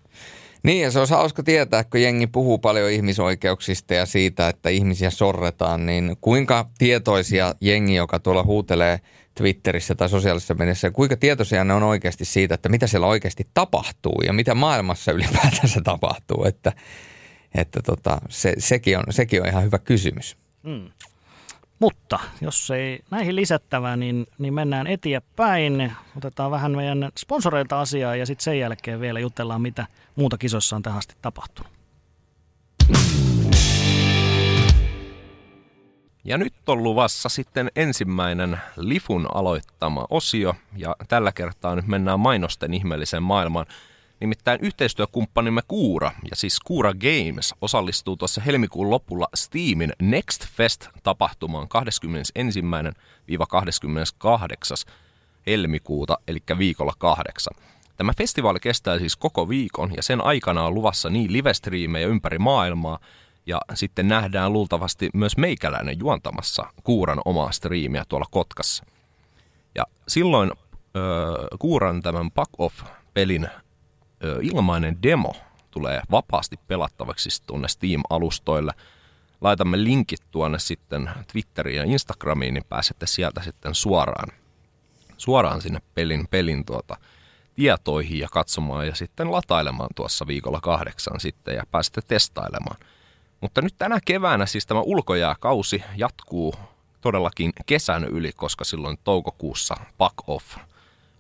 Niin 0.63 0.83
ja 0.83 0.91
se 0.91 1.01
on 1.01 1.07
hauska 1.11 1.43
tietää, 1.43 1.85
kun 1.85 2.03
jengi 2.03 2.27
puhuu 2.27 2.59
paljon 2.59 2.91
ihmisoikeuksista 2.91 3.95
ja 3.95 4.07
siitä, 4.07 4.49
että 4.49 4.69
ihmisiä 4.69 5.11
sorretaan, 5.11 5.87
niin 5.87 6.17
kuinka 6.21 6.71
tietoisia 6.79 7.55
jengi, 7.61 7.95
joka 7.95 8.19
tuolla 8.19 8.43
huutelee 8.43 9.01
Twitterissä 9.35 9.95
tai 9.95 10.09
sosiaalisessa 10.09 10.55
mediassa, 10.55 10.91
kuinka 10.91 11.17
tietoisia 11.17 11.65
ne 11.65 11.75
on 11.75 11.83
oikeasti 11.83 12.25
siitä, 12.25 12.55
että 12.55 12.69
mitä 12.69 12.87
siellä 12.87 13.07
oikeasti 13.07 13.49
tapahtuu 13.55 14.23
ja 14.27 14.33
mitä 14.33 14.55
maailmassa 14.55 15.13
ylipäätänsä 15.13 15.81
tapahtuu, 15.85 16.45
että, 16.45 16.73
että 17.55 17.83
tota, 17.83 18.19
se, 18.29 18.55
sekin, 18.59 18.99
on, 18.99 19.05
sekin 19.11 19.43
on 19.43 19.49
ihan 19.49 19.65
hyvä 19.65 19.79
kysymys. 19.79 20.37
Hmm. 20.65 20.91
Mutta 21.81 22.19
jos 22.41 22.71
ei 22.71 23.01
näihin 23.11 23.37
lisättävää, 23.37 23.97
niin, 23.97 24.27
niin 24.39 24.55
mennään 24.55 24.87
eteenpäin. 24.87 25.93
Otetaan 26.17 26.51
vähän 26.51 26.73
meidän 26.73 27.11
sponsoreilta 27.19 27.81
asiaa 27.81 28.17
ja 28.17 28.27
sitten 28.27 28.45
sen 28.45 28.59
jälkeen 28.59 29.01
vielä 29.01 29.21
jutellaan, 29.21 29.63
mitä 29.63 29.87
muuta 30.17 30.39
kisossa 30.39 30.77
on 30.77 30.83
tähän 30.83 30.99
asti 30.99 31.15
tapahtunut. 31.23 31.73
Ja 36.25 36.39
nyt 36.39 36.55
on 36.67 36.83
luvassa 36.83 37.29
sitten 37.29 37.71
ensimmäinen 37.77 38.61
Lifun 38.77 39.29
aloittama 39.35 40.07
osio, 40.11 40.55
ja 40.77 40.97
tällä 41.09 41.33
kertaa 41.33 41.77
nyt 41.77 41.87
mennään 41.87 42.21
mainosten 42.21 42.75
ihmeelliseen 42.75 43.23
maailmaan– 43.23 43.67
Nimittäin 44.21 44.61
yhteistyökumppanimme 44.63 45.63
Kuura, 45.69 46.13
ja 46.31 46.37
siis 46.37 46.61
Kuura 46.61 46.93
Games, 46.95 47.55
osallistuu 47.61 48.17
tuossa 48.17 48.41
helmikuun 48.41 48.91
lopulla 48.91 49.29
Steamin 49.35 49.93
Next 50.03 50.47
Fest-tapahtumaan 50.47 51.69
21.–28. 54.87 54.91
helmikuuta, 55.47 56.19
eli 56.29 56.39
viikolla 56.59 56.93
kahdeksan. 56.99 57.55
Tämä 57.97 58.13
festivaali 58.19 58.61
kestää 58.61 58.99
siis 58.99 59.17
koko 59.17 59.49
viikon 59.49 59.93
ja 59.97 60.03
sen 60.03 60.25
aikana 60.25 60.65
on 60.65 60.75
luvassa 60.75 61.11
niin 61.11 61.33
livestriimejä 61.33 62.07
ympäri 62.07 62.39
maailmaa 62.39 62.99
ja 63.47 63.61
sitten 63.75 64.09
nähdään 64.09 64.53
luultavasti 64.53 65.11
myös 65.15 65.37
meikäläinen 65.37 65.99
juontamassa 65.99 66.67
Kuuran 66.85 67.21
omaa 67.25 67.53
striimiä 67.53 68.05
tuolla 68.09 68.27
Kotkassa. 68.31 68.85
Ja 69.75 69.85
silloin 70.09 70.53
öö, 70.97 71.03
Kuuran 71.59 72.03
tämän 72.03 72.31
Pack 72.31 72.51
Off-pelin 72.59 73.49
ilmainen 74.43 75.03
demo 75.03 75.37
tulee 75.71 76.03
vapaasti 76.11 76.57
pelattavaksi 76.69 77.43
tuonne 77.47 77.69
Steam-alustoille. 77.69 78.73
Laitamme 79.41 79.85
linkit 79.85 80.21
tuonne 80.31 80.59
sitten 80.59 81.11
Twitteriin 81.33 81.77
ja 81.77 81.85
Instagramiin, 81.85 82.55
niin 82.55 82.65
pääsette 82.69 83.07
sieltä 83.07 83.43
sitten 83.43 83.75
suoraan, 83.75 84.29
suoraan 85.17 85.63
sinne 85.63 85.81
pelin, 85.95 86.29
pelin 86.31 86.65
tuota, 86.65 86.97
tietoihin 87.55 88.19
ja 88.19 88.29
katsomaan 88.33 88.87
ja 88.87 88.95
sitten 88.95 89.33
latailemaan 89.33 89.91
tuossa 89.97 90.27
viikolla 90.27 90.61
kahdeksan 90.61 91.21
sitten 91.21 91.57
ja 91.57 91.63
pääsette 91.71 92.01
testailemaan. 92.03 92.77
Mutta 93.41 93.63
nyt 93.63 93.75
tänä 93.79 93.99
keväänä 94.05 94.47
siis 94.47 94.67
tämä 94.67 94.81
ulkojääkausi 94.81 95.83
jatkuu 95.97 96.55
todellakin 97.01 97.53
kesän 97.67 98.05
yli, 98.05 98.33
koska 98.33 98.65
silloin 98.65 98.99
toukokuussa 99.05 99.77
Pack 99.99 100.15
Off 100.27 100.57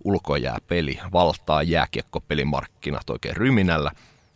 ulkojääpeli 0.05 1.01
valtaa 1.13 1.63
jääkiekkopelimarkkinat 1.63 3.11
oikein 3.11 3.37
ryminällä. 3.37 3.91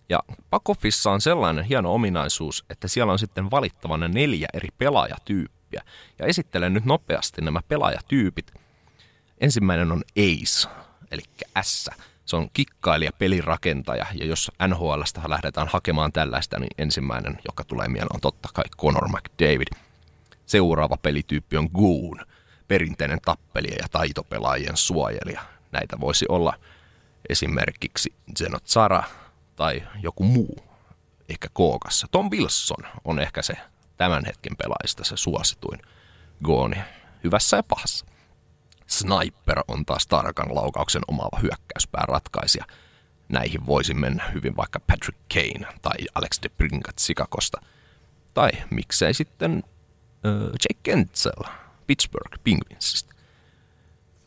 Ja 0.09 0.21
Pakoffissa 0.51 1.11
on 1.11 1.21
sellainen 1.21 1.65
hieno 1.65 1.95
ominaisuus, 1.95 2.65
että 2.71 2.89
siellä 2.89 3.13
on 3.13 3.19
sitten 3.19 3.51
valittavana 3.51 4.09
neljä 4.09 4.49
eri 4.55 4.69
pelaajatyyppiä. 4.79 5.83
Ja 6.19 6.27
esittelen 6.27 6.75
nyt 6.75 6.85
nopeasti 6.85 7.43
nämä 7.43 7.61
pelaajatyypit. 7.69 8.55
Ensimmäinen 9.41 9.93
on 9.93 10.03
Ace, 10.19 10.69
eli 11.11 11.23
S. 11.63 11.91
Se 12.25 12.37
on 12.37 12.49
kikkailija, 12.53 13.11
pelirakentaja, 13.19 14.07
ja 14.15 14.27
jos 14.27 14.51
NHLstä 14.69 15.21
lähdetään 15.29 15.69
hakemaan 15.69 16.13
tällaista, 16.13 16.59
niin 16.59 16.71
ensimmäinen, 16.79 17.39
joka 17.49 17.65
tulee 17.65 17.89
mieleen, 17.89 18.15
on 18.15 18.21
totta 18.21 18.49
kai 18.55 18.65
Conor 18.79 19.09
McDavid. 19.09 19.69
Seuraava 20.47 20.97
pelityyppi 20.97 21.57
on 21.57 21.69
Goon, 21.75 22.21
perinteinen 22.69 23.19
tappelija 23.25 23.77
ja 23.83 23.89
taitopelaajien 23.91 24.77
suojelija. 24.77 25.54
Näitä 25.75 26.01
voisi 26.01 26.27
olla 26.29 26.55
esimerkiksi 27.29 28.15
Zenot 28.39 28.67
Zara 28.67 29.03
tai 29.57 29.83
joku 30.03 30.25
muu, 30.25 30.59
ehkä 31.29 31.49
kookassa. 31.53 32.07
Tom 32.11 32.31
Wilson 32.31 32.91
on 33.05 33.19
ehkä 33.19 33.43
se 33.43 33.55
tämän 33.97 34.25
hetken 34.27 34.57
pelaajista 34.57 35.05
se 35.05 35.17
suosituin 35.17 35.83
gooni, 36.45 36.77
hyvässä 37.25 37.57
ja 37.57 37.63
pahassa. 37.63 38.07
Sniper 38.87 39.61
on 39.69 39.85
taas 39.87 40.07
tarkan 40.07 40.55
laukauksen 40.55 41.03
omaava 41.09 41.39
hyökkäyspää 41.43 42.05
ratkaisija. 42.09 42.65
Näihin 43.29 43.67
voisi 43.67 43.95
mennä 43.95 44.31
hyvin 44.35 44.57
vaikka 44.57 44.81
Patrick 44.81 45.19
Kane 45.35 45.79
tai 45.83 45.97
Alex 46.15 46.39
de 46.43 46.49
Brinkat 46.49 46.99
Sikakosta. 46.99 47.61
Tai 48.35 48.51
miksei 48.71 49.15
sitten 49.15 49.63
äh, 50.27 50.33
Jake 50.43 50.81
Kentzel 50.83 51.43
Pittsburgh 51.87 52.39
Penguinsista. 52.45 53.14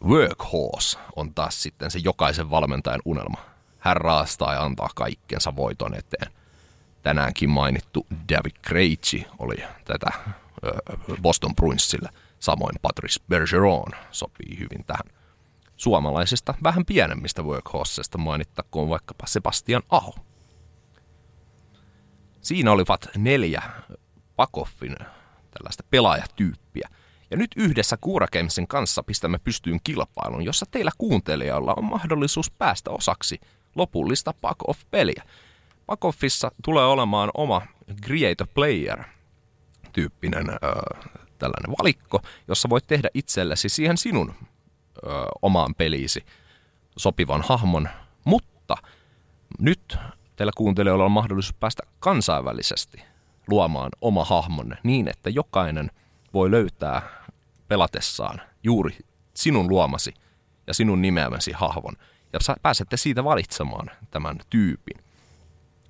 Workhorse 0.06 0.98
on 1.16 1.34
taas 1.34 1.64
sitten 1.64 1.91
se 1.91 2.00
jokaisen 2.04 2.50
valmentajan 2.50 3.02
unelma. 3.06 3.38
Hän 3.80 3.98
raastaa 3.98 4.54
ja 4.54 4.64
antaa 4.64 4.89
kaikkensa 4.95 5.56
voiton 5.56 5.93
eteen. 5.93 6.32
Tänäänkin 7.04 7.50
mainittu 7.50 8.08
David 8.34 8.56
Krejci 8.62 9.28
oli 9.39 9.56
tätä 9.86 10.10
Boston 11.22 11.56
Bruinsille. 11.56 12.10
Samoin 12.39 12.76
Patrice 12.82 13.24
Bergeron 13.30 13.91
sopii 14.11 14.60
hyvin 14.60 14.86
tähän. 14.86 15.06
Suomalaisista 15.78 16.53
vähän 16.64 16.86
pienemmistä 16.86 17.41
workhorsesta 17.41 18.18
mainittakoon 18.18 18.90
vaikkapa 18.90 19.28
Sebastian 19.28 19.84
Aho. 19.90 20.15
Siinä 22.41 22.72
olivat 22.72 23.10
neljä 23.18 23.61
Pakoffin 24.36 24.95
tällaista 25.52 25.84
pelaajatyyppiä. 25.90 26.90
Ja 27.32 27.38
nyt 27.38 27.52
yhdessä 27.56 27.98
Kuurakeimsin 28.02 28.68
kanssa 28.68 29.04
pistämme 29.04 29.38
pystyyn 29.44 29.80
kilpailun, 29.84 30.45
jossa 30.45 30.66
teillä 30.72 30.91
kuuntelijalla 30.98 31.74
on 31.78 31.84
mahdollisuus 31.84 32.52
päästä 32.52 32.91
osaksi 32.91 33.40
lopullista 33.76 34.34
Pack 34.41 34.70
Off-peliä. 34.70 35.24
Pack 35.86 36.06
Offissa 36.06 36.52
tulee 36.64 36.86
olemaan 36.86 37.30
oma 37.34 37.62
Create 38.02 38.44
a 38.44 38.48
Player-tyyppinen 38.54 40.49
ö, 40.49 40.56
tällainen 41.40 41.76
valikko, 41.80 42.22
jossa 42.48 42.70
voit 42.70 42.88
tehdä 42.88 43.10
itsellesi 43.14 43.70
siihen 43.70 43.98
sinun 43.98 44.34
ö, 44.34 45.10
omaan 45.41 45.76
peliisi 45.76 46.26
sopivan 46.98 47.41
hahmon, 47.41 47.90
mutta 48.24 48.78
nyt 49.60 49.98
teillä 50.36 50.52
kuuntelijoilla 50.58 51.06
on 51.06 51.12
mahdollisuus 51.12 51.56
päästä 51.60 51.84
kansainvälisesti 51.99 53.02
luomaan 53.48 53.90
oma 54.02 54.26
hahmonne 54.26 54.78
niin, 54.84 55.08
että 55.08 55.30
jokainen– 55.30 55.91
voi 56.34 56.52
löytää 56.52 57.02
pelatessaan 57.68 58.41
juuri 58.64 58.98
sinun 59.34 59.70
luomasi 59.70 60.14
ja 60.68 60.74
sinun 60.74 61.02
nimeämäsi 61.02 61.52
hahvon. 61.52 61.94
Ja 62.34 62.40
pääsette 62.62 62.98
siitä 62.98 63.24
valitsemaan 63.24 63.91
tämän 64.12 64.38
tyypin, 64.49 65.04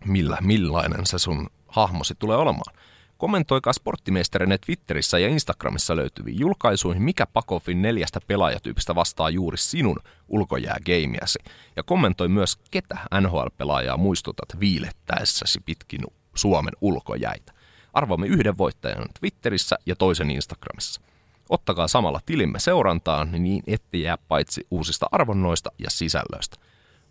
millä, 0.06 0.38
millainen 0.42 1.06
se 1.06 1.20
sun 1.20 1.50
hahmosi 1.68 2.16
tulee 2.20 2.38
olemaan. 2.38 2.76
Kommentoikaa 3.18 3.74
sporttimestarinen 3.74 4.60
Twitterissä 4.66 5.20
ja 5.20 5.28
Instagramissa 5.28 5.96
löytyviin 5.96 6.40
julkaisuihin, 6.40 7.04
mikä 7.04 7.26
Pakoffin 7.26 7.82
neljästä 7.82 8.20
pelaajatyypistä 8.28 8.96
vastaa 8.96 9.30
juuri 9.30 9.58
sinun 9.58 10.00
ulkojäägeimiäsi. 10.28 11.40
Ja 11.76 11.84
kommentoi 11.84 12.28
myös, 12.28 12.58
ketä 12.72 12.98
NHL-pelaajaa 13.22 13.98
muistutat 13.98 14.60
viilettäessäsi 14.60 15.60
pitkin 15.66 16.02
Suomen 16.36 16.74
ulkojäitä. 16.82 17.57
Arvoamme 17.98 18.28
yhden 18.28 18.58
voittajan 18.58 19.06
Twitterissä 19.20 19.78
ja 19.86 19.96
toisen 19.96 20.32
Instagramissa. 20.32 21.02
Ottakaa 21.50 21.88
samalla 21.88 22.20
tilimme 22.26 22.60
seurantaan, 22.60 23.32
niin 23.32 23.64
ette 23.68 23.98
jää 23.98 24.18
paitsi 24.28 24.68
uusista 24.72 25.06
arvonnoista 25.12 25.72
ja 25.80 25.90
sisällöistä. 25.90 26.58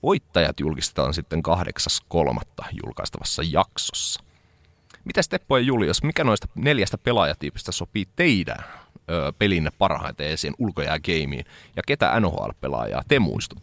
Voittajat 0.03 0.61
julkistetaan 0.61 1.15
sitten 1.15 1.43
8.3. 2.15 2.65
julkaistavassa 2.85 3.43
jaksossa. 3.51 4.23
Mitä 5.05 5.21
Teppo 5.31 5.57
ja 5.57 5.65
Julius, 5.65 6.03
mikä 6.03 6.25
noista 6.25 6.49
neljästä 6.55 6.99
pelaajatyypistä 6.99 7.73
sopii 7.73 8.05
teidän 8.17 8.59
ö, 9.11 9.33
pelinne 9.39 9.71
parhaiten 9.79 10.27
esiin 10.27 10.55
ulkojäägeimiin? 10.59 11.45
Ja 11.77 11.83
ketä 11.87 12.21
NHL-pelaajaa 12.21 13.03
te 13.09 13.19
muistut? 13.19 13.59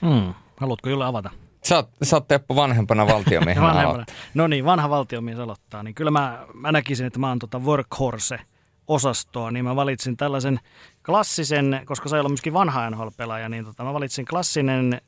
Hmm. 0.00 0.34
Haluatko 0.56 0.88
Julle 0.88 1.04
avata? 1.04 1.30
Sä 1.64 1.76
oot, 1.76 1.90
sä 2.02 2.16
oot 2.16 2.28
Teppo 2.28 2.56
vanhempana 2.56 3.06
valtiomiehenä 3.14 3.66
vanhempana. 3.66 4.04
No 4.34 4.46
niin, 4.46 4.64
vanha 4.64 4.90
valtiomies 4.90 5.38
aloittaa. 5.38 5.82
Niin 5.82 5.94
kyllä 5.94 6.10
mä, 6.10 6.46
mä 6.54 6.72
näkisin, 6.72 7.06
että 7.06 7.18
mä 7.18 7.28
oon 7.28 7.38
tota 7.38 7.58
workhorse-osastoa, 7.58 9.50
niin 9.50 9.64
mä 9.64 9.76
valitsin 9.76 10.16
tällaisen 10.16 10.60
klassisen, 11.06 11.80
koska 11.84 12.08
sä 12.08 12.16
ei 12.16 12.20
olla 12.20 12.28
myöskin 12.28 12.52
vanha 12.52 12.90
NHL-pelaaja, 12.90 13.48
niin 13.48 13.64
tota, 13.64 13.84
mä 13.84 13.94
valitsin 13.94 14.24
klassinen 14.24 15.00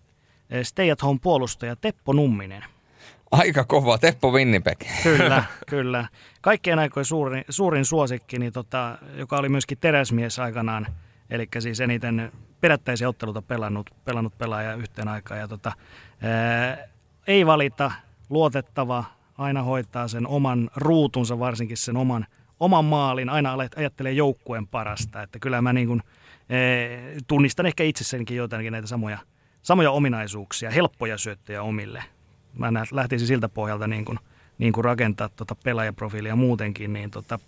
stay 0.62 0.90
at 0.90 1.02
home 1.02 1.18
puolustaja 1.22 1.76
Teppo 1.76 2.12
Numminen. 2.12 2.64
Aika 3.30 3.64
kova, 3.64 3.98
Teppo 3.98 4.30
Winnipeg. 4.30 4.78
Kyllä, 5.02 5.44
kyllä. 5.70 6.08
Kaikkien 6.40 6.78
aikojen 6.78 7.04
suurin, 7.04 7.44
suurin 7.48 7.84
suosikki, 7.84 8.38
niin 8.38 8.52
tota, 8.52 8.98
joka 9.16 9.36
oli 9.36 9.48
myöskin 9.48 9.78
teräsmies 9.78 10.38
aikanaan, 10.38 10.86
eli 11.30 11.48
siis 11.58 11.80
eniten 11.80 12.32
perättäisiä 12.66 13.08
otteluita 13.08 13.42
pelannut, 13.42 13.90
pelannut 14.04 14.38
pelaaja 14.38 14.74
yhteen 14.74 15.08
aikaan. 15.08 15.40
Ja 15.40 15.48
tota, 15.48 15.72
ää, 16.22 16.78
ei 17.26 17.46
valita, 17.46 17.92
luotettava, 18.30 19.04
aina 19.38 19.62
hoitaa 19.62 20.08
sen 20.08 20.26
oman 20.26 20.70
ruutunsa, 20.76 21.38
varsinkin 21.38 21.76
sen 21.76 21.96
oman, 21.96 22.26
oman 22.60 22.84
maalin, 22.84 23.28
aina 23.28 23.56
ajattelee 23.76 24.12
joukkueen 24.12 24.66
parasta. 24.66 25.22
Että 25.22 25.38
kyllä 25.38 25.62
mä 25.62 25.72
niin 25.72 25.86
kuin, 25.86 26.02
ää, 26.48 27.20
tunnistan 27.26 27.66
ehkä 27.66 27.84
itsessänikin 27.84 28.36
jotakin 28.36 28.72
näitä 28.72 28.88
samoja, 28.88 29.18
samoja 29.62 29.90
ominaisuuksia, 29.90 30.70
helppoja 30.70 31.18
syöttöjä 31.18 31.62
omille 31.62 32.04
mä 32.58 32.72
lähtisin 32.90 33.26
siltä 33.26 33.48
pohjalta 33.48 33.86
niin 33.86 34.04
kuin, 34.04 34.18
niin 34.58 34.72
kuin 34.72 34.84
rakentaa 34.84 35.28
tota 35.28 35.54
pelaajaprofiilia 35.54 36.36
muutenkin, 36.36 36.92
niin 36.92 37.10
tota, 37.10 37.38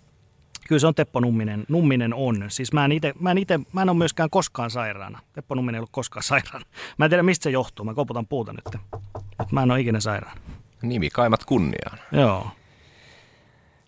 kyllä 0.69 0.79
se 0.79 0.87
on 0.87 0.95
Teppo 0.95 1.19
Numminen, 1.19 1.65
Numminen 1.69 2.13
on. 2.13 2.45
Siis 2.47 2.73
mä 2.73 2.85
en, 2.85 2.91
ite, 2.91 3.13
mä, 3.19 3.31
en 3.31 3.37
ite, 3.37 3.59
mä 3.73 3.81
en 3.81 3.89
ole 3.89 3.97
myöskään 3.97 4.29
koskaan 4.29 4.71
sairaana. 4.71 5.19
Teppo 5.33 5.55
Numminen 5.55 5.75
ei 5.75 5.79
ollut 5.79 5.89
koskaan 5.91 6.23
sairaana. 6.23 6.65
Mä 6.97 7.05
en 7.05 7.11
tiedä 7.11 7.23
mistä 7.23 7.43
se 7.43 7.49
johtuu, 7.49 7.85
mä 7.85 7.93
koputan 7.93 8.27
puuta 8.27 8.53
nyt. 8.53 8.65
Et 9.41 9.51
mä 9.51 9.63
en 9.63 9.71
ole 9.71 9.79
ikinä 9.79 9.99
sairaana. 9.99 10.41
Nimi 10.81 11.09
kaimat 11.09 11.45
kunniaan. 11.45 11.99
Joo. 12.11 12.47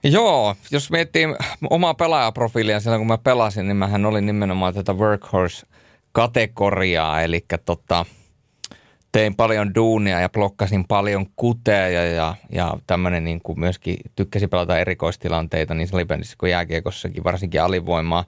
Joo, 0.04 0.56
jos 0.72 0.92
miettii 0.92 1.28
omaa 1.70 1.94
pelaajaprofiilia 1.94 2.80
silloin 2.80 3.00
kun 3.00 3.08
mä 3.08 3.18
pelasin, 3.18 3.68
niin 3.68 3.78
mähän 3.78 4.06
olin 4.06 4.26
nimenomaan 4.26 4.74
tätä 4.74 4.94
workhorse-kategoriaa, 4.94 7.22
eli 7.22 7.46
tota, 7.66 8.06
tein 9.12 9.36
paljon 9.36 9.76
duunia 9.76 10.20
ja 10.20 10.30
blokkasin 10.30 10.86
paljon 10.88 11.26
kuteja 11.36 12.06
ja, 12.06 12.36
ja 12.52 12.78
tämmöinen 12.88 13.24
niin 13.24 13.42
kuin 13.42 13.60
myöskin 13.60 13.98
tykkäsin 14.16 14.50
pelata 14.50 14.80
erikoistilanteita 14.80 15.74
niin 15.74 15.88
salibändissä 15.88 16.36
kuin 16.38 16.52
jääkiekossakin, 16.52 17.24
varsinkin 17.24 17.62
alivoimaa. 17.62 18.26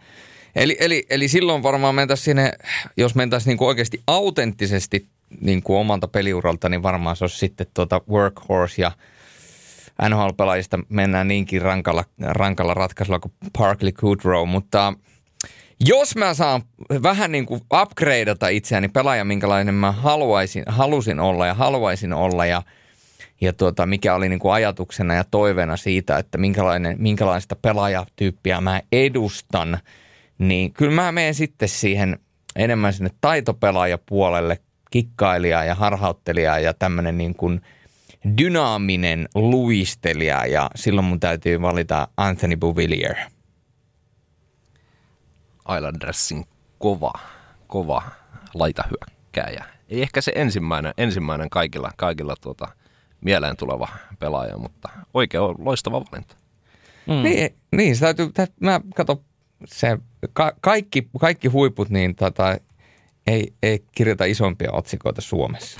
Eli, 0.56 0.78
eli, 0.80 1.06
eli 1.10 1.28
silloin 1.28 1.64
varmaan 1.64 1.96
mentäisiin 1.96 2.26
sinne, 2.26 2.54
jos 2.98 3.16
mentäisiin 3.16 3.52
niin 3.52 3.58
kuin 3.58 3.68
oikeasti 3.68 4.02
autenttisesti 4.08 5.08
niin 5.42 5.64
kuin 5.64 5.80
omalta 5.80 6.08
peliuralta, 6.08 6.70
niin 6.70 6.84
varmaan 6.84 7.16
se 7.16 7.24
olisi 7.24 7.38
sitten 7.38 7.68
tuota 7.74 8.02
workhorse 8.10 8.82
ja 8.82 8.92
NHL-pelaajista 10.10 10.80
mennään 10.90 11.28
niinkin 11.28 11.62
rankalla, 11.62 12.06
rankalla 12.20 12.74
ratkaisulla 12.74 13.20
kuin 13.20 13.34
Parkley 13.58 13.92
Goodrow, 13.92 14.50
mutta– 14.50 14.94
jos 15.86 16.16
mä 16.16 16.34
saan 16.34 16.62
vähän 17.04 17.32
niin 17.32 17.46
kuin 17.46 17.62
upgradeata 17.82 18.48
itseäni 18.48 18.88
pelaaja, 18.88 19.26
minkälainen 19.26 19.74
mä 19.76 19.92
haluaisin, 19.92 20.64
halusin 20.68 21.20
olla 21.20 21.48
ja 21.48 21.54
haluaisin 21.54 22.14
olla 22.14 22.46
ja, 22.46 22.62
ja 23.42 23.54
tuota, 23.54 23.86
mikä 23.86 24.16
oli 24.16 24.30
niin 24.30 24.40
kuin 24.40 24.54
ajatuksena 24.54 25.14
ja 25.14 25.24
toiveena 25.24 25.78
siitä, 25.78 26.18
että 26.18 26.38
minkälainen, 26.38 26.96
minkälaista 27.00 27.56
pelaajatyyppiä 27.56 28.62
mä 28.62 28.82
edustan, 28.92 29.78
niin 30.38 30.74
kyllä 30.74 31.02
mä 31.02 31.12
menen 31.12 31.34
sitten 31.34 31.70
siihen 31.70 32.20
enemmän 32.56 32.94
sinne 32.94 33.12
taitopelaajapuolelle, 33.22 34.60
kikkailija 34.92 35.64
ja 35.64 35.76
harhauttelija 35.76 36.60
ja 36.60 36.74
tämmöinen 36.74 37.18
niin 37.18 37.36
kuin 37.36 37.62
dynaaminen 38.38 39.28
luistelija 39.36 40.46
ja 40.46 40.70
silloin 40.76 41.06
mun 41.06 41.20
täytyy 41.20 41.62
valita 41.62 42.08
Anthony 42.18 42.58
Bouvillier– 42.58 43.16
Islandersin 45.76 46.46
kova, 46.80 47.14
kova 47.68 48.02
laitahyökkääjä. 48.54 49.66
Ei 49.90 50.02
ehkä 50.02 50.22
se 50.22 50.32
ensimmäinen, 50.36 50.94
ensimmäinen 50.98 51.50
kaikilla, 51.50 51.92
kaikilla 51.98 52.36
tuota, 52.42 52.68
mieleen 53.22 53.58
tuleva 53.58 53.88
pelaaja, 54.20 54.58
mutta 54.58 54.90
oikein 55.14 55.44
loistava 55.44 56.06
valinta. 56.12 56.36
Mm. 57.08 57.24
Niin, 57.24 57.56
niin, 57.76 57.96
se 57.96 58.02
täytyy, 58.02 58.32
täytyy 58.32 58.56
mä 58.60 58.82
kato, 58.96 59.24
se, 59.66 59.98
ka, 60.34 60.54
kaikki, 60.62 61.10
kaikki 61.20 61.48
huiput, 61.48 61.90
niin 61.90 62.16
tota, 62.16 62.58
ei, 63.28 63.54
ei 63.64 63.86
kirjoita 63.92 64.26
isompia 64.26 64.72
otsikoita 64.72 65.22
Suomessa. 65.22 65.80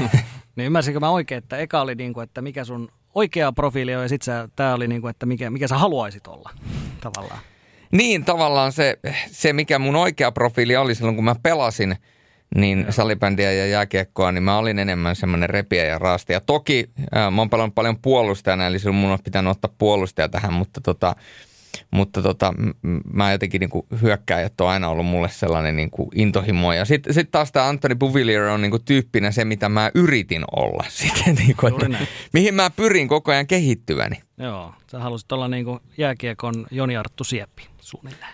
niin 0.56 0.66
ymmärsinkö 0.66 1.00
mä 1.00 1.10
oikein, 1.10 1.38
että 1.38 1.58
eka 1.58 1.80
oli 1.80 1.94
niin 1.94 2.14
kuin, 2.14 2.24
että 2.24 2.42
mikä 2.42 2.64
sun 2.64 2.88
oikea 3.14 3.52
profiili 3.52 3.94
on 3.94 4.02
ja 4.02 4.08
sitten 4.08 4.50
tämä 4.56 4.74
oli 4.74 4.88
niin 4.88 5.00
kuin, 5.00 5.10
että 5.10 5.26
mikä, 5.26 5.50
mikä 5.50 5.68
sä 5.68 5.78
haluaisit 5.78 6.26
olla 6.26 6.50
tavallaan. 7.00 7.40
Niin, 7.94 8.24
tavallaan 8.24 8.72
se, 8.72 8.98
se, 9.30 9.52
mikä 9.52 9.78
mun 9.78 9.96
oikea 9.96 10.32
profiili 10.32 10.76
oli 10.76 10.94
silloin, 10.94 11.16
kun 11.16 11.24
mä 11.24 11.34
pelasin 11.42 11.96
niin 12.54 12.86
salibändiä 12.90 13.52
ja 13.52 13.66
jääkiekkoa, 13.66 14.32
niin 14.32 14.42
mä 14.42 14.58
olin 14.58 14.78
enemmän 14.78 15.16
semmoinen 15.16 15.50
repiä 15.50 15.84
ja 15.84 15.98
raasti. 15.98 16.32
Ja 16.32 16.40
toki 16.40 16.90
ää, 17.12 17.30
mä 17.30 17.40
oon 17.40 17.50
pelannut 17.50 17.74
paljon 17.74 17.98
puolustajana, 17.98 18.66
eli 18.66 18.78
silloin 18.78 18.96
mun 18.96 19.10
on 19.10 19.18
pitänyt 19.24 19.50
ottaa 19.50 19.74
puolustaja 19.78 20.28
tähän, 20.28 20.52
mutta 20.52 20.80
tota, 20.80 21.16
mutta 21.90 22.22
tota, 22.22 22.54
mä 23.12 23.32
jotenkin 23.32 23.60
niin 23.60 23.70
kuin 23.70 23.86
hyökkäjät 24.02 24.60
on 24.60 24.68
aina 24.68 24.88
ollut 24.88 25.06
mulle 25.06 25.28
sellainen 25.28 25.76
niin 25.76 25.90
kuin 25.90 26.08
intohimo. 26.14 26.72
Ja 26.72 26.84
sitten 26.84 27.14
sit 27.14 27.30
taas 27.30 27.52
tämä 27.52 27.68
Anthony 27.68 27.94
Bouvillier 27.94 28.42
on 28.42 28.62
niin 28.62 28.70
kuin 28.70 28.84
tyyppinä 28.84 29.30
se, 29.30 29.44
mitä 29.44 29.68
mä 29.68 29.90
yritin 29.94 30.44
olla. 30.56 30.84
Sitten, 31.02 31.34
niin 31.34 31.56
kuin, 31.56 31.72
että, 31.72 32.06
mihin 32.32 32.54
mä 32.54 32.70
pyrin 32.70 33.08
koko 33.08 33.32
ajan 33.32 33.46
kehittyväni. 33.46 34.16
Joo, 34.38 34.74
sä 34.90 34.98
halusit 34.98 35.32
olla 35.32 35.48
niin 35.48 35.64
kuin 35.64 35.80
jääkiekon 35.98 36.66
Joni 36.70 36.96
Arttu 36.96 37.24
Sieppi 37.24 37.73
suunnilleen. 37.84 38.32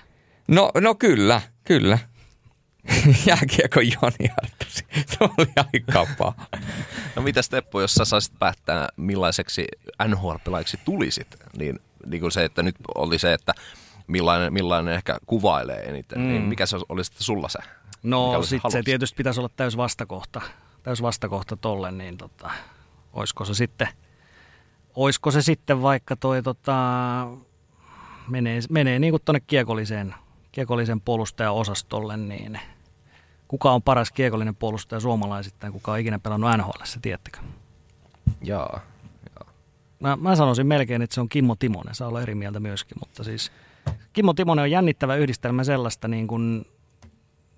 No, 0.48 0.70
no 0.80 0.94
kyllä, 0.94 1.40
kyllä. 1.64 1.98
Jääkiekon 3.26 3.82
Joni 3.86 4.30
Arttu, 4.42 4.66
se 5.06 5.16
oli 5.20 5.52
aika 5.56 6.06
paha. 6.18 6.46
No 7.16 7.22
mitä 7.22 7.42
Steppo, 7.42 7.80
jos 7.80 7.94
sä 7.94 8.04
saisit 8.04 8.38
päättää 8.38 8.88
millaiseksi 8.96 9.66
NHL-pelaajiksi 10.04 10.78
tulisit, 10.84 11.36
niin 11.58 11.80
niin 12.06 12.20
kuin 12.20 12.32
se, 12.32 12.44
että 12.44 12.62
nyt 12.62 12.76
oli 12.94 13.18
se, 13.18 13.32
että 13.32 13.54
millainen, 14.06 14.52
millainen 14.52 14.94
ehkä 14.94 15.18
kuvailee 15.26 15.82
eniten, 15.82 16.18
niin 16.18 16.28
mm. 16.28 16.32
niin 16.32 16.48
mikä 16.48 16.66
se 16.66 16.76
olisi 16.88 17.08
sitten 17.08 17.24
sulla 17.24 17.48
se? 17.48 17.58
No 18.02 18.42
sitten 18.42 18.70
se 18.70 18.82
tietysti 18.82 19.16
pitäisi 19.16 19.40
olla 19.40 19.50
täys 19.56 19.76
vastakohta, 19.76 20.40
täys 20.82 21.02
vastakohta 21.02 21.56
tolle, 21.56 21.92
niin 21.92 22.16
tota, 22.16 22.50
olisiko 23.12 23.44
se 23.44 23.54
sitten, 23.54 23.88
olisiko 24.94 25.30
se 25.30 25.42
sitten 25.42 25.82
vaikka 25.82 26.16
toi 26.16 26.42
tota, 26.42 26.74
menee, 28.28 28.60
menee 28.70 28.98
niin 28.98 29.12
kuin 29.12 29.22
tuonne 29.24 29.40
kiekolliseen, 29.40 30.14
kiekollisen 30.52 31.00
puolustajan 31.00 31.54
osastolle, 31.54 32.16
niin 32.16 32.60
kuka 33.48 33.72
on 33.72 33.82
paras 33.82 34.10
kiekollinen 34.10 34.56
puolustaja 34.56 35.00
suomalaisittain, 35.00 35.72
kuka 35.72 35.92
on 35.92 35.98
ikinä 35.98 36.18
pelannut 36.18 36.50
NHL, 36.56 36.82
tiedättekö? 37.02 37.38
Jaa 38.42 38.80
mä, 40.00 40.16
mä 40.16 40.36
sanoisin 40.36 40.66
melkein, 40.66 41.02
että 41.02 41.14
se 41.14 41.20
on 41.20 41.28
Kimmo 41.28 41.56
Timonen. 41.56 41.94
Saa 41.94 42.08
olla 42.08 42.22
eri 42.22 42.34
mieltä 42.34 42.60
myöskin, 42.60 42.96
mutta 43.00 43.24
siis 43.24 43.52
Kimmo 44.12 44.34
Timonen 44.34 44.62
on 44.62 44.70
jännittävä 44.70 45.16
yhdistelmä 45.16 45.64
sellaista 45.64 46.08
niin 46.08 46.26
kuin, 46.26 46.66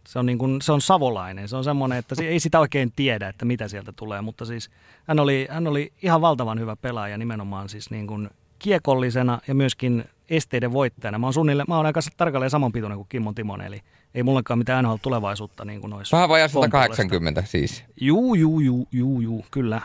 se 0.09 0.19
on, 0.19 0.27
niin 0.27 0.39
kuin, 0.39 0.63
se 0.63 0.73
on 0.73 0.81
savolainen. 0.81 1.49
Se 1.49 1.57
on 1.57 1.65
semmoinen, 1.65 1.99
että 1.99 2.15
ei 2.23 2.41
sitä 2.41 2.61
oikein 2.61 2.93
tiedä, 2.97 3.29
että 3.29 3.45
mitä 3.45 3.69
sieltä 3.69 3.93
tulee, 3.93 4.21
mutta 4.21 4.45
siis 4.45 4.71
hän 5.05 5.21
oli, 5.21 5.47
hän 5.51 5.67
oli 5.67 5.93
ihan 6.03 6.21
valtavan 6.21 6.61
hyvä 6.61 6.77
pelaaja 6.77 7.19
nimenomaan 7.19 7.69
siis 7.69 7.91
niin 7.91 8.07
kuin 8.07 8.31
kiekollisena 8.59 9.41
ja 9.49 9.55
myöskin 9.55 10.05
esteiden 10.33 10.73
voittajana. 10.73 11.19
Mä 11.19 11.27
oon, 11.27 11.35
suunnilleen, 11.35 11.67
mä 11.69 11.77
oon 11.77 11.87
aika 11.87 12.01
tarkalleen 12.17 12.51
saman 12.51 12.73
pituinen 12.73 12.99
kuin 12.99 13.09
Kimmo 13.09 13.33
Timonen, 13.33 13.67
eli 13.67 13.81
ei 14.15 14.23
mullekaan 14.23 14.59
mitään 14.59 14.85
NHL 14.85 14.95
tulevaisuutta 15.03 15.65
niin 15.65 15.81
kuin 15.81 15.95
Vähän 16.13 16.29
vajaa 16.29 16.49
180 16.49 17.43
siis. 17.47 17.85
Juu, 18.01 18.35
juu, 18.35 18.61
juu, 18.61 18.89
juu, 18.93 19.21
juu, 19.21 19.45
kyllä. 19.51 19.81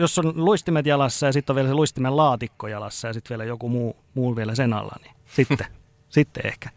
Jos 0.00 0.18
on 0.18 0.32
luistimet 0.44 0.86
jalassa 0.86 1.26
ja 1.26 1.32
sitten 1.32 1.52
on 1.52 1.56
vielä 1.56 1.68
se 1.68 1.74
luistimen 1.74 2.16
laatikko 2.16 2.68
jalassa 2.68 3.08
ja 3.08 3.12
sitten 3.12 3.28
vielä 3.34 3.44
joku 3.48 3.68
muu, 3.68 3.96
muu 4.14 4.36
vielä 4.36 4.54
sen 4.54 4.72
alla, 4.72 4.96
niin 5.02 5.14
sitten, 5.36 5.66
sitten 6.08 6.46
ehkä. 6.46 6.70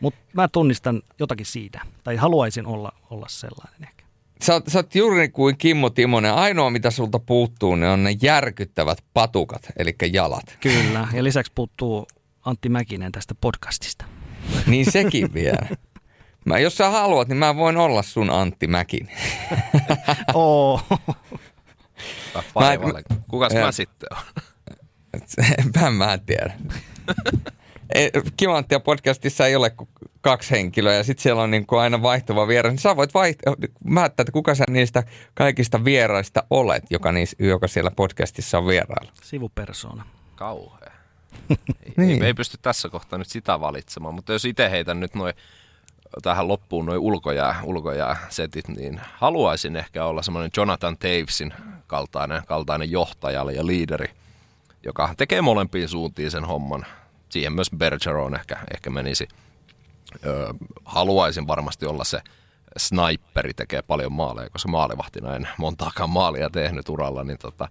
Mutta 0.00 0.20
mä 0.32 0.48
tunnistan 0.48 1.02
jotakin 1.18 1.46
siitä, 1.46 1.80
tai 2.04 2.16
haluaisin 2.16 2.66
olla, 2.66 2.92
olla 3.10 3.26
sellainen 3.28 3.82
ehkä. 3.82 4.04
Sä 4.42 4.52
oot, 4.52 4.64
sä 4.68 4.78
oot 4.78 4.94
juuri 4.94 5.28
kuin 5.28 5.58
Kimmo 5.58 5.90
Timonen. 5.90 6.34
Ainoa, 6.34 6.70
mitä 6.70 6.90
sulta 6.90 7.18
puuttuu, 7.18 7.76
ne 7.76 7.90
on 7.90 8.04
ne 8.04 8.16
järkyttävät 8.22 8.98
patukat, 9.14 9.62
eli 9.76 9.94
jalat. 10.12 10.58
Kyllä, 10.60 11.08
ja 11.12 11.24
lisäksi 11.24 11.52
puuttuu 11.54 12.06
Antti 12.44 12.68
Mäkinen 12.68 13.12
tästä 13.12 13.34
podcastista. 13.40 14.04
Niin 14.66 14.90
sekin 14.90 15.34
vielä. 15.34 15.68
Mä, 16.44 16.58
jos 16.58 16.76
sä 16.76 16.90
haluat, 16.90 17.28
niin 17.28 17.36
mä 17.36 17.56
voin 17.56 17.76
olla 17.76 18.02
sun 18.02 18.30
Antti 18.30 18.66
Mäkinen. 18.66 19.16
Oo. 20.34 20.80
Paivalle. 22.54 23.02
Kukas 23.30 23.52
mä 23.54 23.72
sitten 23.72 24.08
on? 24.12 24.22
mä, 25.80 25.90
mä 25.90 26.12
en 26.12 26.20
tiedä. 26.20 26.52
Kimanttia 28.36 28.80
podcastissa 28.80 29.46
ei 29.46 29.56
ole 29.56 29.70
kuin 29.70 29.88
kaksi 30.20 30.50
henkilöä 30.50 30.94
ja 30.94 31.04
sitten 31.04 31.22
siellä 31.22 31.42
on 31.42 31.50
niin 31.50 31.66
kuin 31.66 31.80
aina 31.80 32.02
vaihtuva 32.02 32.48
vieras. 32.48 32.72
Niin 32.72 32.78
sä 32.78 32.96
voit 32.96 33.14
vaihtaa, 33.14 33.54
määttää, 33.84 34.22
että 34.22 34.32
kuka 34.32 34.54
sä 34.54 34.64
niistä 34.70 35.02
kaikista 35.34 35.84
vieraista 35.84 36.44
olet, 36.50 36.84
joka, 36.90 37.12
niissä, 37.12 37.36
joka 37.38 37.68
siellä 37.68 37.90
podcastissa 37.90 38.58
on 38.58 38.66
vierailla. 38.66 39.12
Sivupersona. 39.22 40.06
Kauhea. 40.34 40.91
Niin. 41.96 42.22
ei, 42.22 42.26
ei 42.26 42.34
pysty 42.34 42.58
tässä 42.62 42.88
kohtaa 42.88 43.18
nyt 43.18 43.28
sitä 43.28 43.60
valitsemaan, 43.60 44.14
mutta 44.14 44.32
jos 44.32 44.44
itse 44.44 44.70
heitän 44.70 45.00
nyt 45.00 45.14
noin 45.14 45.34
tähän 46.22 46.48
loppuun 46.48 46.86
noin 46.86 46.98
ulkojää, 46.98 47.60
ulkojää 47.62 48.16
setit, 48.28 48.68
niin 48.68 49.00
haluaisin 49.18 49.76
ehkä 49.76 50.04
olla 50.04 50.22
semmoinen 50.22 50.50
Jonathan 50.56 50.96
Tavesin 50.98 51.54
kaltainen, 51.86 52.42
kaltainen 52.46 52.90
johtaja 52.90 53.50
ja 53.52 53.66
liideri, 53.66 54.10
joka 54.82 55.14
tekee 55.16 55.42
molempiin 55.42 55.88
suuntiin 55.88 56.30
sen 56.30 56.44
homman. 56.44 56.86
Siihen 57.28 57.52
myös 57.52 57.70
Bergeron 57.76 58.34
ehkä, 58.34 58.58
ehkä 58.74 58.90
menisi. 58.90 59.28
Öö, 60.26 60.52
haluaisin 60.84 61.46
varmasti 61.46 61.86
olla 61.86 62.04
se 62.04 62.20
sniperi, 62.76 63.54
tekee 63.54 63.82
paljon 63.82 64.12
maaleja, 64.12 64.50
koska 64.50 64.68
maalivahtina 64.68 65.36
en 65.36 65.48
montaakaan 65.58 66.10
maalia 66.10 66.50
tehnyt 66.50 66.88
uralla, 66.88 67.24
niin 67.24 67.38
tota, 67.38 67.68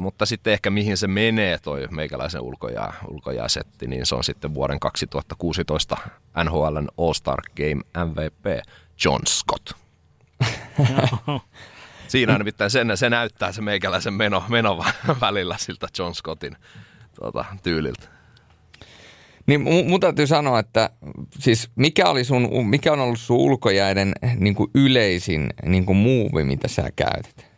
mutta 0.00 0.26
sitten 0.26 0.52
ehkä 0.52 0.70
mihin 0.70 0.96
se 0.96 1.06
menee 1.06 1.58
toi 1.58 1.88
meikäläisen 1.90 2.40
ulkojää, 2.40 2.92
ulkojääsetti, 3.08 3.86
niin 3.86 4.06
se 4.06 4.14
on 4.14 4.24
sitten 4.24 4.54
vuoden 4.54 4.80
2016 4.80 5.96
NHLn 6.44 6.88
All-Star 6.98 7.42
Game 7.56 8.08
MVP 8.10 8.66
John 9.04 9.22
Scott. 9.26 9.70
Siinä 12.08 12.38
nimittäin 12.38 12.70
sen, 12.70 12.96
se 12.96 13.10
näyttää 13.10 13.52
se 13.52 13.60
meikäläisen 13.60 14.14
meno, 14.14 14.44
meno 14.48 14.84
välillä 15.20 15.56
siltä 15.58 15.88
John 15.98 16.14
Scottin 16.14 16.56
tuota, 17.14 17.44
tyyliltä. 17.62 18.08
Niin 19.46 19.60
mun 19.60 20.00
täytyy 20.00 20.26
sanoa, 20.26 20.58
että 20.58 20.90
siis 21.38 21.70
mikä, 21.76 22.08
oli 22.08 22.24
sun, 22.24 22.66
mikä 22.66 22.92
on 22.92 23.00
ollut 23.00 23.20
sun 23.20 23.36
ulkojäiden 23.36 24.12
niin 24.36 24.54
kuin 24.54 24.70
yleisin 24.74 25.50
niin 25.66 25.86
kuin 25.86 25.96
muuvi, 25.96 26.44
mitä 26.44 26.68
sä 26.68 26.90
käytät? 26.96 27.53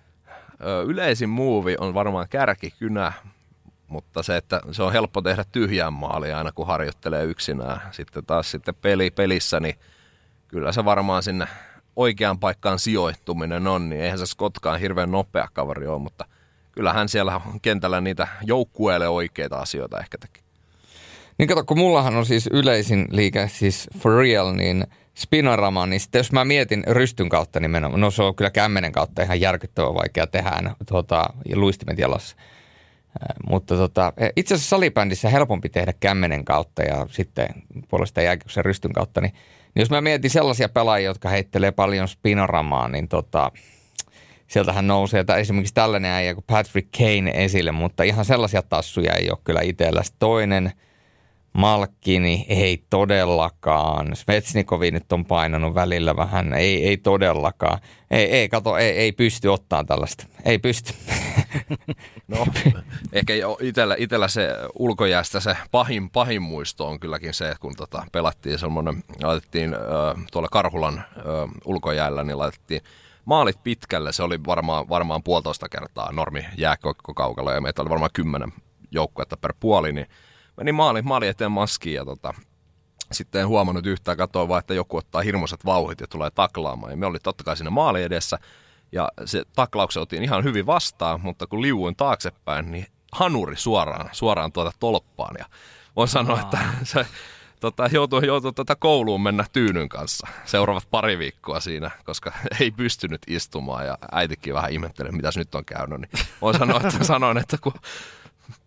Yleisin 0.86 1.28
muuvi 1.28 1.76
on 1.80 1.94
varmaan 1.94 2.28
kärkikynä, 2.28 3.12
mutta 3.88 4.22
se, 4.22 4.36
että 4.36 4.60
se 4.72 4.82
on 4.82 4.92
helppo 4.92 5.22
tehdä 5.22 5.44
tyhjään 5.52 5.92
maali 5.92 6.32
aina 6.32 6.52
kun 6.52 6.66
harjoittelee 6.66 7.24
yksinään. 7.24 7.80
Sitten 7.90 8.26
taas 8.26 8.50
sitten 8.50 8.74
peli, 8.74 9.10
pelissä, 9.10 9.60
niin 9.60 9.74
kyllä 10.48 10.72
se 10.72 10.84
varmaan 10.84 11.22
sinne 11.22 11.48
oikeaan 11.96 12.38
paikkaan 12.38 12.78
sijoittuminen 12.78 13.66
on, 13.66 13.88
niin 13.88 14.00
eihän 14.00 14.18
se 14.18 14.26
Scottkaan 14.26 14.80
hirveän 14.80 15.10
nopea 15.10 15.48
kaveri 15.52 15.86
ole, 15.86 15.98
mutta 15.98 16.24
kyllähän 16.72 17.08
siellä 17.08 17.40
kentällä 17.62 18.00
niitä 18.00 18.28
joukkueelle 18.42 19.08
oikeita 19.08 19.58
asioita 19.58 20.00
ehkä 20.00 20.18
teki. 20.18 20.40
Niin 21.38 21.48
kato, 21.48 21.64
kun 21.64 21.78
mullahan 21.78 22.16
on 22.16 22.26
siis 22.26 22.48
yleisin 22.52 23.06
liike, 23.10 23.48
siis 23.48 23.88
for 23.98 24.12
real, 24.12 24.52
niin– 24.52 24.86
Spinorama, 25.18 25.86
niin 25.86 26.00
sitten 26.00 26.18
jos 26.18 26.32
mä 26.32 26.44
mietin 26.44 26.84
rystyn 26.86 27.28
kautta, 27.28 27.60
niin 27.60 27.70
mennä, 27.70 27.88
no 27.88 28.10
se 28.10 28.22
on 28.22 28.34
kyllä 28.34 28.50
kämmenen 28.50 28.92
kautta 28.92 29.22
ihan 29.22 29.40
järkyttävän 29.40 29.94
vaikea 29.94 30.26
tehdä 30.26 30.74
tuota, 30.88 31.24
luistimet 31.54 31.98
jalassa. 31.98 32.36
Mutta 33.48 33.76
tota, 33.76 34.12
e, 34.16 34.28
itse 34.36 34.54
asiassa 34.54 34.68
salibändissä 34.68 35.28
helpompi 35.28 35.68
tehdä 35.68 35.92
kämmenen 36.00 36.44
kautta 36.44 36.82
ja 36.82 37.06
sitten 37.10 37.48
puolesta 37.88 38.22
jääkyksen 38.22 38.64
rystyn 38.64 38.92
kautta. 38.92 39.20
Niin, 39.20 39.32
niin 39.74 39.80
jos 39.80 39.90
mä 39.90 40.00
mietin 40.00 40.30
sellaisia 40.30 40.68
pelaajia, 40.68 41.10
jotka 41.10 41.28
heittelee 41.28 41.72
paljon 41.72 42.08
spinoramaa, 42.08 42.88
niin 42.88 43.08
tota, 43.08 43.52
sieltähän 44.46 44.86
nousee 44.86 45.20
että 45.20 45.36
esimerkiksi 45.36 45.74
tällainen 45.74 46.10
äijä 46.10 46.34
kuin 46.34 46.44
Patrick 46.46 46.88
Kane 46.98 47.32
esille, 47.34 47.72
mutta 47.72 48.02
ihan 48.02 48.24
sellaisia 48.24 48.62
tassuja 48.62 49.12
ei 49.14 49.30
ole 49.30 49.38
kyllä 49.44 49.60
itsellä. 49.60 50.02
Toinen– 50.18 50.72
Malkkini 51.56 52.46
ei 52.48 52.84
todellakaan. 52.90 54.16
Svetsnikovi 54.16 54.90
nyt 54.90 55.12
on 55.12 55.24
painanut 55.24 55.74
välillä 55.74 56.16
vähän. 56.16 56.54
Ei, 56.54 56.88
ei 56.88 56.96
todellakaan. 56.96 57.78
Ei, 58.10 58.24
ei 58.24 58.48
kato, 58.48 58.76
ei, 58.76 58.90
ei 58.90 59.12
pysty 59.12 59.48
ottaa 59.48 59.84
tällaista. 59.84 60.26
Ei 60.44 60.58
pysty. 60.58 60.92
No, 62.28 62.46
ehkä 63.12 63.32
itellä, 63.60 63.96
itellä 63.98 64.28
se 64.28 64.48
ulkojäästä 64.78 65.40
se 65.40 65.56
pahin, 65.70 66.10
pahin 66.10 66.42
muisto 66.42 66.86
on 66.86 67.00
kylläkin 67.00 67.34
se, 67.34 67.48
että 67.48 67.60
kun 67.60 67.76
tota, 67.76 68.06
pelattiin 68.12 68.58
semmoinen, 68.58 69.04
laitettiin 69.22 69.74
äh, 69.74 70.24
tuolla 70.32 70.48
Karhulan 70.48 70.98
äh, 70.98 71.04
ulkojäällä, 71.64 72.24
niin 72.24 72.38
laitettiin 72.38 72.80
maalit 73.24 73.62
pitkälle. 73.64 74.12
Se 74.12 74.22
oli 74.22 74.38
varmaan, 74.46 74.88
varmaan 74.88 75.22
puolitoista 75.22 75.68
kertaa 75.68 76.12
normi 76.12 76.46
jääkokko 76.56 77.14
ja 77.54 77.60
meitä 77.60 77.82
oli 77.82 77.90
varmaan 77.90 78.10
kymmenen 78.14 78.52
joukkuetta 78.90 79.36
per 79.36 79.54
puoli, 79.60 79.92
niin 79.92 80.06
meni 80.56 80.72
maali, 80.72 81.02
maali 81.02 81.28
eteen 81.28 81.52
maskiin 81.52 81.94
ja 81.94 82.04
tota, 82.04 82.34
sitten 83.12 83.40
en 83.40 83.48
huomannut 83.48 83.86
yhtään, 83.86 84.16
katsoin 84.16 84.48
vaan, 84.48 84.58
että 84.58 84.74
joku 84.74 84.96
ottaa 84.96 85.22
hirmuiset 85.22 85.64
vauhit 85.64 86.00
ja 86.00 86.06
tulee 86.06 86.30
taklaamaan. 86.30 86.92
Ja 86.92 86.96
me 86.96 87.06
oli 87.06 87.18
totta 87.18 87.44
kai 87.44 87.56
siinä 87.56 87.70
maali 87.70 88.02
edessä 88.02 88.38
ja 88.92 89.08
se 89.24 89.42
taklauksen 89.56 90.02
otin 90.02 90.22
ihan 90.22 90.44
hyvin 90.44 90.66
vastaan, 90.66 91.20
mutta 91.20 91.46
kun 91.46 91.62
liuuin 91.62 91.96
taaksepäin, 91.96 92.70
niin 92.70 92.86
hanuri 93.12 93.56
suoraan, 93.56 94.08
suoraan 94.12 94.52
tuota 94.52 94.72
tolppaan. 94.80 95.34
Ja 95.38 95.44
voin 95.96 96.08
sanoa, 96.08 96.40
että 96.40 96.58
se 96.82 97.06
tota, 97.60 97.88
joutuu, 97.92 98.20
joutuu 98.20 98.52
tuota 98.52 98.76
kouluun 98.76 99.20
mennä 99.20 99.44
tyynyn 99.52 99.88
kanssa 99.88 100.26
seuraavat 100.44 100.90
pari 100.90 101.18
viikkoa 101.18 101.60
siinä, 101.60 101.90
koska 102.04 102.32
ei 102.60 102.70
pystynyt 102.70 103.22
istumaan 103.26 103.86
ja 103.86 103.98
äitikin 104.12 104.54
vähän 104.54 104.72
ihmettelee, 104.72 105.12
mitä 105.12 105.30
nyt 105.36 105.54
on 105.54 105.64
käynyt. 105.64 106.00
Niin 106.00 106.26
voin 106.42 106.58
sanoa, 106.58 106.80
että 106.84 107.04
sanoin, 107.14 107.38
että 107.38 107.58
kun 107.62 107.74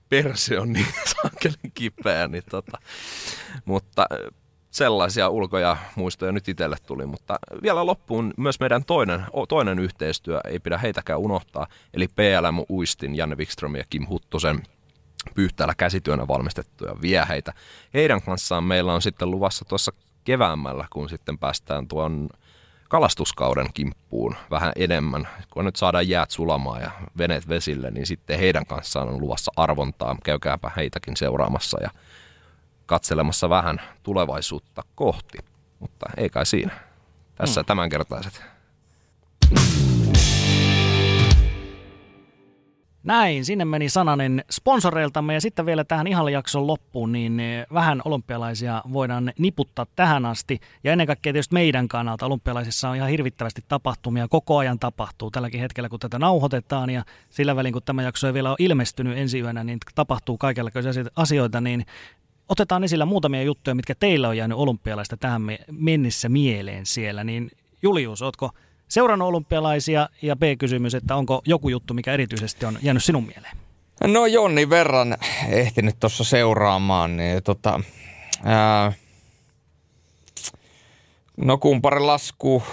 perse 0.10 0.60
on 0.60 0.73
niin 0.73 0.88
sankelin 1.22 1.72
kipeä. 1.73 2.27
Niin 2.27 2.44
tota. 2.49 2.77
Mutta 3.65 4.06
sellaisia 4.72 5.30
ulkoja 5.30 5.77
muistoja 5.95 6.31
nyt 6.31 6.48
itselle 6.48 6.77
tuli, 6.86 7.06
mutta 7.06 7.40
vielä 7.64 7.86
loppuun 7.86 8.34
myös 8.38 8.60
meidän 8.60 8.86
toinen, 8.86 9.26
toinen 9.49 9.80
yhteistyö, 9.80 10.40
ei 10.48 10.60
pidä 10.60 10.77
heitäkään 10.77 11.19
unohtaa, 11.19 11.68
eli 11.94 12.07
PLM 12.07 12.65
Uistin, 12.69 13.15
Janne 13.15 13.36
Wikström 13.36 13.76
ja 13.76 13.84
Kim 13.90 14.07
Huttusen 14.10 14.64
pyhtäällä 15.36 15.73
käsityönä 15.77 16.27
valmistettuja 16.27 17.02
vieheitä. 17.02 17.53
Heidän 17.94 18.22
kanssaan 18.22 18.64
meillä 18.64 18.94
on 18.94 19.02
sitten 19.02 19.31
luvassa 19.31 19.65
tuossa 19.65 19.91
keväämällä, 20.23 20.86
kun 20.90 21.10
sitten 21.10 21.38
päästään 21.38 21.88
tuon 21.88 22.30
kalastuskauden 22.90 23.74
kimppuun 23.74 24.36
vähän 24.52 24.72
enemmän. 24.76 25.28
Kun 25.52 25.66
nyt 25.66 25.76
saadaan 25.76 26.10
jäät 26.10 26.32
sulamaan 26.32 26.82
ja 26.82 26.91
veneet 27.18 27.49
vesille, 27.49 27.91
niin 27.91 28.06
sitten 28.06 28.40
heidän 28.40 28.66
kanssaan 28.66 29.10
on 29.10 29.22
luvassa 29.22 29.52
arvontaa. 29.56 30.18
Käykääpä 30.24 30.72
heitäkin 30.78 31.18
seuraamassa 31.18 31.84
ja 31.84 31.90
katselemassa 32.86 33.49
vähän 33.49 33.82
tulevaisuutta 34.03 34.84
kohti. 34.95 35.38
Mutta 35.80 36.06
ei 36.18 36.30
kai 36.30 36.45
siinä. 36.45 36.72
Tässä 37.36 37.61
hmm. 37.61 37.66
tämänkertaiset. 37.66 38.41
Näin, 43.03 43.45
sinne 43.45 43.65
meni 43.65 43.89
sananen 43.89 44.43
sponsoreiltamme 44.51 45.34
ja 45.34 45.41
sitten 45.41 45.65
vielä 45.65 45.84
tähän 45.84 46.07
ihan 46.07 46.34
jakson 46.34 46.67
loppuun, 46.67 47.11
niin 47.11 47.39
eh, 47.39 47.65
vähän 47.73 48.01
olympialaisia 48.05 48.81
voidaan 48.93 49.34
niputtaa 49.38 49.85
tähän 49.95 50.26
asti. 50.26 50.59
Ja 50.84 50.91
ennen 50.91 51.07
kaikkea 51.07 51.34
tietysti 51.34 51.53
meidän 51.53 51.88
kannalta 51.88 52.26
olympialaisissa 52.26 52.89
on 52.89 52.95
ihan 52.95 53.09
hirvittävästi 53.09 53.61
tapahtumia, 53.67 54.27
koko 54.27 54.57
ajan 54.57 54.80
tapahtuu 54.80 55.31
tälläkin 55.31 55.59
hetkellä, 55.59 55.89
kun 55.89 55.99
tätä 55.99 56.19
nauhoitetaan 56.19 56.89
ja 56.89 57.03
sillä 57.30 57.55
välin, 57.55 57.73
kun 57.73 57.81
tämä 57.85 58.03
jakso 58.03 58.27
ei 58.27 58.34
vielä 58.34 58.49
ole 58.49 58.57
ilmestynyt 58.59 59.17
ensi 59.17 59.39
yönä, 59.39 59.63
niin 59.63 59.80
tapahtuu 59.95 60.38
kaikenlaisia 60.38 61.03
asioita, 61.15 61.61
niin 61.61 61.85
otetaan 62.49 62.84
esillä 62.84 63.05
muutamia 63.05 63.43
juttuja, 63.43 63.76
mitkä 63.76 63.95
teillä 63.95 64.30
on 64.30 64.38
jäänyt 64.38 64.57
olympialaista 64.57 65.17
tähän 65.17 65.41
mennessä 65.71 66.30
mieleen 66.30 66.85
siellä, 66.85 67.23
niin 67.23 67.51
Julius, 67.81 68.21
ootko 68.21 68.51
seurannut 68.90 69.28
olympialaisia 69.28 70.10
ja 70.22 70.36
B-kysymys, 70.36 70.95
että 70.95 71.16
onko 71.16 71.41
joku 71.45 71.70
juttu, 71.70 71.94
mikä 71.94 72.14
erityisesti 72.14 72.66
on 72.66 72.78
jäänyt 72.82 73.03
sinun 73.03 73.26
mieleen? 73.26 73.57
No 74.03 74.26
Jonni 74.26 74.70
verran 74.70 75.18
ehtinyt 75.48 75.95
tuossa 75.99 76.24
seuraamaan, 76.24 77.18
niin 77.18 77.44
tota, 77.44 77.82
ää, 78.44 78.91
no 81.38 81.57
kumpari 81.57 81.99
lasku 81.99 82.64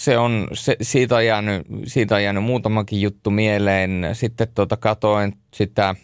se 0.00 0.18
on, 0.18 0.48
se, 0.52 0.76
siitä, 0.82 1.16
on 1.16 1.26
jäänyt, 1.26 1.66
siitä 1.84 2.14
on 2.14 2.22
jäänyt 2.22 2.44
muutamakin 2.44 3.00
juttu 3.00 3.30
mieleen. 3.30 4.08
Sitten 4.12 4.48
tuota, 4.54 4.76
katoin 4.76 5.38
sitä 5.54 5.94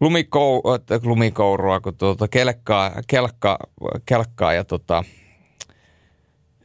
lumikou, 0.00 0.62
lumikourua, 1.02 1.80
kun 1.80 1.96
tuota, 1.96 2.28
kelkkaa, 2.28 2.92
kelkka, 3.06 3.58
kelkkaa 4.06 4.52
ja 4.52 4.64
tota, 4.64 5.04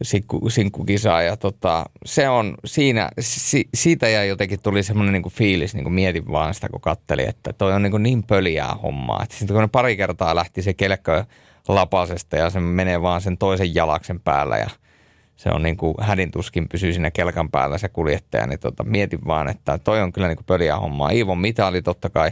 sinkku, 0.01 0.49
sinkkukisaa. 0.49 1.21
Ja 1.21 1.37
tota, 1.37 1.85
se 2.05 2.29
on 2.29 2.55
siinä, 2.65 3.09
si, 3.19 3.69
siitä 3.73 4.09
jäi 4.09 4.27
jotenkin 4.27 4.61
tuli 4.63 4.83
semmoinen 4.83 5.13
niin 5.13 5.31
fiilis, 5.31 5.73
niin 5.73 5.83
kuin 5.83 5.93
mietin 5.93 6.31
vaan 6.31 6.53
sitä, 6.53 6.69
kun 6.69 6.81
kattelin, 6.81 7.29
että 7.29 7.53
toi 7.53 7.73
on 7.73 7.83
niin, 7.83 8.03
niin 8.03 8.23
pöliää 8.23 8.75
hommaa. 8.83 9.23
Että 9.23 9.35
sitten 9.35 9.53
kun 9.53 9.61
ne 9.61 9.67
pari 9.67 9.97
kertaa 9.97 10.35
lähti 10.35 10.61
se 10.61 10.73
kelkka 10.73 11.25
lapasesta 11.67 12.35
ja 12.35 12.49
se 12.49 12.59
menee 12.59 13.01
vaan 13.01 13.21
sen 13.21 13.37
toisen 13.37 13.75
jalaksen 13.75 14.19
päällä 14.19 14.57
ja 14.57 14.69
se 15.35 15.49
on 15.49 15.63
niin 15.63 15.77
kuin 15.77 15.95
hädintuskin 15.99 16.69
pysyy 16.69 16.93
siinä 16.93 17.11
kelkan 17.11 17.51
päällä 17.51 17.77
se 17.77 17.89
kuljettaja, 17.89 18.47
niin 18.47 18.59
tota, 18.59 18.83
mietin 18.83 19.19
vaan, 19.27 19.49
että 19.49 19.77
toi 19.77 20.01
on 20.01 20.11
kyllä 20.11 20.27
niin 20.27 20.37
kuin 20.37 20.45
pöliä 20.45 20.77
hommaa. 20.77 21.09
Iivon 21.09 21.39
mitali 21.39 21.81
totta 21.81 22.09
kai, 22.09 22.31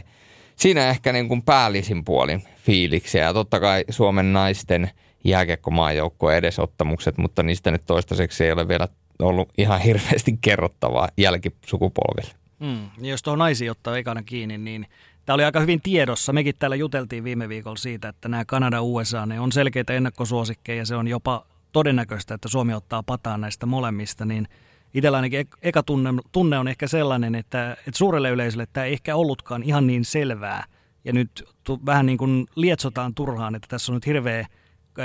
siinä 0.56 0.88
ehkä 0.88 1.12
niin 1.12 1.28
kuin 1.28 1.42
päällisin 1.42 2.04
puolin 2.04 2.42
fiiliksiä 2.56 3.24
ja 3.24 3.32
totta 3.34 3.60
kai 3.60 3.84
Suomen 3.88 4.32
naisten 4.32 4.90
jääkiekkomaajoukkojen 5.24 6.38
edesottamukset, 6.38 7.18
mutta 7.18 7.42
niistä 7.42 7.70
nyt 7.70 7.82
toistaiseksi 7.86 8.44
ei 8.44 8.52
ole 8.52 8.68
vielä 8.68 8.88
ollut 9.18 9.48
ihan 9.58 9.80
hirveästi 9.80 10.38
kerrottavaa 10.40 11.08
jälkisukupolville. 11.16 12.34
Mm, 12.58 13.06
jos 13.06 13.22
tuohon 13.22 13.38
naisiin 13.38 13.70
ottaa 13.70 13.98
ekana 13.98 14.22
kiinni, 14.22 14.58
niin 14.58 14.86
Tämä 15.26 15.34
oli 15.34 15.44
aika 15.44 15.60
hyvin 15.60 15.80
tiedossa. 15.80 16.32
Mekin 16.32 16.54
täällä 16.58 16.76
juteltiin 16.76 17.24
viime 17.24 17.48
viikolla 17.48 17.76
siitä, 17.76 18.08
että 18.08 18.28
nämä 18.28 18.44
Kanada 18.44 18.82
USA 18.82 19.26
ne 19.26 19.40
on 19.40 19.52
selkeitä 19.52 19.92
ennakkosuosikkeja 19.92 20.78
ja 20.78 20.86
se 20.86 20.96
on 20.96 21.08
jopa 21.08 21.46
todennäköistä, 21.72 22.34
että 22.34 22.48
Suomi 22.48 22.74
ottaa 22.74 23.02
pataan 23.02 23.40
näistä 23.40 23.66
molemmista, 23.66 24.24
niin 24.24 24.48
itsellä 24.94 25.18
ainakin 25.18 25.48
eka 25.62 25.82
tunne, 25.82 26.10
tunne 26.32 26.58
on 26.58 26.68
ehkä 26.68 26.86
sellainen, 26.86 27.34
että, 27.34 27.72
että 27.72 27.98
suurelle 27.98 28.30
yleisölle 28.30 28.66
tämä 28.72 28.86
ei 28.86 28.92
ehkä 28.92 29.16
ollutkaan 29.16 29.62
ihan 29.62 29.86
niin 29.86 30.04
selvää. 30.04 30.64
Ja 31.04 31.12
nyt 31.12 31.44
tu, 31.64 31.80
vähän 31.86 32.06
niin 32.06 32.18
kuin 32.18 32.46
lietsotaan 32.54 33.14
turhaan, 33.14 33.54
että 33.54 33.68
tässä 33.70 33.92
on 33.92 33.96
nyt 33.96 34.06
hirveä, 34.06 34.46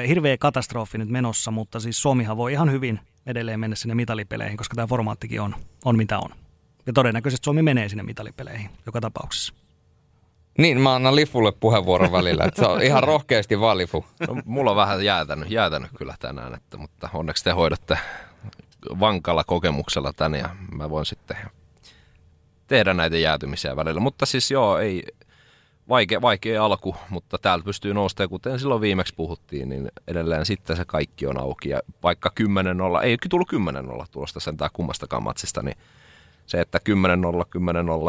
hirveä 0.08 0.38
katastrofi 0.38 0.98
nyt 0.98 1.10
menossa, 1.10 1.52
mutta 1.52 1.80
siis 1.80 2.02
Suomihan 2.02 2.38
voi 2.38 2.52
ihan 2.54 2.72
hyvin 2.72 3.00
edelleen 3.26 3.60
mennä 3.60 3.76
sinne 3.76 3.96
mitalipeleihin, 3.96 4.58
koska 4.58 4.76
tämä 4.76 4.88
formaattikin 4.88 5.42
on, 5.42 5.56
on 5.86 5.98
mitä 5.98 6.20
on. 6.20 6.30
Ja 6.86 6.94
todennäköisesti 6.94 7.46
Suomi 7.46 7.62
menee 7.62 7.90
sinne 7.90 8.04
mitalipeleihin 8.04 8.70
joka 8.86 9.02
tapauksessa. 9.02 9.54
Niin, 10.58 10.82
mä 10.82 10.96
annan 10.96 11.16
Lifulle 11.16 11.52
puheenvuoron 11.52 12.12
välillä, 12.12 12.44
että 12.44 12.62
se 12.62 12.68
on 12.68 12.82
ihan 12.82 13.04
rohkeasti 13.04 13.60
vaan 13.60 13.78
Lifu. 13.78 14.06
No, 14.28 14.42
mulla 14.46 14.72
on 14.72 14.78
vähän 14.78 15.06
jäätänyt, 15.06 15.52
jäätänyt 15.52 15.92
kyllä 15.98 16.16
tänään, 16.20 16.54
että, 16.54 16.78
mutta 16.78 17.10
onneksi 17.14 17.44
te 17.44 17.52
hoidatte 17.52 17.98
vankalla 19.00 19.44
kokemuksella 19.44 20.14
tän 20.14 20.36
ja 20.36 20.50
mä 20.72 20.90
voin 20.90 21.06
sitten 21.06 21.38
tehdä 22.68 22.94
näitä 22.94 23.18
jäätymisiä 23.18 23.76
välillä. 23.76 24.00
Mutta 24.00 24.26
siis 24.26 24.52
joo, 24.52 24.78
ei, 24.78 25.04
vaikea, 25.90 26.22
vaikea 26.22 26.66
alku, 26.66 26.96
mutta 27.10 27.38
täältä 27.38 27.66
pystyy 27.66 27.94
noustamaan, 27.94 28.30
kuten 28.30 28.60
silloin 28.60 28.82
viimeksi 28.82 29.16
puhuttiin, 29.16 29.70
niin 29.70 29.92
edelleen 30.08 30.46
sitten 30.46 30.78
se 30.78 30.86
kaikki 30.86 31.28
on 31.28 31.40
auki. 31.40 31.70
Ja 31.70 31.80
vaikka 32.04 32.32
10-0, 33.00 33.04
ei 33.04 33.18
tullut 33.30 33.54
10-0 34.02 34.06
tuosta 34.12 34.40
sentään 34.40 34.72
kummastakaan 34.74 35.24
matsista, 35.24 35.62
niin 35.62 35.78
se, 36.46 36.62
että 36.62 36.80
10-0, 36.90 36.92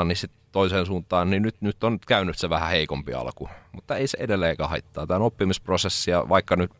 10-0, 0.00 0.04
niin 0.04 0.16
sitten 0.16 0.40
toiseen 0.52 0.86
suuntaan, 0.86 1.30
niin 1.30 1.42
nyt, 1.42 1.56
nyt 1.60 1.84
on 1.84 1.98
käynyt 2.06 2.38
se 2.38 2.50
vähän 2.50 2.70
heikompi 2.70 3.14
alku. 3.14 3.48
Mutta 3.72 3.96
ei 3.96 4.06
se 4.06 4.18
edelleenkaan 4.20 4.70
haittaa. 4.70 5.06
Tämä 5.06 5.16
on 5.16 5.22
oppimisprosessi 5.22 6.10
ja 6.10 6.28
vaikka 6.28 6.56
nyt, 6.56 6.70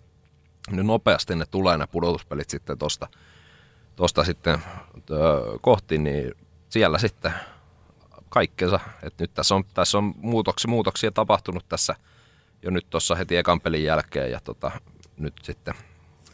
nyt 0.71 0.87
nopeasti 0.87 1.35
ne 1.35 1.45
tulee 1.51 1.79
ne 1.79 1.87
pudotuspelit 1.87 2.51
sitten 2.51 2.79
tuosta 2.79 3.09
tosta 3.97 4.25
sitten 4.25 4.59
kohti, 5.61 5.99
niin 5.99 6.33
siellä 6.69 6.99
sitten 6.99 7.33
kaikkensa. 8.31 8.81
Et 9.03 9.15
nyt 9.19 9.35
tässä 9.35 9.55
on, 9.55 9.65
tässä 9.75 9.99
on 9.99 10.15
muutoksia, 10.17 10.69
muutoksia 10.69 11.11
tapahtunut 11.11 11.69
tässä 11.69 11.95
jo 12.63 12.71
nyt 12.71 12.87
tuossa 12.91 13.15
heti 13.15 13.37
ekan 13.37 13.61
pelin 13.61 13.85
jälkeen 13.85 14.31
ja 14.31 14.41
tota, 14.45 14.71
nyt 15.17 15.35
sitten 15.43 15.75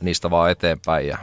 niistä 0.00 0.30
vaan 0.30 0.50
eteenpäin 0.50 1.06
ja 1.06 1.18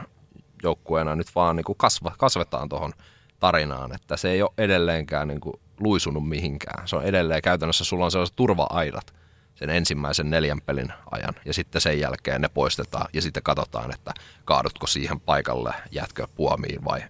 joukkueena 0.63 1.15
nyt 1.15 1.35
vaan 1.35 1.55
niin 1.55 1.63
kuin 1.63 1.77
kasva, 1.77 2.11
kasvetaan 2.17 2.69
tuohon 2.69 2.93
tarinaan, 3.39 3.95
että 3.95 4.17
se 4.17 4.29
ei 4.31 4.41
ole 4.41 4.51
edelleenkään 4.57 5.27
niin 5.27 5.41
kuin 5.41 5.59
luisunut 5.79 6.29
mihinkään. 6.29 6.87
Se 6.87 6.95
on 6.95 7.03
edelleen 7.03 7.41
käytännössä, 7.41 7.83
sulla 7.83 8.05
on 8.05 8.11
sellaiset 8.11 8.35
turva-aidat 8.35 9.13
sen 9.55 9.69
ensimmäisen 9.69 10.29
neljän 10.29 10.61
pelin 10.61 10.93
ajan 11.11 11.33
ja 11.45 11.53
sitten 11.53 11.81
sen 11.81 11.99
jälkeen 11.99 12.41
ne 12.41 12.49
poistetaan 12.49 13.07
ja 13.13 13.21
sitten 13.21 13.43
katsotaan, 13.43 13.93
että 13.93 14.13
kaadutko 14.45 14.87
siihen 14.87 15.19
paikalle, 15.19 15.73
jätkö 15.91 16.27
puomiin 16.35 16.85
vai, 16.85 17.03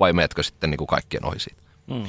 vai 0.00 0.12
meetkö 0.12 0.42
sitten 0.42 0.70
niin 0.70 0.78
kuin 0.78 0.88
kaikkien 0.88 1.24
ohi 1.24 1.38
siitä. 1.38 1.62
Mm. 1.86 2.04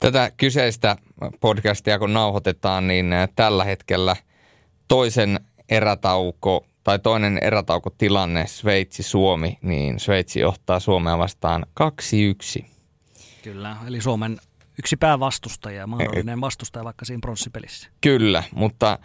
Tätä 0.00 0.30
kyseistä 0.36 0.96
podcastia 1.40 1.98
kun 1.98 2.12
nauhoitetaan, 2.12 2.86
niin 2.86 3.14
tällä 3.36 3.64
hetkellä 3.64 4.16
toisen 4.88 5.40
erätauko 5.68 6.66
tai 6.84 6.98
toinen 6.98 7.38
erätaukotilanne 7.42 8.46
Sveitsi-Suomi, 8.46 9.58
niin 9.62 10.00
Sveitsi 10.00 10.40
johtaa 10.40 10.80
Suomea 10.80 11.18
vastaan 11.18 11.66
2-1. 12.60 12.64
Kyllä, 13.42 13.76
eli 13.86 14.00
Suomen 14.00 14.38
yksi 14.78 14.96
päävastustaja 14.96 15.78
ja 15.78 15.86
mahdollinen 15.86 16.40
vastustaja 16.40 16.84
vaikka 16.84 17.04
siinä 17.04 17.20
pronssipelissä. 17.20 17.88
Kyllä, 18.00 18.42
mutta 18.54 18.98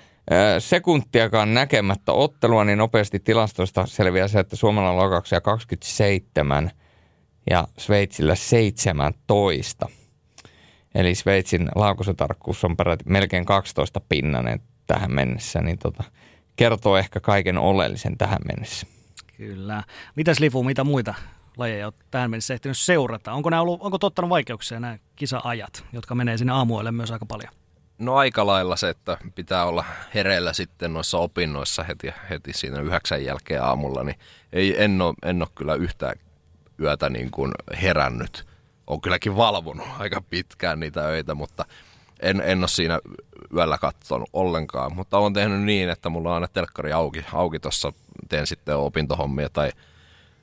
sekuntiakaan 0.59 1.53
näkemättä 1.53 2.11
ottelua, 2.11 2.63
niin 2.63 2.77
nopeasti 2.77 3.19
tilastoista 3.19 3.85
selviää 3.85 4.27
se, 4.27 4.39
että 4.39 4.55
Suomella 4.55 4.89
on 4.89 4.97
laukauksia 4.97 5.41
27 5.41 6.71
ja 7.49 7.67
Sveitsillä 7.77 8.35
17. 8.35 9.89
Eli 10.95 11.15
Sveitsin 11.15 11.69
laukaisutarkkuus 11.75 12.63
on 12.63 12.77
peräti 12.77 13.03
melkein 13.07 13.45
12 13.45 14.01
pinnanen 14.09 14.61
tähän 14.87 15.11
mennessä, 15.11 15.61
niin 15.61 15.77
tota, 15.77 16.03
kertoo 16.55 16.97
ehkä 16.97 17.19
kaiken 17.19 17.57
oleellisen 17.57 18.17
tähän 18.17 18.39
mennessä. 18.45 18.87
Kyllä. 19.37 19.83
Mitäs 20.15 20.39
Lifu, 20.39 20.63
mitä 20.63 20.83
muita 20.83 21.13
lajeja 21.57 21.87
olet 21.87 21.95
tähän 22.11 22.31
mennessä 22.31 22.53
ehtinyt 22.53 22.77
seurata. 22.77 23.33
Onko, 23.33 23.49
nämä 23.49 23.61
ollut, 23.61 23.81
onko 23.81 23.97
tottanut 23.97 24.29
vaikeuksia 24.29 24.79
nämä 24.79 24.97
kisaajat, 25.15 25.85
jotka 25.93 26.15
menee 26.15 26.37
sinne 26.37 26.53
aamuille 26.53 26.91
myös 26.91 27.11
aika 27.11 27.25
paljon? 27.25 27.53
No 27.97 28.15
aika 28.15 28.45
lailla 28.45 28.75
se, 28.75 28.89
että 28.89 29.17
pitää 29.35 29.65
olla 29.65 29.85
hereillä 30.13 30.53
sitten 30.53 30.93
noissa 30.93 31.17
opinnoissa 31.17 31.83
heti, 31.83 32.13
heti 32.29 32.53
siinä 32.53 32.81
yhdeksän 32.81 33.25
jälkeen 33.25 33.63
aamulla, 33.63 34.03
niin 34.03 34.19
ei, 34.53 34.83
en, 34.83 35.01
ole, 35.01 35.13
en 35.25 35.41
ole 35.41 35.49
kyllä 35.55 35.75
yhtä 35.75 36.13
yötä 36.79 37.09
niin 37.09 37.31
kuin 37.31 37.51
herännyt. 37.81 38.50
Olen 38.91 39.01
kylläkin 39.01 39.35
valvonut 39.35 39.87
aika 39.99 40.21
pitkään 40.29 40.79
niitä 40.79 41.01
öitä, 41.01 41.35
mutta 41.35 41.65
en, 42.19 42.41
en 42.45 42.59
ole 42.59 42.67
siinä 42.67 42.99
yöllä 43.55 43.77
katsonut 43.77 44.29
ollenkaan. 44.33 44.95
Mutta 44.95 45.17
olen 45.17 45.33
tehnyt 45.33 45.61
niin, 45.61 45.89
että 45.89 46.09
mulla 46.09 46.29
on 46.29 46.35
aina 46.35 46.47
telkkari 46.47 46.91
auki, 46.91 47.25
auki 47.33 47.59
tuossa, 47.59 47.93
teen 48.29 48.47
sitten 48.47 48.77
opintohommia 48.77 49.49
tai– 49.49 49.71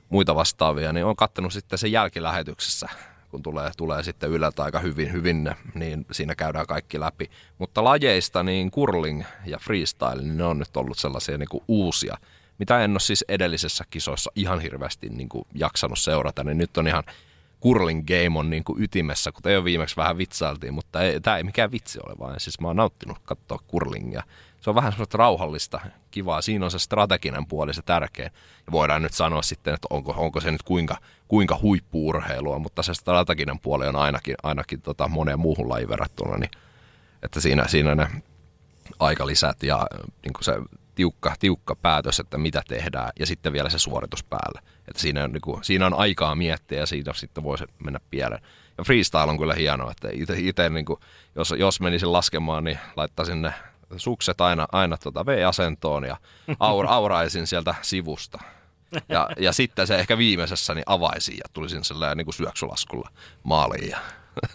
muita 0.09 0.35
vastaavia, 0.35 0.93
niin 0.93 1.05
on 1.05 1.15
kattanut 1.15 1.53
sitten 1.53 1.79
sen 1.79 1.91
jälkilähetyksessä, 1.91 2.89
kun 3.31 3.43
tulee, 3.43 3.71
tulee 3.77 4.03
sitten 4.03 4.29
ylältä 4.29 4.63
aika 4.63 4.79
hyvin, 4.79 5.11
hyvin, 5.11 5.55
niin 5.73 6.05
siinä 6.11 6.35
käydään 6.35 6.67
kaikki 6.67 6.99
läpi. 6.99 7.29
Mutta 7.57 7.83
lajeista 7.83 8.43
niin 8.43 8.71
curling 8.71 9.23
ja 9.45 9.57
freestyle, 9.57 10.21
niin 10.21 10.37
ne 10.37 10.43
on 10.43 10.59
nyt 10.59 10.77
ollut 10.77 10.97
sellaisia 10.97 11.37
niin 11.37 11.49
kuin 11.49 11.63
uusia, 11.67 12.17
mitä 12.59 12.83
en 12.83 12.91
ole 12.91 12.99
siis 12.99 13.25
edellisessä 13.27 13.83
kisoissa 13.89 14.31
ihan 14.35 14.59
hirveästi 14.59 15.09
niin 15.09 15.29
kuin 15.29 15.47
jaksanut 15.53 15.99
seurata, 15.99 16.43
niin 16.43 16.57
nyt 16.57 16.77
on 16.77 16.87
ihan 16.87 17.03
curling 17.63 18.05
game 18.07 18.39
on 18.39 18.49
niin 18.49 18.63
kuin 18.63 18.83
ytimessä, 18.83 19.31
kuten 19.31 19.53
jo 19.53 19.63
viimeksi 19.63 19.97
vähän 19.97 20.17
vitsailtiin, 20.17 20.73
mutta 20.73 21.01
ei, 21.01 21.21
tämä 21.21 21.37
ei 21.37 21.43
mikään 21.43 21.71
vitsi 21.71 21.99
ole, 22.05 22.15
vaan 22.19 22.39
siis 22.39 22.59
mä 22.59 22.67
oon 22.67 22.75
nauttinut 22.75 23.19
katsoa 23.25 23.59
curlingia 23.71 24.23
se 24.61 24.69
on 24.69 24.75
vähän 24.75 24.91
semmoista 24.91 25.17
rauhallista, 25.17 25.79
kivaa. 26.11 26.41
Siinä 26.41 26.65
on 26.65 26.71
se 26.71 26.79
strateginen 26.79 27.45
puoli, 27.45 27.73
se 27.73 27.81
tärkeä. 27.81 28.25
Ja 28.65 28.71
voidaan 28.71 29.01
nyt 29.01 29.13
sanoa 29.13 29.41
sitten, 29.41 29.73
että 29.73 29.87
onko, 29.89 30.13
onko 30.17 30.41
se 30.41 30.51
nyt 30.51 30.63
kuinka, 30.63 30.97
kuinka 31.27 31.59
huippuurheilua, 31.61 32.59
mutta 32.59 32.83
se 32.83 32.93
strateginen 32.93 33.59
puoli 33.59 33.87
on 33.87 33.95
ainakin, 33.95 34.35
ainakin 34.43 34.81
tota 34.81 35.07
moneen 35.07 35.39
muuhun 35.39 35.69
lajiin 35.69 35.89
verrattuna, 35.89 36.37
niin 36.37 36.51
että 37.23 37.41
siinä, 37.41 37.67
siinä 37.67 37.95
ne 37.95 38.07
aikalisät 38.99 39.63
ja 39.63 39.87
niin 40.23 40.33
kuin 40.33 40.43
se 40.43 40.53
tiukka, 40.95 41.33
tiukka 41.39 41.75
päätös, 41.75 42.19
että 42.19 42.37
mitä 42.37 42.63
tehdään, 42.67 43.11
ja 43.19 43.25
sitten 43.25 43.53
vielä 43.53 43.69
se 43.69 43.79
suoritus 43.79 44.23
päälle. 44.23 44.61
Että 44.89 45.01
siinä, 45.01 45.23
on, 45.23 45.31
niin 45.31 45.41
kuin, 45.41 45.63
siinä 45.63 45.85
on 45.85 45.93
aikaa 45.93 46.35
miettiä 46.35 46.79
ja 46.79 46.85
siitä 46.85 47.13
sitten 47.13 47.43
voi 47.43 47.57
se 47.57 47.65
mennä 47.83 47.99
pieleen. 48.09 48.41
Ja 48.77 48.83
freestyle 48.83 49.23
on 49.23 49.37
kyllä 49.37 49.53
hienoa, 49.53 49.91
että 49.91 50.09
itse 50.35 50.69
niin 50.69 50.85
kuin, 50.85 50.99
jos, 51.35 51.53
jos 51.57 51.81
menisin 51.81 52.13
laskemaan, 52.13 52.63
niin 52.63 52.79
laittaisin 52.95 53.41
ne 53.41 53.53
sukset 53.97 54.41
aina, 54.41 54.67
aina 54.71 54.97
tuota 54.97 55.25
V-asentoon 55.25 56.03
ja 56.03 56.17
aura, 56.59 56.89
auraisin 56.97 57.47
sieltä 57.47 57.75
sivusta. 57.81 58.39
Ja, 59.09 59.29
ja 59.39 59.51
sitten 59.53 59.87
se 59.87 59.95
ehkä 59.95 60.17
viimeisessä 60.17 60.73
niin 60.73 60.83
avaisin 60.85 61.37
ja 61.37 61.45
tulisin 61.53 61.83
sellainen 61.83 62.17
niin 62.17 62.25
kuin 62.25 62.35
syöksylaskulla 62.35 63.09
maaliin. 63.43 63.89
Ja 63.89 63.99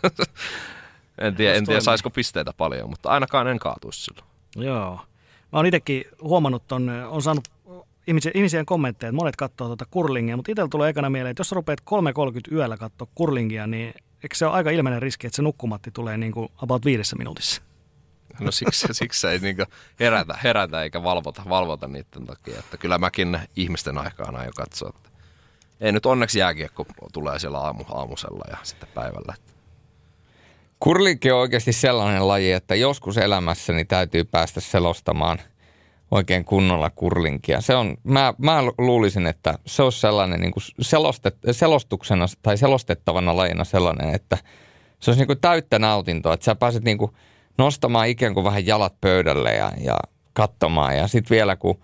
en 1.18 1.34
tiedä, 1.34 1.54
en 1.54 1.66
tiedä 1.66 1.80
saisiko 1.80 2.10
pisteitä 2.10 2.52
paljon, 2.56 2.90
mutta 2.90 3.08
ainakaan 3.08 3.48
en 3.48 3.58
kaatuisi 3.58 4.04
silloin. 4.04 4.26
Joo. 4.56 4.94
Mä 5.52 5.58
oon 5.58 5.66
itsekin 5.66 6.04
huomannut 6.22 6.68
ton, 6.68 6.90
on 7.08 7.22
saanut 7.22 7.48
ihmisiä, 8.06 8.32
ihmisiä 8.34 8.64
kommentteja, 8.64 9.08
että 9.08 9.16
monet 9.16 9.36
katsoo 9.36 9.66
tuota 9.66 9.86
kurlingia, 9.90 10.36
mutta 10.36 10.52
itsellä 10.52 10.68
tulee 10.68 10.90
ekana 10.90 11.10
mieleen, 11.10 11.30
että 11.30 11.40
jos 11.40 11.52
rupeat 11.52 11.80
3.30 11.80 12.54
yöllä 12.54 12.76
katsoa 12.76 13.08
kurlingia, 13.14 13.66
niin 13.66 13.94
eikö 14.22 14.36
se 14.36 14.46
ole 14.46 14.54
aika 14.54 14.70
ilmeinen 14.70 15.02
riski, 15.02 15.26
että 15.26 15.36
se 15.36 15.42
nukkumatti 15.42 15.90
tulee 15.90 16.16
niin 16.16 16.32
kuin 16.32 16.48
about 16.56 16.84
viidessä 16.84 17.16
minuutissa? 17.16 17.62
No 18.40 18.50
siksi, 18.52 18.86
siksi 18.92 19.26
ei 19.26 19.38
niinku 19.38 19.64
herätä, 20.00 20.38
herätä 20.44 20.82
eikä 20.82 21.02
valvota, 21.02 21.42
valvota 21.48 21.88
niiden 21.88 22.26
takia. 22.26 22.58
Että 22.58 22.76
kyllä 22.76 22.98
mäkin 22.98 23.38
ihmisten 23.56 23.98
aikaan 23.98 24.36
aion 24.36 24.52
katsoa. 24.56 24.92
Että 24.96 25.10
ei 25.80 25.92
nyt 25.92 26.06
onneksi 26.06 26.38
jääkiekko 26.38 26.86
tulee 27.12 27.38
siellä 27.38 27.58
aamu, 27.58 27.84
aamusella 27.88 28.44
ja 28.50 28.56
sitten 28.62 28.88
päivällä. 28.94 29.34
Kurlinki 30.80 31.30
on 31.30 31.40
oikeasti 31.40 31.72
sellainen 31.72 32.28
laji, 32.28 32.52
että 32.52 32.74
joskus 32.74 33.18
elämässäni 33.18 33.84
täytyy 33.84 34.24
päästä 34.24 34.60
selostamaan 34.60 35.38
oikein 36.14 36.44
kunnolla 36.44 36.90
kurlinkia. 36.90 37.60
Se 37.60 37.74
on, 37.74 37.96
mä, 38.04 38.34
mä 38.38 38.62
luulisin, 38.78 39.26
että 39.26 39.58
se 39.66 39.82
on 39.82 39.92
sellainen 39.92 40.40
niin 40.40 40.52
kuin 40.52 40.62
selostet, 40.80 41.36
selostuksena 41.50 42.26
tai 42.42 42.56
selostettavana 42.56 43.36
lajina 43.36 43.64
sellainen, 43.64 44.14
että 44.14 44.38
se 45.00 45.10
olisi 45.10 45.20
niin 45.20 45.26
kuin 45.26 45.40
täyttä 45.40 45.78
nautintoa, 45.78 46.34
että 46.34 46.44
sä 46.44 46.54
pääset 46.54 46.84
niin 46.84 46.98
kuin 46.98 47.10
nostamaan 47.58 48.08
ikään 48.08 48.34
kuin 48.34 48.44
vähän 48.44 48.66
jalat 48.66 49.00
pöydälle 49.00 49.54
ja, 49.54 49.72
ja 49.80 49.96
katsomaan. 50.32 50.96
Ja 50.96 51.08
sitten 51.08 51.34
vielä 51.34 51.56
kun 51.56 51.80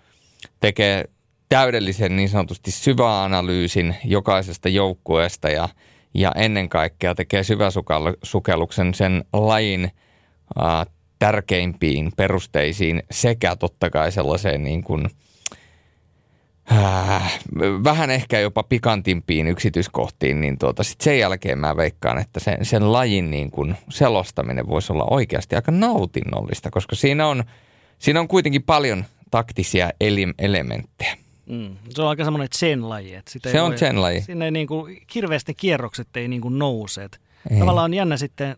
tekee 0.59 1.05
täydellisen 1.49 2.15
niin 2.15 2.29
sanotusti 2.29 2.71
syväanalyysin 2.71 3.95
jokaisesta 4.03 4.69
joukkueesta 4.69 5.49
ja, 5.49 5.69
ja 6.13 6.31
ennen 6.35 6.69
kaikkea 6.69 7.15
tekee 7.15 7.43
syväsukelluksen 7.43 8.93
sen 8.93 9.25
lajin 9.33 9.91
äh, 10.61 10.87
tärkeimpiin 11.21 12.11
perusteisiin 12.17 13.03
sekä 13.11 13.55
totta 13.55 13.89
kai 13.89 14.11
sellaiseen 14.11 14.63
niin 14.63 14.83
kuin, 14.83 15.09
äh, 16.71 17.39
vähän 17.83 18.09
ehkä 18.09 18.39
jopa 18.39 18.63
pikantimpiin 18.63 19.47
yksityiskohtiin, 19.47 20.41
niin 20.41 20.57
tuota, 20.57 20.83
sit 20.83 21.01
sen 21.01 21.19
jälkeen 21.19 21.59
mä 21.59 21.77
veikkaan, 21.77 22.17
että 22.17 22.39
sen, 22.39 22.65
sen 22.65 22.91
lajin 22.91 23.31
niin 23.31 23.51
kuin 23.51 23.75
selostaminen 23.89 24.67
voisi 24.67 24.93
olla 24.93 25.07
oikeasti 25.09 25.55
aika 25.55 25.71
nautinnollista, 25.71 26.71
koska 26.71 26.95
siinä 26.95 27.27
on, 27.27 27.43
siinä 27.99 28.19
on 28.19 28.27
kuitenkin 28.27 28.63
paljon 28.63 29.05
taktisia 29.31 29.89
elementtejä. 30.39 31.17
Mm. 31.45 31.75
Se 31.89 32.01
on 32.01 32.09
aika 32.09 32.23
semmoinen 32.23 32.49
zen-laji. 32.55 33.15
Että 33.15 33.31
sitä 33.31 33.51
se 33.51 33.61
on 33.61 33.77
zen-laji. 33.77 34.21
Sinne 34.21 34.45
ei 34.45 34.51
niin 34.51 34.67
kuin, 34.67 35.01
hirveästi 35.15 35.53
kierrokset 35.53 36.07
ei 36.15 36.27
niin 36.27 36.41
kuin 36.41 36.59
nouse. 36.59 37.01
Ei. 37.01 37.59
Tavallaan 37.59 37.85
on 37.85 37.93
jännä 37.93 38.17
sitten, 38.17 38.55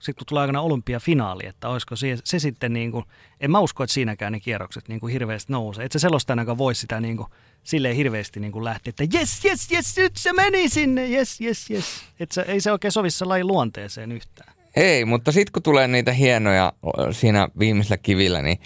sitten 0.00 0.14
kun 0.18 0.26
tulee 0.26 0.40
aikana 0.40 0.60
olympiafinaali, 0.60 1.46
että 1.46 1.68
olisiko 1.68 1.96
se, 1.96 2.16
se 2.24 2.38
sitten 2.38 2.72
niin 2.72 2.92
kuin, 2.92 3.04
en 3.40 3.50
mä 3.50 3.60
usko, 3.60 3.84
että 3.84 3.94
siinäkään 3.94 4.32
ne 4.32 4.40
kierrokset 4.40 4.88
niin 4.88 5.00
kuin 5.00 5.12
hirveästi 5.12 5.52
nousee. 5.52 5.84
Että 5.84 5.98
se 5.98 6.02
selostajana 6.02 6.58
voisi 6.58 6.80
sitä 6.80 7.00
niin 7.00 7.16
kuin, 7.16 7.28
silleen 7.62 7.96
hirveästi 7.96 8.40
niin 8.40 8.52
kuin 8.52 8.64
lähteä, 8.64 8.90
että 8.90 9.18
jes, 9.18 9.44
jes, 9.44 9.70
jes, 9.70 9.96
nyt 9.96 10.16
se 10.16 10.32
meni 10.32 10.68
sinne, 10.68 11.06
jes, 11.06 11.40
jes, 11.40 11.70
jes. 11.70 11.84
Että 12.20 12.42
ei 12.42 12.60
se 12.60 12.72
oikein 12.72 12.92
sovi 12.92 13.10
se 13.10 13.24
lajin 13.24 13.46
luonteeseen 13.46 14.12
yhtään. 14.12 14.54
Ei, 14.76 15.04
mutta 15.04 15.32
sitten 15.32 15.52
kun 15.52 15.62
tulee 15.62 15.88
niitä 15.88 16.12
hienoja 16.12 16.72
siinä 17.10 17.48
viimeisellä 17.58 17.96
kivillä, 17.96 18.42
niin 18.42 18.58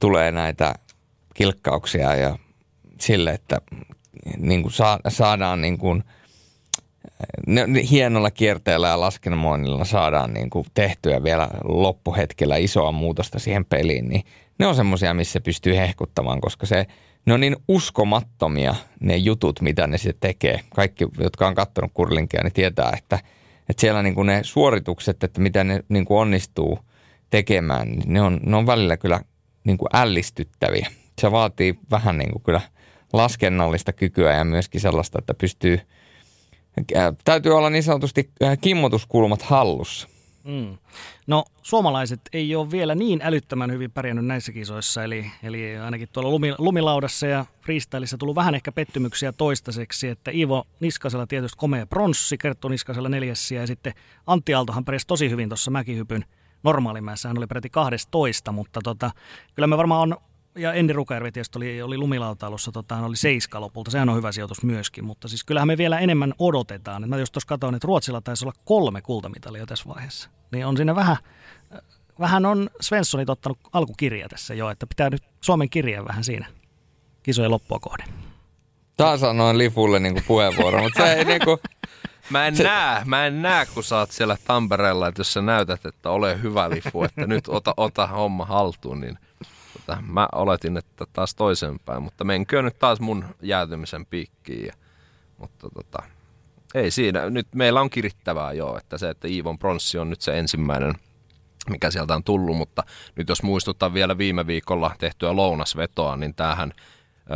tulee 0.00 0.32
näitä 0.32 0.74
kilkkauksia 1.34 2.14
ja 2.14 2.38
sille, 3.00 3.30
että 3.30 3.60
niin 4.36 4.62
kuin 4.62 4.72
saa, 4.72 5.00
saadaan 5.08 5.60
niin 5.60 5.78
kuin, 5.78 6.04
ne, 7.46 7.66
ne 7.66 7.82
hienolla 7.90 8.30
kierteellä 8.30 8.88
ja 8.88 9.00
laskelmoinnilla 9.00 9.84
saadaan 9.84 10.34
niin 10.34 10.50
kuin 10.50 10.66
tehtyä 10.74 11.22
vielä 11.22 11.48
loppuhetkellä 11.64 12.56
isoa 12.56 12.92
muutosta 12.92 13.38
siihen 13.38 13.64
peliin, 13.64 14.08
niin 14.08 14.22
ne 14.58 14.66
on 14.66 14.74
semmoisia, 14.74 15.14
missä 15.14 15.40
pystyy 15.40 15.76
hehkuttamaan, 15.76 16.40
koska 16.40 16.66
se, 16.66 16.86
ne 17.26 17.34
on 17.34 17.40
niin 17.40 17.56
uskomattomia 17.68 18.74
ne 19.00 19.16
jutut, 19.16 19.60
mitä 19.60 19.86
ne 19.86 19.98
sitten 19.98 20.28
tekee. 20.30 20.60
Kaikki, 20.74 21.06
jotka 21.18 21.46
on 21.46 21.54
katsonut 21.54 21.90
kurlinkia, 21.94 22.42
niin 22.42 22.52
tietää, 22.52 22.92
että, 22.98 23.18
että 23.68 23.80
siellä 23.80 24.02
niin 24.02 24.14
kuin 24.14 24.26
ne 24.26 24.40
suoritukset, 24.42 25.24
että 25.24 25.40
mitä 25.40 25.64
ne 25.64 25.84
niin 25.88 26.04
kuin 26.04 26.20
onnistuu 26.20 26.78
tekemään, 27.30 27.88
niin 27.88 28.02
ne 28.06 28.22
on, 28.22 28.40
ne 28.46 28.56
on 28.56 28.66
välillä 28.66 28.96
kyllä 28.96 29.20
niin 29.64 29.78
kuin 29.78 29.88
ällistyttäviä. 29.92 30.86
Se 31.20 31.32
vaatii 31.32 31.78
vähän 31.90 32.18
niin 32.18 32.32
kuin 32.32 32.42
kyllä– 32.42 32.60
laskennallista 33.12 33.92
kykyä 33.92 34.36
ja 34.36 34.44
myöskin 34.44 34.80
sellaista, 34.80 35.18
että 35.18 35.34
pystyy, 35.34 35.80
täytyy 37.24 37.56
olla 37.56 37.70
niin 37.70 37.82
sanotusti 37.82 38.30
kimmotuskulmat 38.60 39.42
hallussa. 39.42 40.08
Mm. 40.44 40.78
No 41.26 41.44
suomalaiset 41.62 42.20
ei 42.32 42.54
ole 42.56 42.70
vielä 42.70 42.94
niin 42.94 43.20
älyttömän 43.22 43.72
hyvin 43.72 43.90
pärjännyt 43.90 44.26
näissä 44.26 44.52
kisoissa, 44.52 45.04
eli, 45.04 45.30
eli 45.42 45.76
ainakin 45.76 46.08
tuolla 46.12 46.30
lumi, 46.30 46.54
lumilaudassa 46.58 47.26
ja 47.26 47.44
freestyleissa 47.60 48.18
tullut 48.18 48.36
vähän 48.36 48.54
ehkä 48.54 48.72
pettymyksiä 48.72 49.32
toistaiseksi, 49.32 50.08
että 50.08 50.30
Ivo 50.34 50.64
Niskasella 50.80 51.26
tietysti 51.26 51.56
komea 51.58 51.86
pronssi, 51.86 52.38
Kerttu 52.38 52.68
Niskasella 52.68 53.08
neljäs 53.08 53.50
ja 53.50 53.66
sitten 53.66 53.92
Antti 54.26 54.54
Aaltohan 54.54 54.84
pärjäsi 54.84 55.06
tosi 55.06 55.30
hyvin 55.30 55.48
tuossa 55.48 55.70
mäkihypyn 55.70 56.24
normaalimäessä, 56.62 57.28
hän 57.28 57.38
oli 57.38 57.46
peräti 57.46 57.70
12, 57.70 58.52
mutta 58.52 58.80
tota, 58.84 59.10
kyllä 59.54 59.66
me 59.66 59.76
varmaan 59.76 60.02
on 60.02 60.16
ja 60.54 60.72
Endi 60.72 60.92
Rukervi 60.92 61.32
tietysti 61.32 61.58
oli, 61.58 61.82
oli 61.82 61.98
lumilautailussa, 61.98 62.72
tota, 62.72 62.94
hän 62.94 63.04
oli 63.04 63.16
seiska 63.16 63.60
lopulta, 63.60 63.90
sehän 63.90 64.08
on 64.08 64.16
hyvä 64.16 64.32
sijoitus 64.32 64.62
myöskin, 64.62 65.04
mutta 65.04 65.28
siis 65.28 65.44
kyllähän 65.44 65.66
me 65.66 65.76
vielä 65.76 65.98
enemmän 65.98 66.34
odotetaan. 66.38 67.08
Mä 67.08 67.18
jos 67.18 67.30
tuossa 67.30 67.48
katsoin, 67.48 67.74
että 67.74 67.86
Ruotsilla 67.86 68.20
taisi 68.20 68.44
olla 68.44 68.54
kolme 68.64 69.02
kultamitalia 69.02 69.66
tässä 69.66 69.88
vaiheessa, 69.88 70.30
niin 70.52 70.66
on 70.66 70.76
siinä 70.76 70.94
vähän, 70.94 71.16
vähän 72.20 72.46
on 72.46 72.70
Svenssonit 72.80 73.30
ottanut 73.30 73.58
alkukirja 73.72 74.28
tässä 74.28 74.54
jo, 74.54 74.70
että 74.70 74.86
pitää 74.86 75.10
nyt 75.10 75.22
Suomen 75.40 75.70
kirjaa 75.70 76.04
vähän 76.04 76.24
siinä 76.24 76.46
kisojen 77.22 77.50
loppua 77.50 77.78
kohden. 77.78 78.08
Taas 78.96 79.20
sanoin 79.20 79.58
Lifulle 79.58 79.98
niin 79.98 80.22
puheenvuoro, 80.26 80.82
mutta 80.82 81.02
se 81.02 81.12
ei 81.12 81.24
niin 81.24 81.40
kuin... 81.44 81.58
Mä 82.30 82.46
en, 82.46 82.56
se... 82.56 82.62
näe, 82.62 83.02
mä 83.04 83.26
en 83.26 83.42
näe, 83.42 83.66
kun 83.66 83.84
sä 83.84 83.98
oot 83.98 84.10
siellä 84.10 84.36
Tampereella, 84.46 85.08
että 85.08 85.20
jos 85.20 85.32
sä 85.32 85.42
näytät, 85.42 85.86
että 85.86 86.10
ole 86.10 86.42
hyvä 86.42 86.70
Lifu, 86.70 87.04
että 87.04 87.26
nyt 87.26 87.48
ota, 87.48 87.74
ota 87.76 88.06
homma 88.06 88.44
haltuun, 88.44 89.00
niin 89.00 89.18
että 89.92 90.12
mä 90.12 90.28
oletin, 90.32 90.76
että 90.76 91.06
taas 91.12 91.34
toisenpäin, 91.34 92.02
mutta 92.02 92.24
menkö 92.24 92.62
nyt 92.62 92.78
taas 92.78 93.00
mun 93.00 93.24
jäätymisen 93.42 94.06
piikkiin. 94.06 94.66
Ja, 94.66 94.72
mutta 95.38 95.68
tota, 95.74 96.02
ei 96.74 96.90
siinä, 96.90 97.30
nyt 97.30 97.48
meillä 97.54 97.80
on 97.80 97.90
kirittävää 97.90 98.52
jo, 98.52 98.76
että 98.76 98.98
se, 98.98 99.10
että 99.10 99.28
Iivon 99.28 99.58
pronssi 99.58 99.98
on 99.98 100.10
nyt 100.10 100.20
se 100.20 100.38
ensimmäinen, 100.38 100.94
mikä 101.70 101.90
sieltä 101.90 102.14
on 102.14 102.24
tullut, 102.24 102.56
mutta 102.56 102.82
nyt 103.16 103.28
jos 103.28 103.42
muistuttaa 103.42 103.94
vielä 103.94 104.18
viime 104.18 104.46
viikolla 104.46 104.94
tehtyä 104.98 105.36
lounasvetoa, 105.36 106.16
niin 106.16 106.34
tämähän 106.34 106.72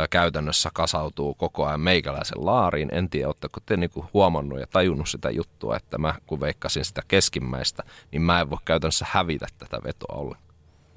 käytännössä 0.09 0.69
kasautuu 0.73 1.33
koko 1.33 1.65
ajan 1.65 1.79
meikäläisen 1.79 2.45
laariin. 2.45 2.89
En 2.91 3.09
tiedä, 3.09 3.27
oletteko 3.27 3.59
te 3.65 3.77
niinku 3.77 4.05
huomannut 4.13 4.59
ja 4.59 4.67
tajunnut 4.67 5.09
sitä 5.09 5.29
juttua, 5.29 5.77
että 5.77 5.97
mä 5.97 6.15
kun 6.27 6.39
veikkasin 6.39 6.85
sitä 6.85 7.01
keskimmäistä, 7.07 7.83
niin 8.11 8.21
mä 8.21 8.41
en 8.41 8.49
voi 8.49 8.57
käytännössä 8.65 9.05
hävitä 9.09 9.47
tätä 9.57 9.77
vetoa 9.83 10.15
ollenkaan. 10.17 10.44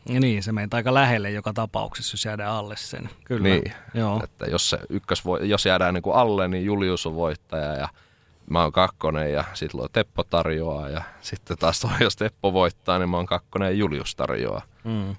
Ja 0.08 0.20
niin, 0.20 0.42
se 0.42 0.52
menee 0.52 0.68
aika 0.72 0.94
lähelle 0.94 1.30
joka 1.30 1.52
tapauksessa, 1.52 2.14
jos 2.14 2.24
jäädään 2.24 2.52
alle 2.52 2.76
sen. 2.76 3.10
Kyllä. 3.24 3.42
Niin, 3.42 3.72
Joo. 3.94 4.20
että 4.24 4.46
jos, 4.46 4.70
se 4.70 4.78
ykkös 4.88 5.24
voi, 5.24 5.48
jos 5.48 5.66
jäädään 5.66 5.94
niin 5.94 6.02
kuin 6.02 6.16
alle, 6.16 6.48
niin 6.48 6.64
Julius 6.64 7.06
on 7.06 7.14
voittaja 7.14 7.74
ja 7.74 7.88
mä 8.50 8.62
oon 8.62 8.72
kakkonen 8.72 9.32
ja 9.32 9.44
sitten 9.54 9.80
luo 9.80 9.88
Teppo 9.88 10.24
tarjoaa 10.24 10.88
ja 10.88 11.02
sitten 11.20 11.58
taas 11.58 11.80
toi, 11.80 11.90
jos 12.00 12.16
Teppo 12.16 12.52
voittaa, 12.52 12.98
niin 12.98 13.08
mä 13.08 13.16
oon 13.16 13.26
kakkonen 13.26 13.66
ja 13.66 13.72
Julius 13.72 14.14
tarjoaa. 14.14 14.62
Mm. 14.84 15.16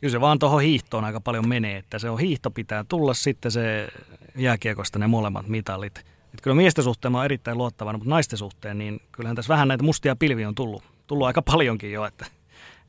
Kyllä 0.00 0.12
se 0.12 0.20
vaan 0.20 0.38
tuohon 0.38 0.62
hiihtoon 0.62 1.04
aika 1.04 1.20
paljon 1.20 1.48
menee, 1.48 1.76
että 1.76 1.98
se 1.98 2.10
on 2.10 2.18
hiihto 2.18 2.50
pitää 2.50 2.84
tulla 2.84 3.14
sitten 3.14 3.50
se 3.50 3.88
jääkiekosta 4.36 4.98
ne 4.98 5.06
molemmat 5.06 5.48
mitalit. 5.48 5.98
Et 6.34 6.40
kyllä 6.42 6.54
miesten 6.54 6.84
suhteen 6.84 7.12
mä 7.12 7.18
oon 7.18 7.24
erittäin 7.24 7.58
luottavana, 7.58 7.98
mutta 7.98 8.10
naisten 8.10 8.38
suhteen, 8.38 8.78
niin 8.78 9.00
kyllähän 9.12 9.36
tässä 9.36 9.52
vähän 9.52 9.68
näitä 9.68 9.84
mustia 9.84 10.16
pilviä 10.16 10.48
on 10.48 10.54
tullut, 10.54 10.82
tullut 11.06 11.26
aika 11.26 11.42
paljonkin 11.42 11.92
jo, 11.92 12.04
että 12.04 12.26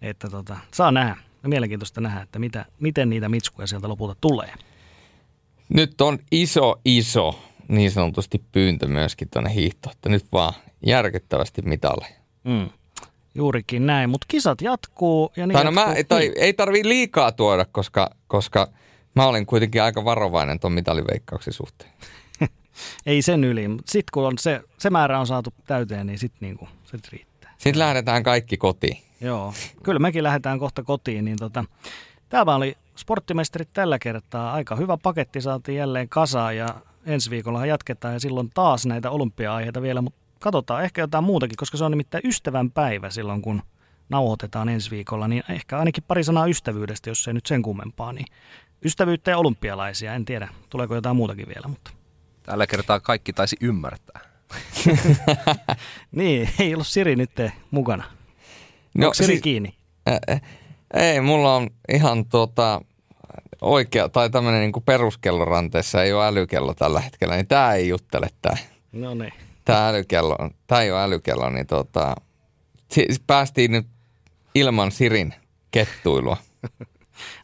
että 0.03 0.30
tota, 0.30 0.57
saa 0.71 0.91
nähdä. 0.91 1.15
Mielenkiintoista 1.47 2.01
nähdä, 2.01 2.21
että 2.21 2.39
mitä, 2.39 2.65
miten 2.80 3.09
niitä 3.09 3.30
mitskuja 3.30 3.67
sieltä 3.67 3.89
lopulta 3.89 4.15
tulee. 4.21 4.53
Nyt 5.69 6.01
on 6.01 6.19
iso, 6.31 6.81
iso 6.85 7.39
niin 7.67 7.91
sanotusti 7.91 8.43
pyyntö 8.51 8.88
myöskin 8.88 9.27
tuonne 9.34 9.53
hiihtoon, 9.53 9.95
että 9.95 10.09
nyt 10.09 10.25
vaan 10.31 10.53
järkyttävästi 10.85 11.61
mitalle. 11.61 12.07
Mm. 12.43 12.69
Juurikin 13.35 13.85
näin, 13.85 14.09
mutta 14.09 14.25
kisat 14.27 14.61
jatkuu. 14.61 15.31
Ja 15.35 15.47
niin 15.47 15.53
tai, 15.53 15.63
no 15.63 15.71
jatkuu. 15.71 15.95
Mä, 15.95 16.03
tai 16.03 16.31
ei 16.35 16.53
tarvi 16.53 16.81
liikaa 16.84 17.31
tuoda, 17.31 17.65
koska, 17.65 18.09
koska 18.27 18.67
mä 19.15 19.27
olin 19.27 19.45
kuitenkin 19.45 19.84
aika 19.84 20.05
varovainen 20.05 20.59
tuon 20.59 20.73
mitaliveikkauksen 20.73 21.53
suhteen. 21.53 21.91
ei 23.05 23.21
sen 23.21 23.43
yli, 23.43 23.67
mutta 23.67 23.91
sitten 23.91 24.11
kun 24.13 24.27
on 24.27 24.38
se, 24.38 24.61
se 24.77 24.89
määrä 24.89 25.19
on 25.19 25.27
saatu 25.27 25.53
täyteen, 25.67 26.07
niin 26.07 26.19
sitten 26.19 26.39
niinku, 26.41 26.67
sit 26.85 27.07
riittää. 27.11 27.53
Sitten 27.57 27.80
lähdetään 27.80 28.23
kaikki 28.23 28.57
kotiin. 28.57 28.97
Joo, 29.24 29.54
kyllä 29.84 30.00
mekin 30.00 30.24
lähdetään 30.24 30.60
kohta 30.60 30.84
kotiin. 30.84 31.26
Niin 31.26 31.38
tota, 31.38 31.66
tämä 32.30 32.56
oli 32.56 32.78
sporttimestarit 32.95 33.70
tällä 33.74 34.00
kertaa. 34.00 34.54
Aika 34.54 34.76
hyvä 34.76 34.98
paketti 34.98 35.41
saatiin 35.41 35.78
jälleen 35.78 36.10
kasaan 36.10 36.58
ja 36.58 36.68
ensi 37.06 37.30
viikolla 37.30 37.66
jatketaan 37.66 38.14
ja 38.14 38.20
silloin 38.20 38.50
taas 38.54 38.86
näitä 38.86 39.12
olympia-aiheita 39.12 39.82
vielä, 39.82 40.02
mutta 40.02 40.20
katsotaan 40.40 40.84
ehkä 40.84 41.02
jotain 41.02 41.24
muutakin, 41.24 41.56
koska 41.58 41.78
se 41.78 41.84
on 41.84 41.91
nimittäin 41.91 42.28
ystävän 42.28 42.72
päivä 42.72 43.10
silloin, 43.10 43.41
kun 43.41 43.62
nauhoitetaan 44.10 44.70
ensi 44.70 44.91
viikolla, 44.91 45.28
niin 45.28 45.44
ehkä 45.50 45.80
ainakin 45.80 46.04
pari 46.08 46.24
sanaa 46.24 46.45
ystävyydestä, 46.45 47.10
jos 47.10 47.28
ei 47.28 47.34
nyt 47.34 47.45
sen 47.45 47.62
kummempaa, 47.62 48.14
niin 48.14 48.26
ystävyyttä 48.86 49.32
ja 49.32 49.38
olympialaisia. 49.38 50.14
En 50.14 50.26
tiedä, 50.26 50.48
tuleeko 50.70 50.95
jotain 50.95 51.16
muutakin 51.16 51.48
vielä, 51.48 51.68
mutta... 51.68 51.91
Tällä 52.44 52.68
kertaa 52.68 53.00
kaikki 53.00 53.34
taisi 53.34 53.56
ymmärtää. 53.62 54.22
niin, 56.12 56.50
ei 56.60 56.74
ollut 56.74 56.88
Siri 56.88 57.16
nyt 57.16 57.32
mukana. 57.72 58.04
No, 58.94 59.06
Onko 59.06 59.14
siis, 59.14 59.41
kiinni? 59.41 59.76
Ä, 60.10 60.40
ei, 60.94 61.22
mulla 61.22 61.56
on 61.56 61.70
ihan 61.94 62.26
tuota, 62.26 62.82
oikea, 63.61 64.10
tai 64.10 64.30
tämmöinen 64.30 64.61
niin 64.61 64.84
peruskelloranteessa 64.86 66.03
ei 66.03 66.14
ole 66.14 66.28
älykello 66.28 66.74
tällä 66.74 66.99
hetkellä, 66.99 67.36
niin 67.36 67.48
tämä 67.48 67.74
ei 67.74 67.88
juttele 67.88 68.28
tämä. 68.41 68.57
No 68.91 69.14
niin. 69.14 69.34
Tämä 69.65 69.90
älykello, 69.90 70.38
tämä 70.68 70.82
ei 70.82 70.91
ole 70.91 71.03
älykello, 71.03 71.49
niin 71.49 71.68
tota, 71.68 72.15
siis 72.91 73.22
päästiin 73.28 73.72
nyt 73.72 73.88
ilman 74.56 74.91
Sirin 74.91 75.34
kettuilua. 75.72 76.38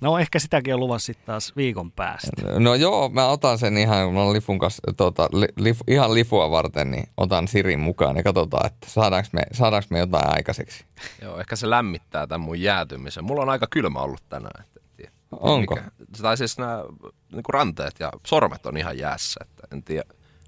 No 0.01 0.19
ehkä 0.19 0.39
sitäkin 0.39 0.73
on 0.73 0.79
luvassa 0.79 1.05
sitten 1.05 1.25
taas 1.25 1.55
viikon 1.55 1.91
päästä. 1.91 2.29
No 2.59 2.75
joo, 2.75 3.09
mä 3.09 3.27
otan 3.27 3.57
sen 3.57 3.77
ihan, 3.77 4.13
mä 4.13 4.21
olen 4.21 4.33
lifun 4.33 4.59
kanssa, 4.59 4.81
tota, 4.97 5.29
li, 5.57 5.75
ihan 5.87 6.13
lifua 6.13 6.51
varten, 6.51 6.91
niin 6.91 7.09
otan 7.17 7.47
Sirin 7.47 7.79
mukaan 7.79 8.17
ja 8.17 8.23
katsotaan, 8.23 8.65
että 8.65 8.87
saadaanko 8.89 9.29
me, 9.33 9.41
saadaanko 9.51 9.87
me 9.89 9.99
jotain 9.99 10.35
aikaiseksi. 10.35 10.85
Joo, 11.21 11.39
ehkä 11.39 11.55
se 11.55 11.69
lämmittää 11.69 12.27
tämän 12.27 12.41
mun 12.41 12.61
jäätymisen. 12.61 13.23
Mulla 13.23 13.41
on 13.41 13.49
aika 13.49 13.67
kylmä 13.69 13.99
ollut 13.99 14.23
tänään. 14.29 14.63
Että 14.65 14.79
tiedä, 14.97 15.11
Onko? 15.31 15.75
Mikä, 15.75 15.91
tai 16.21 16.37
siis 16.37 16.57
nämä 16.57 16.83
niin 17.31 17.43
ranteet 17.49 17.99
ja 17.99 18.11
sormet 18.27 18.65
on 18.65 18.77
ihan 18.77 18.97
jäässä, 18.97 19.39
että 19.43 19.67
en 19.71 19.83
tiedä 19.83 20.03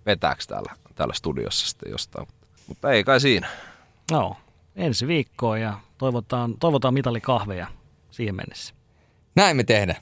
vetääkö 0.05 0.43
täällä, 0.47 0.73
täällä 0.95 1.13
studiossa 1.13 1.67
sitten 1.67 1.91
jostain. 1.91 2.27
Mutta 2.67 2.91
ei 2.91 3.03
kai 3.03 3.19
siinä. 3.19 3.47
No, 4.11 4.37
ensi 4.75 5.07
viikkoon 5.07 5.61
ja 5.61 5.73
toivotaan, 5.97 6.57
toivotaan 6.59 6.93
mitalikahveja 6.93 7.67
siihen 8.11 8.35
mennessä. 8.35 8.73
Näin 9.35 9.57
me 9.57 9.63
tehdään. 9.63 10.01